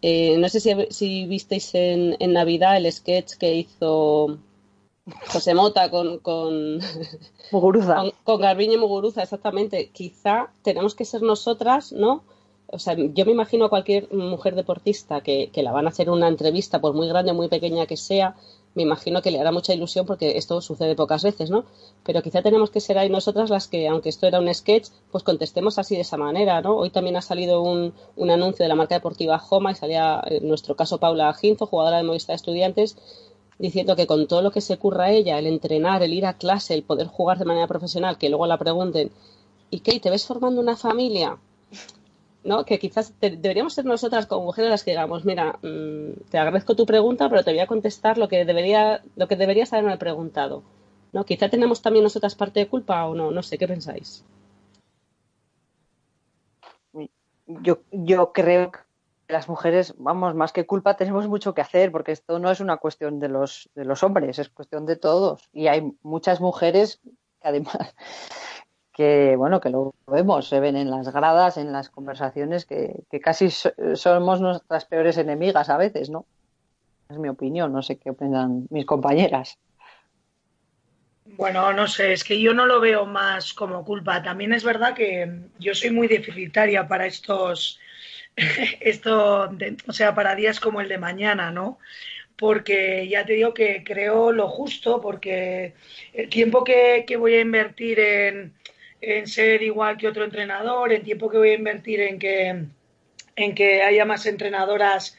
Eh, 0.00 0.36
no 0.38 0.48
sé 0.48 0.60
si, 0.60 0.70
si 0.90 1.26
visteis 1.26 1.74
en, 1.74 2.16
en 2.20 2.32
Navidad 2.32 2.76
el 2.76 2.90
sketch 2.92 3.34
que 3.34 3.54
hizo 3.54 4.38
José 5.32 5.54
Mota 5.54 5.90
con, 5.90 6.18
con, 6.18 6.80
Muguruza. 7.52 7.96
con, 7.96 8.12
con 8.24 8.40
Garbiñe 8.40 8.78
Muguruza, 8.78 9.22
exactamente. 9.22 9.90
Quizá 9.90 10.50
tenemos 10.62 10.94
que 10.94 11.04
ser 11.04 11.22
nosotras, 11.22 11.92
¿no? 11.92 12.22
O 12.66 12.78
sea, 12.78 12.96
yo 12.96 13.26
me 13.26 13.32
imagino 13.32 13.66
a 13.66 13.68
cualquier 13.68 14.12
mujer 14.12 14.54
deportista 14.54 15.20
que, 15.20 15.50
que 15.52 15.62
la 15.62 15.72
van 15.72 15.86
a 15.86 15.90
hacer 15.90 16.08
una 16.08 16.28
entrevista, 16.28 16.80
por 16.80 16.94
muy 16.94 17.06
grande 17.08 17.32
o 17.32 17.34
muy 17.34 17.48
pequeña 17.48 17.86
que 17.86 17.96
sea, 17.96 18.34
me 18.74 18.82
imagino 18.82 19.22
que 19.22 19.30
le 19.30 19.40
hará 19.40 19.52
mucha 19.52 19.72
ilusión 19.72 20.04
porque 20.04 20.36
esto 20.36 20.60
sucede 20.60 20.96
pocas 20.96 21.22
veces, 21.22 21.50
¿no? 21.50 21.64
Pero 22.04 22.22
quizá 22.22 22.42
tenemos 22.42 22.70
que 22.70 22.80
ser 22.80 22.98
ahí 22.98 23.08
nosotras 23.08 23.50
las 23.50 23.68
que, 23.68 23.86
aunque 23.86 24.08
esto 24.08 24.26
era 24.26 24.40
un 24.40 24.52
sketch, 24.52 24.88
pues 25.12 25.22
contestemos 25.22 25.78
así 25.78 25.94
de 25.94 26.00
esa 26.00 26.16
manera, 26.16 26.60
¿no? 26.60 26.76
Hoy 26.76 26.90
también 26.90 27.16
ha 27.16 27.22
salido 27.22 27.62
un, 27.62 27.94
un 28.16 28.30
anuncio 28.30 28.64
de 28.64 28.68
la 28.68 28.74
marca 28.74 28.96
deportiva 28.96 29.38
Joma 29.38 29.72
y 29.72 29.74
salía, 29.76 30.22
en 30.26 30.48
nuestro 30.48 30.74
caso, 30.74 30.98
Paula 30.98 31.32
Ginzo, 31.34 31.66
jugadora 31.66 31.98
de 31.98 32.02
Movistar 32.02 32.34
Estudiantes, 32.34 32.96
diciendo 33.58 33.96
que 33.96 34.06
con 34.06 34.26
todo 34.28 34.42
lo 34.42 34.50
que 34.52 34.60
se 34.60 34.78
curra 34.78 35.10
ella, 35.10 35.38
el 35.38 35.46
entrenar, 35.46 36.02
el 36.02 36.12
ir 36.12 36.26
a 36.26 36.34
clase, 36.38 36.74
el 36.74 36.82
poder 36.84 37.06
jugar 37.08 37.38
de 37.38 37.44
manera 37.46 37.66
profesional, 37.68 38.18
que 38.18 38.28
luego 38.28 38.46
la 38.46 38.58
pregunten, 38.58 39.10
¿y 39.70 39.80
qué? 39.80 40.00
¿Te 40.00 40.10
ves 40.10 40.26
formando 40.26 40.60
una 40.60 40.76
familia? 40.76 41.38
¿No? 42.50 42.64
Que 42.68 42.78
quizás 42.78 43.06
te- 43.20 43.36
deberíamos 43.44 43.74
ser 43.74 43.86
nosotras 43.86 44.26
como 44.26 44.44
mujeres 44.46 44.70
las 44.70 44.84
que 44.84 44.92
digamos, 44.92 45.24
mira, 45.24 45.58
mm, 45.62 46.28
te 46.30 46.38
agradezco 46.38 46.76
tu 46.76 46.86
pregunta, 46.86 47.28
pero 47.30 47.42
te 47.42 47.50
voy 47.52 47.60
a 47.60 47.66
contestar 47.66 48.18
lo 48.18 48.28
que 48.28 48.44
debería, 48.44 49.02
lo 49.16 49.26
que 49.28 49.36
deberías 49.36 49.72
haberme 49.72 49.96
preguntado. 49.98 50.62
¿No? 51.12 51.24
Quizá 51.24 51.48
tenemos 51.48 51.80
también 51.82 52.02
nosotras 52.04 52.34
parte 52.34 52.60
de 52.60 52.68
culpa 52.68 53.06
o 53.06 53.14
no, 53.14 53.30
no 53.30 53.42
sé, 53.42 53.56
¿qué 53.58 53.66
pensáis? 53.68 54.24
Yo, 57.46 57.82
yo 57.90 58.32
creo 58.32 58.70
las 59.34 59.48
mujeres, 59.48 59.94
vamos, 59.98 60.34
más 60.34 60.52
que 60.52 60.64
culpa, 60.64 60.96
tenemos 60.96 61.28
mucho 61.28 61.52
que 61.54 61.60
hacer, 61.60 61.90
porque 61.92 62.12
esto 62.12 62.38
no 62.38 62.50
es 62.50 62.60
una 62.60 62.78
cuestión 62.78 63.18
de 63.18 63.28
los, 63.28 63.68
de 63.74 63.84
los 63.84 64.02
hombres, 64.02 64.38
es 64.38 64.48
cuestión 64.48 64.86
de 64.86 64.96
todos. 64.96 65.48
Y 65.52 65.66
hay 65.66 65.82
muchas 66.02 66.40
mujeres 66.40 67.00
que 67.42 67.48
además, 67.48 67.76
que 68.92 69.34
bueno, 69.36 69.60
que 69.60 69.70
lo 69.70 69.92
vemos, 70.06 70.48
se 70.48 70.60
ven 70.60 70.76
en 70.76 70.90
las 70.90 71.12
gradas, 71.12 71.56
en 71.56 71.72
las 71.72 71.90
conversaciones, 71.90 72.64
que, 72.64 73.02
que 73.10 73.20
casi 73.20 73.50
so- 73.50 73.72
somos 73.94 74.40
nuestras 74.40 74.84
peores 74.86 75.18
enemigas 75.18 75.68
a 75.68 75.76
veces, 75.76 76.10
¿no? 76.10 76.26
Es 77.10 77.18
mi 77.18 77.28
opinión, 77.28 77.72
no 77.72 77.82
sé 77.82 77.98
qué 77.98 78.10
opinan 78.10 78.66
mis 78.70 78.86
compañeras. 78.86 79.58
Bueno, 81.36 81.72
no 81.72 81.86
sé, 81.88 82.12
es 82.12 82.22
que 82.22 82.40
yo 82.40 82.54
no 82.54 82.66
lo 82.66 82.80
veo 82.80 83.06
más 83.06 83.52
como 83.52 83.84
culpa. 83.84 84.22
También 84.22 84.52
es 84.52 84.62
verdad 84.62 84.94
que 84.94 85.30
yo 85.58 85.74
soy 85.74 85.90
muy 85.90 86.06
deficitaria 86.06 86.86
para 86.86 87.06
estos, 87.06 87.80
esto, 88.80 89.48
de- 89.48 89.76
o 89.86 89.92
sea, 89.92 90.14
para 90.14 90.34
días 90.34 90.60
como 90.60 90.80
el 90.80 90.88
de 90.88 90.98
mañana, 90.98 91.50
¿no? 91.50 91.78
Porque 92.36 93.08
ya 93.08 93.24
te 93.26 93.34
digo 93.34 93.54
que 93.54 93.84
creo 93.84 94.32
lo 94.32 94.48
justo, 94.48 95.00
porque 95.00 95.74
el 96.12 96.28
tiempo 96.28 96.64
que, 96.64 97.04
que 97.06 97.16
voy 97.16 97.34
a 97.34 97.40
invertir 97.40 98.00
en, 98.00 98.54
en 99.00 99.26
ser 99.28 99.62
igual 99.62 99.96
que 99.98 100.08
otro 100.08 100.24
entrenador, 100.24 100.92
el 100.92 101.02
tiempo 101.02 101.30
que 101.30 101.38
voy 101.38 101.50
a 101.50 101.54
invertir 101.54 102.00
en 102.00 102.18
que, 102.18 102.64
en 103.36 103.54
que 103.54 103.82
haya 103.82 104.04
más 104.04 104.26
entrenadoras 104.26 105.16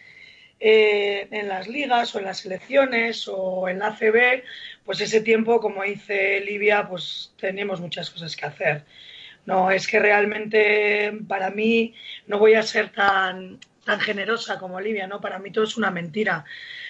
eh, 0.59 1.27
en 1.31 1.47
las 1.49 1.67
ligas 1.67 2.15
o 2.15 2.19
en 2.19 2.25
las 2.25 2.39
selecciones 2.39 3.27
o 3.27 3.69
en 3.69 3.79
la 3.79 3.87
ACB, 3.87 4.43
pues 4.85 5.01
ese 5.01 5.21
tiempo, 5.21 5.59
como 5.61 5.83
dice 5.83 6.39
Livia, 6.41 6.87
pues 6.89 7.33
tenemos 7.39 7.81
muchas 7.81 8.09
cosas 8.11 8.35
que 8.35 8.45
hacer. 8.45 8.83
No, 9.45 9.69
es 9.69 9.87
que 9.87 9.99
realmente 9.99 11.13
para 11.27 11.51
mí 11.51 11.93
no 12.27 12.39
voy 12.39 12.55
a 12.55 12.63
ser 12.63 12.91
tan, 12.91 13.59
tan 13.83 13.99
generosa 13.99 14.57
como 14.57 14.81
Livia, 14.81 15.07
¿no? 15.07 15.21
Para 15.21 15.39
mí 15.39 15.51
todo 15.51 15.63
es 15.65 15.77
una 15.77 15.91
mentira. 15.91 16.45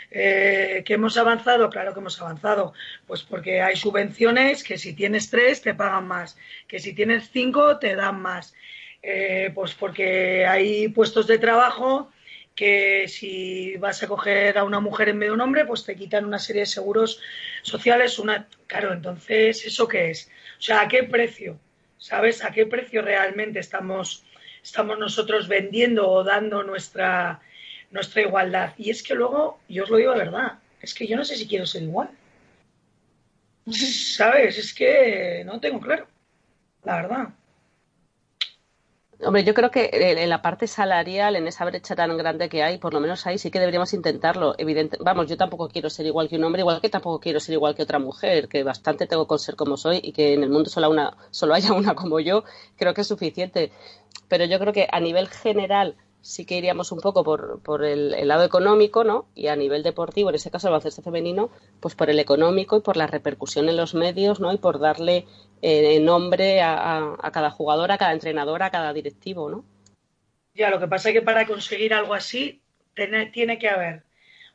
Eh, 0.10 0.84
¿Que 0.86 0.94
hemos 0.94 1.18
avanzado? 1.18 1.70
Claro 1.70 1.94
que 1.94 2.00
hemos 2.00 2.20
avanzado. 2.22 2.74
Pues 3.06 3.24
porque 3.24 3.62
hay 3.62 3.76
subvenciones 3.76 4.64
que 4.64 4.78
si 4.78 4.94
tienes 4.94 5.30
tres 5.30 5.62
te 5.62 5.74
pagan 5.74 6.08
más, 6.08 6.38
que 6.68 6.80
si 6.80 6.94
tienes 6.94 7.30
cinco 7.32 7.78
te 7.80 7.96
dan 7.96 8.22
más. 8.22 8.54
Eh, 9.04 9.52
pues 9.54 9.74
porque 9.76 10.46
hay 10.48 10.88
puestos 10.90 11.28
de 11.28 11.38
trabajo 11.38 12.12
que 12.56 13.08
si 13.10 13.76
vas 13.78 14.02
a 14.02 14.08
coger 14.08 14.58
a 14.58 14.64
una 14.64 14.80
mujer 14.80 15.10
en 15.10 15.20
vez 15.20 15.30
de 15.30 15.34
un 15.34 15.42
hombre, 15.42 15.66
pues 15.66 15.84
te 15.84 15.96
quitan 15.96 16.26
una 16.26 16.40
serie 16.40 16.62
de 16.62 16.68
seguros 16.68 17.20
sociales. 17.62 18.18
Una... 18.18 18.48
Claro, 18.68 18.94
entonces, 18.94 19.66
¿eso 19.66 19.88
qué 19.88 20.12
es? 20.12 20.32
O 20.58 20.62
sea, 20.62 20.82
¿a 20.82 20.88
qué 20.88 21.04
precio? 21.04 21.60
¿Sabes? 22.06 22.44
¿A 22.44 22.52
qué 22.52 22.68
precio 22.68 23.02
realmente 23.02 23.58
estamos, 23.58 24.24
estamos 24.62 25.00
nosotros 25.00 25.48
vendiendo 25.48 26.08
o 26.08 26.24
dando 26.24 26.62
nuestra, 26.62 27.42
nuestra 27.90 28.22
igualdad? 28.22 28.74
Y 28.78 28.92
es 28.92 29.02
que 29.02 29.16
luego, 29.16 29.60
yo 29.68 29.86
os 29.86 29.90
lo 29.90 29.98
digo 29.98 30.12
de 30.12 30.20
verdad, 30.20 30.60
es 30.80 30.94
que 30.94 31.08
yo 31.08 31.18
no 31.18 31.26
sé 31.26 31.36
si 31.36 31.48
quiero 31.48 31.66
ser 31.66 31.82
igual. 31.82 32.12
¿Sabes? 33.66 34.56
Es 34.60 34.72
que 34.72 35.42
no 35.48 35.60
tengo 35.60 35.80
claro, 35.80 36.08
la 36.84 36.96
verdad. 36.98 37.30
Hombre, 39.22 39.44
yo 39.46 39.54
creo 39.54 39.72
que 39.72 39.90
en 39.94 40.18
en 40.18 40.30
la 40.30 40.42
parte 40.42 40.68
salarial, 40.68 41.36
en 41.36 41.48
esa 41.48 41.64
brecha 41.66 41.96
tan 41.96 42.18
grande 42.18 42.50
que 42.50 42.64
hay, 42.64 42.78
por 42.78 42.94
lo 42.94 43.00
menos 43.00 43.26
ahí 43.26 43.38
sí 43.38 43.50
que 43.50 43.60
deberíamos 43.60 43.94
intentarlo. 43.94 44.56
Evidente, 44.58 44.98
vamos, 45.00 45.28
yo 45.28 45.38
tampoco 45.38 45.70
quiero 45.70 45.90
ser 45.90 46.06
igual 46.06 46.28
que 46.28 46.36
un 46.36 46.44
hombre, 46.44 46.62
igual 46.62 46.82
que 46.82 46.90
tampoco 46.90 47.20
quiero 47.22 47.40
ser 47.40 47.54
igual 47.54 47.76
que 47.76 47.84
otra 47.84 48.00
mujer, 48.00 48.50
que 48.50 48.64
bastante 48.64 49.08
tengo 49.08 49.26
con 49.26 49.40
ser 49.40 49.56
como 49.56 49.78
soy 49.78 50.00
y 50.04 50.12
que 50.12 50.34
en 50.34 50.44
el 50.44 50.50
mundo 50.50 50.70
solo, 50.70 50.90
una, 50.90 51.16
solo 51.32 51.54
haya 51.54 51.72
una 51.74 51.96
como 51.96 52.20
yo, 52.20 52.44
creo 52.76 52.94
que 52.94 53.02
es 53.02 53.08
suficiente. 53.08 53.72
Pero 54.28 54.46
yo 54.46 54.60
creo 54.60 54.74
que 54.74 54.88
a 54.92 55.00
nivel 55.00 55.30
general 55.30 55.96
sí 56.26 56.44
que 56.44 56.58
iríamos 56.58 56.92
un 56.92 57.02
poco 57.02 57.24
por, 57.24 57.60
por 57.62 57.86
el, 57.86 58.28
lado 58.28 58.44
económico, 58.44 59.04
¿no? 59.04 59.28
Y 59.36 59.46
a 59.48 59.56
nivel 59.56 59.84
deportivo, 59.84 60.30
en 60.30 60.36
ese 60.36 60.50
caso 60.50 60.68
el 60.68 60.72
baloncesto 60.72 61.04
femenino, 61.04 61.52
pues 61.80 61.94
por 61.94 62.10
el 62.10 62.18
económico 62.18 62.78
y 62.78 62.82
por 62.82 62.98
la 62.98 63.06
repercusión 63.06 63.70
en 63.70 63.78
los 63.78 63.94
medios, 63.94 64.40
¿no? 64.40 64.52
Y 64.52 64.58
por 64.58 64.80
darle 64.80 65.28
eh, 65.62 66.00
nombre 66.00 66.64
a, 66.64 67.16
a, 67.22 67.32
cada 67.32 67.52
jugador, 67.52 67.92
a 67.92 68.00
cada 68.00 68.14
entrenador, 68.14 68.64
a 68.64 68.72
cada 68.72 68.92
directivo, 68.92 69.52
¿no? 69.52 69.64
Ya, 70.56 70.72
lo 70.72 70.80
que 70.80 70.88
pasa 70.88 71.10
es 71.10 71.14
que 71.14 71.22
para 71.22 71.46
conseguir 71.46 71.94
algo 71.94 72.16
así 72.16 72.60
tiene, 72.96 73.28
tiene 73.28 73.60
que 73.60 73.70
haber 73.70 74.02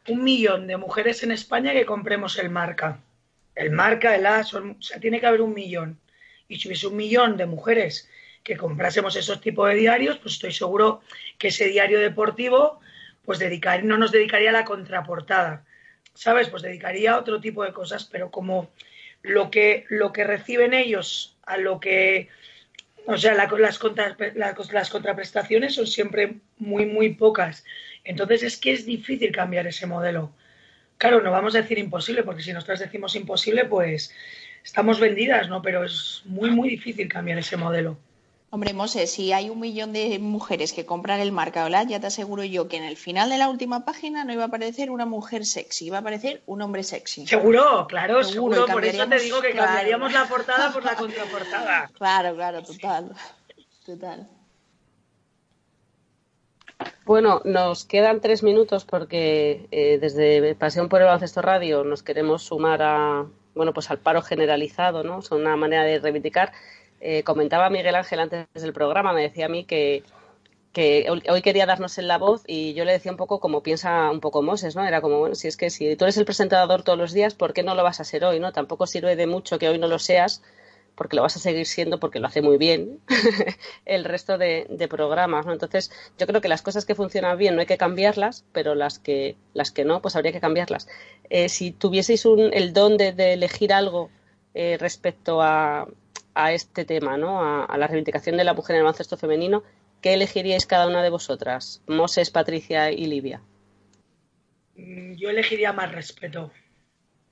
un 0.09 0.25
millón 0.25 0.67
de 0.67 0.77
mujeres 0.77 1.23
en 1.23 1.31
España 1.31 1.73
que 1.73 1.87
compremos 1.87 2.37
el 2.41 2.51
marca. 2.51 3.01
El 3.55 3.71
marca, 3.71 4.17
el 4.17 4.27
A, 4.27 4.43
son- 4.43 4.77
o 4.81 4.83
sea, 4.83 4.99
tiene 4.99 5.21
que 5.21 5.27
haber 5.27 5.41
un 5.41 5.55
millón. 5.55 6.01
Y 6.49 6.57
si 6.59 6.67
hubiese 6.67 6.89
un 6.89 6.97
millón 6.97 7.37
de 7.37 7.47
mujeres 7.47 8.11
que 8.43 8.57
comprásemos 8.57 9.17
esos 9.17 9.41
tipos 9.41 9.69
de 9.69 9.75
diarios, 9.77 10.17
pues 10.19 10.35
estoy 10.35 10.53
seguro 10.53 11.03
que 11.41 11.49
ese 11.49 11.67
diario 11.67 11.99
deportivo 11.99 12.79
pues 13.25 13.41
dedicar, 13.41 13.83
no 13.85 13.97
nos 13.99 14.13
dedicaría 14.13 14.51
a 14.51 14.53
la 14.61 14.65
contraportada, 14.65 15.65
¿sabes? 16.15 16.49
Pues 16.49 16.63
dedicaría 16.63 17.13
a 17.15 17.19
otro 17.19 17.41
tipo 17.41 17.65
de 17.65 17.73
cosas, 17.73 18.05
pero 18.05 18.31
como 18.31 18.71
lo 19.23 19.51
que, 19.51 19.85
lo 19.89 20.13
que 20.13 20.25
reciben 20.25 20.75
ellos 20.75 21.37
a 21.45 21.57
lo 21.57 21.81
que 21.81 22.29
o 23.07 23.17
sea, 23.17 23.35
la- 23.35 23.47
las, 23.59 23.81
las, 24.35 24.73
las 24.73 24.91
contraprestaciones 24.91 25.75
son 25.75 25.87
siempre 25.87 26.37
muy, 26.59 26.87
muy 26.87 27.15
pocas. 27.15 27.65
Entonces 28.05 28.43
es 28.43 28.57
que 28.59 28.73
es 28.73 28.87
difícil 28.87 29.33
cambiar 29.33 29.67
ese 29.67 29.87
modelo. 29.87 30.33
Claro, 30.99 31.23
no 31.23 31.31
vamos 31.33 31.55
a 31.55 31.63
decir 31.63 31.79
imposible, 31.79 32.23
porque 32.23 32.43
si 32.43 32.53
nosotras 32.53 32.81
decimos 32.81 33.17
imposible, 33.17 33.65
pues 33.65 34.15
estamos 34.63 35.01
vendidas, 35.01 35.49
¿no? 35.49 35.63
Pero 35.63 35.85
es 35.85 36.23
muy, 36.27 36.51
muy 36.51 36.69
difícil 36.69 37.09
cambiar 37.09 37.39
ese 37.39 37.57
modelo. 37.57 37.99
Hombre, 38.53 38.75
Mose, 38.75 39.07
si 39.07 39.33
hay 39.33 39.49
un 39.49 39.61
millón 39.61 39.93
de 39.93 40.19
mujeres 40.19 40.73
que 40.73 40.85
compran 40.85 41.21
el 41.21 41.31
marca 41.31 41.65
Hola, 41.65 41.85
ya 41.85 42.01
te 42.01 42.09
aseguro 42.09 42.43
yo 42.43 42.67
que 42.67 42.79
en 42.79 42.83
el 42.83 42.97
final 42.97 43.31
de 43.31 43.39
la 43.39 43.49
última 43.49 43.85
página 43.85 44.25
no 44.25 44.33
iba 44.33 44.43
a 44.43 44.47
aparecer 44.47 44.91
una 44.91 45.07
mujer 45.07 45.47
sexy, 45.47 45.87
iba 45.87 45.99
a 45.99 46.01
aparecer 46.01 46.43
un 46.47 46.61
hombre 46.61 46.83
sexy. 46.83 47.29
Seguro, 47.29 47.87
claro, 47.87 48.25
seguro. 48.25 48.67
y 48.67 48.73
Por 48.73 48.85
eso 48.85 49.07
te 49.07 49.21
digo 49.21 49.41
que 49.41 49.53
claro. 49.53 49.67
cambiaríamos 49.67 50.13
la 50.13 50.25
portada 50.25 50.73
por 50.73 50.85
la 50.85 50.97
contraportada. 50.97 51.91
Claro, 51.95 52.35
claro, 52.35 52.63
total. 52.65 53.15
Total. 53.87 54.29
Bueno, 57.05 57.43
nos 57.45 57.85
quedan 57.85 58.21
tres 58.21 58.43
minutos 58.43 58.85
porque 58.85 59.69
eh, 59.71 59.99
desde 60.01 60.57
Pasión 60.57 60.89
por 60.89 61.01
el 61.01 61.07
Baloncesto 61.07 61.41
Radio 61.41 61.85
nos 61.85 62.03
queremos 62.03 62.43
sumar 62.43 62.83
a, 62.83 63.27
bueno, 63.55 63.73
pues 63.73 63.93
al 63.93 63.99
paro 63.99 64.23
generalizado, 64.23 65.05
¿no? 65.05 65.21
Es 65.21 65.31
una 65.31 65.55
manera 65.55 65.85
de 65.85 66.01
reivindicar. 66.01 66.53
Eh, 67.01 67.23
comentaba 67.23 67.71
Miguel 67.71 67.95
Ángel 67.95 68.21
antes 68.21 68.47
del 68.53 68.73
programa, 68.75 69.13
me 69.13 69.23
decía 69.23 69.47
a 69.47 69.49
mí 69.49 69.65
que, 69.65 70.05
hoy 71.09 71.43
quería 71.43 71.67
darnos 71.67 71.97
en 71.99 72.07
la 72.07 72.19
voz 72.19 72.43
y 72.47 72.75
yo 72.75 72.85
le 72.85 72.93
decía 72.93 73.11
un 73.11 73.17
poco 73.17 73.41
como 73.41 73.63
piensa 73.63 74.11
un 74.11 74.21
poco 74.21 74.43
Moses, 74.43 74.77
¿no? 74.77 74.87
Era 74.87 75.01
como, 75.01 75.19
bueno, 75.19 75.35
si 75.35 75.49
es 75.49 75.57
que 75.57 75.71
si 75.71 75.97
tú 75.97 76.05
eres 76.05 76.19
el 76.19 76.27
presentador 76.27 76.83
todos 76.83 76.99
los 76.99 77.13
días, 77.13 77.35
¿por 77.35 77.55
qué 77.55 77.63
no 77.63 77.75
lo 77.75 77.83
vas 77.83 78.01
a 78.01 78.05
ser 78.05 78.25
hoy, 78.25 78.39
no? 78.39 78.53
Tampoco 78.53 78.87
sirve 78.87 79.17
de 79.17 79.27
mucho 79.27 79.59
que 79.59 79.69
hoy 79.69 79.79
no 79.79 79.89
lo 79.89 79.99
seas 79.99 80.43
porque 80.95 81.17
lo 81.17 81.23
vas 81.23 81.37
a 81.37 81.41
seguir 81.41 81.67
siendo 81.67 81.99
porque 81.99 82.21
lo 82.21 82.27
hace 82.27 82.43
muy 82.43 82.59
bien 82.59 83.01
el 83.87 84.05
resto 84.05 84.37
de, 84.37 84.67
programas, 84.91 85.47
¿no? 85.47 85.53
Entonces, 85.55 85.91
yo 86.19 86.27
creo 86.27 86.43
que 86.43 86.49
las 86.49 86.61
cosas 86.61 86.85
que 86.85 86.95
funcionan 86.95 87.39
bien 87.39 87.55
no 87.55 87.61
hay 87.61 87.67
que 87.67 87.79
cambiarlas, 87.79 88.45
pero 88.53 88.75
las 88.75 88.99
que, 88.99 89.37
las 89.55 89.71
que 89.71 89.87
no, 89.87 90.03
pues 90.03 90.17
habría 90.17 90.33
que 90.33 90.41
cambiarlas. 90.41 90.89
Eh, 91.31 91.49
si 91.49 91.73
tuvieseis 91.73 92.27
un, 92.27 92.53
el 92.53 92.75
don 92.75 92.99
de, 92.99 93.13
de 93.13 93.33
elegir 93.33 93.73
algo 93.73 94.11
eh, 94.53 94.77
respecto 94.79 95.41
a, 95.41 95.89
a 96.35 96.53
este 96.53 96.85
tema, 96.85 97.17
¿no? 97.17 97.43
A, 97.43 97.65
a 97.65 97.79
la 97.79 97.87
reivindicación 97.87 98.37
de 98.37 98.45
la 98.45 98.55
mujer 98.55 98.75
en 98.75 98.79
el 98.79 98.85
baloncesto 98.85 99.17
femenino, 99.17 99.63
¿qué 100.01 100.15
elegiríais 100.15 100.67
cada 100.67 100.87
una 100.87 101.03
de 101.03 101.11
vosotras? 101.11 101.83
Moses, 101.87 102.31
Patricia 102.31 102.91
y 102.91 103.07
Livia. 103.07 103.43
Mm, 104.77 105.15
Yo 105.15 105.31
elegiría 105.31 105.73
más 105.73 105.93
respeto. 105.93 106.51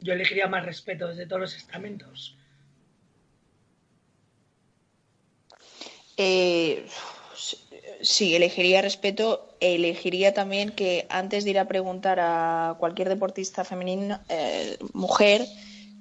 Yo 0.00 0.12
elegiría 0.12 0.46
más 0.46 0.64
respeto 0.64 1.08
desde 1.08 1.26
todos 1.26 1.40
los 1.40 1.56
estamentos. 1.56 2.36
Eh, 6.16 6.86
sí, 8.00 8.34
elegiría 8.34 8.82
respeto. 8.82 9.56
Elegiría 9.60 10.34
también 10.34 10.70
que 10.70 11.06
antes 11.10 11.44
de 11.44 11.50
ir 11.50 11.58
a 11.58 11.68
preguntar 11.68 12.18
a 12.20 12.76
cualquier 12.78 13.08
deportista 13.08 13.64
femenina, 13.64 14.22
eh, 14.28 14.78
mujer, 14.92 15.46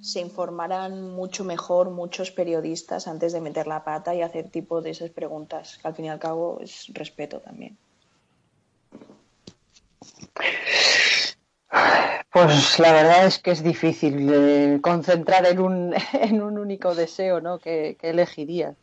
se 0.08 0.22
informaran 0.22 1.12
mucho 1.12 1.44
mejor 1.44 1.90
muchos 1.90 2.32
periodistas 2.32 3.08
antes 3.08 3.34
de 3.34 3.42
meter 3.42 3.68
la 3.68 3.84
pata 3.84 4.16
y 4.16 4.22
hacer 4.22 4.50
tipo 4.50 4.82
de 4.82 4.92
esas 4.92 5.10
preguntas, 5.10 5.78
que 5.82 5.88
al 5.88 5.96
fin 5.96 6.06
y 6.06 6.10
al 6.10 6.20
cabo 6.20 6.60
es 6.62 6.88
respeto 6.94 7.42
también. 7.42 7.78
Pues 12.32 12.80
la 12.80 12.94
verdad 12.94 13.26
es 13.26 13.40
que 13.40 13.52
es 13.52 13.62
difícil 13.62 14.30
eh, 14.32 14.80
concentrar 14.82 15.46
en 15.46 15.60
un, 15.60 15.94
en 16.14 16.42
un 16.42 16.58
único 16.58 16.96
deseo, 16.96 17.42
¿no? 17.42 17.60
Que, 17.60 17.98
que 18.00 18.12
elegirías. 18.12 18.78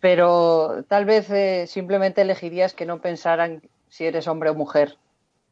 Pero 0.00 0.84
tal 0.88 1.04
vez 1.04 1.28
eh, 1.30 1.66
simplemente 1.66 2.22
elegirías 2.22 2.72
que 2.72 2.86
no 2.86 3.00
pensaran 3.00 3.62
si 3.90 4.06
eres 4.06 4.26
hombre 4.28 4.48
o 4.48 4.54
mujer, 4.54 4.96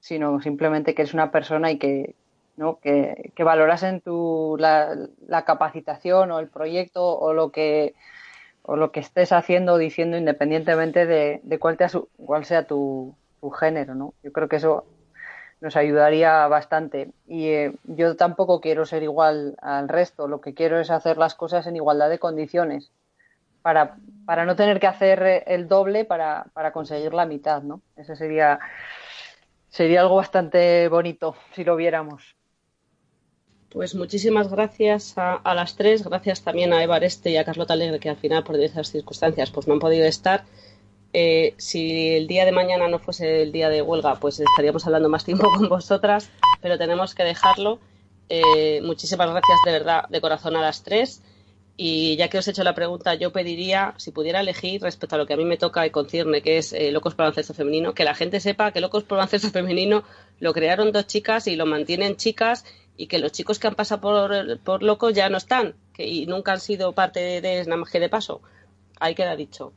sino 0.01 0.41
simplemente 0.41 0.95
que 0.95 1.03
eres 1.03 1.13
una 1.13 1.31
persona 1.31 1.71
y 1.71 1.79
que, 1.79 2.15
¿no? 2.61 2.79
que, 2.81 3.33
que 3.35 3.45
valorasen 3.45 4.01
tu, 4.03 4.57
la, 4.59 4.95
la 5.27 5.45
capacitación 5.45 6.31
o 6.31 6.39
el 6.39 6.49
proyecto 6.49 7.19
o 7.19 7.33
lo 7.33 7.51
que 7.51 7.95
o 8.63 8.77
lo 8.77 8.93
que 8.93 9.01
estés 9.01 9.33
haciendo 9.33 9.75
o 9.75 9.79
diciendo 9.79 10.17
independientemente 10.19 11.07
de, 11.07 11.41
de 11.43 11.59
cuál, 11.59 11.77
te 11.79 11.87
cuál 12.19 12.45
sea 12.45 12.67
tu, 12.67 13.17
tu 13.41 13.51
género, 13.51 13.95
¿no? 13.95 14.15
Yo 14.23 14.33
creo 14.33 14.49
que 14.49 14.57
eso 14.57 14.85
nos 15.61 15.77
ayudaría 15.77 16.47
bastante. 16.49 17.13
Y 17.27 17.49
eh, 17.49 17.75
yo 17.85 18.17
tampoco 18.17 18.61
quiero 18.61 18.87
ser 18.87 19.03
igual 19.03 19.57
al 19.63 19.89
resto, 19.89 20.29
lo 20.29 20.41
que 20.41 20.55
quiero 20.55 20.79
es 20.81 20.91
hacer 20.91 21.19
las 21.19 21.35
cosas 21.35 21.67
en 21.67 21.77
igualdad 21.77 22.11
de 22.11 22.19
condiciones 22.19 22.93
para, 23.63 23.97
para 24.27 24.45
no 24.47 24.57
tener 24.57 24.81
que 24.81 24.87
hacer 24.89 25.45
el 25.47 25.69
doble 25.69 26.05
para, 26.05 26.47
para 26.55 26.73
conseguir 26.73 27.15
la 27.15 27.27
mitad, 27.27 27.63
¿no? 27.63 27.83
Eso 27.97 28.17
sería, 28.17 28.61
sería 29.69 30.01
algo 30.03 30.17
bastante 30.17 30.89
bonito 30.89 31.35
si 31.53 31.65
lo 31.65 31.77
viéramos. 31.77 32.37
Pues 33.71 33.95
muchísimas 33.95 34.51
gracias 34.51 35.15
a, 35.17 35.55
las 35.55 35.77
tres, 35.77 36.03
gracias 36.03 36.43
también 36.43 36.73
a 36.73 36.83
Eva 36.83 36.97
Areste 36.97 37.31
y 37.31 37.37
a 37.37 37.45
Carlota 37.45 37.75
Alegre 37.75 38.01
que 38.01 38.11
al 38.11 38.17
final 38.17 38.43
por 38.43 38.57
diversas 38.57 38.91
circunstancias 38.91 39.53
pues 39.53 39.69
no 39.69 39.75
han 39.75 39.79
podido 39.79 40.07
estar. 40.07 40.45
Eh, 41.13 41.55
si 41.57 42.09
el 42.17 42.27
día 42.27 42.45
de 42.45 42.51
mañana 42.51 42.89
no 42.89 42.99
fuese 42.99 43.43
el 43.43 43.53
día 43.53 43.69
de 43.69 43.81
huelga, 43.81 44.17
pues 44.17 44.41
estaríamos 44.41 44.87
hablando 44.87 45.09
más 45.09 45.25
tiempo 45.25 45.49
con 45.57 45.69
vosotras, 45.69 46.31
pero 46.61 46.79
tenemos 46.79 47.15
que 47.15 47.23
dejarlo. 47.23 47.79
Eh, 48.29 48.81
muchísimas 48.83 49.31
gracias 49.31 49.59
de 49.65 49.73
verdad, 49.73 50.09
de 50.09 50.21
corazón 50.21 50.57
a 50.57 50.63
las 50.63 50.83
tres. 50.83 51.23
Y 51.77 52.17
ya 52.17 52.29
que 52.29 52.39
os 52.39 52.49
he 52.49 52.51
hecho 52.51 52.65
la 52.65 52.75
pregunta, 52.75 53.15
yo 53.15 53.33
pediría, 53.33 53.95
si 53.99 54.11
pudiera 54.11 54.41
elegir 54.41 54.83
respecto 54.83 55.15
a 55.15 55.19
lo 55.19 55.27
que 55.27 55.35
a 55.35 55.37
mí 55.37 55.45
me 55.45 55.57
toca 55.57 55.87
y 55.87 55.91
concierne, 55.91 56.43
que 56.43 56.59
es 56.59 56.73
eh, 56.73 56.91
Locos 56.91 57.15
por 57.15 57.25
Baloncesto 57.25 57.55
Femenino, 57.55 57.95
que 57.95 58.05
la 58.05 58.15
gente 58.15 58.41
sepa 58.41 58.73
que 58.73 58.81
Locos 58.81 59.05
por 59.05 59.17
Baloncesto 59.17 59.49
Femenino 59.51 60.03
lo 60.41 60.53
crearon 60.53 60.93
dos 60.93 61.07
chicas 61.07 61.47
y 61.47 61.57
lo 61.57 61.67
mantienen 61.67 62.17
chicas 62.17 62.65
y 62.97 63.07
que 63.07 63.19
los 63.19 63.33
chicos 63.33 63.59
que 63.59 63.69
han 63.69 63.75
pasado 63.75 64.01
por, 64.01 64.59
por 64.61 64.83
Locos 64.83 65.15
ya 65.15 65.29
no 65.29 65.39
están 65.39 65.75
que, 65.93 66.07
y 66.07 66.27
nunca 66.27 66.53
han 66.53 66.61
sido 66.61 66.93
parte 66.93 67.21
de, 67.21 67.41
de 67.41 67.65
nada 67.65 67.77
más 67.79 67.91
que 67.91 68.01
de 68.01 68.09
paso. 68.09 68.43
Ahí 68.99 69.15
queda 69.15 69.37
dicho. 69.37 69.73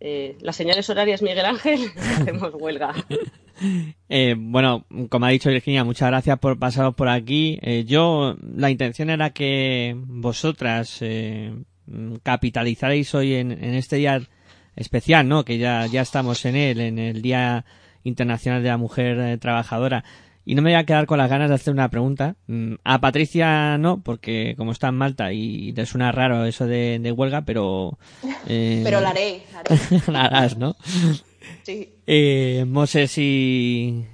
Eh, 0.00 0.36
las 0.40 0.56
señales 0.56 0.90
horarias, 0.90 1.22
Miguel 1.22 1.46
Ángel, 1.46 1.80
hacemos 1.96 2.52
huelga. 2.54 2.94
Eh, 4.08 4.34
bueno, 4.36 4.84
como 5.10 5.26
ha 5.26 5.28
dicho 5.28 5.48
Virginia, 5.48 5.84
muchas 5.84 6.08
gracias 6.08 6.40
por 6.40 6.58
pasaros 6.58 6.96
por 6.96 7.08
aquí. 7.08 7.60
Eh, 7.62 7.84
yo, 7.86 8.36
la 8.56 8.68
intención 8.68 9.10
era 9.10 9.30
que 9.30 9.94
vosotras 9.96 10.98
eh, 11.02 11.54
capitalizarais 12.24 13.14
hoy 13.14 13.34
en, 13.34 13.52
en 13.52 13.74
este 13.74 13.94
día 13.94 14.20
especial, 14.76 15.28
¿no? 15.28 15.44
Que 15.44 15.58
ya, 15.58 15.86
ya 15.86 16.02
estamos 16.02 16.44
en 16.44 16.56
él, 16.56 16.80
en 16.80 16.98
el 16.98 17.22
Día 17.22 17.64
Internacional 18.02 18.62
de 18.62 18.68
la 18.68 18.76
Mujer 18.76 19.18
eh, 19.18 19.38
Trabajadora. 19.38 20.04
Y 20.46 20.54
no 20.54 20.62
me 20.62 20.70
voy 20.70 20.78
a 20.78 20.84
quedar 20.84 21.06
con 21.06 21.18
las 21.18 21.30
ganas 21.30 21.48
de 21.48 21.54
hacer 21.54 21.72
una 21.72 21.88
pregunta. 21.88 22.36
Mm, 22.46 22.74
A 22.84 23.00
Patricia 23.00 23.78
no, 23.78 24.02
porque 24.02 24.54
como 24.56 24.72
está 24.72 24.88
en 24.88 24.96
Malta 24.96 25.32
y 25.32 25.72
le 25.72 25.86
suena 25.86 26.12
raro 26.12 26.44
eso 26.44 26.66
de, 26.66 26.98
de 26.98 27.12
huelga, 27.12 27.42
pero... 27.42 27.98
eh, 28.46 28.82
Pero 28.84 29.00
la 29.00 29.10
haré, 29.10 29.42
la 29.52 29.60
haré. 29.60 29.78
la 30.12 30.20
harás, 30.24 30.58
¿no? 30.58 30.76
Sí. 31.62 31.94
Eh, 32.06 32.64
Moses 32.66 33.16
y, 33.18 34.04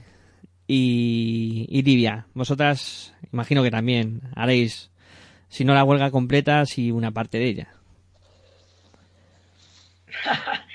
y, 0.69 1.67
y 1.69 1.83
Livia, 1.83 2.27
vosotras 2.35 3.13
imagino 3.33 3.63
que 3.63 3.71
también 3.71 4.23
haréis, 4.35 4.91
si 5.49 5.65
no 5.65 5.75
la 5.75 5.85
huelga 5.85 6.11
completa, 6.11 6.67
si 6.67 6.91
una 6.91 7.11
parte 7.13 7.39
de 7.39 7.47
ella. 7.47 7.69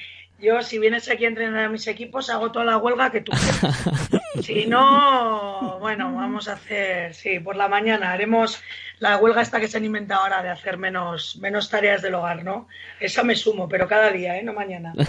Yo, 0.46 0.62
si 0.62 0.78
vienes 0.78 1.10
aquí 1.10 1.26
a 1.26 1.30
entrenar 1.30 1.66
a 1.66 1.70
mis 1.70 1.88
equipos, 1.88 2.30
hago 2.30 2.52
toda 2.52 2.66
la 2.66 2.78
huelga 2.78 3.12
que 3.12 3.22
tú 3.22 3.32
quieras. 3.32 3.84
Si 4.44 4.66
no, 4.66 5.80
bueno, 5.80 6.14
vamos 6.14 6.50
a 6.50 6.54
hacer, 6.54 7.14
sí, 7.16 7.40
por 7.40 7.56
la 7.56 7.70
mañana 7.70 8.12
haremos 8.12 8.62
la 9.00 9.16
huelga 9.18 9.42
esta 9.42 9.62
que 9.62 9.68
se 9.70 9.78
han 9.78 9.86
inventado 9.86 10.22
ahora 10.24 10.44
de 10.44 10.50
hacer 10.50 10.78
menos, 10.78 11.38
menos 11.38 11.70
tareas 11.70 12.02
del 12.02 12.16
hogar, 12.16 12.44
¿no? 12.44 12.68
Esa 13.00 13.24
me 13.24 13.36
sumo, 13.38 13.70
pero 13.70 13.88
cada 13.88 14.12
día, 14.12 14.38
¿eh? 14.38 14.44
No 14.44 14.52
mañana. 14.54 14.94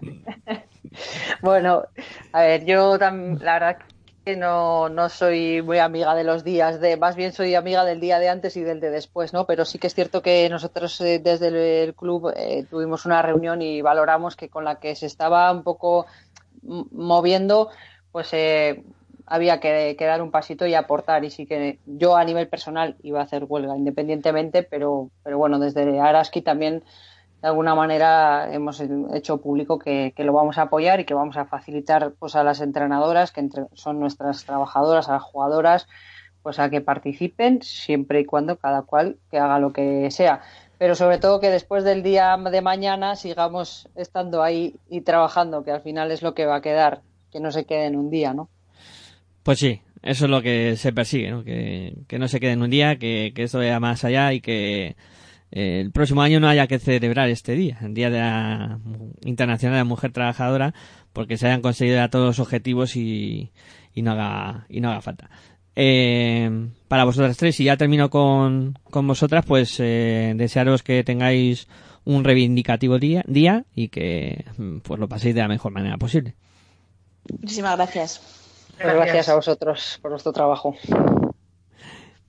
Bueno, 1.40 1.84
a 2.32 2.40
ver, 2.42 2.64
yo 2.64 2.98
tam- 2.98 3.38
la 3.40 3.54
verdad 3.54 3.78
que 4.26 4.34
no, 4.34 4.88
no 4.88 5.08
soy 5.08 5.62
muy 5.62 5.78
amiga 5.78 6.16
de 6.16 6.24
los 6.24 6.42
días 6.42 6.80
de, 6.80 6.96
más 6.96 7.14
bien 7.14 7.32
soy 7.32 7.54
amiga 7.54 7.84
del 7.84 8.00
día 8.00 8.18
de 8.18 8.28
antes 8.28 8.56
y 8.56 8.62
del 8.62 8.80
de 8.80 8.90
después, 8.90 9.32
¿no? 9.32 9.46
Pero 9.46 9.64
sí 9.64 9.78
que 9.78 9.86
es 9.86 9.94
cierto 9.94 10.20
que 10.20 10.48
nosotros 10.48 11.00
eh, 11.00 11.20
desde 11.20 11.84
el, 11.84 11.94
club 11.94 12.32
eh, 12.34 12.66
tuvimos 12.68 13.06
una 13.06 13.22
reunión 13.22 13.62
y 13.62 13.82
valoramos 13.82 14.34
que 14.34 14.48
con 14.48 14.64
la 14.64 14.80
que 14.80 14.96
se 14.96 15.06
estaba 15.06 15.52
un 15.52 15.62
poco 15.62 16.06
moviendo, 16.62 17.70
pues 18.10 18.30
eh, 18.32 18.82
había 19.26 19.60
que, 19.60 19.94
que 19.96 20.04
dar 20.06 20.20
un 20.20 20.32
pasito 20.32 20.66
y 20.66 20.74
aportar. 20.74 21.24
Y 21.24 21.30
sí 21.30 21.46
que 21.46 21.78
yo 21.86 22.16
a 22.16 22.24
nivel 22.24 22.48
personal 22.48 22.96
iba 23.04 23.20
a 23.20 23.24
hacer 23.24 23.44
huelga 23.44 23.76
independientemente, 23.76 24.64
pero, 24.64 25.08
pero 25.22 25.38
bueno, 25.38 25.60
desde 25.60 26.00
Araski 26.00 26.42
también 26.42 26.82
de 27.42 27.48
alguna 27.48 27.74
manera 27.74 28.52
hemos 28.52 28.82
hecho 29.14 29.40
público 29.40 29.78
que, 29.78 30.12
que 30.16 30.24
lo 30.24 30.32
vamos 30.32 30.58
a 30.58 30.62
apoyar 30.62 31.00
y 31.00 31.04
que 31.04 31.14
vamos 31.14 31.36
a 31.36 31.44
facilitar 31.46 32.12
pues 32.18 32.34
a 32.34 32.42
las 32.42 32.60
entrenadoras 32.60 33.30
que 33.32 33.40
entre- 33.40 33.66
son 33.74 34.00
nuestras 34.00 34.44
trabajadoras, 34.44 35.08
a 35.08 35.12
las 35.14 35.22
jugadoras, 35.22 35.86
pues 36.42 36.58
a 36.58 36.70
que 36.70 36.80
participen 36.80 37.60
siempre 37.62 38.20
y 38.20 38.24
cuando 38.24 38.56
cada 38.56 38.82
cual 38.82 39.18
que 39.30 39.38
haga 39.38 39.58
lo 39.58 39.72
que 39.72 40.10
sea. 40.10 40.40
Pero 40.78 40.94
sobre 40.94 41.18
todo 41.18 41.40
que 41.40 41.50
después 41.50 41.84
del 41.84 42.02
día 42.02 42.36
de 42.36 42.60
mañana 42.62 43.16
sigamos 43.16 43.88
estando 43.94 44.42
ahí 44.42 44.74
y 44.90 45.00
trabajando, 45.02 45.64
que 45.64 45.70
al 45.72 45.80
final 45.80 46.10
es 46.12 46.22
lo 46.22 46.34
que 46.34 46.46
va 46.46 46.56
a 46.56 46.60
quedar, 46.62 47.00
que 47.30 47.40
no 47.40 47.50
se 47.50 47.64
quede 47.64 47.86
en 47.86 47.96
un 47.96 48.10
día, 48.10 48.34
¿no? 48.34 48.48
Pues 49.42 49.58
sí, 49.58 49.80
eso 50.02 50.24
es 50.26 50.30
lo 50.30 50.42
que 50.42 50.76
se 50.76 50.92
persigue, 50.92 51.30
¿no? 51.30 51.44
Que, 51.44 51.94
que 52.08 52.18
no 52.18 52.28
se 52.28 52.40
quede 52.40 52.52
en 52.52 52.62
un 52.62 52.70
día, 52.70 52.96
que, 52.98 53.32
que 53.34 53.44
esto 53.44 53.58
vaya 53.58 53.80
más 53.80 54.04
allá 54.04 54.32
y 54.32 54.40
que 54.40 54.96
el 55.50 55.92
próximo 55.92 56.22
año 56.22 56.40
no 56.40 56.48
haya 56.48 56.66
que 56.66 56.78
celebrar 56.78 57.28
este 57.28 57.52
día, 57.52 57.78
el 57.82 57.94
Día 57.94 58.10
de 58.10 58.18
la 58.18 58.78
Internacional 59.24 59.74
de 59.74 59.80
la 59.80 59.84
Mujer 59.84 60.12
Trabajadora, 60.12 60.74
porque 61.12 61.36
se 61.36 61.46
hayan 61.46 61.62
conseguido 61.62 61.96
ya 61.96 62.10
todos 62.10 62.26
los 62.26 62.40
objetivos 62.40 62.96
y, 62.96 63.52
y 63.94 64.02
no 64.02 64.12
haga 64.12 64.66
y 64.68 64.80
no 64.80 64.90
haga 64.90 65.00
falta. 65.00 65.30
Eh, 65.74 66.68
para 66.88 67.04
vosotras 67.04 67.36
tres, 67.36 67.60
y 67.60 67.64
ya 67.64 67.76
termino 67.76 68.08
con, 68.10 68.78
con 68.90 69.06
vosotras, 69.06 69.44
pues 69.46 69.76
eh, 69.78 70.32
desearos 70.36 70.82
que 70.82 71.04
tengáis 71.04 71.68
un 72.04 72.24
reivindicativo 72.24 72.98
día, 72.98 73.22
día 73.26 73.64
y 73.74 73.88
que 73.88 74.46
mm, 74.56 74.78
pues 74.78 74.98
lo 74.98 75.08
paséis 75.08 75.34
de 75.34 75.42
la 75.42 75.48
mejor 75.48 75.72
manera 75.72 75.98
posible. 75.98 76.34
Muchísimas 77.40 77.76
gracias. 77.76 78.20
Pues 78.80 78.94
gracias 78.94 79.28
a 79.28 79.34
vosotros 79.34 79.98
por 80.00 80.12
vuestro 80.12 80.32
trabajo. 80.32 80.76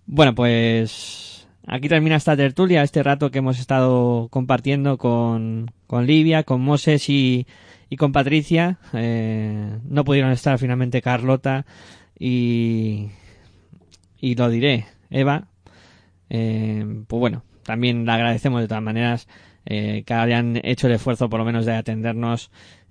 Bueno, 0.06 0.34
pues 0.34 1.36
aquí 1.68 1.89
termina 1.89 2.15
esta 2.15 2.35
tertulia, 2.35 2.81
este 2.81 3.03
rato 3.03 3.30
que 3.30 3.39
hemos 3.39 3.60
estado 3.60 4.30
compartiendo 4.30 4.98
con, 4.98 5.72
con 5.85 6.07
Livia, 6.07 6.44
con 6.44 6.61
Moses 6.61 7.10
y, 7.10 7.45
y 7.89 7.98
con 7.98 8.11
Patricia. 8.11 8.80
Eh, 8.94 9.77
no 9.84 10.03
pudieron 10.06 10.31
estar 10.31 10.57
finalmente 10.57 11.02
Carlota 11.02 11.65
y, 12.18 13.10
y 14.19 14.35
lo 14.35 14.49
diré, 14.49 14.85
Eva. 15.10 15.48
Eh, 16.30 17.03
pues 17.07 17.19
bueno, 17.19 17.44
también 17.64 18.06
le 18.06 18.11
agradecemos 18.11 18.61
de 18.61 18.68
todas 18.68 18.84
maneras 18.84 19.27
eh, 19.65 20.03
que 20.06 20.14
hayan 20.14 20.60
hecho 20.64 20.88
el 20.88 20.94
esfuerzo 20.94 21.30
por 21.30 21.39
lo 21.39 21.45
menos 21.45 21.65
de 21.65 21.76
atendernos 21.76 22.49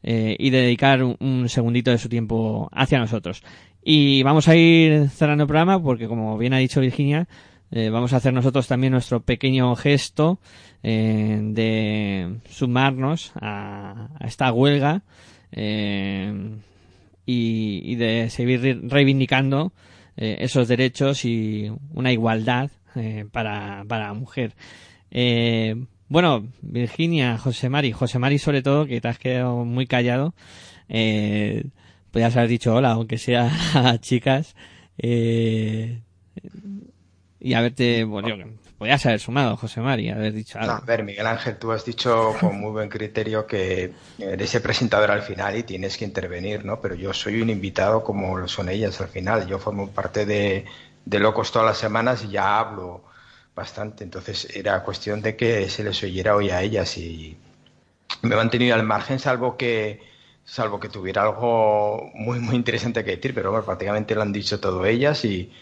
y 0.09 0.51
de 0.51 0.59
dedicar 0.59 1.03
un 1.03 1.49
segundito 1.49 1.91
de 1.91 1.99
su 1.99 2.09
tiempo 2.09 2.69
hacia 2.71 3.01
nosotros. 3.01 3.43
Y 3.83 4.23
vamos 4.23 4.47
a 4.47 4.55
ir 4.55 5.09
cerrando 5.09 5.43
el 5.43 5.49
programa 5.49 5.83
porque, 5.83 6.07
como 6.07 6.39
bien 6.39 6.53
ha 6.53 6.59
dicho 6.59 6.81
Virginia, 6.81 7.27
eh, 7.71 7.91
vamos 7.91 8.13
a 8.13 8.17
hacer 8.19 8.33
nosotros 8.33 8.69
también 8.69 8.93
nuestro 8.93 9.21
pequeño 9.21 9.75
gesto 9.77 10.39
eh, 10.83 11.39
de 11.43 12.37
sumarnos 12.49 13.33
a, 13.41 14.09
a 14.19 14.27
esta 14.27 14.53
huelga 14.53 15.03
eh, 15.53 16.33
y, 17.25 17.95
de 17.97 18.31
seguir 18.31 18.61
re- 18.61 18.81
reivindicando 18.83 19.73
esos 20.17 20.67
derechos 20.69 21.25
y 21.27 21.71
una 21.93 22.11
igualdad 22.11 22.71
para, 23.33 23.85
para 23.87 24.07
la 24.07 24.15
mujer. 24.15 24.55
Bueno, 26.09 26.47
Virginia, 26.63 27.37
José 27.37 27.69
Mari, 27.69 27.93
José 27.93 28.19
Mari 28.19 28.39
sobre 28.39 28.63
todo, 28.63 28.87
que 28.87 29.01
te 29.03 29.09
has 29.09 29.19
quedado 29.19 29.65
muy 29.67 29.87
callado, 29.87 30.35
podías 30.87 32.37
haber 32.37 32.49
dicho 32.49 32.75
hola, 32.75 32.93
aunque 32.93 33.19
sea 33.19 33.51
a 33.75 33.99
chicas, 33.99 34.55
eh, 34.97 36.01
y 37.39 37.55
haberte, 37.55 38.05
bueno, 38.05 38.29
yo, 38.29 38.45
podías 38.79 39.05
haber 39.07 39.21
sumado, 39.21 39.57
José 39.57 39.81
Mari, 39.81 40.11
haber 40.11 40.33
dicho 40.33 40.59
algo. 40.59 40.73
No, 40.73 40.79
a 40.79 40.81
ver, 40.81 41.03
Miguel 41.03 41.27
Ángel, 41.27 41.57
tú 41.57 41.73
has 41.73 41.85
dicho 41.85 42.35
con 42.41 42.59
muy 42.59 42.71
buen 42.71 42.89
criterio 42.89 43.47
que 43.47 43.93
eres 44.19 44.55
el 44.55 44.63
presentador 44.63 45.11
al 45.11 45.23
final 45.23 45.57
y 45.57 45.63
tienes 45.63 45.97
que 45.97 46.05
intervenir, 46.05 46.65
¿no? 46.65 46.81
Pero 46.81 46.95
yo 46.95 47.13
soy 47.13 47.41
un 47.41 47.51
invitado 47.51 48.03
como 48.03 48.37
lo 48.39 48.49
son 48.49 48.69
ellas 48.69 49.01
al 49.01 49.09
final. 49.09 49.47
Yo 49.47 49.59
formo 49.59 49.91
parte 49.91 50.27
de, 50.27 50.65
de 51.05 51.19
Locos 51.19 51.53
todas 51.53 51.67
las 51.67 51.79
semanas 51.79 52.25
y 52.25 52.31
ya 52.31 52.59
hablo 52.59 53.05
bastante. 53.55 54.05
Entonces 54.05 54.49
era 54.55 54.83
cuestión 54.83 55.23
de 55.23 55.37
que 55.37 55.69
se 55.69 55.85
les 55.85 56.03
oyera 56.03 56.37
hoy 56.37 56.51
a 56.51 56.63
ellas 56.63 56.97
y 56.99 57.37
me 58.23 58.35
he 58.35 58.37
mantenido 58.37 58.75
al 58.75 58.83
margen 58.83 59.19
salvo 59.19 59.57
que 59.57 60.01
salvo 60.45 60.79
que 60.79 60.89
tuviera 60.89 61.23
algo 61.23 62.11
muy 62.15 62.39
muy 62.39 62.55
interesante 62.55 63.05
que 63.05 63.17
decir, 63.17 63.35
pero 63.35 63.51
bueno, 63.51 63.65
prácticamente 63.67 64.15
lo 64.15 64.23
han 64.23 64.33
dicho 64.33 64.61
todo 64.61 64.87
ellas 64.87 65.25
y 65.25 65.53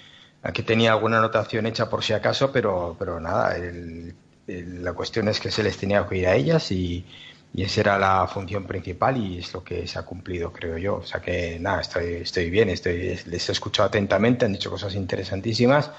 aquí 0.45 0.63
tenía 0.63 0.93
alguna 0.93 1.19
anotación 1.19 1.67
hecha 1.67 1.89
por 1.91 2.05
si 2.05 2.13
acaso, 2.13 2.53
pero, 2.53 2.97
pero 2.99 3.21
nada, 3.21 3.57
el- 3.57 4.15
el- 4.47 4.85
la 4.85 4.93
cuestión 4.95 5.29
es 5.29 5.41
que 5.41 5.51
se 5.51 5.63
les 5.63 5.77
tenía 5.79 6.07
que 6.07 6.15
oír 6.17 6.27
a 6.29 6.35
ellas 6.37 6.71
y, 6.73 7.07
y 7.53 7.63
esa 7.63 7.81
era 7.83 7.99
la 7.99 8.27
función 8.29 8.67
principal 8.67 9.17
y 9.17 9.39
es 9.39 9.53
lo 9.55 9.65
que 9.65 9.87
se 9.87 9.99
ha 9.99 10.03
cumplido, 10.05 10.53
creo 10.53 10.79
yo. 10.79 10.97
O 10.97 11.05
sea 11.07 11.21
que 11.21 11.59
nada, 11.61 11.81
estoy, 11.81 12.15
estoy 12.17 12.51
bien, 12.51 12.69
estoy, 12.71 13.19
les 13.27 13.49
he 13.49 13.53
escuchado 13.53 13.89
atentamente, 13.89 14.45
han 14.45 14.53
dicho 14.53 14.71
cosas 14.71 14.95
interesantísimas 14.95 15.91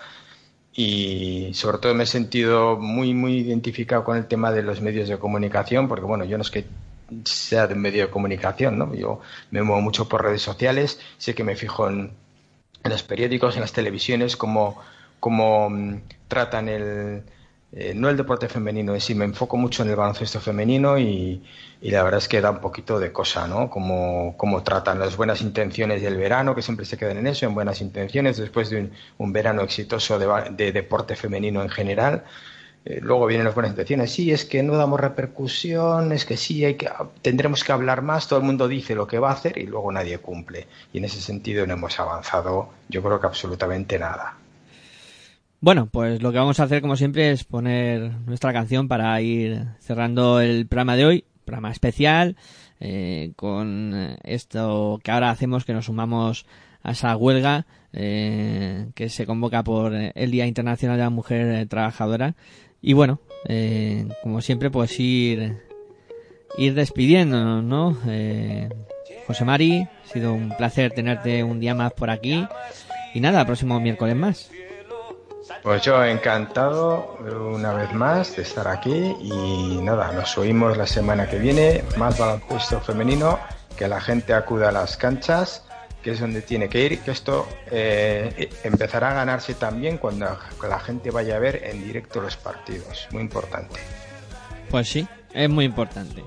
y 0.74 1.52
sobre 1.54 1.78
todo 1.80 1.94
me 1.96 2.04
he 2.04 2.08
sentido 2.08 2.78
muy, 2.78 3.14
muy 3.14 3.38
identificado 3.40 4.04
con 4.04 4.18
el 4.18 4.28
tema 4.28 4.52
de 4.52 4.64
los 4.64 4.82
medios 4.82 5.08
de 5.10 5.18
comunicación, 5.20 5.88
porque 5.88 6.06
bueno, 6.06 6.26
yo 6.26 6.38
no 6.38 6.42
es 6.44 6.52
que 6.52 6.66
sea 7.26 7.68
de 7.68 7.76
un 7.76 7.82
medio 7.82 8.06
de 8.06 8.12
comunicación, 8.12 8.78
¿no? 8.78 8.94
Yo 8.96 9.22
me 9.52 9.64
muevo 9.64 9.82
mucho 9.82 10.10
por 10.10 10.24
redes 10.24 10.42
sociales, 10.42 11.00
sé 11.18 11.34
que 11.36 11.44
me 11.44 11.56
fijo 11.56 11.90
en, 11.90 12.12
en 12.86 12.92
los 12.92 13.04
periódicos, 13.04 13.56
en 13.56 13.62
las 13.62 13.74
televisiones, 13.74 14.38
cómo, 14.38 14.82
cómo 15.20 15.70
mm, 15.70 16.02
tratan 16.28 16.70
el, 16.70 17.24
eh, 17.72 17.94
no 17.96 18.10
el 18.10 18.16
deporte 18.16 18.48
femenino 18.48 18.94
en 18.94 19.02
sí, 19.02 19.16
me 19.16 19.26
enfoco 19.26 19.58
mucho 19.58 19.84
en 19.84 19.90
el 19.90 19.96
baloncesto 19.96 20.40
femenino 20.40 20.98
y, 20.98 21.44
la 21.82 22.04
verdad 22.04 22.20
es 22.20 22.28
que 22.28 22.42
da 22.42 22.52
un 22.52 22.62
poquito 22.62 23.00
de 23.00 23.12
cosa, 23.12 23.48
¿no? 23.48 23.70
Cómo, 23.70 24.36
cómo 24.38 24.64
tratan 24.64 25.00
las 25.00 25.18
buenas 25.18 25.42
intenciones 25.42 26.02
del 26.02 26.18
verano, 26.18 26.56
que 26.56 26.62
siempre 26.62 26.86
se 26.86 26.98
quedan 26.98 27.18
en 27.18 27.28
eso, 27.28 27.46
en 27.46 27.54
buenas 27.54 27.82
intenciones, 27.82 28.38
después 28.38 28.70
de 28.70 28.90
un, 29.18 29.34
verano 29.34 29.62
exitoso 29.62 30.18
de 30.18 30.72
deporte 30.72 31.16
femenino 31.16 31.62
en 31.62 31.70
general. 31.70 32.24
Eh, 32.86 33.00
luego 33.02 33.26
vienen 33.26 33.46
las 33.46 33.56
buenas 33.56 33.72
intenciones. 33.72 34.12
Sí, 34.12 34.32
es 34.32 34.46
que 34.46 34.62
no 34.62 34.78
damos 34.78 35.00
repercusión, 35.00 36.12
es 36.12 36.24
que 36.24 36.38
sí, 36.38 36.64
hay 36.64 36.76
que, 36.76 36.88
tendremos 37.24 37.64
que 37.64 37.72
hablar 37.72 38.04
más. 38.04 38.28
Todo 38.28 38.40
el 38.40 38.46
mundo 38.46 38.68
dice 38.68 38.94
lo 38.94 39.08
que 39.08 39.18
va 39.18 39.32
a 39.32 39.34
hacer 39.34 39.58
y 39.58 39.66
luego 39.66 39.92
nadie 39.92 40.20
cumple. 40.20 40.68
Y 40.94 41.00
en 41.00 41.06
ese 41.06 41.20
sentido 41.20 41.66
no 41.66 41.74
hemos 41.74 42.00
avanzado, 42.00 42.70
yo 42.88 43.02
creo 43.02 43.20
que 43.20 43.26
absolutamente 43.26 43.98
nada. 43.98 44.38
Bueno, 45.62 45.88
pues 45.88 46.22
lo 46.22 46.32
que 46.32 46.38
vamos 46.38 46.60
a 46.60 46.64
hacer, 46.64 46.82
como 46.82 46.96
siempre, 46.96 47.32
es 47.32 47.44
poner 47.44 48.12
nuestra 48.28 48.54
canción 48.54 48.88
para 48.88 49.20
ir 49.20 49.66
cerrando 49.80 50.40
el 50.40 50.68
programa 50.68 50.96
de 50.96 51.06
hoy, 51.06 51.26
programa 51.44 51.72
especial, 51.72 52.36
eh, 52.80 53.32
con 53.36 54.16
esto 54.24 55.00
que 55.04 55.10
ahora 55.10 55.32
hacemos, 55.32 55.66
que 55.66 55.74
nos 55.74 55.86
sumamos 55.86 56.46
a 56.84 56.92
esa 56.92 57.18
huelga 57.18 57.66
eh, 57.94 58.90
que 58.94 59.10
se 59.10 59.26
convoca 59.26 59.64
por 59.64 59.94
el 59.94 60.30
Día 60.30 60.46
Internacional 60.46 60.98
de 60.98 61.04
la 61.04 61.10
Mujer 61.10 61.68
Trabajadora. 61.68 62.36
Y 62.88 62.94
bueno, 62.94 63.20
eh, 63.46 64.08
como 64.22 64.42
siempre, 64.42 64.70
pues 64.70 65.00
ir, 65.00 65.60
ir 66.56 66.76
despidiéndonos, 66.76 67.64
¿no? 67.64 67.98
Eh, 68.08 68.70
José 69.26 69.44
Mari, 69.44 69.82
ha 69.82 70.08
sido 70.08 70.32
un 70.34 70.56
placer 70.56 70.92
tenerte 70.92 71.44
un 71.44 71.60
día 71.60 71.74
más 71.74 71.94
por 71.94 72.12
aquí. 72.12 72.48
Y 73.16 73.22
nada, 73.22 73.44
próximo 73.44 73.80
miércoles 73.80 74.16
más. 74.16 74.52
Pues 75.64 75.82
yo 75.82 76.06
encantado 76.06 77.18
una 77.56 77.74
vez 77.74 77.92
más 77.92 78.36
de 78.36 78.44
estar 78.44 78.68
aquí 78.68 79.16
y 79.20 79.80
nada, 79.82 80.12
nos 80.12 80.38
oímos 80.38 80.78
la 80.78 80.86
semana 80.86 81.28
que 81.28 81.40
viene, 81.40 81.84
más 81.98 82.20
baloncesto 82.20 82.82
femenino, 82.82 83.40
que 83.76 83.88
la 83.88 84.00
gente 84.00 84.36
acuda 84.36 84.70
a 84.70 84.72
las 84.72 84.96
canchas, 84.96 85.65
que 86.06 86.12
es 86.12 86.20
donde 86.20 86.44
tiene 86.44 86.70
que 86.70 86.86
ir, 86.86 87.00
que 87.00 87.10
esto 87.10 87.48
eh, 87.72 88.48
empezará 88.64 89.10
a 89.10 89.14
ganarse 89.16 89.56
también 89.56 89.98
cuando 89.98 90.38
la 90.62 90.80
gente 90.80 91.10
vaya 91.10 91.36
a 91.36 91.40
ver 91.40 91.64
en 91.66 91.84
directo 91.84 92.22
los 92.22 92.38
partidos, 92.38 93.08
muy 93.12 93.24
importante. 93.24 93.80
Pues 94.70 94.88
sí, 94.88 95.08
es 95.34 95.50
muy 95.50 95.66
importante. 95.66 96.24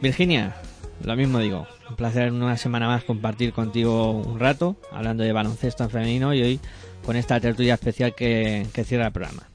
Virginia, 0.00 0.54
lo 1.02 1.16
mismo 1.16 1.40
digo, 1.40 1.66
un 1.90 1.96
placer 1.96 2.30
una 2.30 2.56
semana 2.56 2.86
más 2.86 3.02
compartir 3.02 3.52
contigo 3.52 4.12
un 4.12 4.38
rato, 4.38 4.76
hablando 4.92 5.24
de 5.24 5.32
baloncesto 5.32 5.82
en 5.82 5.90
femenino 5.90 6.32
y 6.32 6.42
hoy 6.44 6.60
con 7.04 7.16
esta 7.16 7.40
tertulia 7.40 7.74
especial 7.74 8.14
que, 8.14 8.68
que 8.72 8.84
cierra 8.84 9.06
el 9.06 9.12
programa. 9.12 9.48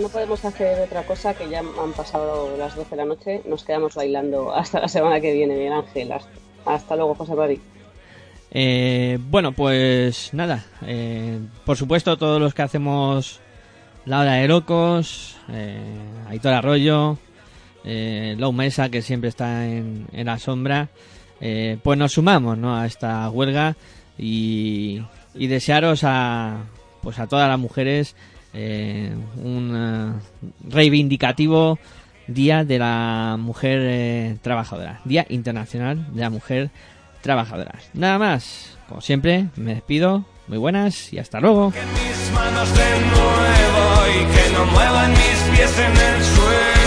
No 0.00 0.08
podemos 0.08 0.44
hacer 0.44 0.80
otra 0.80 1.04
cosa 1.04 1.34
que 1.34 1.48
ya 1.48 1.60
han 1.60 1.92
pasado 1.92 2.56
las 2.56 2.74
12 2.74 2.90
de 2.90 2.96
la 2.96 3.04
noche, 3.04 3.42
nos 3.44 3.62
quedamos 3.62 3.94
bailando 3.94 4.52
hasta 4.52 4.80
la 4.80 4.88
semana 4.88 5.20
que 5.20 5.32
viene, 5.32 5.54
Miguel 5.54 5.74
Ángel. 5.74 6.10
Hasta, 6.10 6.30
hasta 6.64 6.96
luego, 6.96 7.14
José 7.14 7.34
Mari. 7.34 7.60
Eh, 8.52 9.18
bueno, 9.20 9.52
pues 9.52 10.30
nada, 10.34 10.64
eh, 10.84 11.38
por 11.64 11.76
supuesto 11.76 12.16
todos 12.16 12.40
los 12.40 12.52
que 12.52 12.62
hacemos 12.62 13.40
la 14.06 14.20
hora 14.20 14.32
de 14.34 14.48
locos, 14.48 15.36
eh, 15.48 15.78
Aitor 16.28 16.54
Arroyo, 16.54 17.18
eh, 17.84 18.34
Lou 18.38 18.52
Mesa 18.52 18.88
que 18.88 19.02
siempre 19.02 19.28
está 19.28 19.66
en, 19.66 20.06
en 20.12 20.26
la 20.26 20.38
sombra, 20.38 20.88
pues 21.82 21.98
nos 21.98 22.12
sumamos 22.12 22.58
¿no? 22.58 22.76
a 22.76 22.86
esta 22.86 23.30
huelga 23.30 23.76
y, 24.18 25.00
y 25.34 25.46
desearos 25.46 26.02
a 26.04 26.64
pues 27.00 27.18
a 27.18 27.26
todas 27.26 27.48
las 27.48 27.58
mujeres 27.58 28.14
un 28.52 30.20
reivindicativo 30.68 31.78
Día 32.30 32.64
de 32.64 32.78
la 32.78 33.36
Mujer 33.38 33.80
eh, 33.82 34.36
Trabajadora, 34.42 35.00
Día 35.04 35.26
Internacional 35.28 36.06
de 36.14 36.20
la 36.20 36.30
Mujer 36.30 36.70
Trabajadora. 37.22 37.74
Nada 37.92 38.18
más, 38.18 38.78
como 38.88 39.00
siempre, 39.00 39.48
me 39.56 39.74
despido, 39.74 40.24
muy 40.46 40.58
buenas 40.58 41.12
y 41.12 41.18
hasta 41.18 41.40
luego. 41.40 41.70
mis 41.70 42.32
manos 42.32 42.68
de 42.74 43.00
nuevo 43.10 44.06
y 44.08 44.34
que 44.34 44.52
no 44.52 44.66
muevan 44.66 45.10
mis 45.10 45.56
pies 45.56 45.78
en 45.78 45.96
el 45.96 46.24
suelo. 46.24 46.79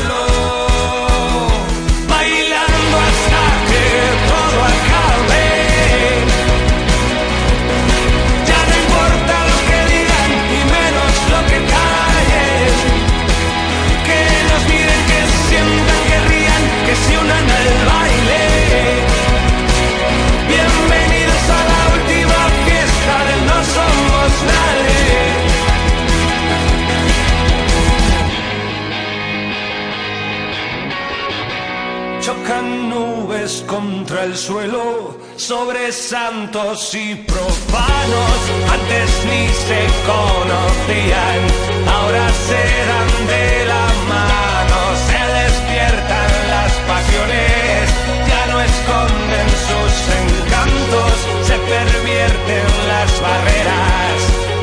En 17.40 17.48
el 17.62 17.70
baile, 17.92 18.44
bienvenidos 20.48 21.44
a 21.50 21.62
la 21.72 21.82
última 21.96 22.40
fiesta 22.66 23.16
del 23.28 23.42
No 23.50 23.60
Somos 23.76 24.32
Nales. 24.50 25.44
Chocan 32.24 32.68
nubes 32.90 33.54
contra 33.68 34.20
el 34.24 34.36
suelo, 34.38 35.18
sobresantos 35.36 36.94
y 36.94 37.16
profanos. 37.16 38.40
Antes 38.72 39.10
ni 39.30 39.44
se 39.68 39.82
conocían, 40.12 41.40
ahora 41.96 42.26
serán 42.48 43.12
de 43.28 43.66
la 43.66 43.86
mano. 44.08 44.80
Se 45.08 45.20
despiertan 45.42 46.23
pasiones, 46.88 47.90
ya 48.30 48.46
no 48.52 48.62
esconden 48.62 49.48
sus 49.68 49.94
encantos, 50.24 51.14
se 51.48 51.56
pervierten 51.72 52.68
las 52.92 53.10
barreras, 53.22 54.18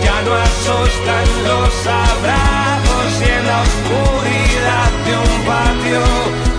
ya 0.05 0.17
no 0.27 0.33
asustan 0.35 1.27
los 1.49 1.73
abrazos 1.87 3.11
y 3.21 3.31
en 3.39 3.47
la 3.47 3.59
oscuridad 3.69 4.91
de 5.07 5.13
un 5.27 5.35
patio, 5.51 6.03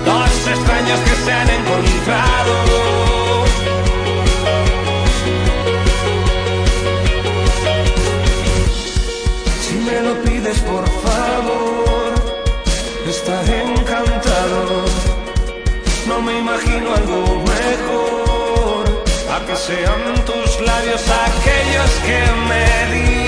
dos 0.06 0.32
extraños 0.48 1.00
que 1.00 1.16
se 1.26 1.32
han 1.32 1.50
encontrado. 1.50 2.54
Si 9.62 9.74
me 9.76 10.02
lo 10.02 10.14
pides 10.24 10.60
por 10.62 10.86
favor, 10.88 11.11
sean 19.68 20.16
tus 20.26 20.60
labios 20.62 21.04
aquellos 21.08 21.92
que 22.04 22.20
me 22.48 22.96
digan 22.96 23.21